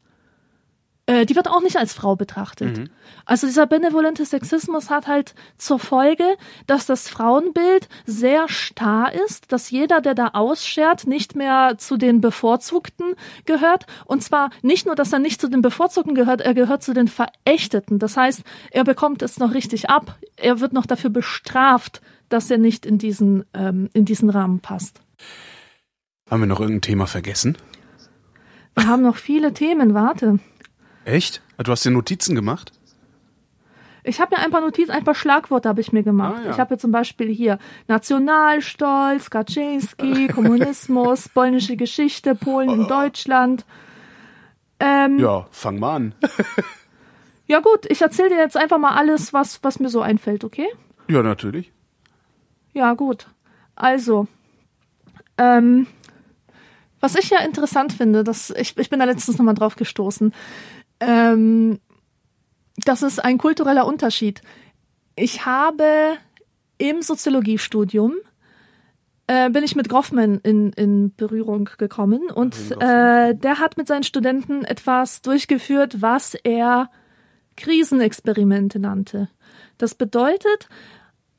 äh, 1.05 1.25
die 1.25 1.35
wird 1.35 1.47
auch 1.47 1.61
nicht 1.61 1.77
als 1.77 1.93
Frau 1.93 2.15
betrachtet. 2.15 2.77
Mhm. 2.77 2.89
Also 3.25 3.47
dieser 3.47 3.65
benevolente 3.65 4.25
Sexismus 4.25 4.89
hat 4.89 5.07
halt 5.07 5.35
zur 5.57 5.79
Folge, 5.79 6.23
dass 6.67 6.85
das 6.85 7.09
Frauenbild 7.09 7.89
sehr 8.05 8.47
starr 8.49 9.11
ist, 9.25 9.51
dass 9.51 9.71
jeder, 9.71 10.01
der 10.01 10.13
da 10.13 10.29
ausschert, 10.33 11.07
nicht 11.07 11.35
mehr 11.35 11.75
zu 11.77 11.97
den 11.97 12.21
Bevorzugten 12.21 13.15
gehört. 13.45 13.85
Und 14.05 14.23
zwar 14.23 14.51
nicht 14.61 14.85
nur, 14.85 14.95
dass 14.95 15.13
er 15.13 15.19
nicht 15.19 15.41
zu 15.41 15.49
den 15.49 15.61
Bevorzugten 15.61 16.15
gehört, 16.15 16.41
er 16.41 16.53
gehört 16.53 16.83
zu 16.83 16.93
den 16.93 17.07
Verächteten. 17.07 17.99
Das 17.99 18.17
heißt, 18.17 18.43
er 18.71 18.83
bekommt 18.83 19.21
es 19.21 19.39
noch 19.39 19.53
richtig 19.53 19.89
ab. 19.89 20.17
Er 20.35 20.59
wird 20.59 20.73
noch 20.73 20.85
dafür 20.85 21.09
bestraft, 21.09 22.01
dass 22.29 22.49
er 22.49 22.57
nicht 22.57 22.85
in 22.85 22.97
diesen, 22.97 23.43
ähm, 23.53 23.89
in 23.93 24.05
diesen 24.05 24.29
Rahmen 24.29 24.59
passt. 24.59 25.01
Haben 26.29 26.41
wir 26.41 26.47
noch 26.47 26.61
irgendein 26.61 26.81
Thema 26.81 27.07
vergessen? 27.07 27.57
Wir 28.75 28.87
haben 28.87 29.01
noch 29.03 29.17
viele 29.17 29.53
Themen, 29.53 29.93
warte. 29.93 30.39
Echt? 31.05 31.41
Du 31.57 31.71
hast 31.71 31.83
dir 31.85 31.91
Notizen 31.91 32.35
gemacht? 32.35 32.71
Ich 34.03 34.19
habe 34.19 34.35
mir 34.35 34.41
ein 34.41 34.51
paar 34.51 34.61
Notizen, 34.61 34.91
ein 34.91 35.03
paar 35.03 35.13
Schlagworte 35.13 35.69
habe 35.69 35.81
ich 35.81 35.93
mir 35.93 36.03
gemacht. 36.03 36.41
Ah, 36.41 36.45
ja. 36.45 36.51
Ich 36.51 36.59
habe 36.59 36.77
zum 36.77 36.91
Beispiel 36.91 37.31
hier 37.31 37.59
Nationalstolz, 37.87 39.29
Kaczynski, 39.29 40.27
Kommunismus, 40.33 41.29
polnische 41.29 41.75
Geschichte, 41.75 42.33
Polen 42.33 42.69
in 42.69 42.87
Deutschland. 42.87 43.65
Ähm, 44.79 45.19
ja, 45.19 45.45
fang 45.51 45.77
mal 45.77 45.95
an. 45.95 46.15
ja 47.47 47.59
gut, 47.59 47.85
ich 47.89 48.01
erzähle 48.01 48.29
dir 48.29 48.37
jetzt 48.37 48.57
einfach 48.57 48.79
mal 48.79 48.95
alles, 48.95 49.33
was, 49.33 49.63
was 49.63 49.79
mir 49.79 49.89
so 49.89 50.01
einfällt, 50.01 50.43
okay? 50.43 50.67
Ja, 51.07 51.21
natürlich. 51.21 51.71
Ja, 52.73 52.93
gut. 52.93 53.27
Also, 53.75 54.27
ähm, 55.37 55.85
was 56.99 57.15
ich 57.15 57.29
ja 57.29 57.39
interessant 57.39 57.93
finde, 57.93 58.23
dass 58.23 58.49
ich, 58.51 58.75
ich 58.77 58.89
bin 58.89 58.99
da 58.99 59.05
letztens 59.05 59.37
nochmal 59.37 59.55
drauf 59.55 59.75
gestoßen 59.75 60.33
ähm, 61.01 61.79
das 62.77 63.01
ist 63.01 63.19
ein 63.19 63.37
kultureller 63.37 63.85
Unterschied. 63.85 64.41
Ich 65.15 65.45
habe 65.45 66.17
im 66.77 67.01
Soziologiestudium 67.01 68.13
äh, 69.27 69.49
bin 69.49 69.63
ich 69.63 69.75
mit 69.75 69.89
Groffman 69.89 70.39
in, 70.43 70.71
in 70.73 71.13
Berührung 71.15 71.69
gekommen 71.77 72.29
und 72.33 72.55
äh, 72.79 73.35
der 73.35 73.59
hat 73.59 73.77
mit 73.77 73.87
seinen 73.87 74.03
Studenten 74.03 74.63
etwas 74.63 75.21
durchgeführt, 75.21 76.01
was 76.01 76.33
er 76.33 76.89
Krisenexperimente 77.57 78.79
nannte. 78.79 79.29
Das 79.77 79.95
bedeutet, 79.95 80.69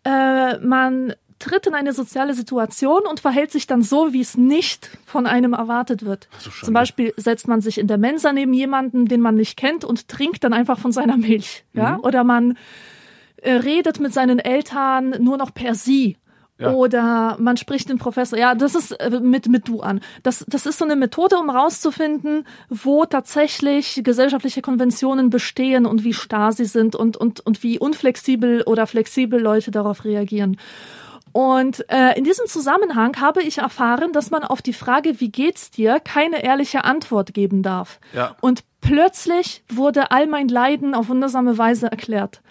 äh, 0.05 0.59
man 0.59 1.15
tritt 1.43 1.67
in 1.67 1.75
eine 1.75 1.93
soziale 1.93 2.35
Situation 2.35 3.03
und 3.09 3.21
verhält 3.21 3.51
sich 3.51 3.67
dann 3.67 3.83
so, 3.83 4.13
wie 4.13 4.21
es 4.21 4.37
nicht 4.37 4.91
von 5.05 5.27
einem 5.27 5.53
erwartet 5.53 6.05
wird. 6.05 6.29
So 6.39 6.51
Zum 6.51 6.75
Beispiel 6.75 7.13
setzt 7.17 7.49
man 7.49 7.61
sich 7.61 7.79
in 7.79 7.89
der 7.89 7.99
Mensa 7.99 8.33
neben 8.33 8.53
jemanden, 8.53 9.07
den 9.07 9.21
man 9.21 9.35
nicht 9.35 9.57
kennt 9.57 9.85
und 9.85 10.09
trinkt 10.09 10.45
dann 10.45 10.53
einfach 10.53 10.79
von 10.79 10.93
seiner 10.93 11.17
Milch. 11.17 11.65
Ja? 11.73 11.99
Mhm. 11.99 12.05
Oder 12.05 12.25
man 12.25 12.57
äh, 13.39 13.53
redet 13.55 13.99
mit 13.99 14.15
seinen 14.15 14.39
Eltern 14.39 15.17
nur 15.19 15.37
noch 15.37 15.53
per 15.53 15.75
Sie. 15.75 16.17
Ja. 16.59 16.71
Oder 16.73 17.37
man 17.41 17.57
spricht 17.57 17.89
den 17.89 17.99
Professor, 17.99 18.39
ja, 18.39 18.55
das 18.55 18.77
ist 18.77 18.93
äh, 18.93 19.19
mit, 19.21 19.49
mit 19.49 19.67
du 19.67 19.81
an. 19.81 20.01
Das, 20.23 20.45
das 20.47 20.65
ist 20.67 20.79
so 20.79 20.85
eine 20.85 20.95
Methode, 20.95 21.39
um 21.39 21.51
rauszufinden, 21.51 22.47
wo 22.69 23.05
tatsächlich 23.05 24.03
gesellschaftliche 24.05 24.63
Konventionen 24.63 25.29
bestehen 25.29 25.87
und 25.87 26.05
wie 26.05 26.15
starr 26.15 26.53
sie 26.53 26.67
sind 26.67 26.95
und, 26.95 27.17
und, 27.17 27.41
und 27.41 27.65
wie 27.65 27.81
unflexibel 27.81 28.63
oder 28.63 28.87
flexibel 28.87 29.41
Leute 29.41 29.73
darauf 29.73 30.05
reagieren. 30.05 30.57
Und 31.33 31.89
äh, 31.91 32.17
in 32.17 32.25
diesem 32.25 32.47
Zusammenhang 32.47 33.19
habe 33.21 33.43
ich 33.43 33.59
erfahren, 33.59 34.13
dass 34.13 34.31
man 34.31 34.45
auf 34.45 34.61
die 34.61 34.75
Frage, 34.75 35.19
wie 35.21 35.31
geht's 35.31 35.71
dir, 35.71 35.99
keine 35.99 36.45
ehrliche 36.45 36.85
Antwort 36.85 37.33
geben 37.33 37.63
darf. 37.63 38.01
Ja. 38.13 38.37
Und 38.43 38.65
plötzlich 38.83 39.65
wurde 39.73 40.11
all 40.11 40.27
mein 40.27 40.49
Leiden 40.49 40.95
auf 40.95 41.09
wundersame 41.09 41.57
Weise 41.57 41.91
erklärt. 41.91 42.43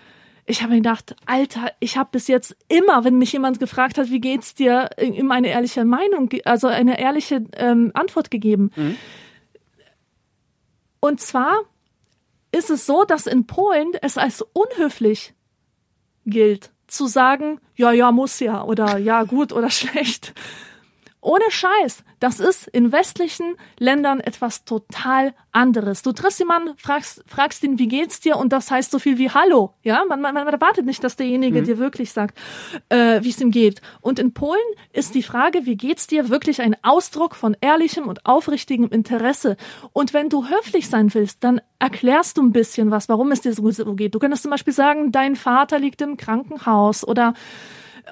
Ich 0.47 0.63
habe 0.63 0.71
mir 0.71 0.79
gedacht, 0.79 1.15
Alter, 1.27 1.71
ich 1.79 1.97
habe 1.97 2.09
bis 2.11 2.27
jetzt 2.27 2.57
immer, 2.67 3.03
wenn 3.03 3.17
mich 3.17 3.31
jemand 3.31 3.59
gefragt 3.59 3.99
hat, 3.99 4.09
wie 4.09 4.19
geht's 4.19 4.55
dir, 4.55 4.89
immer 4.97 5.35
eine 5.35 5.49
ehrliche 5.49 5.85
Meinung, 5.85 6.29
also 6.45 6.67
eine 6.67 6.99
ehrliche 6.99 7.45
ähm, 7.53 7.91
Antwort 7.93 8.31
gegeben. 8.31 8.71
Mhm. 8.75 8.97
Und 10.99 11.21
zwar 11.21 11.61
ist 12.51 12.69
es 12.69 12.85
so, 12.85 13.03
dass 13.03 13.27
in 13.27 13.45
Polen 13.45 13.91
es 14.01 14.17
als 14.17 14.43
unhöflich 14.53 15.33
gilt, 16.25 16.71
zu 16.91 17.07
sagen, 17.07 17.59
ja, 17.75 17.91
ja, 17.91 18.11
muss 18.11 18.39
ja 18.39 18.63
oder 18.63 18.97
ja, 18.97 19.23
gut 19.23 19.53
oder 19.53 19.69
schlecht. 19.71 20.33
Ohne 21.21 21.45
Scheiß. 21.49 22.03
Das 22.19 22.39
ist 22.39 22.67
in 22.67 22.91
westlichen 22.91 23.55
Ländern 23.77 24.19
etwas 24.19 24.65
total 24.65 25.33
anderes. 25.51 26.01
Du 26.01 26.13
triffst 26.13 26.39
jemanden, 26.39 26.75
fragst, 26.77 27.23
fragst 27.27 27.63
ihn, 27.63 27.77
wie 27.77 27.87
geht's 27.87 28.19
dir? 28.19 28.37
Und 28.37 28.51
das 28.51 28.71
heißt 28.71 28.89
so 28.89 28.97
viel 28.97 29.19
wie 29.19 29.29
Hallo. 29.29 29.75
Ja, 29.83 30.03
man, 30.09 30.19
man, 30.19 30.33
man 30.33 30.47
erwartet 30.47 30.85
nicht, 30.85 31.03
dass 31.03 31.15
derjenige 31.15 31.61
mhm. 31.61 31.65
dir 31.65 31.77
wirklich 31.77 32.11
sagt, 32.11 32.39
äh, 32.89 33.21
wie 33.21 33.29
es 33.29 33.39
ihm 33.39 33.51
geht. 33.51 33.81
Und 34.01 34.17
in 34.17 34.33
Polen 34.33 34.59
ist 34.93 35.13
die 35.13 35.21
Frage, 35.21 35.67
wie 35.67 35.77
geht's 35.77 36.07
dir, 36.07 36.29
wirklich 36.29 36.59
ein 36.59 36.75
Ausdruck 36.81 37.35
von 37.35 37.55
ehrlichem 37.61 38.07
und 38.07 38.25
aufrichtigem 38.25 38.89
Interesse. 38.89 39.57
Und 39.93 40.15
wenn 40.15 40.29
du 40.29 40.47
höflich 40.47 40.89
sein 40.89 41.13
willst, 41.13 41.43
dann 41.43 41.61
erklärst 41.77 42.37
du 42.37 42.41
ein 42.41 42.51
bisschen 42.51 42.89
was, 42.89 43.09
warum 43.09 43.31
es 43.31 43.41
dir 43.41 43.53
so 43.53 43.63
geht. 43.93 44.15
Du 44.15 44.19
könntest 44.19 44.43
zum 44.43 44.51
Beispiel 44.51 44.73
sagen, 44.73 45.11
dein 45.11 45.35
Vater 45.35 45.77
liegt 45.77 46.01
im 46.01 46.17
Krankenhaus 46.17 47.07
oder 47.07 47.35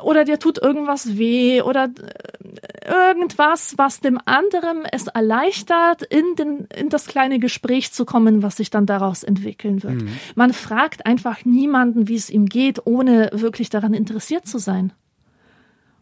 oder 0.03 0.25
dir 0.25 0.39
tut 0.39 0.57
irgendwas 0.57 1.17
weh 1.17 1.61
oder 1.61 1.85
äh, 1.85 3.11
irgendwas, 3.11 3.77
was 3.77 3.99
dem 3.99 4.19
anderen 4.25 4.85
es 4.91 5.07
erleichtert, 5.07 6.01
in, 6.03 6.35
den, 6.35 6.67
in 6.75 6.89
das 6.89 7.07
kleine 7.07 7.39
Gespräch 7.39 7.91
zu 7.91 8.05
kommen, 8.05 8.43
was 8.43 8.57
sich 8.57 8.69
dann 8.69 8.85
daraus 8.85 9.23
entwickeln 9.23 9.83
wird. 9.83 10.01
Mhm. 10.01 10.09
Man 10.35 10.53
fragt 10.53 11.05
einfach 11.05 11.45
niemanden, 11.45 12.07
wie 12.07 12.15
es 12.15 12.29
ihm 12.29 12.47
geht, 12.47 12.85
ohne 12.85 13.29
wirklich 13.33 13.69
daran 13.69 13.93
interessiert 13.93 14.47
zu 14.47 14.57
sein. 14.57 14.93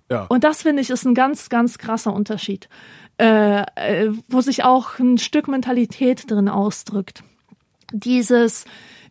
Ja. 0.09 0.25
Und 0.29 0.43
das 0.43 0.61
finde 0.61 0.81
ich 0.81 0.89
ist 0.89 1.05
ein 1.05 1.15
ganz, 1.15 1.49
ganz 1.49 1.77
krasser 1.77 2.13
Unterschied, 2.13 2.69
äh, 3.19 3.63
äh, 3.75 4.11
wo 4.29 4.41
sich 4.41 4.63
auch 4.63 4.99
ein 4.99 5.17
Stück 5.17 5.47
Mentalität 5.47 6.29
drin 6.31 6.47
ausdrückt. 6.47 7.23
Dieses, 7.91 8.65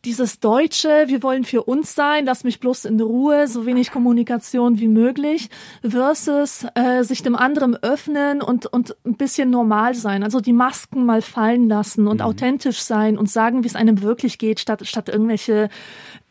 dieses 0.06 0.40
Deutsche, 0.40 1.04
wir 1.08 1.22
wollen 1.22 1.44
für 1.44 1.64
uns 1.64 1.94
sein, 1.94 2.24
lass 2.24 2.44
mich 2.44 2.60
bloß 2.60 2.84
in 2.84 3.00
Ruhe, 3.00 3.48
so 3.48 3.66
wenig 3.66 3.90
Kommunikation 3.90 4.78
wie 4.78 4.86
möglich, 4.86 5.50
versus 5.82 6.64
äh, 6.74 7.02
sich 7.02 7.24
dem 7.24 7.34
anderen 7.34 7.74
öffnen 7.76 8.40
und, 8.40 8.66
und 8.66 8.96
ein 9.04 9.16
bisschen 9.16 9.50
normal 9.50 9.94
sein. 9.94 10.22
Also 10.22 10.40
die 10.40 10.52
Masken 10.52 11.04
mal 11.04 11.22
fallen 11.22 11.68
lassen 11.68 12.06
und 12.06 12.20
mhm. 12.20 12.26
authentisch 12.26 12.82
sein 12.82 13.18
und 13.18 13.28
sagen, 13.28 13.64
wie 13.64 13.66
es 13.66 13.74
einem 13.74 14.00
wirklich 14.00 14.38
geht, 14.38 14.60
statt, 14.60 14.86
statt 14.86 15.08
irgendwelche 15.08 15.70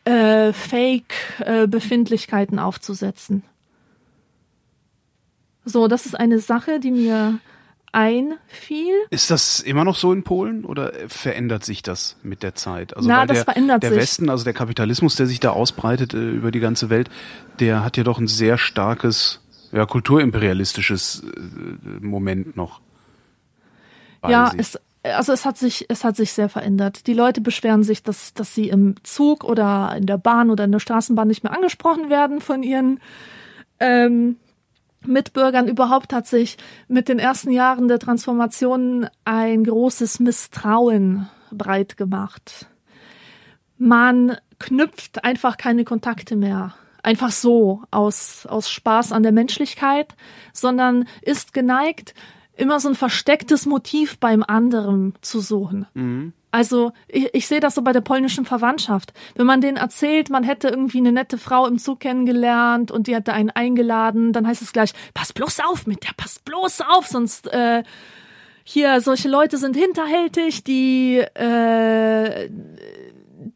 äh, 0.04 0.54
Fake-Befindlichkeiten 0.54 2.56
äh, 2.58 2.62
aufzusetzen. 2.62 3.42
So, 5.66 5.86
das 5.86 6.06
ist 6.06 6.18
eine 6.18 6.38
Sache, 6.38 6.80
die 6.80 6.92
mir 6.92 7.40
einfiel. 7.96 8.94
Ist 9.08 9.30
das 9.30 9.60
immer 9.60 9.84
noch 9.84 9.96
so 9.96 10.12
in 10.12 10.22
Polen 10.22 10.66
oder 10.66 10.92
verändert 11.08 11.64
sich 11.64 11.82
das 11.82 12.16
mit 12.22 12.42
der 12.42 12.54
Zeit? 12.54 12.94
Also 12.94 13.08
Na, 13.08 13.24
das 13.24 13.38
der, 13.38 13.44
verändert 13.44 13.82
der 13.82 13.90
sich. 13.90 13.98
Westen, 13.98 14.28
also 14.28 14.44
der 14.44 14.52
Kapitalismus, 14.52 15.16
der 15.16 15.26
sich 15.26 15.40
da 15.40 15.50
ausbreitet 15.50 16.12
äh, 16.12 16.18
über 16.18 16.50
die 16.50 16.60
ganze 16.60 16.90
Welt, 16.90 17.08
der 17.58 17.82
hat 17.82 17.96
ja 17.96 18.04
doch 18.04 18.18
ein 18.18 18.26
sehr 18.26 18.58
starkes 18.58 19.40
ja, 19.72 19.86
kulturimperialistisches 19.86 21.24
äh, 21.24 22.04
Moment 22.04 22.54
noch. 22.54 22.82
Ja, 24.28 24.52
es, 24.58 24.78
also 25.02 25.32
es 25.32 25.46
hat 25.46 25.56
sich, 25.56 25.86
es 25.88 26.04
hat 26.04 26.16
sich 26.16 26.32
sehr 26.32 26.50
verändert. 26.50 27.06
Die 27.06 27.14
Leute 27.14 27.40
beschweren 27.40 27.82
sich, 27.82 28.02
dass, 28.02 28.34
dass 28.34 28.54
sie 28.54 28.68
im 28.68 28.96
Zug 29.04 29.42
oder 29.42 29.94
in 29.96 30.04
der 30.04 30.18
Bahn 30.18 30.50
oder 30.50 30.64
in 30.64 30.72
der 30.72 30.80
Straßenbahn 30.80 31.28
nicht 31.28 31.44
mehr 31.44 31.54
angesprochen 31.54 32.10
werden 32.10 32.42
von 32.42 32.62
ihren 32.62 33.00
ähm, 33.80 34.36
Mitbürgern 35.06 35.68
überhaupt 35.68 36.12
hat 36.12 36.26
sich 36.26 36.56
mit 36.88 37.08
den 37.08 37.18
ersten 37.18 37.50
Jahren 37.50 37.88
der 37.88 37.98
Transformation 37.98 39.08
ein 39.24 39.64
großes 39.64 40.20
Misstrauen 40.20 41.28
breit 41.50 41.96
gemacht. 41.96 42.66
Man 43.78 44.36
knüpft 44.58 45.24
einfach 45.24 45.56
keine 45.56 45.84
Kontakte 45.84 46.36
mehr. 46.36 46.74
Einfach 47.02 47.30
so 47.30 47.82
aus, 47.90 48.46
aus 48.46 48.68
Spaß 48.68 49.12
an 49.12 49.22
der 49.22 49.32
Menschlichkeit, 49.32 50.14
sondern 50.52 51.06
ist 51.22 51.52
geneigt, 51.52 52.14
immer 52.56 52.80
so 52.80 52.88
ein 52.88 52.94
verstecktes 52.94 53.66
Motiv 53.66 54.18
beim 54.18 54.42
anderen 54.42 55.14
zu 55.20 55.40
suchen. 55.40 55.86
Mhm. 55.94 56.32
Also 56.56 56.92
ich, 57.06 57.28
ich 57.34 57.46
sehe 57.48 57.60
das 57.60 57.74
so 57.74 57.82
bei 57.82 57.92
der 57.92 58.00
polnischen 58.00 58.46
Verwandtschaft. 58.46 59.12
Wenn 59.34 59.44
man 59.44 59.60
denen 59.60 59.76
erzählt, 59.76 60.30
man 60.30 60.42
hätte 60.42 60.68
irgendwie 60.68 60.96
eine 60.96 61.12
nette 61.12 61.36
Frau 61.36 61.66
im 61.66 61.76
Zug 61.78 62.00
kennengelernt 62.00 62.90
und 62.90 63.08
die 63.08 63.14
hätte 63.14 63.34
einen 63.34 63.50
eingeladen, 63.50 64.32
dann 64.32 64.46
heißt 64.46 64.62
es 64.62 64.72
gleich, 64.72 64.94
pass 65.12 65.34
bloß 65.34 65.60
auf 65.68 65.86
mit 65.86 66.04
der, 66.04 66.12
pass 66.16 66.38
bloß 66.38 66.80
auf, 66.80 67.08
sonst 67.08 67.52
äh, 67.52 67.82
hier, 68.64 69.02
solche 69.02 69.28
Leute 69.28 69.58
sind 69.58 69.76
hinterhältig, 69.76 70.64
die 70.64 71.18
äh, 71.18 72.48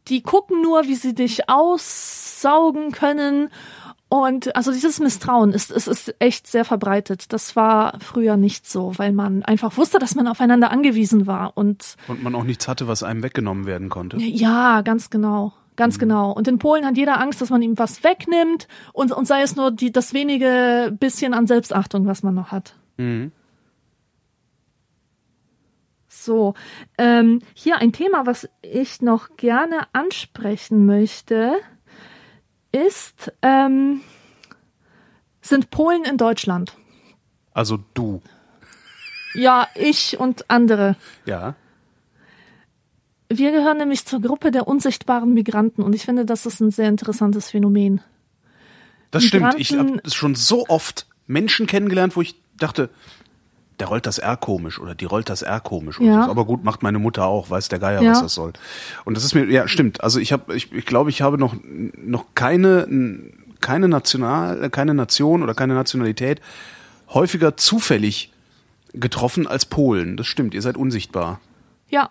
die 0.07 0.21
gucken 0.21 0.61
nur, 0.61 0.83
wie 0.83 0.93
sie 0.93 1.15
dich 1.15 1.49
aussaugen 1.49 2.91
können. 2.91 3.49
Und 4.13 4.57
also 4.57 4.73
dieses 4.73 4.99
Misstrauen 4.99 5.53
ist, 5.53 5.71
ist, 5.71 5.87
ist 5.87 6.13
echt 6.19 6.45
sehr 6.45 6.65
verbreitet. 6.65 7.31
Das 7.31 7.55
war 7.55 7.97
früher 8.01 8.35
nicht 8.35 8.69
so, 8.69 8.91
weil 8.97 9.13
man 9.13 9.41
einfach 9.43 9.77
wusste, 9.77 9.99
dass 9.99 10.15
man 10.15 10.27
aufeinander 10.27 10.69
angewiesen 10.69 11.27
war. 11.27 11.53
Und, 11.55 11.95
Und 12.09 12.21
man 12.21 12.35
auch 12.35 12.43
nichts 12.43 12.67
hatte, 12.67 12.89
was 12.89 13.03
einem 13.03 13.23
weggenommen 13.23 13.65
werden 13.65 13.87
konnte. 13.87 14.17
ja, 14.17 14.81
ganz 14.81 15.11
genau. 15.11 15.53
Ganz 15.77 15.97
genau. 15.97 16.33
Und 16.33 16.49
in 16.49 16.59
Polen 16.59 16.85
hat 16.85 16.97
jeder 16.97 17.21
Angst, 17.21 17.39
dass 17.39 17.51
man 17.51 17.61
ihm 17.61 17.77
was 17.77 18.03
wegnimmt 18.03 18.67
und, 18.91 19.13
und 19.13 19.25
sei 19.25 19.43
es 19.43 19.55
nur 19.55 19.71
die, 19.71 19.93
das 19.93 20.13
wenige 20.13 20.93
bisschen 20.99 21.33
an 21.33 21.47
Selbstachtung, 21.47 22.05
was 22.05 22.21
man 22.21 22.35
noch 22.35 22.51
hat. 22.51 22.75
Mhm. 22.97 23.31
So, 26.09 26.53
ähm, 26.97 27.39
hier 27.53 27.77
ein 27.77 27.93
Thema, 27.93 28.25
was 28.25 28.49
ich 28.61 29.01
noch 29.01 29.37
gerne 29.37 29.87
ansprechen 29.93 30.85
möchte, 30.85 31.53
ist, 32.71 33.31
ähm, 33.41 34.01
sind 35.41 35.69
Polen 35.71 36.03
in 36.03 36.17
Deutschland. 36.17 36.73
Also 37.53 37.79
du. 37.93 38.21
Ja, 39.33 39.67
ich 39.75 40.19
und 40.19 40.49
andere. 40.49 40.95
Ja. 41.25 41.55
Wir 43.29 43.51
gehören 43.51 43.77
nämlich 43.77 44.05
zur 44.05 44.21
Gruppe 44.21 44.51
der 44.51 44.67
unsichtbaren 44.67 45.33
Migranten 45.33 45.83
und 45.83 45.93
ich 45.93 46.03
finde, 46.03 46.25
das 46.25 46.45
ist 46.45 46.59
ein 46.59 46.71
sehr 46.71 46.89
interessantes 46.89 47.49
Phänomen. 47.49 48.01
Das 49.09 49.23
stimmt. 49.23 49.55
Ich 49.57 49.71
Migranten- 49.71 49.99
habe 49.99 50.11
schon 50.11 50.35
so 50.35 50.65
oft 50.67 51.07
Menschen 51.27 51.65
kennengelernt, 51.65 52.15
wo 52.15 52.21
ich 52.21 52.35
dachte, 52.57 52.89
der 53.81 53.87
rollt 53.87 54.05
das 54.05 54.19
R 54.19 54.37
komisch 54.37 54.79
oder 54.79 54.95
die 54.95 55.05
rollt 55.05 55.27
das 55.27 55.41
R 55.41 55.59
komisch. 55.59 55.99
Ja. 55.99 56.25
so. 56.25 56.31
Aber 56.31 56.45
gut, 56.45 56.63
macht 56.63 56.83
meine 56.83 56.99
Mutter 56.99 57.25
auch, 57.25 57.49
weiß 57.49 57.67
der 57.67 57.79
Geier, 57.79 58.01
Ja. 58.01 58.11
was 58.11 58.21
das 58.21 58.33
soll. 58.35 58.53
Und 59.03 59.17
das 59.17 59.25
ist 59.25 59.33
mir, 59.33 59.43
ja, 59.45 59.67
stimmt. 59.67 60.01
Also 60.03 60.19
ich 60.19 60.31
habe, 60.31 60.55
ich, 60.55 60.71
ich 60.71 60.85
glaube, 60.85 61.09
ich 61.09 61.21
habe 61.23 61.37
noch, 61.39 61.55
noch 61.97 62.25
keine, 62.35 62.87
keine 63.59 63.87
National, 63.89 64.69
keine 64.69 64.93
Nation 64.93 65.43
oder 65.43 65.53
keine 65.55 65.73
Nationalität 65.73 66.39
häufiger 67.09 67.57
zufällig 67.57 68.31
getroffen 68.93 69.47
als 69.47 69.65
Polen. 69.65 70.15
Das 70.15 70.27
stimmt. 70.27 70.53
Ihr 70.53 70.61
seid 70.61 70.77
unsichtbar. 70.77 71.39
Ja. 71.89 72.09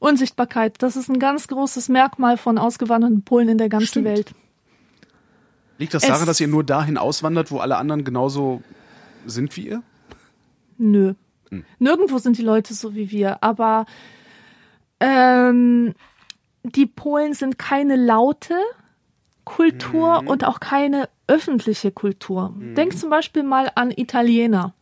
Unsichtbarkeit, 0.00 0.76
das 0.82 0.96
ist 0.96 1.08
ein 1.08 1.18
ganz 1.18 1.48
großes 1.48 1.88
Merkmal 1.88 2.36
von 2.36 2.58
ausgewanderten 2.58 3.22
Polen 3.22 3.48
in 3.48 3.58
der 3.58 3.68
ganzen 3.68 3.86
Stimmt. 3.88 4.04
Welt. 4.06 4.32
Liegt 5.78 5.94
das 5.94 6.02
Es- 6.04 6.08
daran, 6.10 6.26
dass 6.26 6.40
ihr 6.40 6.48
nur 6.48 6.62
dahin 6.62 6.98
auswandert, 6.98 7.50
wo 7.50 7.58
alle 7.58 7.76
anderen 7.78 8.04
genauso 8.04 8.62
sind 9.26 9.56
wie 9.56 9.68
ihr? 9.68 9.82
Nö. 10.78 11.14
Nirgendwo 11.78 12.18
sind 12.18 12.38
die 12.38 12.42
Leute 12.42 12.74
so 12.74 12.94
wie 12.94 13.10
wir, 13.10 13.42
aber 13.42 13.86
ähm, 15.00 15.94
die 16.62 16.86
Polen 16.86 17.34
sind 17.34 17.58
keine 17.58 17.96
laute 17.96 18.54
Kultur 19.44 20.24
und 20.26 20.44
auch 20.44 20.60
keine 20.60 21.08
öffentliche 21.26 21.90
Kultur. 21.90 22.54
Denk 22.58 22.98
zum 22.98 23.10
Beispiel 23.10 23.42
mal 23.42 23.70
an 23.74 23.90
Italiener. 23.90 24.74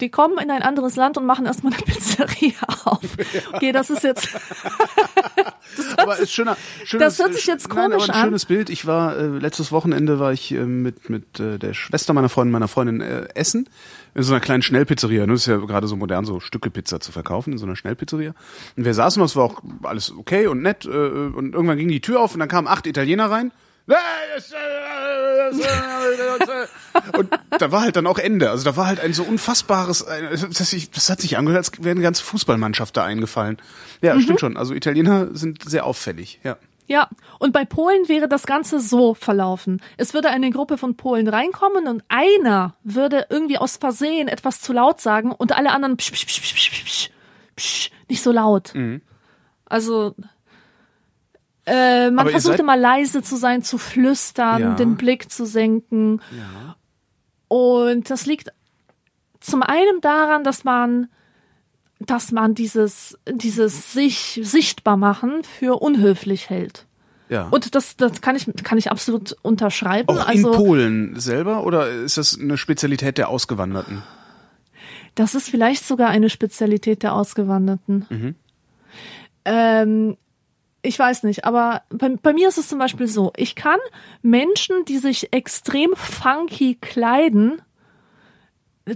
Die 0.00 0.10
kommen 0.10 0.38
in 0.38 0.50
ein 0.50 0.62
anderes 0.62 0.94
Land 0.94 1.18
und 1.18 1.26
machen 1.26 1.46
erstmal 1.46 1.72
eine 1.72 1.82
Pizzeria 1.86 2.52
auf. 2.84 3.00
Okay, 3.52 3.72
das 3.72 3.90
ist 3.90 4.04
jetzt. 4.04 4.28
aber 5.96 6.18
ist 6.18 6.32
schöner, 6.32 6.56
schönes, 6.84 7.16
das 7.16 7.18
hört 7.18 7.34
sich 7.34 7.46
jetzt 7.46 7.68
nein, 7.68 7.90
komisch 7.90 8.04
aber 8.04 8.14
ein 8.14 8.20
an. 8.20 8.26
schönes 8.26 8.44
Bild. 8.46 8.70
Ich 8.70 8.86
war 8.86 9.16
äh, 9.16 9.26
letztes 9.26 9.72
Wochenende 9.72 10.20
war 10.20 10.32
ich 10.32 10.52
äh, 10.52 10.64
mit 10.64 11.10
mit 11.10 11.40
äh, 11.40 11.58
der 11.58 11.74
Schwester 11.74 12.12
meiner 12.12 12.28
Freundin, 12.28 12.52
meiner 12.52 12.68
Freundin 12.68 13.00
äh, 13.00 13.28
essen 13.34 13.68
in 14.14 14.22
so 14.22 14.32
einer 14.32 14.40
kleinen 14.40 14.62
Schnellpizzeria. 14.62 15.26
Das 15.26 15.40
ist 15.40 15.46
ja 15.46 15.56
gerade 15.58 15.86
so 15.86 15.96
modern, 15.96 16.24
so 16.24 16.40
Stücke 16.40 16.70
Pizza 16.70 17.00
zu 17.00 17.12
verkaufen 17.12 17.52
in 17.52 17.58
so 17.58 17.66
einer 17.66 17.76
Schnellpizzeria. 17.76 18.34
Und 18.76 18.84
wir 18.84 18.94
saßen, 18.94 19.20
das 19.22 19.36
war 19.36 19.44
auch 19.44 19.62
alles 19.82 20.12
okay 20.16 20.46
und 20.46 20.62
nett. 20.62 20.84
Äh, 20.84 20.88
und 20.88 21.54
irgendwann 21.54 21.78
ging 21.78 21.88
die 21.88 22.00
Tür 22.00 22.20
auf 22.20 22.34
und 22.34 22.40
dann 22.40 22.48
kamen 22.48 22.68
acht 22.68 22.86
Italiener 22.86 23.30
rein. 23.30 23.52
Und 27.16 27.30
da 27.58 27.72
war 27.72 27.80
halt 27.82 27.96
dann 27.96 28.06
auch 28.06 28.18
Ende. 28.18 28.50
Also 28.50 28.64
da 28.64 28.76
war 28.76 28.86
halt 28.86 29.00
ein 29.00 29.12
so 29.12 29.22
unfassbares, 29.22 30.04
das, 30.30 30.76
das 30.92 31.10
hat 31.10 31.20
sich 31.20 31.36
angehört, 31.38 31.58
als 31.72 31.82
wäre 31.82 31.92
eine 31.92 32.02
ganze 32.02 32.22
Fußballmannschaft 32.24 32.96
da 32.96 33.04
eingefallen. 33.04 33.58
Ja, 34.02 34.14
Mhm. 34.14 34.20
stimmt 34.22 34.40
schon. 34.40 34.56
Also 34.56 34.74
Italiener 34.74 35.28
sind 35.34 35.68
sehr 35.68 35.84
auffällig, 35.86 36.40
ja. 36.44 36.56
Ja, 36.88 37.08
und 37.38 37.52
bei 37.52 37.64
Polen 37.64 38.08
wäre 38.08 38.28
das 38.28 38.46
Ganze 38.46 38.80
so 38.80 39.12
verlaufen. 39.14 39.80
Es 39.98 40.14
würde 40.14 40.30
eine 40.30 40.50
Gruppe 40.50 40.78
von 40.78 40.96
Polen 40.96 41.28
reinkommen 41.28 41.86
und 41.86 42.02
einer 42.08 42.74
würde 42.82 43.26
irgendwie 43.28 43.58
aus 43.58 43.76
Versehen 43.76 44.26
etwas 44.26 44.60
zu 44.62 44.72
laut 44.72 45.00
sagen 45.00 45.30
und 45.30 45.52
alle 45.56 45.70
anderen 45.72 45.96
psch, 45.98 46.10
psch, 46.12 46.26
psch, 46.26 46.40
psch, 46.40 46.54
psch, 46.54 46.84
psch, 46.84 47.10
psch, 47.56 47.90
nicht 48.08 48.22
so 48.22 48.32
laut. 48.32 48.72
Also 49.66 50.14
äh, 51.66 52.10
man 52.10 52.26
Aber 52.26 52.40
seid- 52.40 52.62
mal 52.64 52.80
leise 52.80 53.22
zu 53.22 53.36
sein, 53.36 53.62
zu 53.62 53.76
flüstern, 53.76 54.62
Ja. 54.62 54.74
den 54.74 54.96
Blick 54.96 55.30
zu 55.30 55.44
senken. 55.44 56.22
Ja. 56.36 56.76
Und 57.48 58.08
das 58.10 58.24
liegt 58.26 58.48
zum 59.40 59.62
einen 59.62 60.00
daran, 60.00 60.42
dass 60.44 60.64
man, 60.64 61.08
dass 62.00 62.32
man 62.32 62.54
dieses, 62.54 63.18
dieses 63.30 63.92
sich 63.92 64.40
sichtbar 64.42 64.96
machen 64.96 65.42
für 65.42 65.80
unhöflich 65.80 66.48
hält. 66.50 66.86
Ja. 67.28 67.48
Und 67.48 67.74
das, 67.74 67.96
das 67.96 68.20
kann 68.20 68.36
ich, 68.36 68.46
kann 68.62 68.78
ich 68.78 68.90
absolut 68.90 69.36
unterschreiben. 69.42 70.08
auch 70.08 70.26
also, 70.26 70.50
in 70.50 70.56
Polen 70.56 71.20
selber 71.20 71.64
oder 71.64 71.90
ist 71.90 72.16
das 72.16 72.38
eine 72.38 72.56
Spezialität 72.56 73.18
der 73.18 73.28
Ausgewanderten? 73.28 74.02
das 75.18 75.34
ist 75.34 75.48
vielleicht 75.48 75.84
sogar 75.84 76.08
eine 76.08 76.30
Spezialität 76.30 77.02
der 77.02 77.14
Ausgewanderten. 77.14 78.36
Ähm, 79.44 80.16
ich 80.82 80.98
weiß 80.98 81.24
nicht, 81.24 81.44
aber 81.44 81.82
bei, 81.90 82.10
bei 82.10 82.32
mir 82.32 82.48
ist 82.48 82.58
es 82.58 82.68
zum 82.68 82.78
Beispiel 82.78 83.08
so, 83.08 83.32
ich 83.36 83.56
kann 83.56 83.78
Menschen, 84.22 84.84
die 84.86 84.98
sich 84.98 85.32
extrem 85.32 85.90
funky 85.96 86.76
kleiden, 86.76 87.60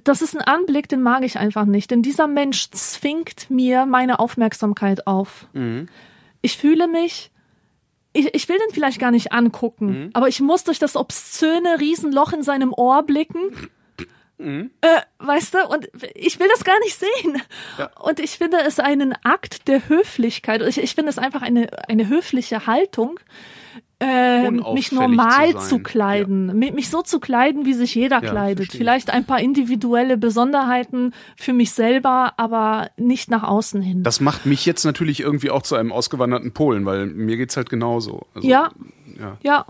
das 0.04 0.22
ist 0.22 0.34
ein 0.36 0.42
Anblick, 0.42 0.88
den 0.88 1.02
mag 1.02 1.22
ich 1.24 1.38
einfach 1.38 1.64
nicht, 1.64 1.90
denn 1.90 2.02
dieser 2.02 2.26
Mensch 2.26 2.70
zwingt 2.70 3.50
mir 3.50 3.86
meine 3.86 4.18
Aufmerksamkeit 4.18 5.06
auf. 5.06 5.46
Ich 6.40 6.56
fühle 6.56 6.88
mich, 6.88 7.30
ich, 8.12 8.34
ich 8.34 8.48
will 8.48 8.58
den 8.58 8.74
vielleicht 8.74 8.98
gar 8.98 9.10
nicht 9.10 9.32
angucken, 9.32 10.10
aber 10.14 10.28
ich 10.28 10.40
muss 10.40 10.64
durch 10.64 10.78
das 10.78 10.96
obszöne 10.96 11.80
Riesenloch 11.80 12.32
in 12.32 12.42
seinem 12.42 12.72
Ohr 12.72 13.02
blicken. 13.02 13.70
Äh, 14.80 15.00
weißt 15.18 15.54
du, 15.54 15.58
und 15.68 15.88
ich 16.14 16.40
will 16.40 16.48
das 16.48 16.64
gar 16.64 16.78
nicht 16.80 16.98
sehen. 16.98 17.40
Und 18.00 18.18
ich 18.18 18.38
finde 18.38 18.58
es 18.66 18.80
einen 18.80 19.14
Akt 19.22 19.68
der 19.68 19.88
Höflichkeit. 19.88 20.62
Ich, 20.62 20.78
ich 20.78 20.94
finde 20.96 21.10
es 21.10 21.18
einfach 21.18 21.42
eine, 21.42 21.68
eine 21.88 22.08
höfliche 22.08 22.66
Haltung, 22.66 23.20
äh, 24.00 24.50
mich 24.50 24.90
normal 24.92 25.52
zu 25.52 25.58
zu, 25.68 25.78
kleiden, 25.78 26.50
mi- 26.58 26.72
mich 26.72 26.90
so 26.90 27.02
zu 27.02 27.20
kleiden, 27.20 27.64
wie 27.66 27.72
sich 27.74 27.94
jeder 27.94 28.22
Ja, 28.22 28.30
kleidet. 28.30 28.56
verstehe 28.58 28.74
ich. 28.76 28.78
Vielleicht 28.78 29.10
ein 29.10 29.24
paar 29.24 29.40
individuelle 29.40 30.16
Besonderheiten 30.16 31.12
für 31.36 31.52
mich 31.52 31.70
selber, 31.72 32.32
aber 32.36 32.90
nicht 32.96 33.30
nach 33.30 33.44
außen 33.44 33.80
hin. 33.80 34.02
Das 34.02 34.20
macht 34.20 34.44
mich 34.46 34.66
jetzt 34.66 34.84
natürlich 34.84 35.20
irgendwie 35.20 35.50
auch 35.50 35.62
zu 35.62 35.76
einem 35.76 35.92
ausgewanderten 35.92 36.52
Polen, 36.52 36.84
weil 36.84 37.06
mir 37.06 37.36
geht's 37.36 37.56
halt 37.56 37.70
genauso. 37.70 38.26
Also, 38.34 38.48
Ja. 38.48 38.70
ja. 39.18 39.36
Ja. 39.42 39.66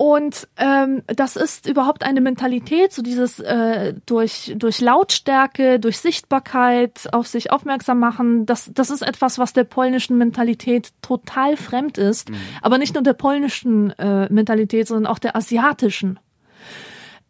Und 0.00 0.48
ähm, 0.56 1.02
das 1.08 1.36
ist 1.36 1.68
überhaupt 1.68 2.04
eine 2.04 2.22
Mentalität, 2.22 2.90
so 2.90 3.02
dieses 3.02 3.38
äh, 3.38 3.92
durch, 4.06 4.50
durch 4.56 4.80
Lautstärke, 4.80 5.78
durch 5.78 5.98
Sichtbarkeit 5.98 7.12
auf 7.12 7.26
sich 7.26 7.52
aufmerksam 7.52 7.98
machen, 7.98 8.46
das, 8.46 8.70
das 8.72 8.88
ist 8.88 9.02
etwas, 9.02 9.38
was 9.38 9.52
der 9.52 9.64
polnischen 9.64 10.16
Mentalität 10.16 10.94
total 11.02 11.58
fremd 11.58 11.98
ist. 11.98 12.30
Aber 12.62 12.78
nicht 12.78 12.94
nur 12.94 13.02
der 13.02 13.12
polnischen 13.12 13.90
äh, 13.98 14.32
Mentalität, 14.32 14.88
sondern 14.88 15.12
auch 15.12 15.18
der 15.18 15.36
asiatischen. 15.36 16.18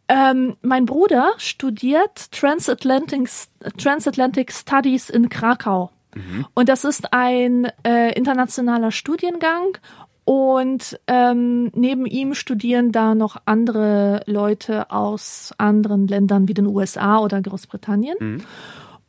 Ähm, 0.07 0.55
mein 0.61 0.85
Bruder 0.85 1.33
studiert 1.39 2.31
Transatlantic, 2.31 3.29
Transatlantic 3.77 4.53
Studies 4.53 5.09
in 5.09 5.27
Krakau. 5.27 5.91
Und 6.53 6.67
das 6.67 6.83
ist 6.83 7.13
ein 7.13 7.71
äh, 7.83 8.13
internationaler 8.13 8.91
Studiengang 8.91 9.77
Und 10.23 10.99
ähm, 11.07 11.71
neben 11.73 12.05
ihm 12.05 12.33
studieren 12.35 12.91
da 12.91 13.15
noch 13.15 13.37
andere 13.45 14.21
Leute 14.27 14.91
aus 14.91 15.53
anderen 15.57 16.07
Ländern 16.07 16.47
wie 16.47 16.53
den 16.53 16.67
USA 16.67 17.19
oder 17.19 17.41
Großbritannien. 17.41 18.17
Mhm. 18.19 18.43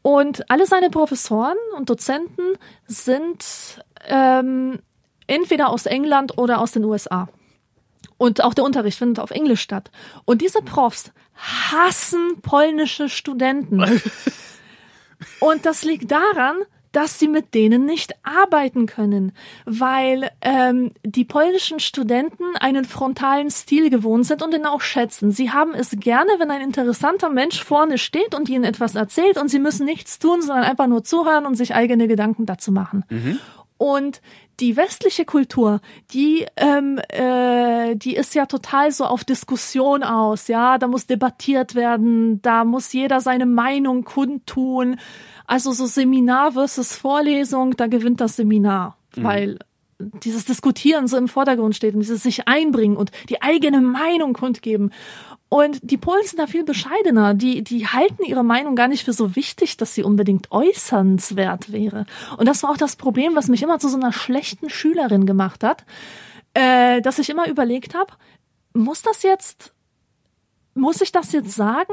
Und 0.02 0.50
alle 0.50 0.66
seine 0.66 0.90
Professoren 0.90 1.56
und 1.76 1.88
Dozenten 1.90 2.56
sind 2.86 3.84
ähm, 4.08 4.80
entweder 5.26 5.68
aus 5.68 5.86
England 5.86 6.38
oder 6.38 6.60
aus 6.60 6.72
den 6.72 6.84
USA. 6.84 7.28
Und 8.18 8.42
auch 8.42 8.54
der 8.54 8.64
Unterricht 8.64 8.98
findet 8.98 9.20
auf 9.20 9.30
Englisch 9.30 9.60
statt. 9.60 9.90
Und 10.24 10.42
diese 10.42 10.62
Profs 10.62 11.12
hassen 11.34 12.40
polnische 12.42 13.08
Studenten. 13.08 13.84
Und 15.40 15.66
das 15.66 15.84
liegt 15.84 16.10
daran, 16.10 16.56
dass 16.92 17.18
sie 17.18 17.28
mit 17.28 17.54
denen 17.54 17.84
nicht 17.84 18.14
arbeiten 18.22 18.86
können, 18.86 19.32
weil 19.64 20.30
ähm, 20.42 20.92
die 21.04 21.24
polnischen 21.24 21.80
Studenten 21.80 22.44
einen 22.60 22.84
frontalen 22.84 23.50
Stil 23.50 23.90
gewohnt 23.90 24.26
sind 24.26 24.42
und 24.42 24.52
den 24.52 24.66
auch 24.66 24.82
schätzen. 24.82 25.32
Sie 25.32 25.50
haben 25.50 25.74
es 25.74 25.90
gerne, 25.98 26.30
wenn 26.38 26.50
ein 26.50 26.60
interessanter 26.60 27.30
Mensch 27.30 27.62
vorne 27.64 27.98
steht 27.98 28.34
und 28.34 28.48
ihnen 28.48 28.64
etwas 28.64 28.94
erzählt 28.94 29.38
und 29.38 29.48
sie 29.48 29.58
müssen 29.58 29.86
nichts 29.86 30.18
tun, 30.18 30.42
sondern 30.42 30.64
einfach 30.64 30.86
nur 30.86 31.02
zuhören 31.02 31.46
und 31.46 31.56
sich 31.56 31.74
eigene 31.74 32.08
Gedanken 32.08 32.46
dazu 32.46 32.70
machen. 32.72 33.04
Mhm. 33.08 33.38
Und 33.78 34.20
die 34.60 34.76
westliche 34.76 35.24
Kultur, 35.24 35.80
die, 36.12 36.46
ähm, 36.56 37.00
äh, 37.08 37.96
die 37.96 38.14
ist 38.14 38.32
ja 38.34 38.46
total 38.46 38.92
so 38.92 39.04
auf 39.04 39.24
Diskussion 39.24 40.04
aus, 40.04 40.46
ja, 40.46 40.78
da 40.78 40.86
muss 40.86 41.06
debattiert 41.06 41.74
werden, 41.74 42.40
da 42.42 42.64
muss 42.64 42.92
jeder 42.92 43.20
seine 43.20 43.44
Meinung 43.44 44.04
kundtun. 44.04 45.00
Also 45.46 45.72
so 45.72 45.86
Seminar 45.86 46.52
versus 46.52 46.94
Vorlesung, 46.94 47.76
da 47.76 47.86
gewinnt 47.86 48.20
das 48.20 48.36
Seminar, 48.36 48.96
mhm. 49.16 49.24
weil 49.24 49.58
dieses 49.98 50.44
Diskutieren 50.44 51.06
so 51.06 51.16
im 51.16 51.28
Vordergrund 51.28 51.76
steht 51.76 51.94
und 51.94 52.00
dieses 52.00 52.22
sich 52.22 52.48
einbringen 52.48 52.96
und 52.96 53.12
die 53.28 53.40
eigene 53.42 53.80
Meinung 53.80 54.32
kundgeben. 54.32 54.92
Und 55.48 55.80
die 55.82 55.98
Polen 55.98 56.24
sind 56.24 56.38
da 56.38 56.46
viel 56.46 56.64
bescheidener. 56.64 57.34
Die, 57.34 57.62
die 57.62 57.86
halten 57.86 58.24
ihre 58.24 58.42
Meinung 58.42 58.74
gar 58.74 58.88
nicht 58.88 59.04
für 59.04 59.12
so 59.12 59.36
wichtig, 59.36 59.76
dass 59.76 59.94
sie 59.94 60.02
unbedingt 60.02 60.50
äußernswert 60.50 61.72
wäre. 61.72 62.06
Und 62.38 62.48
das 62.48 62.62
war 62.62 62.70
auch 62.70 62.78
das 62.78 62.96
Problem, 62.96 63.34
was 63.34 63.48
mich 63.48 63.62
immer 63.62 63.78
zu 63.78 63.88
so 63.88 63.98
einer 63.98 64.14
schlechten 64.14 64.70
Schülerin 64.70 65.26
gemacht 65.26 65.62
hat, 65.62 65.84
äh, 66.54 67.02
dass 67.02 67.18
ich 67.18 67.28
immer 67.28 67.48
überlegt 67.48 67.94
habe, 67.94 68.14
muss 68.72 69.02
das 69.02 69.22
jetzt, 69.22 69.74
muss 70.74 71.02
ich 71.02 71.12
das 71.12 71.32
jetzt 71.32 71.52
sagen? 71.52 71.92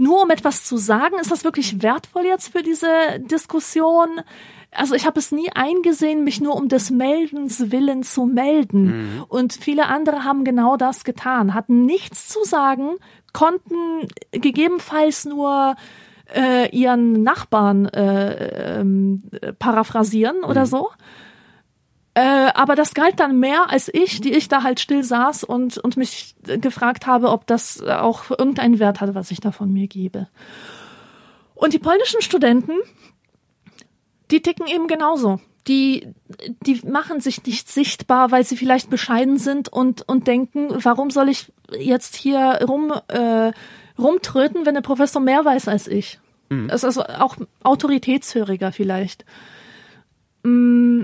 Nur 0.00 0.22
um 0.22 0.30
etwas 0.30 0.64
zu 0.64 0.78
sagen, 0.78 1.18
ist 1.20 1.30
das 1.30 1.44
wirklich 1.44 1.82
wertvoll 1.82 2.24
jetzt 2.24 2.52
für 2.52 2.62
diese 2.62 2.88
Diskussion? 3.20 4.22
also 4.72 4.94
ich 4.94 5.04
habe 5.04 5.18
es 5.18 5.32
nie 5.32 5.50
eingesehen, 5.52 6.24
mich 6.24 6.40
nur 6.40 6.54
um 6.54 6.68
des 6.68 6.90
Meldens 6.90 7.72
willen 7.72 8.02
zu 8.02 8.24
melden. 8.24 8.84
Mhm. 8.84 9.24
Und 9.28 9.52
viele 9.52 9.86
andere 9.86 10.24
haben 10.24 10.44
genau 10.44 10.76
das 10.76 11.04
getan, 11.04 11.54
hatten 11.54 11.86
nichts 11.86 12.28
zu 12.28 12.44
sagen, 12.44 12.96
konnten 13.32 14.06
gegebenenfalls 14.30 15.24
nur 15.24 15.74
äh, 16.34 16.68
ihren 16.70 17.24
Nachbarn 17.24 17.86
äh, 17.86 18.80
äh, 18.80 19.52
paraphrasieren 19.58 20.38
mhm. 20.38 20.44
oder 20.44 20.66
so. 20.66 20.88
Äh, 22.14 22.50
aber 22.54 22.74
das 22.74 22.94
galt 22.94 23.20
dann 23.20 23.38
mehr 23.38 23.70
als 23.70 23.88
ich, 23.92 24.20
die 24.20 24.32
ich 24.32 24.48
da 24.48 24.62
halt 24.62 24.80
still 24.80 25.04
saß 25.04 25.44
und, 25.44 25.78
und 25.78 25.96
mich 25.96 26.34
gefragt 26.42 27.06
habe, 27.06 27.30
ob 27.30 27.46
das 27.46 27.82
auch 27.82 28.30
irgendeinen 28.30 28.80
Wert 28.80 29.00
hat, 29.00 29.14
was 29.14 29.30
ich 29.30 29.40
da 29.40 29.52
von 29.52 29.72
mir 29.72 29.86
gebe. 29.86 30.28
Und 31.54 31.72
die 31.72 31.78
polnischen 31.78 32.20
Studenten, 32.20 32.72
die 34.30 34.42
ticken 34.42 34.66
eben 34.66 34.88
genauso. 34.88 35.40
Die, 35.68 36.08
die 36.66 36.80
machen 36.84 37.20
sich 37.20 37.44
nicht 37.44 37.68
sichtbar, 37.68 38.32
weil 38.32 38.44
sie 38.44 38.56
vielleicht 38.56 38.90
bescheiden 38.90 39.38
sind 39.38 39.68
und, 39.68 40.08
und 40.08 40.26
denken, 40.26 40.70
warum 40.82 41.10
soll 41.10 41.28
ich 41.28 41.52
jetzt 41.78 42.16
hier 42.16 42.60
rum, 42.66 42.92
äh, 43.08 43.52
rumtröten, 43.98 44.66
wenn 44.66 44.74
der 44.74 44.80
Professor 44.80 45.20
mehr 45.20 45.44
weiß 45.44 45.68
als 45.68 45.86
ich? 45.86 46.18
Mhm. 46.48 46.68
Das 46.68 46.82
ist 46.82 46.98
also 46.98 47.02
auch 47.02 47.36
autoritätshöriger 47.62 48.72
vielleicht. 48.72 49.24
Mm. 50.42 51.02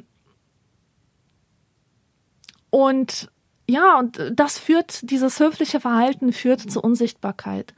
Und 2.71 3.31
ja, 3.69 3.99
und 3.99 4.21
das 4.33 4.59
führt, 4.59 5.11
dieses 5.11 5.41
höfliche 5.41 5.81
Verhalten 5.81 6.33
führt 6.33 6.61
zur 6.71 6.85
Unsichtbarkeit. 6.85 7.75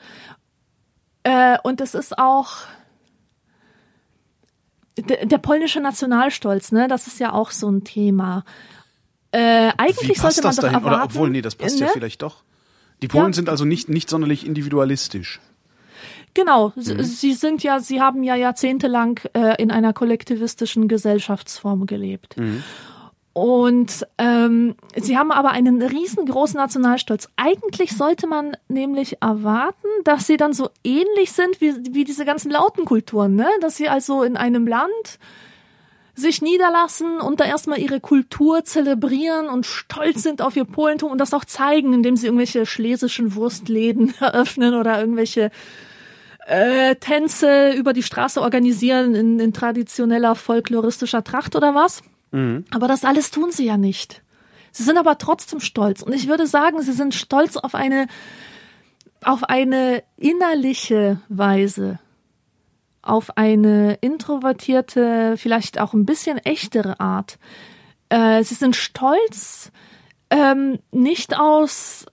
Äh, 1.23 1.59
und 1.63 1.81
es 1.81 1.95
ist 1.95 2.19
auch, 2.19 2.59
der, 4.97 5.27
der 5.27 5.39
polnische 5.39 5.81
Nationalstolz, 5.81 6.73
ne, 6.73 6.89
das 6.89 7.07
ist 7.07 7.21
ja 7.21 7.33
auch 7.33 7.51
so 7.51 7.71
ein 7.71 7.85
Thema. 7.85 8.45
Äh, 9.31 9.71
eigentlich 9.77 10.21
sollte 10.21 10.43
man 10.43 10.55
doch 10.55 10.63
dahin? 10.63 10.75
erwarten, 10.77 10.95
Oder 10.95 11.05
obwohl, 11.05 11.31
nee, 11.31 11.43
das 11.43 11.55
passt 11.55 11.81
ne? 11.81 11.87
ja 11.87 11.93
vielleicht 11.93 12.23
doch. 12.23 12.43
Die 13.01 13.09
Polen 13.09 13.29
ja. 13.29 13.33
sind 13.33 13.49
also 13.49 13.65
nicht, 13.65 13.89
nicht 13.89 14.11
sonderlich 14.11 14.47
individualistisch. 14.47 15.41
Genau, 16.35 16.73
mhm. 16.77 17.03
sie 17.03 17.33
sind 17.33 17.63
ja, 17.63 17.81
sie 17.81 18.01
haben 18.01 18.23
ja 18.23 18.35
jahrzehntelang 18.35 19.21
äh, 19.35 19.61
in 19.61 19.71
einer 19.71 19.93
kollektivistischen 19.93 20.89
Gesellschaftsform 20.89 21.87
gelebt. 21.87 22.37
Mhm. 22.37 22.63
Und 23.39 24.05
ähm, 24.19 24.75
sie 24.97 25.17
haben 25.17 25.31
aber 25.31 25.51
einen 25.51 25.81
riesengroßen 25.81 26.57
Nationalstolz. 26.57 27.29
Eigentlich 27.37 27.97
sollte 27.97 28.27
man 28.27 28.57
nämlich 28.67 29.23
erwarten, 29.23 29.87
dass 30.03 30.27
sie 30.27 30.37
dann 30.37 30.53
so 30.53 30.71
ähnlich 30.83 31.31
sind 31.31 31.61
wie, 31.61 31.73
wie 31.95 32.03
diese 32.03 32.25
ganzen 32.25 32.51
Lautenkulturen, 32.51 33.37
ne? 33.37 33.47
Dass 33.61 33.77
sie 33.77 33.89
also 33.89 34.25
in 34.25 34.37
einem 34.37 34.67
Land 34.67 35.21
sich 36.17 36.43
niederlassen 36.43 37.21
und 37.21 37.39
da 37.39 37.45
erstmal 37.45 37.79
ihre 37.79 38.01
Kultur 38.01 38.65
zelebrieren 38.65 39.49
und 39.49 39.67
stolz 39.67 40.25
sind 40.25 40.43
auf 40.43 40.57
ihr 40.57 40.65
Polentum 40.65 41.13
und 41.13 41.19
das 41.19 41.33
auch 41.33 41.45
zeigen, 41.45 41.93
indem 41.93 42.17
sie 42.17 42.27
irgendwelche 42.27 42.67
schlesischen 42.67 43.37
Wurstläden 43.37 44.15
eröffnen 44.21 44.75
oder 44.75 44.99
irgendwelche 44.99 45.53
äh, 46.49 46.97
Tänze 46.97 47.71
über 47.71 47.93
die 47.93 48.03
Straße 48.03 48.43
organisieren 48.43 49.15
in, 49.15 49.39
in 49.39 49.53
traditioneller 49.53 50.35
folkloristischer 50.35 51.23
Tracht 51.23 51.55
oder 51.55 51.77
was. 51.77 52.03
Mhm. 52.31 52.65
Aber 52.71 52.89
das 52.89 53.05
alles 53.05 53.31
tun 53.31 53.51
sie 53.51 53.65
ja 53.65 53.77
nicht. 53.77 54.23
Sie 54.73 54.83
sind 54.83 54.99
aber 54.99 55.19
trotzdem 55.19 55.61
stolz. 55.61 56.03
Und 56.03 56.13
ich 56.13 56.29
würde 56.29 56.47
sagen, 56.47 56.81
sie 56.83 56.93
sind 56.93 57.15
stolz 57.15 57.57
auf 57.57 57.75
eine, 57.75 58.07
auf 59.25 59.45
eine 59.45 60.03
innerliche 60.17 61.21
Weise. 61.29 61.99
Auf 63.03 63.37
eine 63.37 63.95
introvertierte, 64.01 65.37
vielleicht 65.37 65.81
auch 65.81 65.95
ein 65.95 66.05
bisschen 66.05 66.39
echtere 66.39 67.01
Art. 67.01 67.39
Äh, 68.09 68.43
sie 68.45 68.55
sind 68.55 68.77
stolz, 68.77 69.73
ähm, 70.31 70.79
nicht 70.91 71.39
aus 71.39 72.07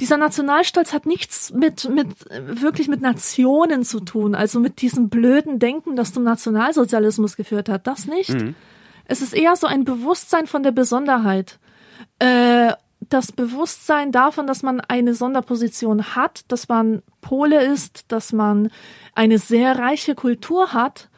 dieser 0.00 0.18
Nationalstolz 0.18 0.92
hat 0.92 1.06
nichts 1.06 1.52
mit, 1.52 1.88
mit, 1.88 2.08
wirklich 2.30 2.88
mit 2.88 3.00
Nationen 3.00 3.82
zu 3.82 4.00
tun, 4.00 4.34
also 4.34 4.60
mit 4.60 4.82
diesem 4.82 5.08
blöden 5.08 5.58
Denken, 5.58 5.96
das 5.96 6.12
zum 6.12 6.22
Nationalsozialismus 6.22 7.36
geführt 7.36 7.68
hat. 7.68 7.86
Das 7.86 8.06
nicht. 8.06 8.30
Mhm. 8.30 8.54
Es 9.06 9.22
ist 9.22 9.34
eher 9.34 9.56
so 9.56 9.66
ein 9.66 9.84
Bewusstsein 9.84 10.46
von 10.46 10.62
der 10.62 10.72
Besonderheit. 10.72 11.58
Äh, 12.18 12.72
das 13.00 13.32
Bewusstsein 13.32 14.10
davon, 14.12 14.46
dass 14.46 14.62
man 14.62 14.80
eine 14.80 15.14
Sonderposition 15.14 16.16
hat, 16.16 16.44
dass 16.48 16.68
man 16.68 17.02
Pole 17.20 17.64
ist, 17.64 18.04
dass 18.08 18.32
man 18.32 18.70
eine 19.14 19.38
sehr 19.38 19.78
reiche 19.78 20.14
Kultur 20.14 20.72
hat, 20.72 21.08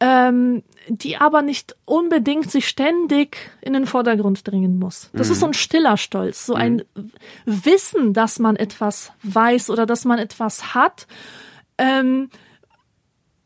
ähm, 0.00 0.62
die 0.96 1.16
aber 1.16 1.42
nicht 1.42 1.76
unbedingt 1.84 2.50
sich 2.50 2.68
ständig 2.68 3.36
in 3.60 3.72
den 3.72 3.86
Vordergrund 3.86 4.46
dringen 4.46 4.78
muss. 4.78 5.10
Das 5.12 5.28
mhm. 5.28 5.32
ist 5.32 5.40
so 5.40 5.46
ein 5.46 5.54
stiller 5.54 5.96
Stolz, 5.96 6.46
so 6.46 6.54
ein 6.54 6.82
mhm. 6.94 7.12
Wissen, 7.46 8.12
dass 8.12 8.38
man 8.38 8.56
etwas 8.56 9.12
weiß 9.22 9.70
oder 9.70 9.86
dass 9.86 10.04
man 10.04 10.18
etwas 10.18 10.74
hat. 10.74 11.06
Ähm, 11.78 12.28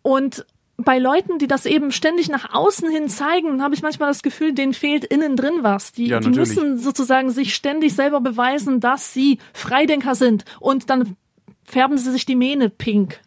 und 0.03 0.47
bei 0.77 0.99
Leuten, 0.99 1.39
die 1.39 1.47
das 1.47 1.67
eben 1.67 1.93
ständig 1.93 2.29
nach 2.29 2.53
außen 2.53 2.91
hin 2.91 3.09
zeigen, 3.09 3.63
habe 3.63 3.75
ich 3.75 3.83
manchmal 3.83 4.09
das 4.09 4.23
Gefühl, 4.23 4.55
denen 4.55 4.75
fehlt 4.75 5.05
innen 5.05 5.37
drin 5.37 5.59
was. 5.61 5.93
Die, 5.93 6.09
ja, 6.09 6.21
die 6.21 6.31
müssen 6.31 6.79
sozusagen 6.79 7.31
sich 7.31 7.55
ständig 7.55 7.95
selber 7.95 8.21
beweisen, 8.21 8.81
dass 8.81 9.13
sie 9.13 9.39
Freidenker 9.53 10.15
sind. 10.15 10.45
Und 10.59 10.91
dann 10.91 11.17
färben 11.65 11.97
sie 11.99 12.11
sich 12.11 12.27
die 12.27 12.35
Mähne 12.35 12.71
pink. 12.71 13.21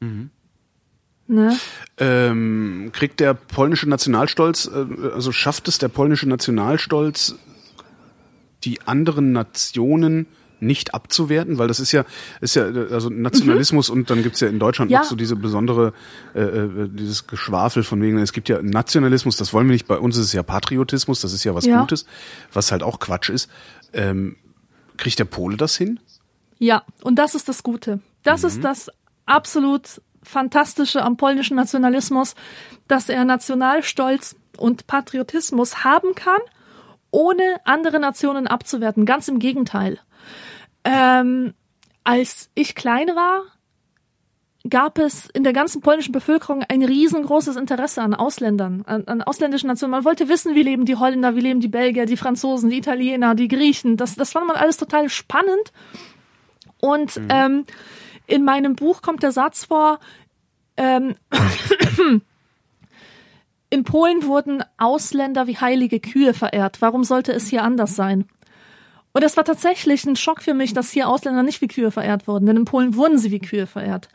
Mhm. 0.00 0.30
Ne? 1.28 1.56
Ähm, 1.98 2.90
kriegt 2.94 3.20
der 3.20 3.34
polnische 3.34 3.88
Nationalstolz, 3.88 4.70
äh, 4.72 5.12
also 5.14 5.30
schafft 5.30 5.68
es 5.68 5.76
der 5.76 5.88
polnische 5.88 6.26
Nationalstolz, 6.26 7.36
die 8.64 8.80
anderen 8.86 9.32
Nationen 9.32 10.26
nicht 10.60 10.94
abzuwerten, 10.94 11.58
weil 11.58 11.68
das 11.68 11.80
ist 11.80 11.92
ja, 11.92 12.04
ist 12.40 12.56
ja, 12.56 12.64
also 12.64 13.10
Nationalismus 13.10 13.90
mhm. 13.90 13.98
und 13.98 14.10
dann 14.10 14.22
gibt's 14.22 14.40
ja 14.40 14.48
in 14.48 14.58
Deutschland 14.58 14.90
ja. 14.90 15.00
noch 15.00 15.06
so 15.06 15.16
diese 15.16 15.36
besondere, 15.36 15.92
äh, 16.34 16.40
äh, 16.40 16.88
dieses 16.88 17.26
Geschwafel 17.26 17.82
von 17.82 18.00
wegen, 18.02 18.18
es 18.18 18.32
gibt 18.32 18.48
ja 18.48 18.60
Nationalismus, 18.62 19.36
das 19.36 19.52
wollen 19.52 19.68
wir 19.68 19.74
nicht, 19.74 19.86
bei 19.86 19.98
uns 19.98 20.16
ist 20.16 20.26
es 20.26 20.32
ja 20.32 20.42
Patriotismus, 20.42 21.20
das 21.20 21.32
ist 21.32 21.44
ja 21.44 21.54
was 21.54 21.66
ja. 21.66 21.80
Gutes, 21.80 22.06
was 22.52 22.72
halt 22.72 22.82
auch 22.82 22.98
Quatsch 22.98 23.30
ist. 23.30 23.50
Ähm, 23.92 24.36
kriegt 24.96 25.18
der 25.18 25.26
Pole 25.26 25.56
das 25.56 25.76
hin? 25.76 26.00
Ja, 26.58 26.82
und 27.02 27.16
das 27.16 27.34
ist 27.34 27.48
das 27.48 27.62
Gute. 27.62 28.00
Das 28.24 28.42
mhm. 28.42 28.48
ist 28.48 28.64
das 28.64 28.90
absolut 29.26 30.00
Fantastische 30.22 31.02
am 31.02 31.16
polnischen 31.16 31.56
Nationalismus, 31.56 32.34
dass 32.86 33.08
er 33.08 33.24
Nationalstolz 33.24 34.36
und 34.56 34.86
Patriotismus 34.86 35.84
haben 35.84 36.14
kann, 36.14 36.40
ohne 37.10 37.60
andere 37.64 38.00
Nationen 38.00 38.46
abzuwerten. 38.46 39.06
Ganz 39.06 39.28
im 39.28 39.38
Gegenteil. 39.38 39.98
Ähm, 40.84 41.54
als 42.04 42.50
ich 42.54 42.74
klein 42.74 43.08
war, 43.08 43.42
gab 44.68 44.98
es 44.98 45.28
in 45.30 45.44
der 45.44 45.52
ganzen 45.52 45.80
polnischen 45.80 46.12
Bevölkerung 46.12 46.64
ein 46.68 46.82
riesengroßes 46.82 47.56
Interesse 47.56 48.02
an 48.02 48.14
Ausländern, 48.14 48.82
an, 48.86 49.04
an 49.06 49.22
ausländischen 49.22 49.68
Nationen. 49.68 49.92
Man 49.92 50.04
wollte 50.04 50.28
wissen, 50.28 50.54
wie 50.54 50.62
leben 50.62 50.84
die 50.84 50.96
Holländer, 50.96 51.36
wie 51.36 51.40
leben 51.40 51.60
die 51.60 51.68
Belgier, 51.68 52.06
die 52.06 52.16
Franzosen, 52.16 52.70
die 52.70 52.78
Italiener, 52.78 53.34
die 53.34 53.48
Griechen. 53.48 53.96
Das, 53.96 54.16
das 54.16 54.32
fand 54.32 54.46
man 54.46 54.56
alles 54.56 54.76
total 54.76 55.08
spannend. 55.08 55.72
Und 56.80 57.16
mhm. 57.16 57.28
ähm, 57.30 57.64
in 58.28 58.44
meinem 58.44 58.76
Buch 58.76 59.02
kommt 59.02 59.22
der 59.24 59.32
Satz 59.32 59.64
vor, 59.64 59.98
ähm, 60.76 61.16
in 63.70 63.84
Polen 63.84 64.24
wurden 64.24 64.62
Ausländer 64.76 65.46
wie 65.46 65.56
heilige 65.56 65.98
Kühe 65.98 66.34
verehrt. 66.34 66.80
Warum 66.80 67.02
sollte 67.02 67.32
es 67.32 67.48
hier 67.48 67.64
anders 67.64 67.96
sein? 67.96 68.26
Und 69.12 69.24
das 69.24 69.36
war 69.36 69.44
tatsächlich 69.44 70.04
ein 70.04 70.14
Schock 70.14 70.42
für 70.42 70.54
mich, 70.54 70.74
dass 70.74 70.92
hier 70.92 71.08
Ausländer 71.08 71.42
nicht 71.42 71.60
wie 71.62 71.68
Kühe 71.68 71.90
verehrt 71.90 72.28
wurden, 72.28 72.46
denn 72.46 72.58
in 72.58 72.64
Polen 72.66 72.94
wurden 72.94 73.18
sie 73.18 73.30
wie 73.30 73.40
Kühe 73.40 73.66
verehrt. 73.66 74.08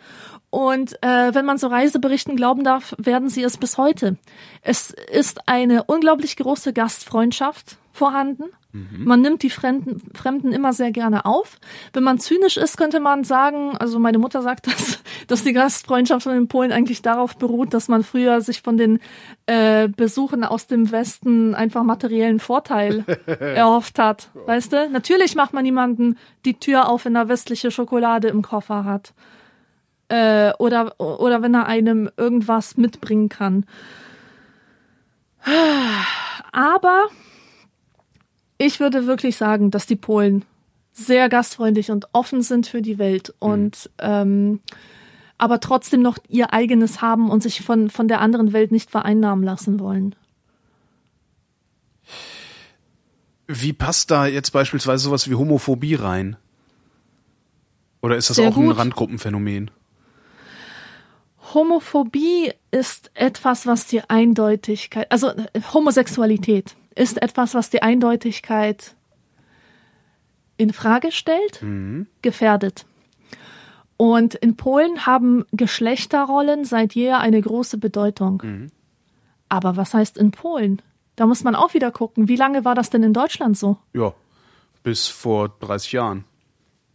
Und 0.51 1.01
äh, 1.03 1.33
wenn 1.33 1.45
man 1.45 1.57
so 1.57 1.67
Reiseberichten 1.67 2.35
glauben 2.35 2.63
darf, 2.63 2.93
werden 2.99 3.27
sie 3.27 3.43
es 3.43 3.57
bis 3.57 3.79
heute. 3.79 4.17
Es 4.61 4.91
ist 4.91 5.49
eine 5.49 5.83
unglaublich 5.85 6.37
große 6.37 6.71
Gastfreundschaft 6.71 7.77
vorhanden. 7.91 8.45
Mhm. 8.73 9.05
Man 9.05 9.21
nimmt 9.21 9.43
die 9.43 9.51
Fremden, 9.51 10.01
Fremden 10.15 10.51
immer 10.51 10.73
sehr 10.73 10.91
gerne 10.91 11.25
auf. 11.25 11.59
Wenn 11.93 12.03
man 12.03 12.17
zynisch 12.17 12.57
ist, 12.57 12.75
könnte 12.75 12.99
man 12.99 13.23
sagen, 13.23 13.77
also 13.77 13.99
meine 13.99 14.17
Mutter 14.17 14.41
sagt 14.41 14.65
das, 14.65 14.99
dass 15.27 15.43
die 15.43 15.53
Gastfreundschaft 15.53 16.25
in 16.25 16.47
Polen 16.47 16.71
eigentlich 16.71 17.03
darauf 17.03 17.37
beruht, 17.37 17.75
dass 17.75 17.87
man 17.87 18.03
früher 18.03 18.41
sich 18.41 18.63
von 18.63 18.77
den 18.77 18.99
äh, 19.45 19.87
Besuchen 19.89 20.43
aus 20.43 20.65
dem 20.65 20.91
Westen 20.91 21.53
einfach 21.53 21.83
materiellen 21.83 22.39
Vorteil 22.39 23.05
erhofft 23.27 23.99
hat. 23.99 24.31
Weißt 24.33 24.73
du? 24.73 24.89
Natürlich 24.89 25.35
macht 25.35 25.53
man 25.53 25.63
niemanden 25.63 26.17
die 26.43 26.55
Tür 26.55 26.89
auf, 26.89 27.05
wenn 27.05 27.15
er 27.15 27.29
westliche 27.29 27.69
Schokolade 27.69 28.29
im 28.29 28.41
Koffer 28.41 28.85
hat. 28.85 29.13
Äh, 30.07 30.51
oder, 30.57 30.99
oder 30.99 31.43
wenn 31.43 31.53
er 31.53 31.67
einem 31.67 32.09
irgendwas 32.17 32.75
mitbringen 32.75 33.29
kann. 33.29 33.67
Aber 36.51 37.09
ich 38.57 38.79
würde 38.79 39.07
wirklich 39.07 39.37
sagen, 39.37 39.71
dass 39.71 39.85
die 39.85 39.95
Polen 39.95 40.45
sehr 40.91 41.27
gastfreundlich 41.29 41.91
und 41.91 42.07
offen 42.13 42.41
sind 42.41 42.67
für 42.67 42.81
die 42.81 42.97
Welt 42.97 43.33
und 43.39 43.89
mhm. 44.01 44.05
ähm, 44.07 44.59
aber 45.37 45.59
trotzdem 45.59 46.01
noch 46.01 46.17
ihr 46.29 46.53
eigenes 46.53 47.01
haben 47.01 47.29
und 47.29 47.43
sich 47.43 47.61
von, 47.61 47.89
von 47.89 48.07
der 48.07 48.21
anderen 48.21 48.53
Welt 48.53 48.71
nicht 48.71 48.89
vereinnahmen 48.89 49.43
lassen 49.43 49.79
wollen. 49.79 50.15
Wie 53.47 53.73
passt 53.73 54.09
da 54.11 54.25
jetzt 54.25 54.51
beispielsweise 54.51 55.03
sowas 55.03 55.29
wie 55.29 55.35
Homophobie 55.35 55.95
rein? 55.95 56.37
Oder 58.01 58.15
ist 58.15 58.29
das 58.29 58.37
Sehr 58.37 58.49
auch 58.49 58.55
gut. 58.55 58.65
ein 58.65 58.71
Randgruppenphänomen? 58.71 59.71
Homophobie 61.53 62.51
ist 62.71 63.11
etwas, 63.13 63.67
was 63.67 63.87
die 63.87 64.01
Eindeutigkeit, 64.09 65.11
also 65.11 65.29
äh, 65.29 65.61
Homosexualität 65.73 66.75
ist 66.95 67.21
etwas, 67.21 67.53
was 67.55 67.69
die 67.69 67.81
Eindeutigkeit 67.81 68.95
in 70.57 70.73
Frage 70.73 71.11
stellt, 71.11 71.61
mhm. 71.61 72.07
gefährdet. 72.21 72.85
Und 73.97 74.35
in 74.35 74.55
Polen 74.55 75.05
haben 75.05 75.45
Geschlechterrollen 75.51 76.65
seit 76.65 76.93
jeher 76.95 77.19
eine 77.19 77.41
große 77.41 77.77
Bedeutung. 77.77 78.41
Mhm. 78.43 78.71
Aber 79.49 79.77
was 79.77 79.93
heißt 79.93 80.17
in 80.17 80.31
Polen? 80.31 80.81
Da 81.15 81.27
muss 81.27 81.43
man 81.43 81.55
auch 81.55 81.73
wieder 81.73 81.91
gucken, 81.91 82.27
wie 82.27 82.35
lange 82.35 82.65
war 82.65 82.75
das 82.75 82.89
denn 82.89 83.03
in 83.03 83.13
Deutschland 83.13 83.57
so? 83.57 83.77
Ja, 83.93 84.13
bis 84.81 85.07
vor 85.07 85.49
30 85.59 85.91
Jahren. 85.91 86.25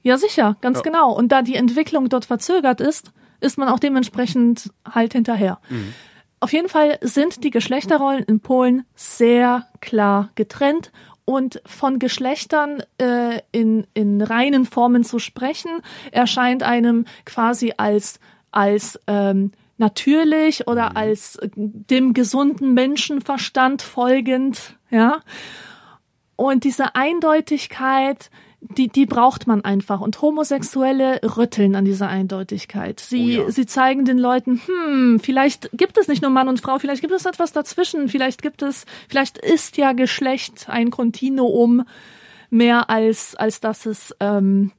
Ja, 0.03 0.19
sicher, 0.19 0.57
ganz 0.61 0.79
ja. 0.79 0.83
genau. 0.83 1.13
Und 1.13 1.31
da 1.31 1.43
die 1.43 1.55
Entwicklung 1.55 2.09
dort 2.09 2.25
verzögert 2.25 2.81
ist, 2.81 3.13
ist 3.41 3.59
man 3.59 3.69
auch 3.69 3.79
dementsprechend 3.79 4.73
halt 4.85 5.13
hinterher. 5.13 5.61
Mhm. 5.69 5.95
Auf 6.41 6.53
jeden 6.53 6.69
Fall 6.69 6.99
sind 7.01 7.43
die 7.43 7.51
Geschlechterrollen 7.51 8.25
in 8.25 8.41
Polen 8.41 8.85
sehr 8.95 9.67
klar 9.81 10.31
getrennt 10.35 10.93
und 11.25 11.61
von 11.67 11.99
Geschlechtern 11.99 12.83
äh, 12.99 13.41
in, 13.53 13.87
in 13.93 14.23
reinen 14.23 14.65
Formen 14.65 15.05
zu 15.05 15.19
sprechen, 15.19 15.71
erscheint 16.11 16.63
einem 16.63 17.05
quasi 17.25 17.75
als, 17.77 18.21
als 18.51 18.99
ähm, 19.07 19.53
natürlich 19.77 20.67
oder 20.69 20.91
mhm. 20.91 20.97
als 20.97 21.39
dem 21.55 22.15
gesunden 22.15 22.73
Menschenverstand 22.73 23.83
folgend, 23.83 24.77
ja. 24.91 25.21
Und 26.37 26.63
diese 26.65 26.95
Eindeutigkeit, 26.95 28.31
die, 28.61 28.89
die 28.89 29.07
braucht 29.07 29.47
man 29.47 29.65
einfach. 29.65 30.01
Und 30.01 30.21
Homosexuelle 30.21 31.21
rütteln 31.37 31.77
an 31.77 31.85
dieser 31.85 32.09
Eindeutigkeit. 32.09 33.01
Sie, 33.01 33.39
oh 33.39 33.45
ja. 33.45 33.51
sie 33.51 33.67
zeigen 33.67 34.05
den 34.05 34.19
Leuten, 34.19 34.61
hm, 34.67 35.21
vielleicht 35.21 35.71
gibt 35.73 35.97
es 35.97 36.09
nicht 36.09 36.23
nur 36.23 36.31
Mann 36.31 36.49
und 36.49 36.61
Frau, 36.61 36.79
vielleicht 36.79 37.01
gibt 37.01 37.13
es 37.13 37.25
etwas 37.25 37.53
dazwischen, 37.53 38.09
vielleicht 38.09 38.43
gibt 38.43 38.63
es, 38.63 38.85
vielleicht 39.09 39.39
ist 39.39 39.77
ja 39.77 39.93
Geschlecht 39.93 40.69
ein 40.69 40.91
Kontinuum 40.91 41.85
mehr 42.51 42.91
als, 42.91 43.37
als 43.37 43.61
dass 43.61 43.87
es 43.87 44.15
ähm, 44.21 44.73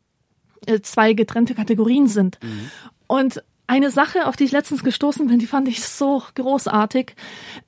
äh, 0.65 0.81
zwei 0.81 1.13
getrennte 1.13 1.55
Kategorien 1.55 2.07
sind. 2.07 2.37
Mhm. 2.41 2.71
Und 3.07 3.43
eine 3.67 3.91
Sache, 3.91 4.25
auf 4.25 4.35
die 4.35 4.45
ich 4.45 4.51
letztens 4.51 4.83
gestoßen 4.83 5.27
bin, 5.27 5.39
die 5.39 5.47
fand 5.47 5.67
ich 5.67 5.83
so 5.83 6.23
großartig. 6.35 7.15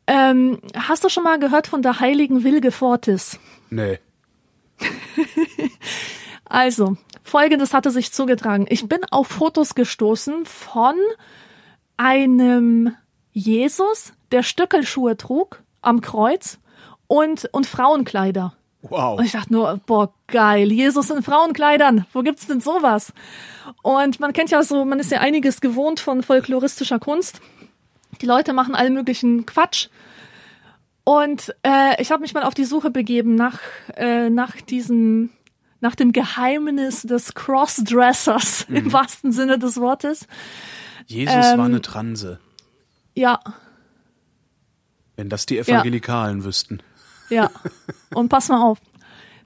Ähm, 0.08 0.60
hast 0.76 1.04
du 1.04 1.10
schon 1.10 1.24
mal 1.24 1.40
gehört 1.40 1.68
von 1.68 1.84
der 1.84 2.00
heiligen 2.00 2.44
Wilge 2.44 2.72
Fortis? 2.72 3.40
Nee. 3.70 4.00
also, 6.46 6.98
folgendes 7.24 7.74
hatte 7.74 7.92
sich 7.92 8.12
zugetragen. 8.12 8.66
Ich 8.70 8.88
bin 8.88 9.04
auf 9.10 9.28
Fotos 9.28 9.76
gestoßen 9.76 10.46
von 10.46 10.96
einem 11.98 12.96
Jesus, 13.32 14.14
der 14.32 14.44
Stöckelschuhe 14.44 15.18
trug 15.18 15.64
am 15.82 16.02
Kreuz 16.02 16.60
und, 17.08 17.50
und 17.52 17.66
Frauenkleider. 17.66 18.54
Wow. 18.82 19.20
Und 19.20 19.26
ich 19.26 19.32
dachte 19.32 19.54
nur, 19.54 19.80
boah, 19.86 20.14
geil, 20.28 20.72
Jesus 20.72 21.10
in 21.12 21.22
Frauenkleidern. 21.22 22.06
Wo 22.14 22.24
gibt's 22.24 22.48
denn 22.48 22.62
sowas? 22.62 23.14
Und 23.84 24.20
man 24.20 24.34
kennt 24.34 24.50
ja 24.50 24.64
so, 24.64 24.86
man 24.86 25.00
ist 25.00 25.12
ja 25.12 25.20
einiges 25.20 25.62
gewohnt 25.62 26.00
von 26.00 26.24
folkloristischer 26.24 27.00
Kunst. 27.00 27.42
Die 28.22 28.26
Leute 28.26 28.54
machen 28.54 28.76
allen 28.76 28.94
möglichen 28.94 29.46
Quatsch. 29.46 29.90
Und 31.12 31.54
äh, 31.64 32.02
ich 32.02 32.10
habe 32.10 32.22
mich 32.22 32.34
mal 32.34 32.44
auf 32.44 32.54
die 32.54 32.64
Suche 32.64 32.90
begeben 32.90 33.36
nach, 33.36 33.60
äh, 33.98 34.30
nach 34.30 34.62
diesem, 34.62 35.30
nach 35.82 35.94
dem 35.94 36.14
Geheimnis 36.14 37.02
des 37.02 37.34
Crossdressers 37.34 38.70
mhm. 38.70 38.76
im 38.78 38.94
wahrsten 38.94 39.34
Sinne 39.34 39.60
des 39.60 39.76
Wortes. 39.76 40.26
Jesus 41.08 41.36
ähm, 41.36 41.58
war 41.58 41.66
eine 41.66 41.82
Transe. 41.82 42.40
Ja. 43.14 43.42
Wenn 45.18 45.28
das 45.28 45.46
die 45.46 45.60
Evangelikalen 45.60 46.40
ja. 46.40 46.46
wüssten. 46.46 46.82
Ja. 47.30 47.52
Und 48.14 48.30
pass 48.30 48.48
mal 48.48 48.62
auf. 48.62 48.80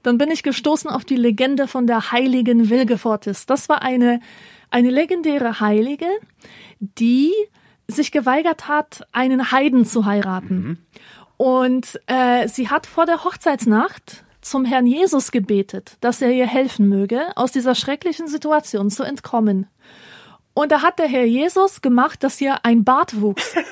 Dann 0.04 0.18
bin 0.18 0.30
ich 0.30 0.44
gestoßen 0.44 0.88
auf 0.88 1.04
die 1.04 1.16
Legende 1.16 1.66
von 1.66 1.88
der 1.88 2.12
heiligen 2.12 2.70
Wilgefortis. 2.70 3.44
Das 3.44 3.68
war 3.68 3.82
eine, 3.82 4.20
eine 4.70 4.90
legendäre 4.90 5.58
Heilige, 5.58 6.06
die 6.78 7.32
sich 7.88 8.12
geweigert 8.12 8.68
hat, 8.68 9.04
einen 9.10 9.50
Heiden 9.50 9.84
zu 9.84 10.04
heiraten. 10.04 10.54
Mhm. 10.54 10.78
Und 11.36 12.00
äh, 12.06 12.48
sie 12.48 12.68
hat 12.70 12.86
vor 12.86 13.06
der 13.06 13.24
Hochzeitsnacht 13.24 14.24
zum 14.40 14.64
Herrn 14.64 14.86
Jesus 14.86 15.32
gebetet, 15.32 15.96
dass 16.00 16.22
er 16.22 16.30
ihr 16.30 16.46
helfen 16.46 16.88
möge, 16.88 17.20
aus 17.36 17.52
dieser 17.52 17.74
schrecklichen 17.74 18.28
Situation 18.28 18.90
zu 18.90 19.02
entkommen. 19.02 19.66
Und 20.54 20.72
da 20.72 20.80
hat 20.80 20.98
der 20.98 21.06
Herr 21.06 21.26
Jesus 21.26 21.82
gemacht, 21.82 22.22
dass 22.22 22.40
ihr 22.40 22.64
ein 22.64 22.82
Bart 22.84 23.20
wuchs. 23.20 23.54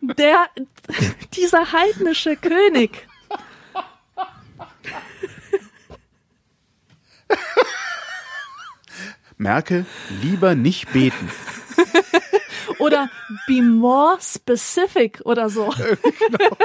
der, 0.00 0.46
dieser 1.36 1.72
heidnische 1.72 2.36
König. 2.36 3.06
Merke, 9.36 9.84
lieber 10.22 10.54
nicht 10.54 10.92
beten. 10.92 11.30
Oder 12.78 13.08
be 13.46 13.62
more 13.62 14.16
specific 14.20 15.20
oder 15.24 15.48
so. 15.50 15.70
genau. 15.70 16.56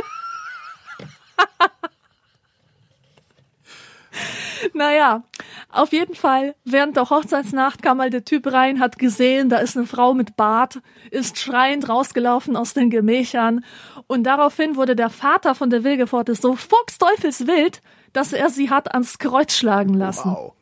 naja, 4.73 5.23
auf 5.69 5.91
jeden 5.91 6.15
Fall, 6.15 6.55
während 6.65 6.95
der 6.97 7.09
Hochzeitsnacht 7.09 7.83
kam 7.83 7.97
mal 7.97 8.09
der 8.09 8.25
Typ 8.25 8.51
rein, 8.51 8.79
hat 8.79 8.97
gesehen, 8.97 9.49
da 9.49 9.57
ist 9.57 9.77
eine 9.77 9.85
Frau 9.85 10.13
mit 10.13 10.35
Bart, 10.35 10.79
ist 11.11 11.37
schreiend 11.37 11.87
rausgelaufen 11.89 12.55
aus 12.55 12.73
den 12.73 12.89
Gemächern 12.89 13.63
und 14.07 14.23
daraufhin 14.23 14.75
wurde 14.75 14.95
der 14.95 15.09
Vater 15.09 15.55
von 15.55 15.69
der 15.69 15.83
Wilgeforte 15.83 16.35
so 16.35 16.55
fuchsteufelswild, 16.55 17.81
dass 18.13 18.33
er 18.33 18.49
sie 18.49 18.69
hat 18.69 18.93
ans 18.93 19.19
Kreuz 19.19 19.53
schlagen 19.55 19.93
lassen. 19.93 20.31
Wow. 20.31 20.53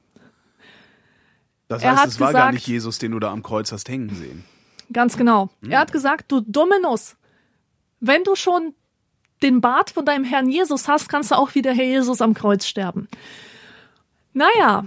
Das 1.68 1.82
Er 1.82 1.92
heißt, 1.92 2.02
hat 2.02 2.08
es 2.10 2.20
war 2.20 2.28
gar 2.34 2.42
gesagt- 2.42 2.54
nicht 2.56 2.68
Jesus, 2.68 3.00
den 3.00 3.12
du 3.12 3.20
da 3.20 3.32
am 3.32 3.42
Kreuz 3.44 3.72
hast 3.72 3.88
hängen 3.90 4.14
sehen. 4.16 4.44
Ganz 4.92 5.18
genau. 5.18 5.50
Er 5.68 5.80
hat 5.80 5.92
gesagt, 5.92 6.32
du 6.32 6.42
dumme 6.42 6.82
Nuss, 6.82 7.16
wenn 8.00 8.24
du 8.24 8.36
schon 8.36 8.74
den 9.42 9.62
Bart 9.62 9.90
von 9.90 10.06
deinem 10.06 10.24
Herrn 10.24 10.50
Jesus 10.50 10.88
hast, 10.88 11.10
kannst 11.10 11.32
du 11.32 11.36
auch 11.36 11.56
wie 11.56 11.62
der 11.62 11.74
Herr 11.74 11.86
Jesus 11.86 12.22
am 12.22 12.34
Kreuz 12.34 12.66
sterben. 12.66 13.08
Naja, 14.34 14.86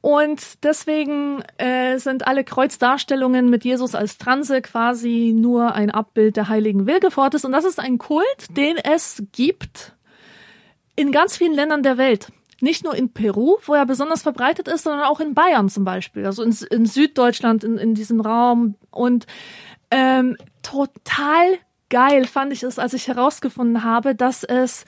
und 0.00 0.64
deswegen 0.64 1.42
äh, 1.58 1.98
sind 1.98 2.26
alle 2.26 2.44
Kreuzdarstellungen 2.44 3.50
mit 3.50 3.64
Jesus 3.64 3.94
als 3.94 4.18
Transe 4.18 4.62
quasi 4.62 5.32
nur 5.34 5.74
ein 5.74 5.90
Abbild 5.90 6.36
der 6.36 6.48
heiligen 6.48 6.86
Wilgefortes. 6.86 7.44
Und 7.44 7.52
das 7.52 7.64
ist 7.64 7.80
ein 7.80 7.98
Kult, 7.98 8.56
den 8.56 8.76
es 8.76 9.22
gibt 9.32 9.92
in 10.96 11.12
ganz 11.12 11.36
vielen 11.36 11.54
Ländern 11.54 11.82
der 11.82 11.98
Welt. 11.98 12.28
Nicht 12.60 12.84
nur 12.84 12.94
in 12.94 13.12
Peru, 13.12 13.56
wo 13.64 13.74
er 13.74 13.86
besonders 13.86 14.22
verbreitet 14.22 14.68
ist, 14.68 14.84
sondern 14.84 15.04
auch 15.04 15.20
in 15.20 15.34
Bayern 15.34 15.68
zum 15.68 15.84
Beispiel, 15.84 16.26
also 16.26 16.42
in, 16.42 16.56
in 16.70 16.86
Süddeutschland, 16.86 17.64
in, 17.64 17.78
in 17.78 17.94
diesem 17.94 18.20
Raum. 18.20 18.76
Und 18.90 19.26
ähm, 19.90 20.36
total 20.62 21.58
geil 21.90 22.24
fand 22.24 22.52
ich 22.52 22.64
es, 22.64 22.80
als 22.80 22.92
ich 22.92 23.06
herausgefunden 23.06 23.84
habe, 23.84 24.16
dass 24.16 24.42
es 24.42 24.84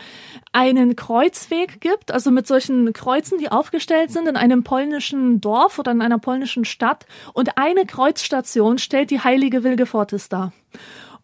einen 0.53 0.97
Kreuzweg 0.97 1.81
gibt, 1.81 2.11
also 2.11 2.33
mit 2.33 2.49
solchen 2.49 2.93
Kreuzen, 2.93 3.39
die 3.39 3.49
aufgestellt 3.49 4.11
sind 4.11 4.27
in 4.27 4.37
einem 4.37 4.65
polnischen 4.65 5.41
Dorf 5.41 5.79
oder 5.79 5.93
in 5.93 6.03
einer 6.03 6.19
polnischen 6.19 6.65
Stadt. 6.65 7.07
Und 7.33 7.59
eine 7.59 7.87
Kreuzstation 7.87 8.79
stellt 8.79 9.11
die 9.11 9.21
heilige 9.21 9.63
Wilgefortis 9.63 10.29
dar. 10.29 10.53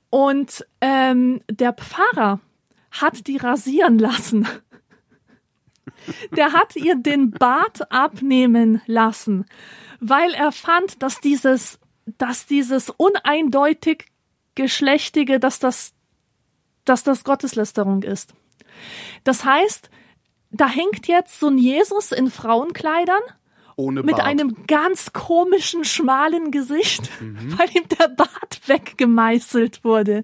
Und 0.09 0.64
ähm, 0.81 1.40
der 1.51 1.73
Pfarrer 1.73 2.39
hat 2.93 3.27
die 3.27 3.39
rasieren 3.39 3.98
lassen. 3.98 4.47
Der 6.37 6.53
hat 6.53 6.77
ihr 6.77 6.97
den 6.97 7.31
Bart 7.31 7.91
abnehmen 7.93 8.83
lassen, 8.87 9.47
weil 10.01 10.33
er 10.35 10.53
fand, 10.53 11.03
dass 11.03 11.20
dieses, 11.20 11.79
dass 12.19 12.47
dieses 12.47 12.91
uneindeutig 12.91 14.07
geschlechtige, 14.55 15.41
dass 15.41 15.59
das, 15.59 15.93
dass 16.85 17.03
das 17.03 17.24
Gotteslästerung 17.24 18.03
ist. 18.03 18.35
Das 19.24 19.45
heißt, 19.45 19.91
da 20.51 20.69
hängt 20.69 21.09
jetzt 21.09 21.41
so 21.41 21.49
ein 21.49 21.59
Jesus 21.59 22.12
in 22.12 22.31
Frauenkleidern 22.31 23.23
Ohne 23.77 24.03
mit 24.03 24.16
Bart. 24.16 24.27
einem 24.27 24.66
ganz 24.66 25.12
komischen, 25.12 25.85
schmalen 25.85 26.51
Gesicht, 26.51 27.11
weil 27.20 27.69
ihm 27.74 27.89
der 27.99 28.09
Bart 28.09 28.61
weggemeißelt 28.66 29.85
wurde 29.85 30.23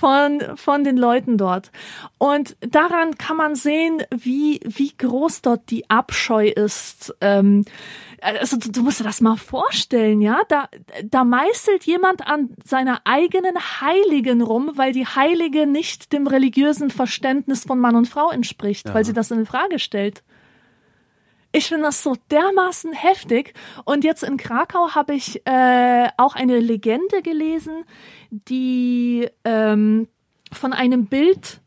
von, 0.00 0.42
von 0.56 0.82
den 0.82 0.96
Leuten 0.96 1.36
dort. 1.36 1.70
Und 2.16 2.56
daran 2.60 3.18
kann 3.18 3.36
man 3.36 3.54
sehen, 3.54 4.02
wie, 4.10 4.60
wie 4.64 4.92
groß 4.96 5.42
dort 5.42 5.70
die 5.70 5.90
Abscheu 5.90 6.48
ist. 6.48 7.14
Ähm, 7.20 7.66
also 8.22 8.56
du, 8.56 8.70
du 8.70 8.82
musst 8.82 9.00
dir 9.00 9.04
das 9.04 9.20
mal 9.20 9.36
vorstellen, 9.36 10.22
ja? 10.22 10.40
Da, 10.48 10.68
da 11.04 11.24
meißelt 11.24 11.84
jemand 11.84 12.26
an 12.26 12.50
seiner 12.64 13.02
eigenen 13.04 13.56
Heiligen 13.80 14.40
rum, 14.40 14.72
weil 14.76 14.92
die 14.92 15.06
Heilige 15.06 15.66
nicht 15.66 16.12
dem 16.14 16.26
religiösen 16.26 16.90
Verständnis 16.90 17.64
von 17.64 17.78
Mann 17.78 17.96
und 17.96 18.08
Frau 18.08 18.30
entspricht, 18.30 18.92
weil 18.94 19.04
sie 19.04 19.12
das 19.12 19.30
in 19.30 19.44
Frage 19.44 19.78
stellt. 19.78 20.22
Ich 21.52 21.66
finde 21.66 21.84
das 21.84 22.02
so 22.02 22.16
dermaßen 22.30 22.92
heftig. 22.92 23.54
Und 23.84 24.04
jetzt 24.04 24.22
in 24.22 24.36
Krakau 24.36 24.94
habe 24.94 25.14
ich 25.14 25.44
äh, 25.46 26.08
auch 26.16 26.36
eine 26.36 26.60
Legende 26.60 27.22
gelesen, 27.22 27.84
die 28.30 29.28
ähm, 29.44 30.08
von 30.52 30.72
einem 30.72 31.06
Bild 31.06 31.60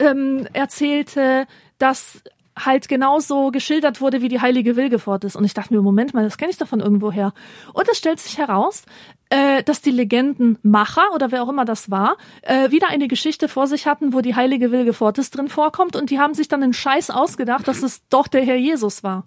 ähm, 0.00 0.46
erzählte, 0.52 1.46
das 1.78 2.22
halt 2.64 2.88
genauso 2.88 3.50
geschildert 3.50 4.00
wurde, 4.00 4.22
wie 4.22 4.28
die 4.28 4.40
heilige 4.40 4.76
Wilgefort 4.76 5.24
ist. 5.24 5.36
Und 5.36 5.44
ich 5.44 5.54
dachte 5.54 5.74
mir, 5.74 5.82
Moment 5.82 6.14
mal, 6.14 6.24
das 6.24 6.38
kenne 6.38 6.50
ich 6.50 6.58
doch 6.58 6.68
von 6.68 6.80
irgendwoher. 6.80 7.32
Und 7.72 7.88
es 7.90 7.98
stellt 7.98 8.20
sich 8.20 8.38
heraus, 8.38 8.84
äh, 9.30 9.62
dass 9.62 9.82
die 9.82 9.90
Legendenmacher 9.90 11.12
oder 11.14 11.32
wer 11.32 11.42
auch 11.42 11.48
immer 11.48 11.64
das 11.64 11.90
war, 11.90 12.16
äh, 12.42 12.70
wieder 12.70 12.88
eine 12.88 13.08
Geschichte 13.08 13.48
vor 13.48 13.66
sich 13.66 13.86
hatten, 13.86 14.12
wo 14.12 14.20
die 14.20 14.34
heilige 14.34 14.72
Wilgefortis 14.72 15.30
drin 15.30 15.48
vorkommt 15.48 15.96
und 15.96 16.10
die 16.10 16.18
haben 16.18 16.34
sich 16.34 16.48
dann 16.48 16.60
den 16.60 16.72
Scheiß 16.72 17.10
ausgedacht, 17.10 17.68
dass 17.68 17.82
es 17.82 18.06
doch 18.08 18.28
der 18.28 18.42
Herr 18.42 18.56
Jesus 18.56 19.02
war. 19.02 19.26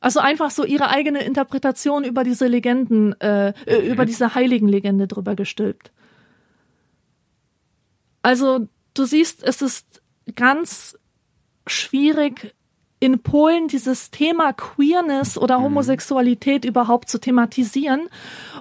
Also 0.00 0.20
einfach 0.20 0.50
so 0.50 0.64
ihre 0.64 0.90
eigene 0.90 1.24
Interpretation 1.24 2.04
über 2.04 2.24
diese 2.24 2.46
Legenden, 2.46 3.18
äh, 3.20 3.54
äh, 3.64 3.90
über 3.90 4.04
diese 4.04 4.34
heiligen 4.34 4.68
Legende 4.68 5.06
drüber 5.06 5.34
gestülpt. 5.34 5.92
Also 8.20 8.68
du 8.92 9.04
siehst, 9.04 9.42
es 9.42 9.62
ist 9.62 10.02
ganz 10.34 10.98
schwierig 11.66 12.54
in 13.04 13.18
Polen 13.18 13.68
dieses 13.68 14.10
Thema 14.10 14.54
Queerness 14.54 15.36
oder 15.36 15.60
Homosexualität 15.60 16.64
überhaupt 16.64 17.10
zu 17.10 17.18
thematisieren. 17.18 18.08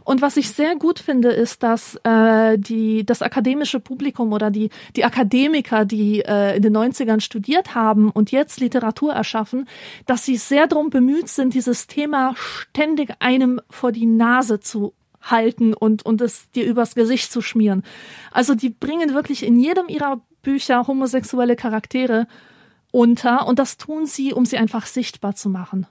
Und 0.03 0.21
was 0.21 0.35
ich 0.35 0.49
sehr 0.49 0.75
gut 0.75 0.99
finde, 0.99 1.30
ist, 1.30 1.63
dass 1.63 1.95
äh, 2.03 2.57
die 2.57 3.05
das 3.05 3.21
akademische 3.21 3.80
Publikum 3.80 4.34
oder 4.34 4.51
die 4.51 4.69
die 4.97 5.05
Akademiker, 5.05 5.85
die 5.85 6.19
äh, 6.25 6.57
in 6.57 6.61
den 6.61 6.75
90ern 6.75 7.21
studiert 7.21 7.73
haben 7.73 8.09
und 8.09 8.31
jetzt 8.31 8.59
Literatur 8.59 9.13
erschaffen, 9.13 9.65
dass 10.07 10.25
sie 10.25 10.35
sehr 10.35 10.67
darum 10.67 10.89
bemüht 10.89 11.30
sind, 11.30 11.53
dieses 11.53 11.88
Thema 11.88 12.34
ständig 12.35 13.15
einem 13.19 13.61
vor 13.69 13.93
die 13.93 14.07
Nase 14.07 14.59
zu 14.59 14.93
halten 15.21 15.73
und 15.73 16.05
und 16.05 16.19
es 16.19 16.51
dir 16.51 16.65
übers 16.65 16.95
Gesicht 16.95 17.31
zu 17.31 17.41
schmieren. 17.41 17.84
Also 18.31 18.55
die 18.55 18.69
bringen 18.69 19.13
wirklich 19.13 19.43
in 19.43 19.57
jedem 19.57 19.88
ihrer 19.88 20.19
Bücher 20.41 20.85
homosexuelle 20.85 21.55
Charaktere 21.55 22.27
unter 22.94 23.48
und 23.48 23.57
das 23.57 23.78
tun 23.78 24.06
sie, 24.06 24.34
um 24.34 24.45
sie 24.45 24.57
einfach 24.57 24.86
sichtbar 24.86 25.36
zu 25.36 25.49
machen. 25.49 25.88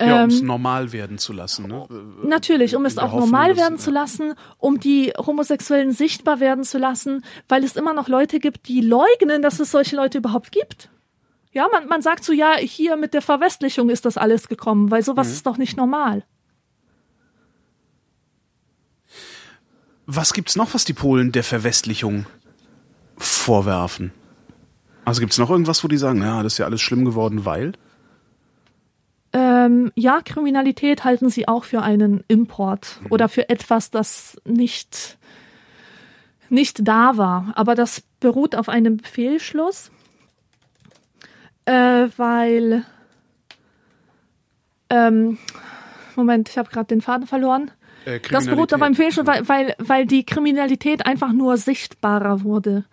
Ja, 0.00 0.24
um 0.24 0.28
es 0.28 0.40
Ähm, 0.40 0.46
normal 0.46 0.92
werden 0.92 1.18
zu 1.18 1.32
lassen. 1.32 1.66
Ne? 1.66 1.86
Natürlich, 2.24 2.76
um 2.76 2.84
es 2.84 2.98
auch 2.98 3.04
Hoffnung, 3.12 3.20
normal 3.20 3.56
werden 3.56 3.78
zu 3.78 3.90
lassen, 3.90 4.34
um 4.58 4.78
die 4.78 5.12
Homosexuellen 5.16 5.92
sichtbar 5.92 6.40
werden 6.40 6.64
zu 6.64 6.78
lassen, 6.78 7.24
weil 7.48 7.64
es 7.64 7.74
immer 7.76 7.94
noch 7.94 8.08
Leute 8.08 8.38
gibt, 8.38 8.68
die 8.68 8.82
leugnen, 8.82 9.40
dass 9.40 9.60
es 9.60 9.70
solche 9.70 9.96
Leute 9.96 10.18
überhaupt 10.18 10.52
gibt. 10.52 10.90
Ja, 11.52 11.68
man, 11.72 11.86
man 11.86 12.02
sagt 12.02 12.24
so, 12.24 12.32
ja, 12.32 12.56
hier 12.56 12.96
mit 12.96 13.14
der 13.14 13.22
Verwestlichung 13.22 13.88
ist 13.88 14.04
das 14.04 14.18
alles 14.18 14.48
gekommen, 14.48 14.90
weil 14.90 15.02
sowas 15.02 15.30
ist 15.30 15.46
doch 15.46 15.56
nicht 15.56 15.76
normal. 15.76 16.24
Was 20.06 20.34
gibt's 20.34 20.56
noch, 20.56 20.74
was 20.74 20.84
die 20.84 20.92
Polen 20.92 21.32
der 21.32 21.44
Verwestlichung 21.44 22.26
vorwerfen? 23.16 24.12
Also 25.04 25.20
gibt's 25.20 25.38
noch 25.38 25.50
irgendwas, 25.50 25.84
wo 25.84 25.88
die 25.88 25.96
sagen, 25.96 26.22
ja, 26.22 26.42
das 26.42 26.54
ist 26.54 26.58
ja 26.58 26.66
alles 26.66 26.80
schlimm 26.80 27.04
geworden, 27.04 27.44
weil? 27.44 27.72
Ähm, 29.32 29.92
ja, 29.96 30.20
Kriminalität 30.22 31.04
halten 31.04 31.28
sie 31.28 31.48
auch 31.48 31.64
für 31.64 31.82
einen 31.82 32.22
Import 32.28 33.00
oder 33.10 33.28
für 33.28 33.48
etwas, 33.48 33.90
das 33.90 34.40
nicht, 34.44 35.18
nicht 36.48 36.86
da 36.86 37.16
war. 37.16 37.52
Aber 37.56 37.74
das 37.74 38.02
beruht 38.20 38.54
auf 38.54 38.68
einem 38.68 39.00
Fehlschluss, 39.00 39.90
äh, 41.64 42.06
weil, 42.16 42.84
ähm, 44.88 45.38
Moment, 46.14 46.48
ich 46.48 46.56
habe 46.56 46.70
gerade 46.70 46.86
den 46.86 47.00
Faden 47.00 47.26
verloren. 47.26 47.72
Äh, 48.04 48.20
Das 48.30 48.46
beruht 48.46 48.72
auf 48.74 48.82
einem 48.82 48.94
Fehlschluss, 48.94 49.26
weil, 49.26 49.48
weil, 49.48 49.74
weil 49.78 50.06
die 50.06 50.24
Kriminalität 50.24 51.06
einfach 51.06 51.32
nur 51.32 51.56
sichtbarer 51.56 52.42
wurde. 52.42 52.84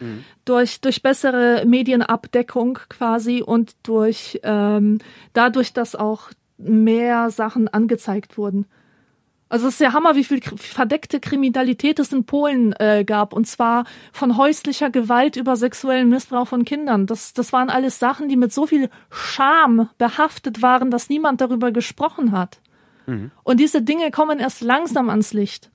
Durch, 0.45 0.81
durch 0.81 1.01
bessere 1.01 1.63
Medienabdeckung 1.65 2.79
quasi 2.89 3.41
und 3.41 3.75
durch 3.83 4.39
ähm, 4.43 4.99
dadurch, 5.33 5.73
dass 5.73 5.95
auch 5.95 6.31
mehr 6.57 7.29
Sachen 7.29 7.67
angezeigt 7.67 8.37
wurden. 8.37 8.65
Also 9.49 9.67
es 9.67 9.73
ist 9.73 9.81
ja 9.81 9.91
Hammer, 9.91 10.15
wie 10.15 10.23
viel 10.23 10.39
verdeckte 10.41 11.19
Kriminalität 11.19 11.99
es 11.99 12.13
in 12.13 12.23
Polen 12.23 12.73
äh, 12.79 13.03
gab. 13.03 13.33
Und 13.33 13.47
zwar 13.47 13.83
von 14.13 14.37
häuslicher 14.37 14.89
Gewalt 14.89 15.35
über 15.35 15.57
sexuellen 15.57 16.07
Missbrauch 16.07 16.47
von 16.47 16.63
Kindern. 16.63 17.05
Das, 17.05 17.33
das 17.33 17.51
waren 17.51 17.69
alles 17.69 17.99
Sachen, 17.99 18.29
die 18.29 18.37
mit 18.37 18.53
so 18.53 18.65
viel 18.65 18.89
Scham 19.09 19.89
behaftet 19.97 20.61
waren, 20.61 20.89
dass 20.89 21.09
niemand 21.09 21.41
darüber 21.41 21.73
gesprochen 21.73 22.31
hat. 22.31 22.60
Und 23.43 23.59
diese 23.59 23.81
Dinge 23.81 24.11
kommen 24.11 24.39
erst 24.39 24.61
langsam 24.61 25.09
ans 25.09 25.33
Licht, 25.33 25.69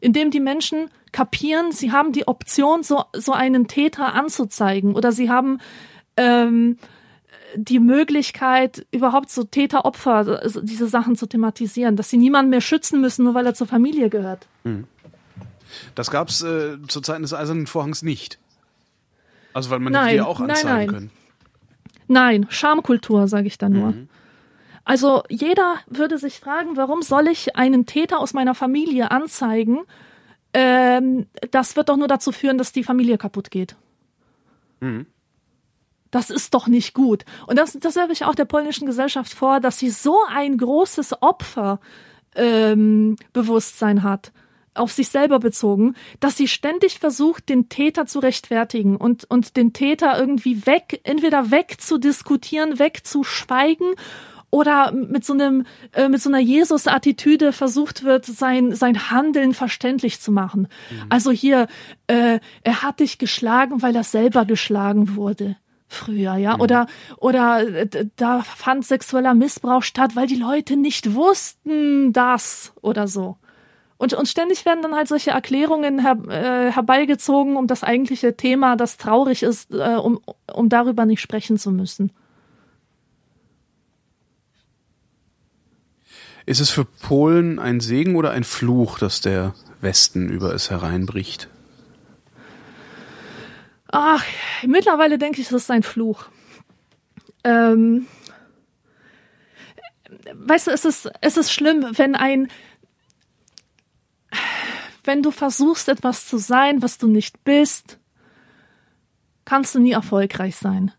indem 0.00 0.30
die 0.30 0.40
Menschen 0.40 0.90
kapieren, 1.12 1.72
sie 1.72 1.92
haben 1.92 2.12
die 2.12 2.28
Option, 2.28 2.82
so, 2.82 3.04
so 3.12 3.32
einen 3.32 3.66
Täter 3.66 4.14
anzuzeigen 4.14 4.94
oder 4.94 5.12
sie 5.12 5.30
haben 5.30 5.58
ähm, 6.16 6.78
die 7.56 7.80
Möglichkeit, 7.80 8.86
überhaupt 8.92 9.30
so 9.30 9.44
Täter-Opfer, 9.44 10.40
also 10.42 10.60
diese 10.60 10.86
Sachen 10.88 11.16
zu 11.16 11.26
thematisieren, 11.26 11.96
dass 11.96 12.10
sie 12.10 12.16
niemanden 12.16 12.50
mehr 12.50 12.60
schützen 12.60 13.00
müssen, 13.00 13.24
nur 13.24 13.34
weil 13.34 13.46
er 13.46 13.54
zur 13.54 13.66
Familie 13.66 14.08
gehört. 14.08 14.46
Das 15.94 16.10
gab's 16.10 16.42
äh, 16.42 16.78
zu 16.86 17.00
Zeiten 17.00 17.22
des 17.22 17.34
Eisernen 17.34 17.66
Vorhangs 17.66 18.02
nicht. 18.02 18.38
Also 19.52 19.70
weil 19.70 19.80
man 19.80 19.92
Nein, 19.92 20.10
die 20.10 20.16
ja 20.16 20.26
auch 20.26 20.38
nein, 20.38 20.50
anzeigen 20.50 20.76
nein. 20.76 20.88
können. 20.88 21.10
Nein, 22.06 22.46
Schamkultur, 22.50 23.28
sage 23.28 23.46
ich 23.46 23.58
da 23.58 23.68
nur. 23.68 23.94
Also 24.90 25.22
jeder 25.28 25.76
würde 25.86 26.18
sich 26.18 26.40
fragen, 26.40 26.76
warum 26.76 27.02
soll 27.02 27.28
ich 27.28 27.54
einen 27.54 27.86
Täter 27.86 28.18
aus 28.18 28.34
meiner 28.34 28.56
Familie 28.56 29.12
anzeigen? 29.12 29.82
Ähm, 30.52 31.28
das 31.52 31.76
wird 31.76 31.90
doch 31.90 31.96
nur 31.96 32.08
dazu 32.08 32.32
führen, 32.32 32.58
dass 32.58 32.72
die 32.72 32.82
Familie 32.82 33.16
kaputt 33.16 33.52
geht. 33.52 33.76
Das 36.10 36.28
ist 36.28 36.54
doch 36.54 36.66
nicht 36.66 36.92
gut. 36.92 37.24
Und 37.46 37.56
das, 37.56 37.74
das 37.74 37.94
werfe 37.94 38.10
ich 38.10 38.24
auch 38.24 38.34
der 38.34 38.46
polnischen 38.46 38.84
Gesellschaft 38.84 39.32
vor, 39.32 39.60
dass 39.60 39.78
sie 39.78 39.90
so 39.90 40.16
ein 40.28 40.58
großes 40.58 41.22
Opfer 41.22 41.78
ähm, 42.34 43.14
hat, 44.02 44.32
auf 44.74 44.90
sich 44.90 45.08
selber 45.08 45.38
bezogen, 45.38 45.94
dass 46.18 46.36
sie 46.36 46.48
ständig 46.48 46.98
versucht, 46.98 47.48
den 47.48 47.68
Täter 47.68 48.06
zu 48.06 48.18
rechtfertigen 48.18 48.96
und, 48.96 49.24
und 49.30 49.56
den 49.56 49.72
Täter 49.72 50.18
irgendwie 50.18 50.66
weg, 50.66 51.00
entweder 51.04 51.52
wegzudiskutieren, 51.52 52.80
wegzuschweigen 52.80 53.94
oder 54.50 54.92
mit 54.92 55.24
so 55.24 55.32
einem 55.32 55.64
äh, 55.92 56.08
mit 56.08 56.20
so 56.20 56.28
einer 56.28 56.40
Jesus-Attitüde 56.40 57.52
versucht 57.52 58.04
wird, 58.04 58.26
sein 58.26 58.74
sein 58.74 59.10
Handeln 59.10 59.54
verständlich 59.54 60.20
zu 60.20 60.32
machen. 60.32 60.62
Mhm. 60.90 61.06
Also 61.08 61.30
hier, 61.30 61.66
äh, 62.06 62.40
er 62.62 62.82
hat 62.82 63.00
dich 63.00 63.18
geschlagen, 63.18 63.82
weil 63.82 63.94
er 63.94 64.04
selber 64.04 64.44
geschlagen 64.44 65.16
wurde 65.16 65.56
früher, 65.90 66.36
ja, 66.36 66.54
mhm. 66.54 66.60
oder 66.60 66.86
oder 67.18 67.66
äh, 67.68 68.06
da 68.16 68.42
fand 68.42 68.86
sexueller 68.86 69.34
Missbrauch 69.34 69.82
statt, 69.82 70.14
weil 70.14 70.26
die 70.26 70.36
Leute 70.36 70.76
nicht 70.76 71.14
wussten 71.14 72.12
das 72.12 72.72
oder 72.80 73.08
so. 73.08 73.36
Und, 73.98 74.14
und 74.14 74.28
ständig 74.28 74.64
werden 74.64 74.80
dann 74.80 74.94
halt 74.94 75.08
solche 75.08 75.32
Erklärungen 75.32 75.98
her, 75.98 76.16
äh, 76.30 76.72
herbeigezogen, 76.72 77.56
um 77.56 77.66
das 77.66 77.84
eigentliche 77.84 78.34
Thema, 78.34 78.76
das 78.76 78.96
traurig 78.96 79.42
ist, 79.42 79.72
äh, 79.72 79.96
um, 79.96 80.20
um 80.50 80.70
darüber 80.70 81.04
nicht 81.04 81.20
sprechen 81.20 81.58
zu 81.58 81.70
müssen. 81.70 82.10
Ist 86.50 86.58
es 86.58 86.70
für 86.70 86.84
Polen 86.84 87.60
ein 87.60 87.78
Segen 87.78 88.16
oder 88.16 88.32
ein 88.32 88.42
Fluch, 88.42 88.98
dass 88.98 89.20
der 89.20 89.54
Westen 89.80 90.28
über 90.28 90.52
es 90.52 90.68
hereinbricht? 90.68 91.48
Ach, 93.86 94.24
mittlerweile 94.66 95.16
denke 95.16 95.40
ich, 95.40 95.46
das 95.46 95.62
ist 95.62 95.70
ein 95.70 95.84
Fluch. 95.84 96.24
Ähm, 97.44 98.08
weißt 100.34 100.66
du, 100.66 100.70
es 100.72 100.84
ist, 100.84 101.08
es 101.20 101.36
ist 101.36 101.52
schlimm, 101.52 101.86
wenn 101.92 102.16
ein, 102.16 102.48
wenn 105.04 105.22
du 105.22 105.30
versuchst, 105.30 105.88
etwas 105.88 106.26
zu 106.26 106.36
sein, 106.36 106.82
was 106.82 106.98
du 106.98 107.06
nicht 107.06 107.44
bist, 107.44 108.00
kannst 109.44 109.76
du 109.76 109.78
nie 109.78 109.92
erfolgreich 109.92 110.56
sein. 110.56 110.90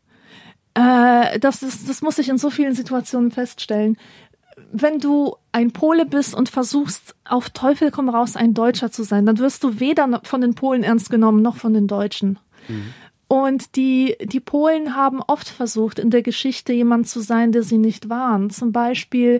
Äh, 0.76 1.40
das, 1.40 1.62
ist, 1.62 1.90
das 1.90 2.02
muss 2.02 2.20
ich 2.20 2.30
in 2.30 2.38
so 2.38 2.50
vielen 2.50 2.74
Situationen 2.74 3.32
feststellen. 3.32 3.98
Wenn 4.72 5.00
du 5.00 5.36
ein 5.52 5.72
Pole 5.72 6.06
bist 6.06 6.34
und 6.34 6.50
versuchst, 6.50 7.16
auf 7.26 7.50
Teufel 7.50 7.92
komm 7.92 8.10
raus, 8.10 8.36
ein 8.36 8.54
Deutscher 8.54 8.92
zu 8.92 9.04
sein, 9.04 9.26
dann 9.26 9.40
wirst 9.40 9.64
du 9.64 9.80
weder 9.80 10.22
von 10.24 10.42
den 10.42 10.56
Polen 10.56 10.84
ernst 10.84 11.10
genommen 11.10 11.42
noch 11.42 11.58
von 11.58 11.74
den 11.74 11.88
Deutschen. 11.88 12.40
Mhm. 12.68 12.94
Und 13.28 13.78
die, 13.78 14.18
die 14.22 14.42
Polen 14.42 14.94
haben 14.96 15.22
oft 15.22 15.48
versucht, 15.48 16.00
in 16.00 16.10
der 16.10 16.22
Geschichte 16.22 16.74
jemand 16.74 17.08
zu 17.08 17.22
sein, 17.22 17.54
der 17.54 17.64
sie 17.64 17.78
nicht 17.78 18.10
waren. 18.10 18.50
Zum 18.50 18.74
Beispiel 18.74 19.40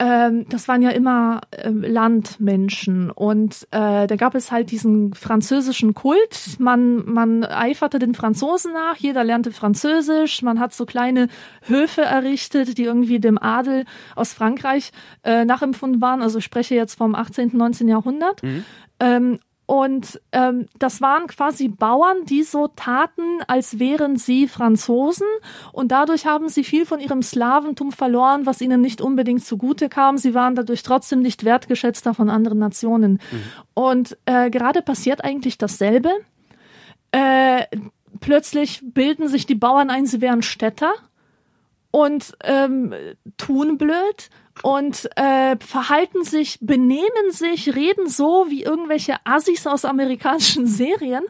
ähm, 0.00 0.46
das 0.48 0.66
waren 0.66 0.80
ja 0.80 0.90
immer 0.90 1.42
ähm, 1.52 1.82
Landmenschen 1.82 3.10
und 3.10 3.68
äh, 3.70 4.06
da 4.06 4.16
gab 4.16 4.34
es 4.34 4.50
halt 4.50 4.70
diesen 4.70 5.12
französischen 5.12 5.92
Kult. 5.92 6.58
Man, 6.58 7.04
man 7.04 7.44
eiferte 7.44 7.98
den 7.98 8.14
Franzosen 8.14 8.72
nach, 8.72 8.96
jeder 8.96 9.24
lernte 9.24 9.52
Französisch, 9.52 10.40
man 10.40 10.58
hat 10.58 10.72
so 10.72 10.86
kleine 10.86 11.28
Höfe 11.66 12.00
errichtet, 12.00 12.78
die 12.78 12.84
irgendwie 12.84 13.20
dem 13.20 13.36
Adel 13.36 13.84
aus 14.16 14.32
Frankreich 14.32 14.90
äh, 15.22 15.44
nachempfunden 15.44 16.00
waren. 16.00 16.22
Also 16.22 16.38
ich 16.38 16.46
spreche 16.46 16.74
jetzt 16.74 16.94
vom 16.94 17.14
18., 17.14 17.50
19. 17.52 17.86
Jahrhundert. 17.86 18.42
Mhm. 18.42 18.64
Ähm, 19.00 19.38
und 19.70 20.20
ähm, 20.32 20.66
das 20.80 21.00
waren 21.00 21.28
quasi 21.28 21.68
Bauern, 21.68 22.24
die 22.24 22.42
so 22.42 22.66
taten, 22.66 23.22
als 23.46 23.78
wären 23.78 24.16
sie 24.16 24.48
Franzosen. 24.48 25.28
Und 25.72 25.92
dadurch 25.92 26.26
haben 26.26 26.48
sie 26.48 26.64
viel 26.64 26.84
von 26.84 26.98
ihrem 26.98 27.22
Slaventum 27.22 27.92
verloren, 27.92 28.46
was 28.46 28.60
ihnen 28.60 28.80
nicht 28.80 29.00
unbedingt 29.00 29.44
zugute 29.44 29.88
kam. 29.88 30.18
Sie 30.18 30.34
waren 30.34 30.56
dadurch 30.56 30.82
trotzdem 30.82 31.22
nicht 31.22 31.44
wertgeschätzter 31.44 32.14
von 32.14 32.30
anderen 32.30 32.58
Nationen. 32.58 33.12
Mhm. 33.12 33.42
Und 33.74 34.18
äh, 34.24 34.50
gerade 34.50 34.82
passiert 34.82 35.22
eigentlich 35.22 35.56
dasselbe. 35.56 36.10
Äh, 37.12 37.66
plötzlich 38.18 38.80
bilden 38.82 39.28
sich 39.28 39.46
die 39.46 39.54
Bauern 39.54 39.88
ein, 39.88 40.04
sie 40.04 40.20
wären 40.20 40.42
Städter 40.42 40.94
und 41.92 42.36
ähm, 42.42 42.92
tun 43.36 43.78
blöd 43.78 44.30
und 44.62 45.08
äh, 45.16 45.56
verhalten 45.58 46.24
sich, 46.24 46.58
benehmen 46.60 47.30
sich, 47.30 47.74
reden 47.74 48.08
so 48.08 48.46
wie 48.48 48.62
irgendwelche 48.62 49.16
Assis 49.24 49.66
aus 49.66 49.84
amerikanischen 49.84 50.66
Serien, 50.68 51.24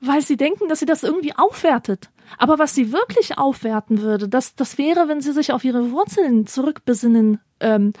weil 0.00 0.22
sie 0.22 0.36
denken, 0.36 0.68
dass 0.68 0.80
sie 0.80 0.86
das 0.86 1.02
irgendwie 1.02 1.34
aufwertet. 1.36 2.10
Aber 2.38 2.58
was 2.58 2.74
sie 2.74 2.92
wirklich 2.92 3.38
aufwerten 3.38 4.02
würde, 4.02 4.28
das, 4.28 4.54
das 4.54 4.78
wäre, 4.78 5.08
wenn 5.08 5.20
sie 5.20 5.32
sich 5.32 5.52
auf 5.52 5.64
ihre 5.64 5.90
Wurzeln 5.90 6.46
zurückbesinnen 6.46 7.40
ähm, 7.60 7.92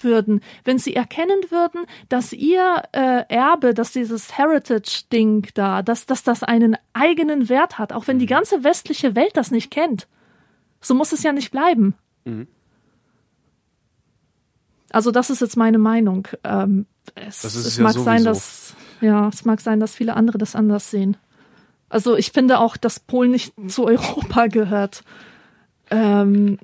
würden, 0.00 0.42
wenn 0.64 0.78
sie 0.78 0.94
erkennen 0.94 1.40
würden, 1.50 1.86
dass 2.08 2.32
ihr 2.32 2.82
äh, 2.92 3.24
Erbe, 3.28 3.74
dass 3.74 3.92
dieses 3.92 4.36
Heritage-Ding 4.36 5.48
da, 5.54 5.82
dass, 5.82 6.06
dass 6.06 6.22
das 6.22 6.42
einen 6.42 6.76
eigenen 6.92 7.48
Wert 7.48 7.78
hat, 7.78 7.92
auch 7.92 8.06
wenn 8.06 8.18
die 8.18 8.26
mhm. 8.26 8.30
ganze 8.30 8.64
westliche 8.64 9.14
Welt 9.14 9.36
das 9.36 9.50
nicht 9.50 9.70
kennt. 9.70 10.06
So 10.80 10.94
muss 10.94 11.12
es 11.12 11.22
ja 11.22 11.32
nicht 11.32 11.50
bleiben. 11.50 11.94
Mhm. 12.24 12.46
Also 14.90 15.10
das 15.10 15.30
ist 15.30 15.40
jetzt 15.40 15.56
meine 15.56 15.78
Meinung. 15.78 16.28
Ähm, 16.44 16.86
es, 17.14 17.44
es 17.44 17.76
ja 17.76 17.82
mag 17.82 17.92
sowieso. 17.92 18.04
sein, 18.04 18.24
dass 18.24 18.74
ja, 19.00 19.28
es 19.28 19.44
mag 19.44 19.60
sein, 19.60 19.80
dass 19.80 19.94
viele 19.94 20.14
andere 20.14 20.38
das 20.38 20.56
anders 20.56 20.90
sehen. 20.90 21.16
Also 21.88 22.16
ich 22.16 22.32
finde 22.32 22.58
auch, 22.58 22.76
dass 22.76 23.00
Polen 23.00 23.30
nicht 23.30 23.52
zu 23.68 23.84
Europa 23.86 24.46
gehört. 24.46 25.02
Ähm, 25.90 26.58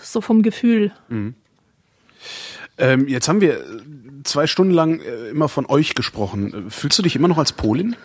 so 0.00 0.20
vom 0.20 0.42
Gefühl. 0.42 0.92
Mhm. 1.08 1.34
Ähm, 2.78 3.08
jetzt 3.08 3.28
haben 3.28 3.40
wir 3.40 3.64
zwei 4.24 4.46
Stunden 4.46 4.72
lang 4.72 5.00
äh, 5.00 5.28
immer 5.28 5.48
von 5.48 5.66
euch 5.66 5.94
gesprochen. 5.94 6.70
Fühlst 6.70 6.98
du 6.98 7.02
dich 7.02 7.16
immer 7.16 7.28
noch 7.28 7.38
als 7.38 7.52
Polin? 7.52 7.96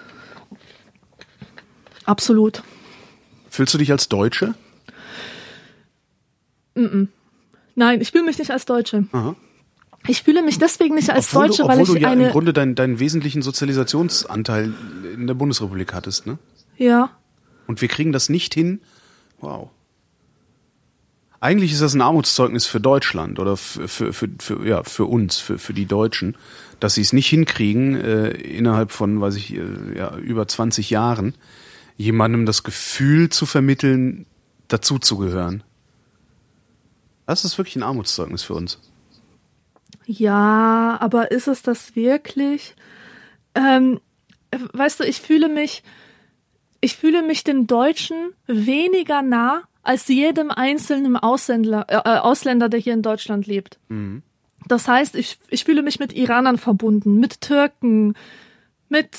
Absolut. 2.06 2.64
Fühlst 3.50 3.74
du 3.74 3.78
dich 3.78 3.92
als 3.92 4.10
Deutsche? 4.10 4.56
Mm. 6.82 7.08
Nein, 7.76 8.02
ich 8.02 8.12
fühle 8.12 8.24
mich 8.24 8.38
nicht 8.40 8.52
als 8.52 8.66
Deutsche. 8.66 9.06
Aha. 9.12 9.36
Ich 10.08 10.24
fühle 10.24 10.42
mich 10.42 10.58
deswegen 10.58 10.96
nicht 10.96 11.10
als 11.10 11.30
obwohl 11.30 11.48
Deutsche, 11.48 11.64
du, 11.64 11.68
weil 11.68 11.82
ich 11.82 11.88
du 11.88 11.96
ja 11.96 12.10
eine 12.10 12.28
im 12.28 12.32
Grunde 12.32 12.54
deinen, 12.54 12.76
deinen 12.76 13.00
wesentlichen 13.00 13.42
Sozialisationsanteil 13.42 14.74
in 15.14 15.28
der 15.28 15.34
Bundesrepublik 15.34 15.94
hattest, 15.94 16.26
ne? 16.26 16.38
Ja. 16.78 17.12
Und 17.68 17.82
wir 17.82 17.88
kriegen 17.88 18.12
das 18.12 18.30
nicht 18.30 18.54
hin. 18.54 18.80
Wow. 19.40 19.70
Eigentlich 21.40 21.72
ist 21.72 21.82
das 21.82 21.94
ein 21.94 22.02
Armutszeugnis 22.02 22.66
für 22.66 22.80
Deutschland 22.80 23.38
oder 23.38 23.58
für, 23.58 23.88
für, 23.88 24.14
für, 24.14 24.30
für, 24.40 24.66
ja, 24.66 24.84
für 24.84 25.06
uns, 25.06 25.38
für, 25.38 25.60
für 25.60 25.74
die 25.74 25.86
Deutschen, 25.86 26.36
dass 26.80 26.96
sie 26.96 27.02
es 27.02 27.14
nicht 27.14 27.28
hinkriegen, 27.28 28.00
äh, 28.00 28.30
innerhalb 28.30 28.92
von, 28.92 29.22
weiß 29.22 29.36
ich, 29.36 29.56
äh, 29.56 29.62
ja, 29.96 30.16
über 30.18 30.48
20 30.48 30.90
Jahren 30.90 31.36
jemandem 31.96 32.46
das 32.46 32.64
Gefühl 32.64 33.30
zu 33.30 33.46
vermitteln, 33.46 34.26
dazuzugehören. 34.68 35.64
Das 37.28 37.46
ist 37.46 37.58
wirklich 37.58 37.76
ein 37.76 37.84
Armutszeugnis 37.84 38.42
für 38.42 38.56
uns. 38.56 38.80
Ja, 40.06 40.98
aber 41.02 41.32
ist 41.32 41.48
es 41.48 41.62
das 41.62 41.96
wirklich? 41.96 42.76
Ähm, 43.54 44.00
weißt 44.74 45.02
du, 45.02 45.04
ich 45.04 45.20
fühle 45.20 45.50
mich, 45.50 45.84
ich 46.80 46.96
fühle 46.96 47.22
mich 47.22 47.44
den 47.44 47.68
Deutschen 47.68 48.16
weniger 48.48 49.22
nah 49.22 49.64
als 49.84 50.08
jedem 50.08 50.52
einzelnen 50.52 51.18
Ausländer, 51.18 51.86
äh, 51.90 52.20
Ausländer, 52.20 52.70
der 52.70 52.80
hier 52.80 52.94
in 52.94 53.02
Deutschland 53.02 53.46
lebt. 53.46 53.78
Mhm. 53.90 54.24
Das 54.68 54.88
heißt, 54.88 55.16
ich, 55.16 55.38
ich 55.50 55.66
fühle 55.66 55.82
mich 55.82 56.00
mit 56.00 56.14
Iranern 56.14 56.58
verbunden, 56.58 57.20
mit 57.20 57.42
Türken, 57.42 58.16
mit, 58.88 59.18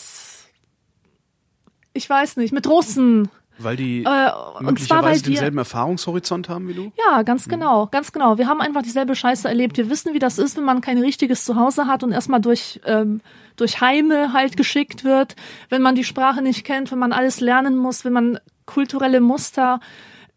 ich 1.93 2.09
weiß 2.09 2.39
nicht, 2.39 2.53
mit 2.53 2.67
Russen, 2.69 3.29
weil 3.59 3.77
die 3.77 4.05
äh, 4.05 4.31
und 4.61 4.81
zwar 4.81 5.03
weil 5.03 5.17
wir 5.17 5.23
denselben 5.23 5.59
Erfahrungshorizont 5.59 6.49
haben 6.49 6.69
wie 6.69 6.75
du? 6.75 6.93
Ja, 6.97 7.23
ganz 7.23 7.47
mhm. 7.47 7.51
genau, 7.51 7.87
ganz 7.87 8.13
genau. 8.13 8.39
Wir 8.39 8.47
haben 8.47 8.61
einfach 8.61 8.83
dieselbe 8.83 9.15
Scheiße 9.15 9.49
erlebt. 9.49 9.77
Wir 9.77 9.91
wissen, 9.91 10.15
wie 10.15 10.19
das 10.19 10.39
ist, 10.39 10.57
wenn 10.57 10.65
man 10.65 10.81
kein 10.81 10.99
richtiges 10.99 11.45
Zuhause 11.45 11.87
hat 11.87 12.03
und 12.03 12.13
erstmal 12.13 12.41
durch 12.41 12.81
ähm, 12.87 13.21
durch 13.57 13.81
Heime 13.81 14.33
halt 14.33 14.57
geschickt 14.57 15.05
wird, 15.05 15.35
wenn 15.69 15.83
man 15.83 15.95
die 15.95 16.05
Sprache 16.05 16.43
nicht 16.43 16.65
kennt, 16.65 16.93
wenn 16.93 16.99
man 16.99 17.13
alles 17.13 17.41
lernen 17.41 17.77
muss, 17.77 18.05
wenn 18.05 18.13
man 18.13 18.39
kulturelle 18.67 19.21
Muster 19.21 19.81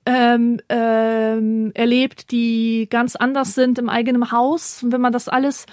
ähm, 0.06 0.60
ähm, 0.70 1.72
erlebt, 1.76 2.32
die 2.32 2.88
ganz 2.90 3.16
anders 3.16 3.54
sind 3.54 3.78
im 3.78 3.90
eigenen 3.90 4.32
Haus. 4.32 4.82
Und 4.82 4.92
wenn 4.92 5.02
man 5.02 5.14
das 5.14 5.30
alles 5.30 5.68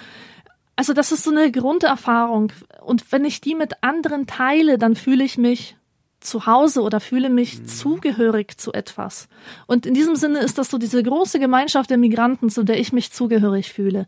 also 0.79 0.93
das 0.93 1.11
ist 1.11 1.23
so 1.23 1.31
eine 1.31 1.51
Grunderfahrung. 1.51 2.53
Und 2.79 3.11
wenn 3.11 3.25
ich 3.25 3.41
die 3.41 3.53
mit 3.53 3.83
anderen 3.83 4.27
teile, 4.27 4.77
dann 4.77 4.95
fühle 4.95 5.25
ich 5.25 5.37
mich 5.37 5.75
zu 6.19 6.45
Hause 6.45 6.81
oder 6.81 6.99
fühle 6.99 7.29
mich 7.29 7.59
mhm. 7.59 7.67
zugehörig 7.67 8.57
zu 8.57 8.73
etwas. 8.73 9.27
Und 9.67 9.85
in 9.85 9.93
diesem 9.93 10.15
Sinne 10.15 10.39
ist 10.39 10.57
das 10.57 10.69
so 10.69 10.77
diese 10.77 11.01
große 11.01 11.39
Gemeinschaft 11.39 11.89
der 11.89 11.97
Migranten, 11.97 12.49
zu 12.49 12.63
der 12.63 12.79
ich 12.79 12.93
mich 12.93 13.11
zugehörig 13.11 13.71
fühle. 13.71 14.07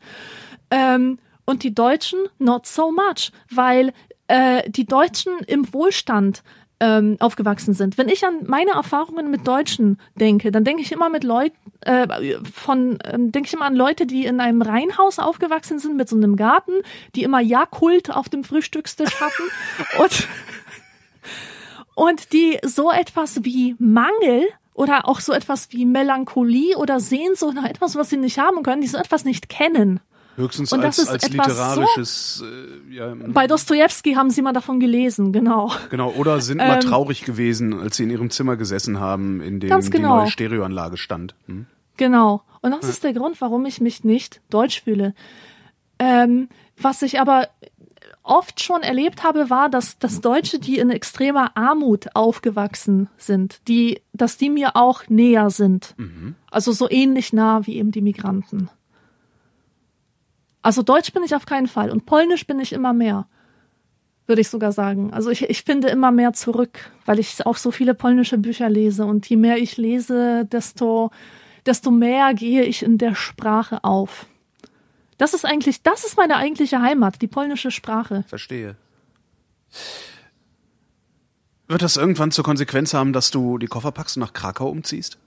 Ähm, 0.70 1.20
und 1.46 1.64
die 1.64 1.74
Deutschen 1.74 2.20
not 2.40 2.66
so 2.66 2.92
much, 2.92 3.32
weil 3.50 3.94
äh, 4.28 4.70
die 4.70 4.86
Deutschen 4.86 5.34
im 5.48 5.74
Wohlstand 5.74 6.44
ähm, 6.82 7.18
aufgewachsen 7.20 7.74
sind. 7.74 7.98
Wenn 7.98 8.10
ich 8.10 8.26
an 8.26 8.40
meine 8.48 8.72
Erfahrungen 8.72 9.30
mit 9.30 9.48
Deutschen 9.48 10.00
denke, 10.16 10.52
dann 10.52 10.64
denke 10.64 10.82
ich 10.82 10.92
immer 10.92 11.10
mit 11.10 11.24
Leuten 11.24 11.56
äh, 11.82 12.08
von 12.54 12.98
ähm, 13.06 13.32
denke 13.32 13.48
ich 13.48 13.54
immer 13.54 13.66
an 13.66 13.76
Leute, 13.76 14.08
die 14.08 14.26
in 14.26 14.40
einem 14.40 14.64
Reihenhaus 14.64 15.20
aufgewachsen 15.20 15.78
sind 15.78 15.96
mit 15.96 16.10
so 16.10 16.16
einem 16.16 16.36
Garten, 16.36 16.74
die 17.16 17.24
immer 17.24 17.40
Jakult 17.40 18.12
auf 18.12 18.30
dem 18.30 18.44
Frühstückstisch 18.44 19.22
hatten 19.22 19.44
und 20.00 20.28
und 21.96 22.34
die 22.34 22.60
so 22.64 22.92
etwas 22.92 23.44
wie 23.44 23.76
Mangel 23.80 24.48
oder 24.74 25.08
auch 25.08 25.20
so 25.20 25.34
etwas 25.34 25.72
wie 25.72 25.86
Melancholie 25.86 26.78
oder 26.78 27.00
Sehnsucht 27.00 27.56
nach 27.56 27.66
etwas, 27.66 27.96
was 27.96 28.10
sie 28.10 28.18
nicht 28.18 28.38
haben 28.38 28.64
können, 28.64 28.82
die 28.82 28.88
so 28.88 28.98
etwas 28.98 29.26
nicht 29.26 29.50
kennen. 29.50 30.00
Höchstens 30.38 30.72
Und 30.72 30.82
das 30.82 30.98
als, 30.98 31.08
ist 31.08 31.10
als 31.10 31.24
etwas 31.26 31.48
literarisches, 31.48 32.44
äh, 32.90 32.94
ja, 32.94 33.14
Bei 33.28 33.48
Dostoevsky 33.48 34.14
haben 34.14 34.30
sie 34.30 34.42
mal 34.42 34.54
davon 34.54 34.80
gelesen, 34.80 35.34
genau. 35.34 35.72
genau, 35.90 36.12
oder 36.12 36.40
sind 36.40 36.58
mal 36.58 36.76
Ähm, 36.76 36.80
traurig 36.80 37.26
gewesen, 37.26 37.78
als 37.80 37.98
sie 37.98 38.04
in 38.04 38.10
ihrem 38.10 38.30
Zimmer 38.30 38.56
gesessen 38.56 39.00
haben, 39.00 39.42
in 39.42 39.60
dem 39.60 39.70
Ganz 39.70 39.86
die 39.86 39.92
genau. 39.92 40.20
neue 40.20 40.32
Stereoanlage 40.32 40.98
stand. 40.98 41.36
Hm? 41.48 41.66
Genau. 41.98 42.44
Und 42.62 42.72
das 42.72 42.88
ist 42.88 43.04
der 43.04 43.14
Grund, 43.14 43.42
warum 43.42 43.66
ich 43.66 43.82
mich 43.82 44.04
nicht 44.04 44.40
deutsch 44.50 44.84
fühle. 44.84 45.14
Ähm, 46.00 46.48
was 46.78 47.02
ich 47.02 47.20
aber 47.20 47.50
oft 48.32 48.64
schon 48.64 48.82
erlebt 48.82 49.24
habe, 49.24 49.50
war, 49.50 49.70
dass, 49.70 50.00
dass 50.00 50.22
Deutsche, 50.22 50.58
die 50.58 50.80
in 50.80 50.90
extremer 50.90 51.56
Armut 51.58 52.16
aufgewachsen 52.16 53.10
sind, 53.18 53.68
die, 53.68 54.02
dass 54.14 54.38
die 54.38 54.50
mir 54.50 54.78
auch 54.78 55.10
näher 55.10 55.50
sind. 55.50 55.94
Also 56.50 56.72
so 56.72 56.90
ähnlich 56.90 57.34
nah 57.34 57.68
wie 57.68 57.76
eben 57.76 57.92
die 57.92 58.02
Migranten. 58.02 58.70
Also 60.62 60.82
Deutsch 60.82 61.12
bin 61.12 61.24
ich 61.24 61.36
auf 61.36 61.46
keinen 61.46 61.68
Fall 61.68 61.92
und 61.92 62.06
Polnisch 62.06 62.48
bin 62.48 62.60
ich 62.62 62.72
immer 62.72 62.94
mehr, 62.94 63.28
würde 64.28 64.42
ich 64.42 64.50
sogar 64.50 64.72
sagen. 64.72 65.12
Also 65.12 65.30
ich, 65.30 65.50
ich 65.50 65.64
finde 65.64 65.90
immer 65.90 66.12
mehr 66.12 66.32
zurück, 66.32 66.92
weil 67.06 67.20
ich 67.20 67.46
auch 67.46 67.58
so 67.58 67.70
viele 67.72 67.94
polnische 67.94 68.38
Bücher 68.38 68.70
lese 68.70 69.06
und 69.06 69.28
je 69.28 69.36
mehr 69.36 69.58
ich 69.58 69.76
lese, 69.76 70.46
desto, 70.46 71.12
desto 71.66 71.92
mehr 71.92 72.34
gehe 72.34 72.64
ich 72.64 72.84
in 72.84 72.98
der 72.98 73.16
Sprache 73.16 73.84
auf. 73.84 74.26
Das 75.22 75.36
ist 75.36 75.46
eigentlich, 75.46 75.84
das 75.84 76.04
ist 76.04 76.18
meine 76.18 76.38
eigentliche 76.38 76.82
Heimat, 76.82 77.22
die 77.22 77.28
polnische 77.28 77.70
Sprache. 77.70 78.24
Verstehe. 78.28 78.76
Wird 81.68 81.84
das 81.84 81.96
irgendwann 81.96 82.32
zur 82.32 82.44
Konsequenz 82.44 82.96
haben, 82.96 83.14
dass 83.14 83.30
du 83.30 83.60
die 83.60 83.68
Koffer 83.68 83.92
packst 83.92 84.18
und 84.18 84.22
nach 84.22 84.34
Krakau 84.34 84.68
umziehst? 84.68 85.20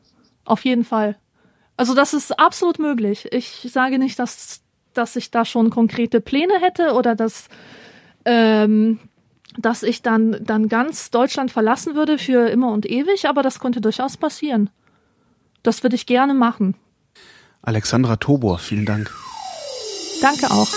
Auf 0.45 0.65
jeden 0.65 0.85
Fall. 0.85 1.16
Also 1.77 1.95
das 1.95 2.12
ist 2.12 2.37
absolut 2.41 2.81
möglich. 2.81 3.29
Ich 3.31 3.69
sage 3.71 4.01
nicht, 4.01 4.19
dass, 4.19 4.62
dass 4.95 5.15
ich 5.15 5.31
da 5.31 5.45
schon 5.45 5.71
konkrete 5.71 6.21
Pläne 6.21 6.55
hätte 6.61 6.95
oder 6.95 7.15
dass, 7.15 7.47
ähm, 8.25 8.99
dass 9.57 9.85
ich 9.85 10.03
dann, 10.03 10.45
dann 10.45 10.69
ganz 10.69 11.12
Deutschland 11.12 11.53
verlassen 11.53 11.95
würde 11.95 12.19
für 12.19 12.49
immer 12.49 12.73
und 12.73 12.85
ewig, 12.85 13.29
aber 13.29 13.45
das 13.45 13.61
könnte 13.61 13.81
durchaus 13.81 14.16
passieren. 14.16 14.71
Das 15.62 15.85
würde 15.85 15.95
ich 15.95 16.07
gerne 16.07 16.35
machen. 16.35 16.75
Alexandra 17.62 18.16
Tobor, 18.16 18.59
vielen 18.59 18.87
Dank. 18.87 19.15
Danke 20.25 20.51
auch. 20.51 20.71